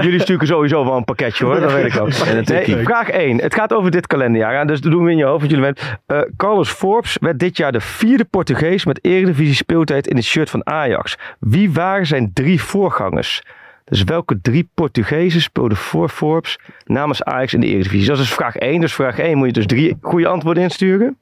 jullie 0.00 0.20
sturen 0.20 0.46
sowieso 0.46 0.84
wel 0.84 0.96
een 0.96 1.04
pakketje 1.04 1.44
hoor, 1.44 1.60
dat 1.60 1.72
weet 1.72 1.94
ik 1.94 2.00
ook. 2.00 2.08
Nee, 2.48 2.76
vraag 2.76 3.08
1. 3.08 3.40
Het 3.40 3.54
gaat 3.54 3.72
over 3.72 3.90
dit 3.90 4.06
kalenderjaar. 4.06 4.66
Dus 4.66 4.80
dat 4.80 4.92
doen 4.92 5.04
we 5.04 5.10
in 5.10 5.16
je 5.16 5.24
hoofd, 5.24 5.38
want 5.38 5.50
jullie 5.50 5.66
weten. 5.66 6.00
Eh, 6.06 6.20
Carlos 6.36 6.70
Forbes 6.70 7.16
werd 7.20 7.38
dit 7.38 7.56
jaar 7.56 7.72
de 7.72 7.80
vierde 7.80 8.24
Portugees 8.24 8.84
met 8.84 9.04
eredivisie 9.04 9.54
speeltijd 9.54 10.06
in 10.06 10.16
het 10.16 10.24
shirt 10.24 10.50
van 10.50 10.66
Ajax. 10.66 11.18
Wie 11.40 11.72
waren 11.72 12.06
zijn 12.06 12.30
drie 12.32 12.62
voorgangers? 12.62 13.42
Dus 13.84 14.04
welke 14.04 14.40
drie 14.40 14.70
Portugezen 14.74 15.40
speelden 15.40 15.76
voor 15.76 16.08
Forbes 16.08 16.58
namens 16.84 17.22
Ajax 17.22 17.54
in 17.54 17.60
de 17.60 17.66
eredivisie? 17.66 18.06
Dat 18.06 18.18
is 18.18 18.26
dus 18.26 18.34
vraag 18.34 18.56
1. 18.56 18.80
Dus 18.80 18.94
vraag 18.94 19.18
1 19.18 19.36
moet 19.38 19.46
je 19.46 19.52
dus 19.52 19.66
drie 19.66 19.96
goede 20.00 20.28
antwoorden 20.28 20.62
insturen. 20.62 21.18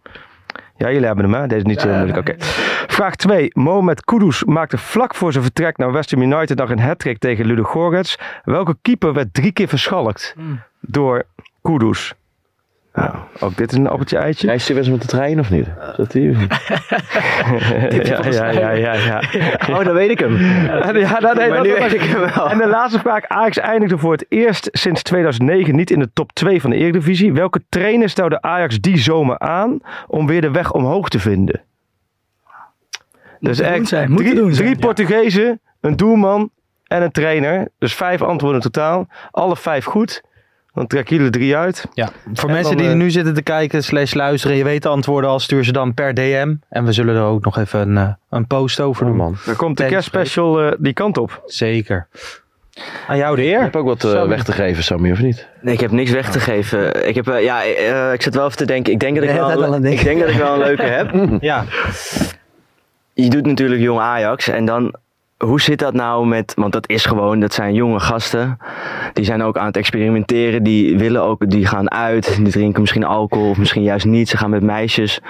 Ja, 0.77 0.91
jullie 0.91 1.07
hebben 1.07 1.25
hem, 1.25 1.35
hè? 1.35 1.47
Deze 1.47 1.61
is 1.61 1.67
niet 1.67 1.81
zo 1.81 1.89
moeilijk. 1.89 2.19
Oké. 2.19 2.35
Vraag 2.87 3.17
2. 3.17 3.51
Mohamed 3.53 4.05
Kudus 4.05 4.45
maakte 4.45 4.79
vlak 4.79 5.15
voor 5.15 5.33
zijn 5.33 5.45
vertrek 5.45 5.77
naar 5.77 5.93
West 5.93 6.11
Ham 6.11 6.23
United 6.23 6.59
nog 6.59 6.71
een 6.71 6.81
hat-trick 6.81 7.19
tegen 7.19 7.47
Ludo 7.47 7.63
Gorets. 7.63 8.19
Welke 8.45 8.77
keeper 8.83 9.13
werd 9.13 9.35
drie 9.35 9.53
keer 9.53 9.69
verschalkt 9.69 10.35
door 10.81 11.25
Kudus? 11.63 12.15
Nou, 12.97 13.15
ook 13.41 13.57
dit 13.57 13.73
is 13.73 13.79
een 13.79 13.89
appeltje 13.89 14.17
eitje. 14.19 14.47
Reist 14.47 14.67
hij 14.67 14.77
wel 14.77 14.85
eens 14.85 14.93
met 14.93 15.03
de 15.03 15.09
trein 15.09 15.39
of 15.41 15.51
niet? 15.51 15.67
Is 15.91 15.97
Dat 15.97 16.11
die, 16.13 16.33
ja, 18.33 18.51
ja, 18.51 18.71
ja, 18.71 18.93
ja, 18.93 18.95
ja. 19.33 19.59
Oh, 19.71 19.85
dan 19.85 19.95
weet 19.95 20.11
ik 20.11 20.19
hem. 20.19 20.37
En, 20.37 20.99
ja, 20.99 21.19
dat, 21.19 21.37
nee, 21.37 21.51
dat- 21.51 21.63
weet 21.63 21.93
ik 21.93 22.01
hem 22.01 22.21
wel. 22.35 22.51
En 22.51 22.59
de 22.59 22.67
laatste 22.67 22.99
vraag. 22.99 23.29
Ajax 23.29 23.59
eindigde 23.59 23.99
voor 23.99 24.13
het 24.13 24.27
eerst 24.29 24.69
sinds 24.73 25.03
2009 25.03 25.77
niet 25.77 25.91
in 25.91 25.99
de 25.99 26.11
top 26.13 26.33
2 26.33 26.61
van 26.61 26.71
de 26.71 26.77
Eredivisie. 26.77 27.33
Welke 27.33 27.63
trainer 27.69 28.09
stelde 28.09 28.43
Ajax 28.43 28.81
die 28.81 28.99
zomer 28.99 29.39
aan 29.39 29.79
om 30.07 30.27
weer 30.27 30.41
de 30.41 30.51
weg 30.51 30.73
omhoog 30.73 31.09
te 31.09 31.19
vinden? 31.19 31.63
Dus 33.41 33.61
echt 33.61 33.89
zijn, 33.89 34.11
moet 34.11 34.19
drie, 34.19 34.31
te 34.31 34.37
doen 34.37 34.55
zijn, 34.55 34.67
drie 34.67 34.79
Portugezen, 34.79 35.61
een 35.81 35.97
doelman 35.97 36.51
en 36.85 37.03
een 37.03 37.13
trainer. 37.13 37.69
Dus 37.79 37.95
vijf 37.95 38.23
antwoorden 38.23 38.61
in 38.63 38.71
totaal. 38.71 39.07
Alle 39.31 39.57
vijf 39.57 39.85
goed. 39.85 40.23
Dan 40.77 40.87
trekken 40.87 41.17
jullie 41.17 41.33
er 41.33 41.39
drie 41.39 41.57
uit. 41.57 41.87
Ja, 41.95 42.09
voor 42.35 42.49
En 42.49 42.55
mensen 42.55 42.77
dan, 42.77 42.85
die 42.85 42.93
eh, 42.93 42.99
nu 42.99 43.11
zitten 43.11 43.35
te 43.35 43.43
kijken 43.43 43.85
slash 43.85 44.15
luisteren. 44.15 44.57
Je 44.57 44.65
weet 44.65 44.83
de 44.83 44.89
antwoorden 44.89 45.31
al. 45.31 45.39
Stuur 45.39 45.65
ze 45.65 45.73
dan 45.73 45.95
per 45.95 46.15
DM. 46.15 46.55
En 46.69 46.85
we 46.85 46.93
zullen 46.93 47.15
er 47.17 47.23
ook 47.23 47.45
nog 47.45 47.59
even 47.59 47.81
een, 47.81 47.97
eh, 47.97 48.13
een 48.31 48.47
post 48.47 48.81
over 48.81 49.07
doen. 49.07 49.17
man. 49.17 49.37
Dan 49.47 49.57
komt 49.57 49.77
de 49.77 49.87
kerstspecial 49.87 50.61
eh, 50.61 50.73
die 50.79 50.93
kant 50.93 51.19
op. 51.19 51.43
Zeker. 51.47 52.09
Aan 53.07 53.17
jou 53.17 53.37
de 53.37 53.43
Je 53.43 53.49
eer. 53.49 53.61
hebt 53.61 53.77
ook 53.77 53.87
wat 53.87 54.03
weg 54.29 54.45
te 54.45 54.53
geven, 54.53 54.85
Sammy, 54.85 55.11
of 55.13 55.21
niet? 55.21 55.49
Nee, 55.61 55.75
ik 55.75 55.81
heb 55.81 55.91
niks 55.91 56.11
weg 56.11 56.31
te 56.31 56.41
geven. 56.41 57.09
Ik, 57.09 57.15
heb, 57.15 57.27
ja, 57.27 57.63
ik 58.13 58.23
zit 58.23 58.35
wel 58.35 58.45
even 58.45 58.57
te 58.57 58.65
denken. 58.65 58.93
Ik 58.93 59.01
denk 59.01 59.15
dat 59.15 59.25
ik, 59.25 59.31
Nee, 59.31 59.39
wel, 59.39 59.75
aan 59.75 59.85
ik 59.85 60.05
denk 60.05 60.21
dat 60.21 60.29
ik 60.29 60.37
wel 60.37 60.53
een 60.53 60.59
leuke 60.59 60.83
heb. 60.83 61.15
Ja. 61.41 61.65
Je 63.13 63.31
doet 63.31 63.47
natuurlijk 63.47 63.81
jong 63.81 64.01
Ajax. 64.01 64.49
En 64.49 64.65
dan, 64.65 64.95
hoe 65.39 65.61
zit 65.61 65.79
dat 65.79 65.95
nou 65.95 66.27
met... 66.27 66.53
Want 66.57 66.73
dat 66.73 66.89
is 66.89 67.05
gewoon, 67.05 67.41
dat 67.41 67.53
zijn 67.53 67.75
jonge 67.75 68.01
gasten. 68.01 68.59
Die 69.13 69.25
zijn 69.25 69.43
ook 69.43 69.57
aan 69.57 69.67
het 69.67 69.77
experimenteren. 69.77 70.63
Die 70.63 70.99
willen 70.99 71.23
ook, 71.23 71.51
die 71.51 71.67
gaan 71.67 71.91
uit. 71.91 72.37
Die 72.37 72.53
drinken 72.53 72.81
misschien 72.81 73.05
alcohol 73.05 73.49
of 73.49 73.59
misschien 73.59 73.83
juist 73.83 74.07
niet. 74.07 74.29
Ze 74.29 74.37
gaan 74.37 74.51
met 74.51 74.63
meisjes. 74.63 75.21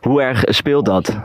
Hoe 0.00 0.22
erg 0.22 0.44
speelt 0.46 0.84
dat? 0.84 1.20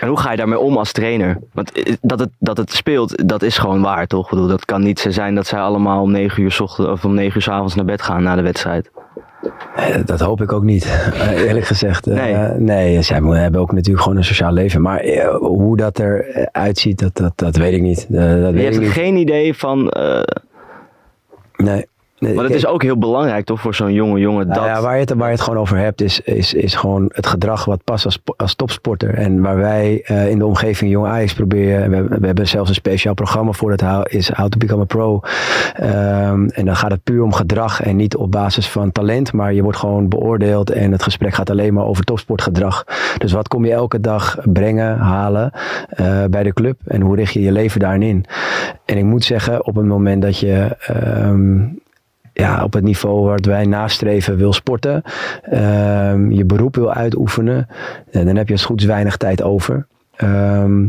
En 0.00 0.08
hoe 0.08 0.18
ga 0.18 0.30
je 0.30 0.36
daarmee 0.36 0.58
om 0.58 0.76
als 0.76 0.92
trainer? 0.92 1.38
Want 1.52 1.72
eh, 1.72 1.94
dat 2.00 2.18
het, 2.18 2.30
dat 2.38 2.56
het 2.56 2.72
speelt, 2.72 3.28
dat 3.28 3.42
is 3.42 3.58
gewoon 3.58 3.82
waar, 3.82 4.06
toch? 4.06 4.24
Ik 4.24 4.30
bedoel, 4.30 4.46
dat 4.46 4.64
kan 4.64 4.82
niet 4.82 5.06
zijn 5.08 5.34
dat 5.34 5.46
zij 5.46 5.60
allemaal 5.60 6.02
om 6.02 6.10
9 6.10 6.42
uur, 6.42 6.58
ochtend, 6.60 6.88
of 6.88 7.04
om 7.04 7.14
9 7.14 7.36
uur 7.36 7.42
's 7.42 7.48
avonds 7.48 7.74
naar 7.74 7.84
bed 7.84 8.02
gaan 8.02 8.22
na 8.22 8.34
de 8.34 8.42
wedstrijd. 8.42 8.90
Eh, 9.76 9.96
Dat 10.04 10.20
hoop 10.20 10.40
ik 10.42 10.52
ook 10.52 10.62
niet, 10.62 10.84
eh, 11.14 11.30
eerlijk 11.46 11.66
gezegd. 11.66 12.06
Eh, 12.06 12.14
Nee. 12.14 12.34
nee, 12.58 13.02
zij 13.02 13.20
hebben 13.22 13.60
ook 13.60 13.72
natuurlijk 13.72 14.02
gewoon 14.02 14.18
een 14.18 14.24
sociaal 14.24 14.52
leven. 14.52 14.82
Maar 14.82 15.24
hoe 15.38 15.76
dat 15.76 15.98
eruit 15.98 16.78
ziet, 16.78 16.98
dat, 16.98 17.16
dat, 17.16 17.32
dat 17.34 17.56
weet 17.56 17.72
ik 17.72 17.82
niet. 17.82 18.06
Dat 18.08 18.22
Je 18.28 18.50
weet 18.52 18.62
hebt 18.62 18.74
ik 18.76 18.80
niet. 18.80 18.90
geen 18.90 19.16
idee 19.16 19.54
van. 19.54 19.92
Nee. 21.56 21.86
Nee 22.20 22.34
maar 22.34 22.44
het 22.44 22.54
is 22.54 22.66
ook 22.66 22.82
heel 22.82 22.98
belangrijk, 22.98 23.44
toch, 23.44 23.60
voor 23.60 23.74
zo'n 23.74 23.92
jonge 23.92 24.18
jongen. 24.20 24.46
Nou 24.46 24.60
dat, 24.60 24.68
ja, 24.68 24.82
waar, 24.82 24.94
je 24.94 25.00
het, 25.00 25.12
waar 25.14 25.26
je 25.28 25.34
het 25.34 25.42
gewoon 25.42 25.58
over 25.60 25.76
hebt, 25.76 26.00
is, 26.00 26.20
is, 26.20 26.54
is 26.54 26.74
gewoon 26.74 27.10
het 27.12 27.26
gedrag 27.26 27.64
wat 27.64 27.84
past 27.84 28.04
als, 28.04 28.18
als 28.36 28.54
topsporter. 28.54 29.14
En 29.14 29.40
waar 29.40 29.56
wij 29.56 30.02
eh, 30.04 30.30
in 30.30 30.38
de 30.38 30.46
omgeving 30.46 30.90
Jong 30.90 31.06
Ajax 31.06 31.34
proberen, 31.34 31.90
we, 31.90 31.96
hebben- 31.96 32.20
we 32.20 32.26
hebben 32.26 32.48
zelfs 32.48 32.68
een 32.68 32.74
speciaal 32.74 33.14
programma 33.14 33.52
voor 33.52 33.76
dat 33.76 34.10
is 34.12 34.28
How 34.30 34.48
to 34.48 34.58
Become 34.58 34.82
a 34.82 34.84
Pro. 34.84 35.20
Ehm, 35.74 36.46
en 36.48 36.64
dan 36.64 36.76
gaat 36.76 36.90
het 36.90 37.02
puur 37.04 37.22
om 37.22 37.32
gedrag 37.32 37.82
en 37.82 37.96
niet 37.96 38.16
op 38.16 38.30
basis 38.30 38.68
van 38.68 38.92
talent, 38.92 39.32
maar 39.32 39.52
je 39.52 39.62
wordt 39.62 39.78
gewoon 39.78 40.08
beoordeeld 40.08 40.70
en 40.70 40.92
het 40.92 41.02
gesprek 41.02 41.34
gaat 41.34 41.50
alleen 41.50 41.74
maar 41.74 41.84
over 41.84 42.04
topsportgedrag. 42.04 42.84
Dus 43.18 43.32
wat 43.32 43.48
kom 43.48 43.64
je 43.64 43.72
elke 43.72 44.00
dag 44.00 44.36
brengen, 44.44 44.98
halen 44.98 45.52
eh, 45.88 46.24
bij 46.30 46.42
de 46.42 46.52
club 46.52 46.80
en 46.86 47.00
hoe 47.00 47.16
richt 47.16 47.32
je 47.32 47.40
je 47.42 47.52
leven 47.52 47.80
daarin 47.80 48.02
in? 48.02 48.24
En 48.84 48.96
ik 48.96 49.04
moet 49.04 49.24
zeggen, 49.24 49.66
op 49.66 49.74
het 49.74 49.84
moment 49.86 50.22
dat 50.22 50.38
je 50.38 50.76
ehm, 50.86 51.58
ja, 52.40 52.64
op 52.64 52.72
het 52.72 52.84
niveau 52.84 53.26
waar 53.26 53.40
wij 53.42 53.64
nastreven 53.64 54.36
wil 54.36 54.52
sporten, 54.52 55.02
ehm, 55.42 56.30
je 56.30 56.44
beroep 56.44 56.74
wil 56.74 56.92
uitoefenen, 56.92 57.68
eh, 58.10 58.24
dan 58.24 58.36
heb 58.36 58.46
je 58.46 58.52
als 58.52 58.64
goed 58.64 58.82
weinig 58.82 59.16
tijd 59.16 59.42
over. 59.42 59.86
Ehm, 60.16 60.86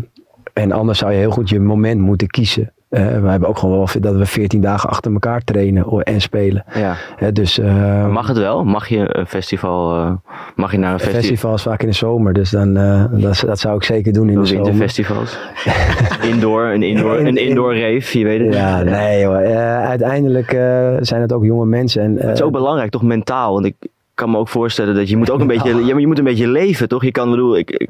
en 0.54 0.72
anders 0.72 1.00
zou 1.00 1.12
je 1.12 1.18
heel 1.18 1.32
goed 1.32 1.50
je 1.50 1.60
moment 1.60 2.02
moeten 2.02 2.28
kiezen. 2.28 2.72
Eh, 2.92 3.06
we 3.22 3.28
hebben 3.30 3.50
ook 3.50 3.58
gewoon 3.58 3.78
wel 3.78 3.88
dat 4.02 4.16
we 4.16 4.26
14 4.26 4.62
dagen 4.62 4.90
achter 4.90 5.12
elkaar 5.14 5.42
trainen 5.44 6.04
en 6.04 6.22
spelen. 6.22 6.64
ja. 6.74 6.96
Dus, 7.32 7.60
ehm, 7.60 8.12
Mag 8.12 8.28
het 8.28 8.38
wel? 8.38 8.64
Mag 8.64 8.88
je 8.88 9.18
een 9.18 9.28
festival. 9.28 9.96
eh, 9.96 10.12
mag 10.56 10.72
je 10.72 10.78
naar 10.78 10.94
een 10.94 11.00
festival? 11.00 11.22
festival 11.22 11.54
is 11.54 11.62
vaak 11.62 11.82
in 11.82 11.88
de 11.88 11.94
zomer, 11.94 12.34
dus 12.34 12.50
dan, 12.50 12.78
eh, 12.78 13.06
dat, 13.12 13.44
dat 13.46 13.60
zou 13.60 13.76
ik 13.76 13.84
zeker 13.84 14.14
doen 14.14 14.30
in 14.30 14.40
de 14.40 14.46
zomer. 14.46 14.64
Winterfestivals. 14.64 15.38
indoor, 16.32 16.64
een 16.66 16.84
indoor, 16.84 17.20
In- 17.20 17.26
een 17.26 17.38
in- 17.38 17.48
indoor 17.48 17.78
rave, 17.78 18.18
je 18.20 18.24
weet 18.26 18.40
het. 18.46 18.54
Ja, 18.54 18.82
nee 18.84 19.26
hoor. 19.26 19.36
Eh, 19.36 19.86
uiteindelijk 19.88 20.54
eh, 20.54 20.88
zijn 21.00 21.22
het 21.22 21.34
ook 21.34 21.44
jonge 21.46 21.66
mensen. 21.66 22.02
En, 22.02 22.18
eh, 22.18 22.28
Het 22.28 22.34
is 22.38 22.42
ook 22.42 22.52
belangrijk, 22.52 22.92
toch 22.92 23.04
mentaal? 23.04 23.54
Want 23.54 23.66
ik 23.66 23.76
kan 24.14 24.32
me 24.32 24.38
ook 24.38 24.50
voorstellen 24.50 24.96
dat 24.96 25.10
je 25.10 25.18
moet 25.18 25.32
ook 25.32 25.40
een 25.40 25.48
beetje, 25.48 25.76
ja, 25.86 25.92
maar 25.92 26.00
je 26.00 26.08
moet 26.08 26.18
een 26.18 26.24
beetje 26.24 26.48
leven, 26.48 26.88
toch? 26.88 27.04
Je 27.04 27.12
kan, 27.12 27.30
bedoel, 27.30 27.58
ik, 27.58 27.72
ik- 27.72 27.90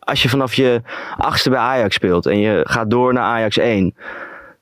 als 0.00 0.22
je 0.22 0.28
vanaf 0.28 0.54
je 0.54 0.80
achtste 1.16 1.50
bij 1.50 1.58
Ajax 1.58 1.94
speelt 1.94 2.26
en 2.26 2.38
je 2.38 2.60
gaat 2.64 2.90
door 2.90 3.12
naar 3.12 3.22
Ajax 3.22 3.58
1, 3.58 3.94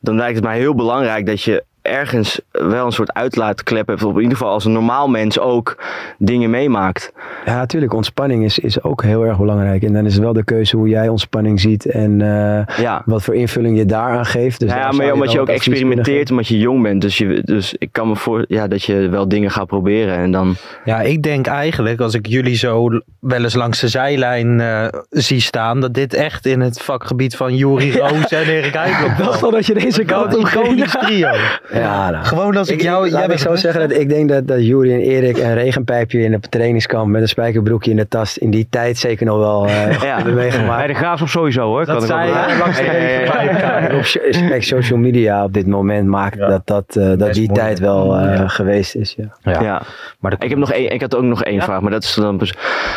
dan 0.07 0.17
lijkt 0.17 0.35
het 0.35 0.45
mij 0.45 0.59
heel 0.59 0.75
belangrijk 0.75 1.27
dat 1.27 1.43
je 1.43 1.65
ergens 1.87 2.41
wel 2.51 2.87
een 2.87 2.93
soort 2.93 3.13
uitlaatklep 3.13 3.87
hebt. 3.87 4.03
Of 4.03 4.15
in 4.15 4.21
ieder 4.21 4.37
geval 4.37 4.53
als 4.53 4.65
een 4.65 4.73
normaal 4.73 5.09
mens 5.09 5.39
ook 5.39 5.85
dingen 6.19 6.51
meemaakt. 6.51 7.13
Ja, 7.45 7.57
natuurlijk. 7.57 7.95
Ontspanning 7.95 8.45
is, 8.45 8.59
is 8.59 8.83
ook 8.83 9.03
heel 9.03 9.23
erg 9.23 9.39
belangrijk. 9.39 9.83
En 9.83 9.93
dan 9.93 10.07
is 10.07 10.15
het 10.15 10.23
wel 10.23 10.33
de 10.33 10.45
keuze 10.45 10.77
hoe 10.77 10.89
jij 10.89 11.09
ontspanning 11.09 11.61
ziet 11.61 11.85
en 11.87 12.21
eh, 12.21 12.99
wat 13.05 13.23
voor 13.23 13.35
invulling 13.35 13.79
je 13.79 13.87
daaraan 13.87 14.27
geeft. 14.27 14.61
Dus 14.61 14.71
ja, 14.71 14.75
daar 14.75 14.91
ja, 14.91 14.97
maar 14.97 15.07
je 15.07 15.13
omdat 15.13 15.33
je 15.33 15.41
ook 15.41 15.49
experimenteert, 15.49 16.31
omdat 16.31 16.47
je 16.47 16.59
jong 16.59 16.83
bent. 16.83 17.01
Dus, 17.01 17.19
je, 17.19 17.41
dus 17.45 17.75
ik 17.79 17.89
kan 17.93 18.09
me 18.09 18.17
voor 18.17 18.45
ja, 18.49 18.69
dat 18.69 18.83
je 18.83 19.09
wel 19.09 19.29
dingen 19.29 19.51
gaat 19.51 19.67
proberen. 19.67 20.17
En 20.17 20.31
dan... 20.31 20.55
Ja, 20.85 21.01
ik 21.01 21.23
denk 21.23 21.47
eigenlijk, 21.47 22.01
als 22.01 22.15
ik 22.15 22.27
jullie 22.27 22.57
zo 22.57 23.01
wel 23.21 23.43
eens 23.43 23.55
langs 23.55 23.81
de 23.81 23.89
zijlijn 23.89 24.61
eh, 24.61 24.87
zie 25.11 25.41
staan, 25.41 25.81
dat 25.81 25.95
dit 25.95 26.15
echt 26.15 26.47
in 26.47 26.61
het 26.61 26.83
vakgebied 26.83 27.37
van 27.37 27.57
Juri 27.57 27.93
Roos 27.99 28.29
en 28.29 28.47
Erik 28.47 28.75
Heidel 28.75 29.07
Ik 29.07 29.17
dacht 29.19 29.43
al 29.43 29.51
dat 29.51 29.67
je 29.67 29.75
deze 29.75 30.05
kant 30.05 30.35
Een 30.35 30.41
op 30.41 30.47
ging. 30.47 30.85
trio. 30.85 31.29
Ja, 31.81 32.11
nou. 32.11 32.25
Gewoon 32.25 32.57
als 32.57 32.69
ik, 32.69 32.83
jou... 32.83 33.11
laat 33.11 33.27
jij 33.27 33.53
ik 33.53 33.59
zeggen 33.59 33.89
dat 33.89 33.99
ik 33.99 34.09
denk 34.09 34.29
dat, 34.29 34.49
dat 34.49 34.67
Juri 34.67 34.93
en 34.93 35.01
Erik 35.01 35.39
een 35.39 35.55
regenpijpje 35.55 36.23
in 36.23 36.33
een 36.33 36.41
trainingskamp 36.41 37.09
met 37.11 37.23
een 37.23 37.29
spijkerbroekje 37.29 37.91
in 37.91 37.97
de 37.97 38.09
tas 38.09 38.39
in 38.39 38.51
die 38.51 38.67
tijd 38.71 38.99
zeker 38.99 39.27
nog 39.27 39.39
wel 39.39 39.67
eh 39.67 40.01
Ja. 40.01 40.17
hebben 40.17 40.35
meegemaakt. 40.35 40.79
Bij 40.79 40.87
de 40.87 40.95
graafschap 40.95 41.29
sowieso 41.29 41.67
hoor. 41.67 41.85
Dat 41.85 41.95
kan 41.95 41.97
ik 41.97 42.11
zei 42.11 42.31
wel 42.31 42.43
hij 42.43 42.59
langs 42.59 42.79
de. 42.79 44.55
Op 44.55 44.63
social 44.63 44.99
media 44.99 45.45
op 45.45 45.53
dit 45.53 45.67
moment 45.67 46.07
maakt 46.09 46.39
dat, 46.39 46.67
dat, 46.67 46.97
eh, 46.97 47.13
dat 47.17 47.35
die 47.35 47.53
tijd 47.53 47.79
wel 47.79 48.17
eh, 48.17 48.43
geweest 48.47 48.95
is. 48.95 49.17
Ja. 49.43 49.61
Ja. 49.63 49.83
Maar 50.19 50.33
Ik, 50.39 50.49
heb 50.49 50.59
nog 50.59 50.73
één, 50.73 50.91
ik 50.91 51.01
had 51.01 51.17
ook 51.17 51.23
nog 51.23 51.43
één 51.43 51.63
vraag, 51.63 51.81
maar 51.81 51.91
dat 51.91 52.03
is 52.03 52.15
dan 52.15 52.41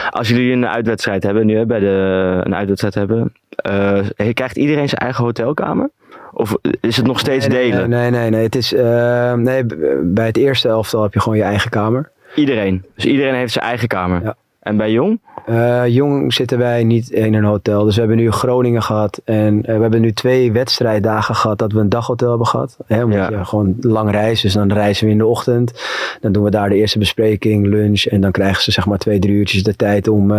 als 0.10 0.30
jullie 0.30 0.52
een 0.52 0.68
uitwedstrijd 0.68 1.24
hebben 1.24 1.46
nu, 1.46 1.58
hè, 1.58 1.66
bij 1.66 1.80
de, 1.80 2.42
een 2.44 2.56
uitwedstrijd 2.56 2.94
hebben, 2.94 3.34
eh, 3.56 4.34
krijgt 4.34 4.58
iedereen 4.58 4.90
zijn 4.90 5.02
eigen 5.02 5.24
hotelkamer? 5.24 5.90
Of 6.34 6.56
is 6.82 6.98
het 6.98 7.06
nog 7.06 7.20
steeds 7.20 7.48
nee, 7.48 7.72
delen? 7.72 7.90
Nee, 7.90 8.10
nee, 8.10 8.30
nee. 8.30 8.44
Het 8.44 8.56
is, 8.56 8.74
eh, 8.74 9.34
nee. 9.34 9.66
Bij 10.04 10.26
het 10.26 10.38
eerste 10.38 10.68
elftal 10.68 11.04
heb 11.04 11.14
je 11.14 11.20
gewoon 11.20 11.38
je 11.38 11.44
eigen 11.44 11.70
kamer. 11.70 12.12
Iedereen. 12.36 12.86
Dus 12.96 13.06
iedereen 13.06 13.36
heeft 13.36 13.54
zijn 13.54 13.66
eigen 13.66 13.88
kamer. 13.88 14.24
Ja. 14.24 14.36
En 14.60 14.78
bij 14.78 14.92
Jong? 14.92 15.20
Eh, 15.46 15.88
jong 15.88 16.34
zitten 16.34 16.58
wij 16.58 16.84
niet 16.84 17.10
in 17.10 17.34
een 17.34 17.44
hotel. 17.44 17.84
Dus 17.84 17.94
we 17.94 18.00
hebben 18.00 18.18
nu 18.18 18.32
Groningen 18.32 18.82
gehad. 18.82 19.22
En 19.26 19.66
eh, 19.66 19.76
we 19.76 19.82
hebben 19.82 20.02
nu 20.02 20.12
twee 20.12 20.52
wedstrijddagen 20.52 21.36
gehad 21.36 21.58
dat 21.58 21.72
we 21.72 21.80
een 21.80 21.90
daghotel 21.90 22.30
hebben 22.30 22.48
gehad. 22.48 22.78
Hè, 22.86 23.04
omdat 23.04 23.20
Ja. 23.30 23.38
je 23.38 23.46
gewoon 23.46 23.76
lang 23.82 24.12
reist. 24.12 24.42
Dus 24.42 24.54
dan 24.54 24.72
reizen 24.74 25.06
we 25.06 25.12
in 25.12 25.18
de 25.18 25.26
ochtend. 25.26 25.74
Dan 26.22 26.32
doen 26.32 26.44
we 26.44 26.50
daar 26.50 26.70
de 26.70 26.76
eerste 26.76 27.00
bespreking, 27.00 27.66
lunch. 27.68 28.04
En 28.04 28.22
dan 28.22 28.32
krijgen 28.32 28.64
ze 28.64 28.72
zeg 28.72 28.86
maar 28.86 28.98
twee, 28.98 29.20
drie 29.20 29.34
uurtjes 29.34 29.64
de 29.64 29.76
tijd 29.76 30.08
om 30.08 30.32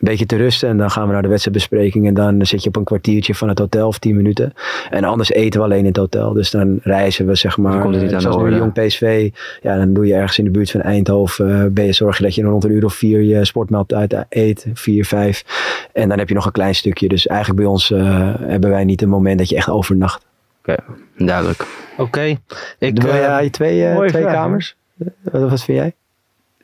beetje 0.00 0.26
te 0.26 0.36
rusten. 0.36 0.68
En 0.68 0.76
dan 0.76 0.90
gaan 0.90 1.06
we 1.06 1.12
naar 1.12 1.22
de 1.22 1.28
wedstrijdbespreking. 1.28 2.06
En 2.06 2.14
dan 2.14 2.46
zit 2.46 2.62
je 2.62 2.68
op 2.68 2.76
een 2.76 2.84
kwartiertje 2.84 3.34
van 3.34 3.48
het 3.48 3.58
hotel 3.58 3.86
of 3.86 3.98
tien 3.98 4.16
minuten. 4.16 4.52
En 4.90 5.04
anders 5.04 5.30
eten 5.30 5.60
we 5.60 5.66
alleen 5.66 5.78
in 5.78 5.84
het 5.84 5.96
hotel. 5.96 6.32
Dus 6.32 6.50
dan 6.50 6.78
reizen 6.82 7.26
we 7.26 7.34
zeg 7.34 7.56
maar. 7.56 7.80
komt 7.80 7.94
het 7.94 8.02
niet 8.02 8.12
aan 8.12 8.16
de 8.16 8.22
zoals 8.22 8.36
nu 8.36 8.42
orde. 8.42 8.56
Jong 8.56 8.72
PSV. 8.72 9.30
Ja, 9.62 9.76
dan 9.76 9.92
doe 9.92 10.06
je 10.06 10.14
ergens 10.14 10.38
in 10.38 10.44
de 10.44 10.50
buurt 10.50 10.70
van 10.70 10.80
Eindhoven. 10.80 11.60
eh, 11.60 11.66
ben 11.70 11.84
je 11.84 11.92
zorg 11.92 12.16
je 12.16 12.22
dat 12.22 12.34
je 12.34 12.42
rond 12.42 12.64
een 12.64 12.70
uur 12.70 12.84
of 12.84 12.94
vier 12.94 13.22
je 13.22 13.44
sportmaaltijd 13.44 14.24
eet. 14.28 14.66
Vier, 14.74 15.04
vijf. 15.04 15.44
En 15.92 16.08
dan 16.08 16.18
heb 16.18 16.28
je 16.28 16.34
nog 16.34 16.46
een 16.46 16.52
klein 16.52 16.74
stukje. 16.74 17.08
Dus 17.08 17.26
eigenlijk 17.26 17.60
bij 17.60 17.70
ons 17.70 17.90
eh, 17.90 18.34
hebben 18.40 18.70
wij 18.70 18.84
niet 18.84 19.02
een 19.02 19.08
moment 19.08 19.38
dat 19.38 19.48
je 19.48 19.56
echt 19.56 19.68
overnacht. 19.68 20.26
Oké, 20.62 20.76
duidelijk. 21.16 21.66
Oké. 21.96 22.36
Ik, 22.78 23.02
Wil 23.02 23.14
jij 23.14 23.50
twee, 23.50 23.84
eh, 23.86 23.96
twee 23.96 24.22
vraag, 24.22 24.32
kamers? 24.34 24.76
Wat, 25.22 25.50
wat 25.50 25.64
vind 25.64 25.78
jij? 25.78 25.94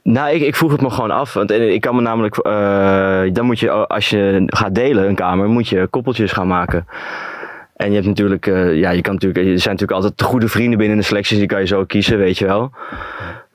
Nou, 0.09 0.35
ik, 0.35 0.43
ik 0.43 0.57
vroeg 0.57 0.73
het 0.73 0.81
me 0.81 0.91
gewoon 0.91 1.11
af. 1.11 1.33
Want 1.33 1.51
eh, 1.51 1.73
ik 1.73 1.81
kan 1.81 1.95
me 1.95 2.01
namelijk. 2.01 2.37
eh, 2.37 3.23
dan 3.33 3.45
moet 3.47 3.59
je, 3.61 3.71
als 3.71 4.11
je 4.11 4.43
gaat 4.47 4.75
delen 4.75 5.09
een 5.09 5.15
kamer, 5.15 5.49
moet 5.49 5.69
je 5.69 5.87
koppeltjes 5.87 6.33
gaan 6.33 6.47
maken. 6.47 6.87
En 7.77 7.89
je 7.89 7.95
hebt 7.95 8.07
natuurlijk. 8.07 8.47
eh, 8.47 8.75
ja, 8.79 8.91
je 8.91 9.01
kan 9.01 9.13
natuurlijk. 9.13 9.39
Er 9.47 9.59
zijn 9.61 9.75
natuurlijk 9.75 10.03
altijd 10.03 10.23
goede 10.23 10.49
vrienden 10.49 10.79
binnen 10.79 10.97
de 10.97 11.03
selecties. 11.03 11.39
Die 11.39 11.47
kan 11.47 11.61
je 11.61 11.67
zo 11.67 11.85
kiezen, 11.85 12.19
weet 12.19 12.39
je 12.39 12.47
wel. 12.47 12.71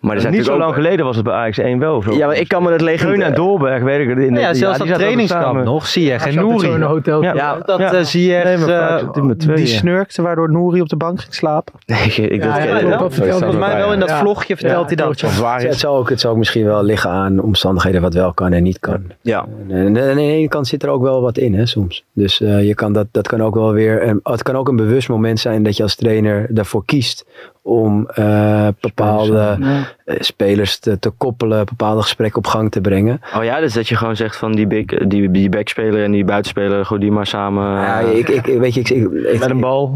Maar 0.02 0.16
er 0.16 0.22
zijn 0.22 0.34
Niet 0.34 0.46
zo 0.46 0.58
lang 0.58 0.70
ook- 0.70 0.76
geleden 0.76 1.06
was 1.06 1.16
het 1.16 1.26
bij 1.26 1.34
Ajax 1.34 1.58
1 1.58 1.80
wel 1.80 2.02
zo. 2.02 2.14
Ja, 2.14 2.28
maar 2.28 2.36
ik 2.38 2.48
kan 2.48 2.64
me 2.64 2.70
dat 2.70 2.78
Teun 2.80 2.88
legendare... 2.90 3.24
en 3.24 3.34
Dolberg, 3.36 3.84
weet 3.84 4.00
ik 4.00 4.10
het. 4.10 4.18
In 4.18 4.34
de- 4.34 4.40
ja, 4.40 4.54
zelfs 4.54 4.78
dat 4.78 4.88
trainingskamp 4.94 5.64
nog. 5.64 5.88
Zie 5.88 6.06
je, 6.06 6.20
geen 6.20 6.36
Nouri. 6.36 6.68
zo'n 6.68 6.82
hotel. 6.82 7.22
Ja. 7.24 7.34
Ja, 7.34 7.58
dat 7.66 7.80
Ja. 7.80 7.94
eh, 7.94 8.04
zie 8.04 8.24
je 8.32 8.42
Nee, 8.44 8.74
eh, 8.76 9.56
die 9.56 9.66
snurkte 9.68 10.22
waardoor 10.22 10.52
Nouri 10.52 10.82
op 10.82 10.90
de 10.90 10.96
bank 10.96 11.20
ging 11.22 11.34
slapen. 11.34 11.74
Nee, 11.86 12.00
ik, 12.10 12.18
ik, 12.18 12.42
dat 12.42 12.58
ken 12.58 13.12
Volgens 13.12 13.56
mij 13.56 13.76
wel 13.78 13.94
in 13.94 14.00
dat 14.00 14.12
vlogje 14.12 14.56
vertelt 14.58 14.88
hij 14.88 14.96
dat. 14.96 15.24
Of 15.24 15.40
waar 15.40 15.62
Het 15.62 15.76
zou, 15.80 15.98
ook, 15.98 16.10
het 16.10 16.20
zou 16.20 16.34
ook 16.34 16.40
misschien 16.40 16.66
wel 16.66 16.84
liggen 16.84 17.10
aan 17.10 17.40
omstandigheden 17.40 18.02
wat 18.02 18.14
wel 18.14 18.34
kan 18.34 18.54
en 18.54 18.64
niet 18.64 18.80
kan. 18.80 19.04
Ja. 19.22 19.46
En, 19.70 19.86
aan 19.86 19.94
de 19.94 20.22
ene 20.22 20.48
kant 20.48 20.68
zit 20.68 20.84
er 20.84 20.90
ook 20.90 21.02
wel 21.02 21.22
wat 21.22 21.38
in, 21.38 21.54
hè, 21.54 21.66
soms. 21.66 22.04
Dus 22.14 22.42
eh, 22.42 22.68
je 22.68 22.76
kan 22.76 22.94
dat, 22.94 23.08
dat 23.12 23.28
kan 23.28 23.44
ook 23.44 23.56
wel 23.56 23.74
weer. 23.74 24.20
Het 24.24 24.44
kan 24.44 24.56
ook 24.56 24.68
een 24.68 24.76
bewust 24.76 25.10
moment 25.10 25.40
zijn 25.40 25.64
dat 25.64 25.78
je 25.78 25.84
als 25.84 25.96
trainer 25.96 26.48
daarvoor 26.50 26.86
kiest 26.86 27.26
om 27.64 28.10
eh, 28.16 28.68
bepaalde 28.82 29.58
spelers 30.20 30.78
te, 30.80 31.00
te 31.00 31.10
koppelen, 31.10 31.66
bepaalde 31.66 32.02
gesprekken 32.02 32.38
op 32.38 32.48
gang 32.48 32.72
te 32.72 32.82
brengen. 32.82 33.22
Oh 33.38 33.44
ja, 33.44 33.60
dus 33.60 33.74
dat 33.74 33.88
je 33.88 33.96
gewoon 33.96 34.16
zegt 34.16 34.36
van 34.36 34.52
die, 34.52 34.68
big, 34.68 34.86
die, 34.86 35.32
die 35.32 35.50
backspeler 35.50 36.04
en 36.04 36.12
die 36.12 36.26
buitenspeler, 36.26 36.86
gewoon 36.86 37.02
die 37.02 37.12
maar 37.12 37.28
samen. 37.28 37.64
Ja, 37.82 38.00
ik, 38.00 38.30
ik, 38.30 38.46
weet 38.60 38.74
je, 38.74 38.80
ik, 38.80 38.90
ik, 38.90 39.12
ik- 39.12 39.40
Met 39.40 39.50
een 39.50 39.60
bal. 39.60 39.88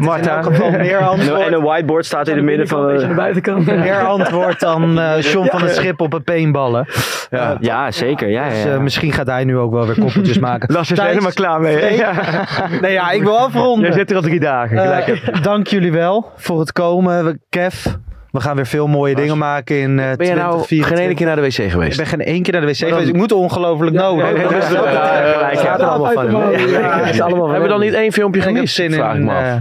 Marta. 0.00 0.16
in 0.16 0.28
elk 0.28 0.44
geval 0.44 0.70
meer 0.70 0.98
En 0.98 1.06
antwoord, 1.06 1.40
en 1.46 1.52
een 1.52 1.62
whiteboard 1.62 2.06
staat 2.06 2.28
in 2.28 2.36
het 2.36 2.44
midden 2.44 2.68
van. 2.68 2.80
Een 2.80 2.86
beetje 2.86 3.02
aan 3.04 3.08
de 3.08 3.14
buitenkant. 3.16 3.66
meer 3.86 4.06
antwoord 4.06 4.60
dan 4.60 4.98
eh 4.98 5.20
John 5.20 5.46
van 5.48 5.62
het 5.62 5.74
Schip 5.74 6.00
op 6.00 6.12
een 6.12 6.24
peenballen. 6.24 6.86
Ja, 7.30 7.56
ja 7.60 7.90
zeker. 7.90 8.28
Ja, 8.28 8.44
ja, 8.44 8.48
Dus 8.50 8.62
ja. 8.62 8.72
eh, 8.72 8.78
misschien 8.80 9.12
gaat 9.12 9.26
hij 9.26 9.44
nu 9.44 9.56
ook 9.58 9.72
wel 9.72 9.86
weer 9.86 9.98
koppeltjes 10.00 10.38
maken. 10.48 10.72
Lars 10.74 10.90
is 10.90 10.90
er 10.90 10.96
Thijs- 10.96 11.08
helemaal 11.08 11.32
klaar 11.32 11.60
mee. 11.60 11.76
Nee. 11.76 11.96
Ja. 11.96 12.12
Nee, 12.80 12.92
ja, 12.92 13.10
ik 13.10 13.22
wil 13.22 13.38
afronden. 13.38 13.84
Jij 13.88 13.92
zit 13.98 14.10
er 14.10 14.16
al 14.16 14.22
drie 14.22 14.40
dagen. 14.40 14.78
Eh, 15.06 15.42
dank 15.42 15.66
jullie 15.66 15.92
wel 15.92 16.30
voor 16.36 16.58
het 16.60 16.72
komen. 16.72 17.24
We- 17.24 17.38
Kev, 17.48 17.86
we 18.30 18.40
gaan 18.40 18.56
weer 18.56 18.66
veel 18.66 18.86
mooie 18.86 19.14
dingen 19.14 19.38
maken 19.38 19.80
in 19.80 19.98
eh 19.98 20.16
Ben 20.16 20.26
je 20.26 20.34
nou 20.34 20.50
geen 20.58 20.66
2024. 20.66 20.98
ene 21.04 21.14
keer 21.14 21.26
naar 21.26 21.36
de 21.36 21.42
wc 21.42 21.58
Ik 21.58 21.70
geweest? 21.70 21.96
ben 21.96 22.06
geen 22.06 22.20
één 22.24 22.42
keer 22.42 22.52
naar 22.52 22.62
de 22.62 22.66
wc 22.68 22.76
geweest. 22.76 23.08
Ik 23.08 23.14
moet 23.16 23.32
ongelooflijk 23.32 23.96
nodig. 23.96 24.30
ja, 24.36 24.42
ja, 24.42 25.50
ja, 25.50 25.62
ja, 25.62 25.74
allemaal 25.74 26.12
van. 26.12 26.30
ja, 26.70 26.98
het 27.00 27.14
is 27.14 27.20
allemaal 27.20 27.40
van 27.40 27.50
Hebben 27.50 27.62
we 27.68 27.74
dan 27.74 27.80
niet 27.80 27.94
één 27.94 28.12
filmpje 28.12 28.40
Ik 28.40 28.46
gemist? 28.46 28.74
zin 28.74 28.92
Vraag 28.92 29.12
ik 29.12 29.18
in. 29.18 29.24
me 29.24 29.32
af. 29.32 29.42
eh, 29.42 29.60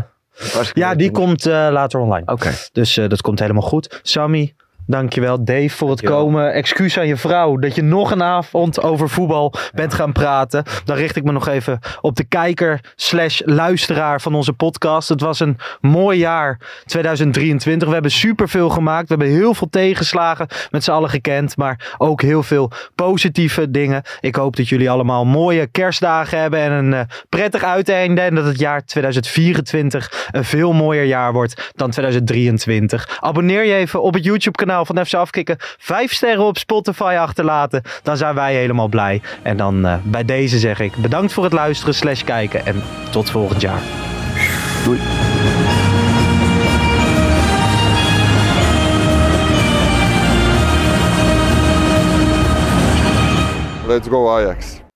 ja, 0.74 0.96
die 0.96 1.12
komt 1.12 1.46
eh, 1.46 1.54
later 1.72 2.00
online. 2.00 2.24
Oké. 2.26 2.50
Dus 2.72 2.94
dat 2.94 3.22
komt 3.22 3.40
helemaal 3.40 3.62
goed. 3.62 4.00
Sammy, 4.04 4.54
dankjewel. 4.90 5.44
Dave 5.44 5.70
voor 5.70 5.90
het 5.90 6.02
komen. 6.02 6.54
Excuus 6.54 6.98
aan 6.98 7.08
je 7.08 7.18
vrouw 7.18 7.58
dat 7.58 7.76
je 7.76 7.82
nog 7.82 8.12
een 8.12 8.24
avond 8.24 8.82
over 8.82 9.10
voetbal 9.10 9.54
bent 9.74 9.94
gaan 9.94 10.12
praten. 10.12 10.64
Dan 10.86 10.96
richt 10.96 11.16
ik 11.16 11.24
me 11.24 11.32
nog 11.32 11.48
even 11.48 11.80
op 12.02 12.16
de 12.16 12.24
kijker 12.24 12.80
slash 12.96 13.42
luisteraar 13.46 14.22
van 14.22 14.36
onze 14.36 14.54
podcast. 14.54 15.10
Het 15.10 15.22
was 15.22 15.40
een 15.40 15.58
mooi 15.82 16.18
jaar 16.18 16.60
2023. 16.86 17.88
We 17.88 17.94
hebben 17.94 18.12
superveel 18.12 18.70
gemaakt. 18.70 19.10
We 19.10 19.16
hebben 19.16 19.36
heel 19.36 19.54
veel 19.54 19.70
tegenslagen 19.70 20.48
met 20.72 20.84
z'n 20.84 20.92
allen 20.92 21.10
gekend. 21.10 21.58
Maar 21.58 21.96
ook 21.98 22.22
heel 22.22 22.44
veel 22.44 22.72
positieve 22.96 23.72
dingen. 23.72 24.02
Ik 24.20 24.36
hoop 24.36 24.56
dat 24.56 24.70
jullie 24.70 24.90
allemaal 24.90 25.26
mooie 25.26 25.68
kerstdagen 25.68 26.40
hebben. 26.40 26.60
En 26.60 26.72
een 26.72 26.94
eh, 26.94 27.02
prettig 27.30 27.64
uiteinde. 27.64 28.22
En 28.22 28.36
dat 28.36 28.46
het 28.46 28.60
jaar 28.60 28.86
2024 28.86 30.28
een 30.32 30.46
veel 30.46 30.74
mooier 30.74 31.06
jaar 31.06 31.34
wordt 31.34 31.72
dan 31.76 31.90
2023. 31.90 33.18
Abonneer 33.20 33.66
je 33.66 33.74
even 33.74 34.02
op 34.02 34.14
het 34.14 34.24
YouTube 34.24 34.58
kanaal 34.58 34.79
van 34.86 35.06
FC 35.06 35.14
Afkikken. 35.14 35.56
Vijf 35.60 36.14
sterren 36.14 36.46
op 36.46 36.58
Spotify 36.58 37.16
achterlaten. 37.20 37.82
Dan 38.04 38.18
zijn 38.18 38.36
wij 38.36 38.56
helemaal 38.56 38.88
blij. 38.88 39.22
En 39.42 39.58
dan 39.58 39.86
eh, 39.86 39.96
bij 40.04 40.26
deze 40.26 40.60
zeg 40.60 40.80
ik 40.80 40.96
bedankt 40.96 41.34
voor 41.34 41.44
het 41.44 41.54
luisteren 41.54 41.94
slash 41.94 42.24
kijken. 42.24 42.66
En 42.66 42.84
tot 43.10 43.30
volgend 43.30 43.62
jaar. 43.62 43.82
Let's 53.88 54.08
go 54.08 54.30
Ajax. 54.30 54.89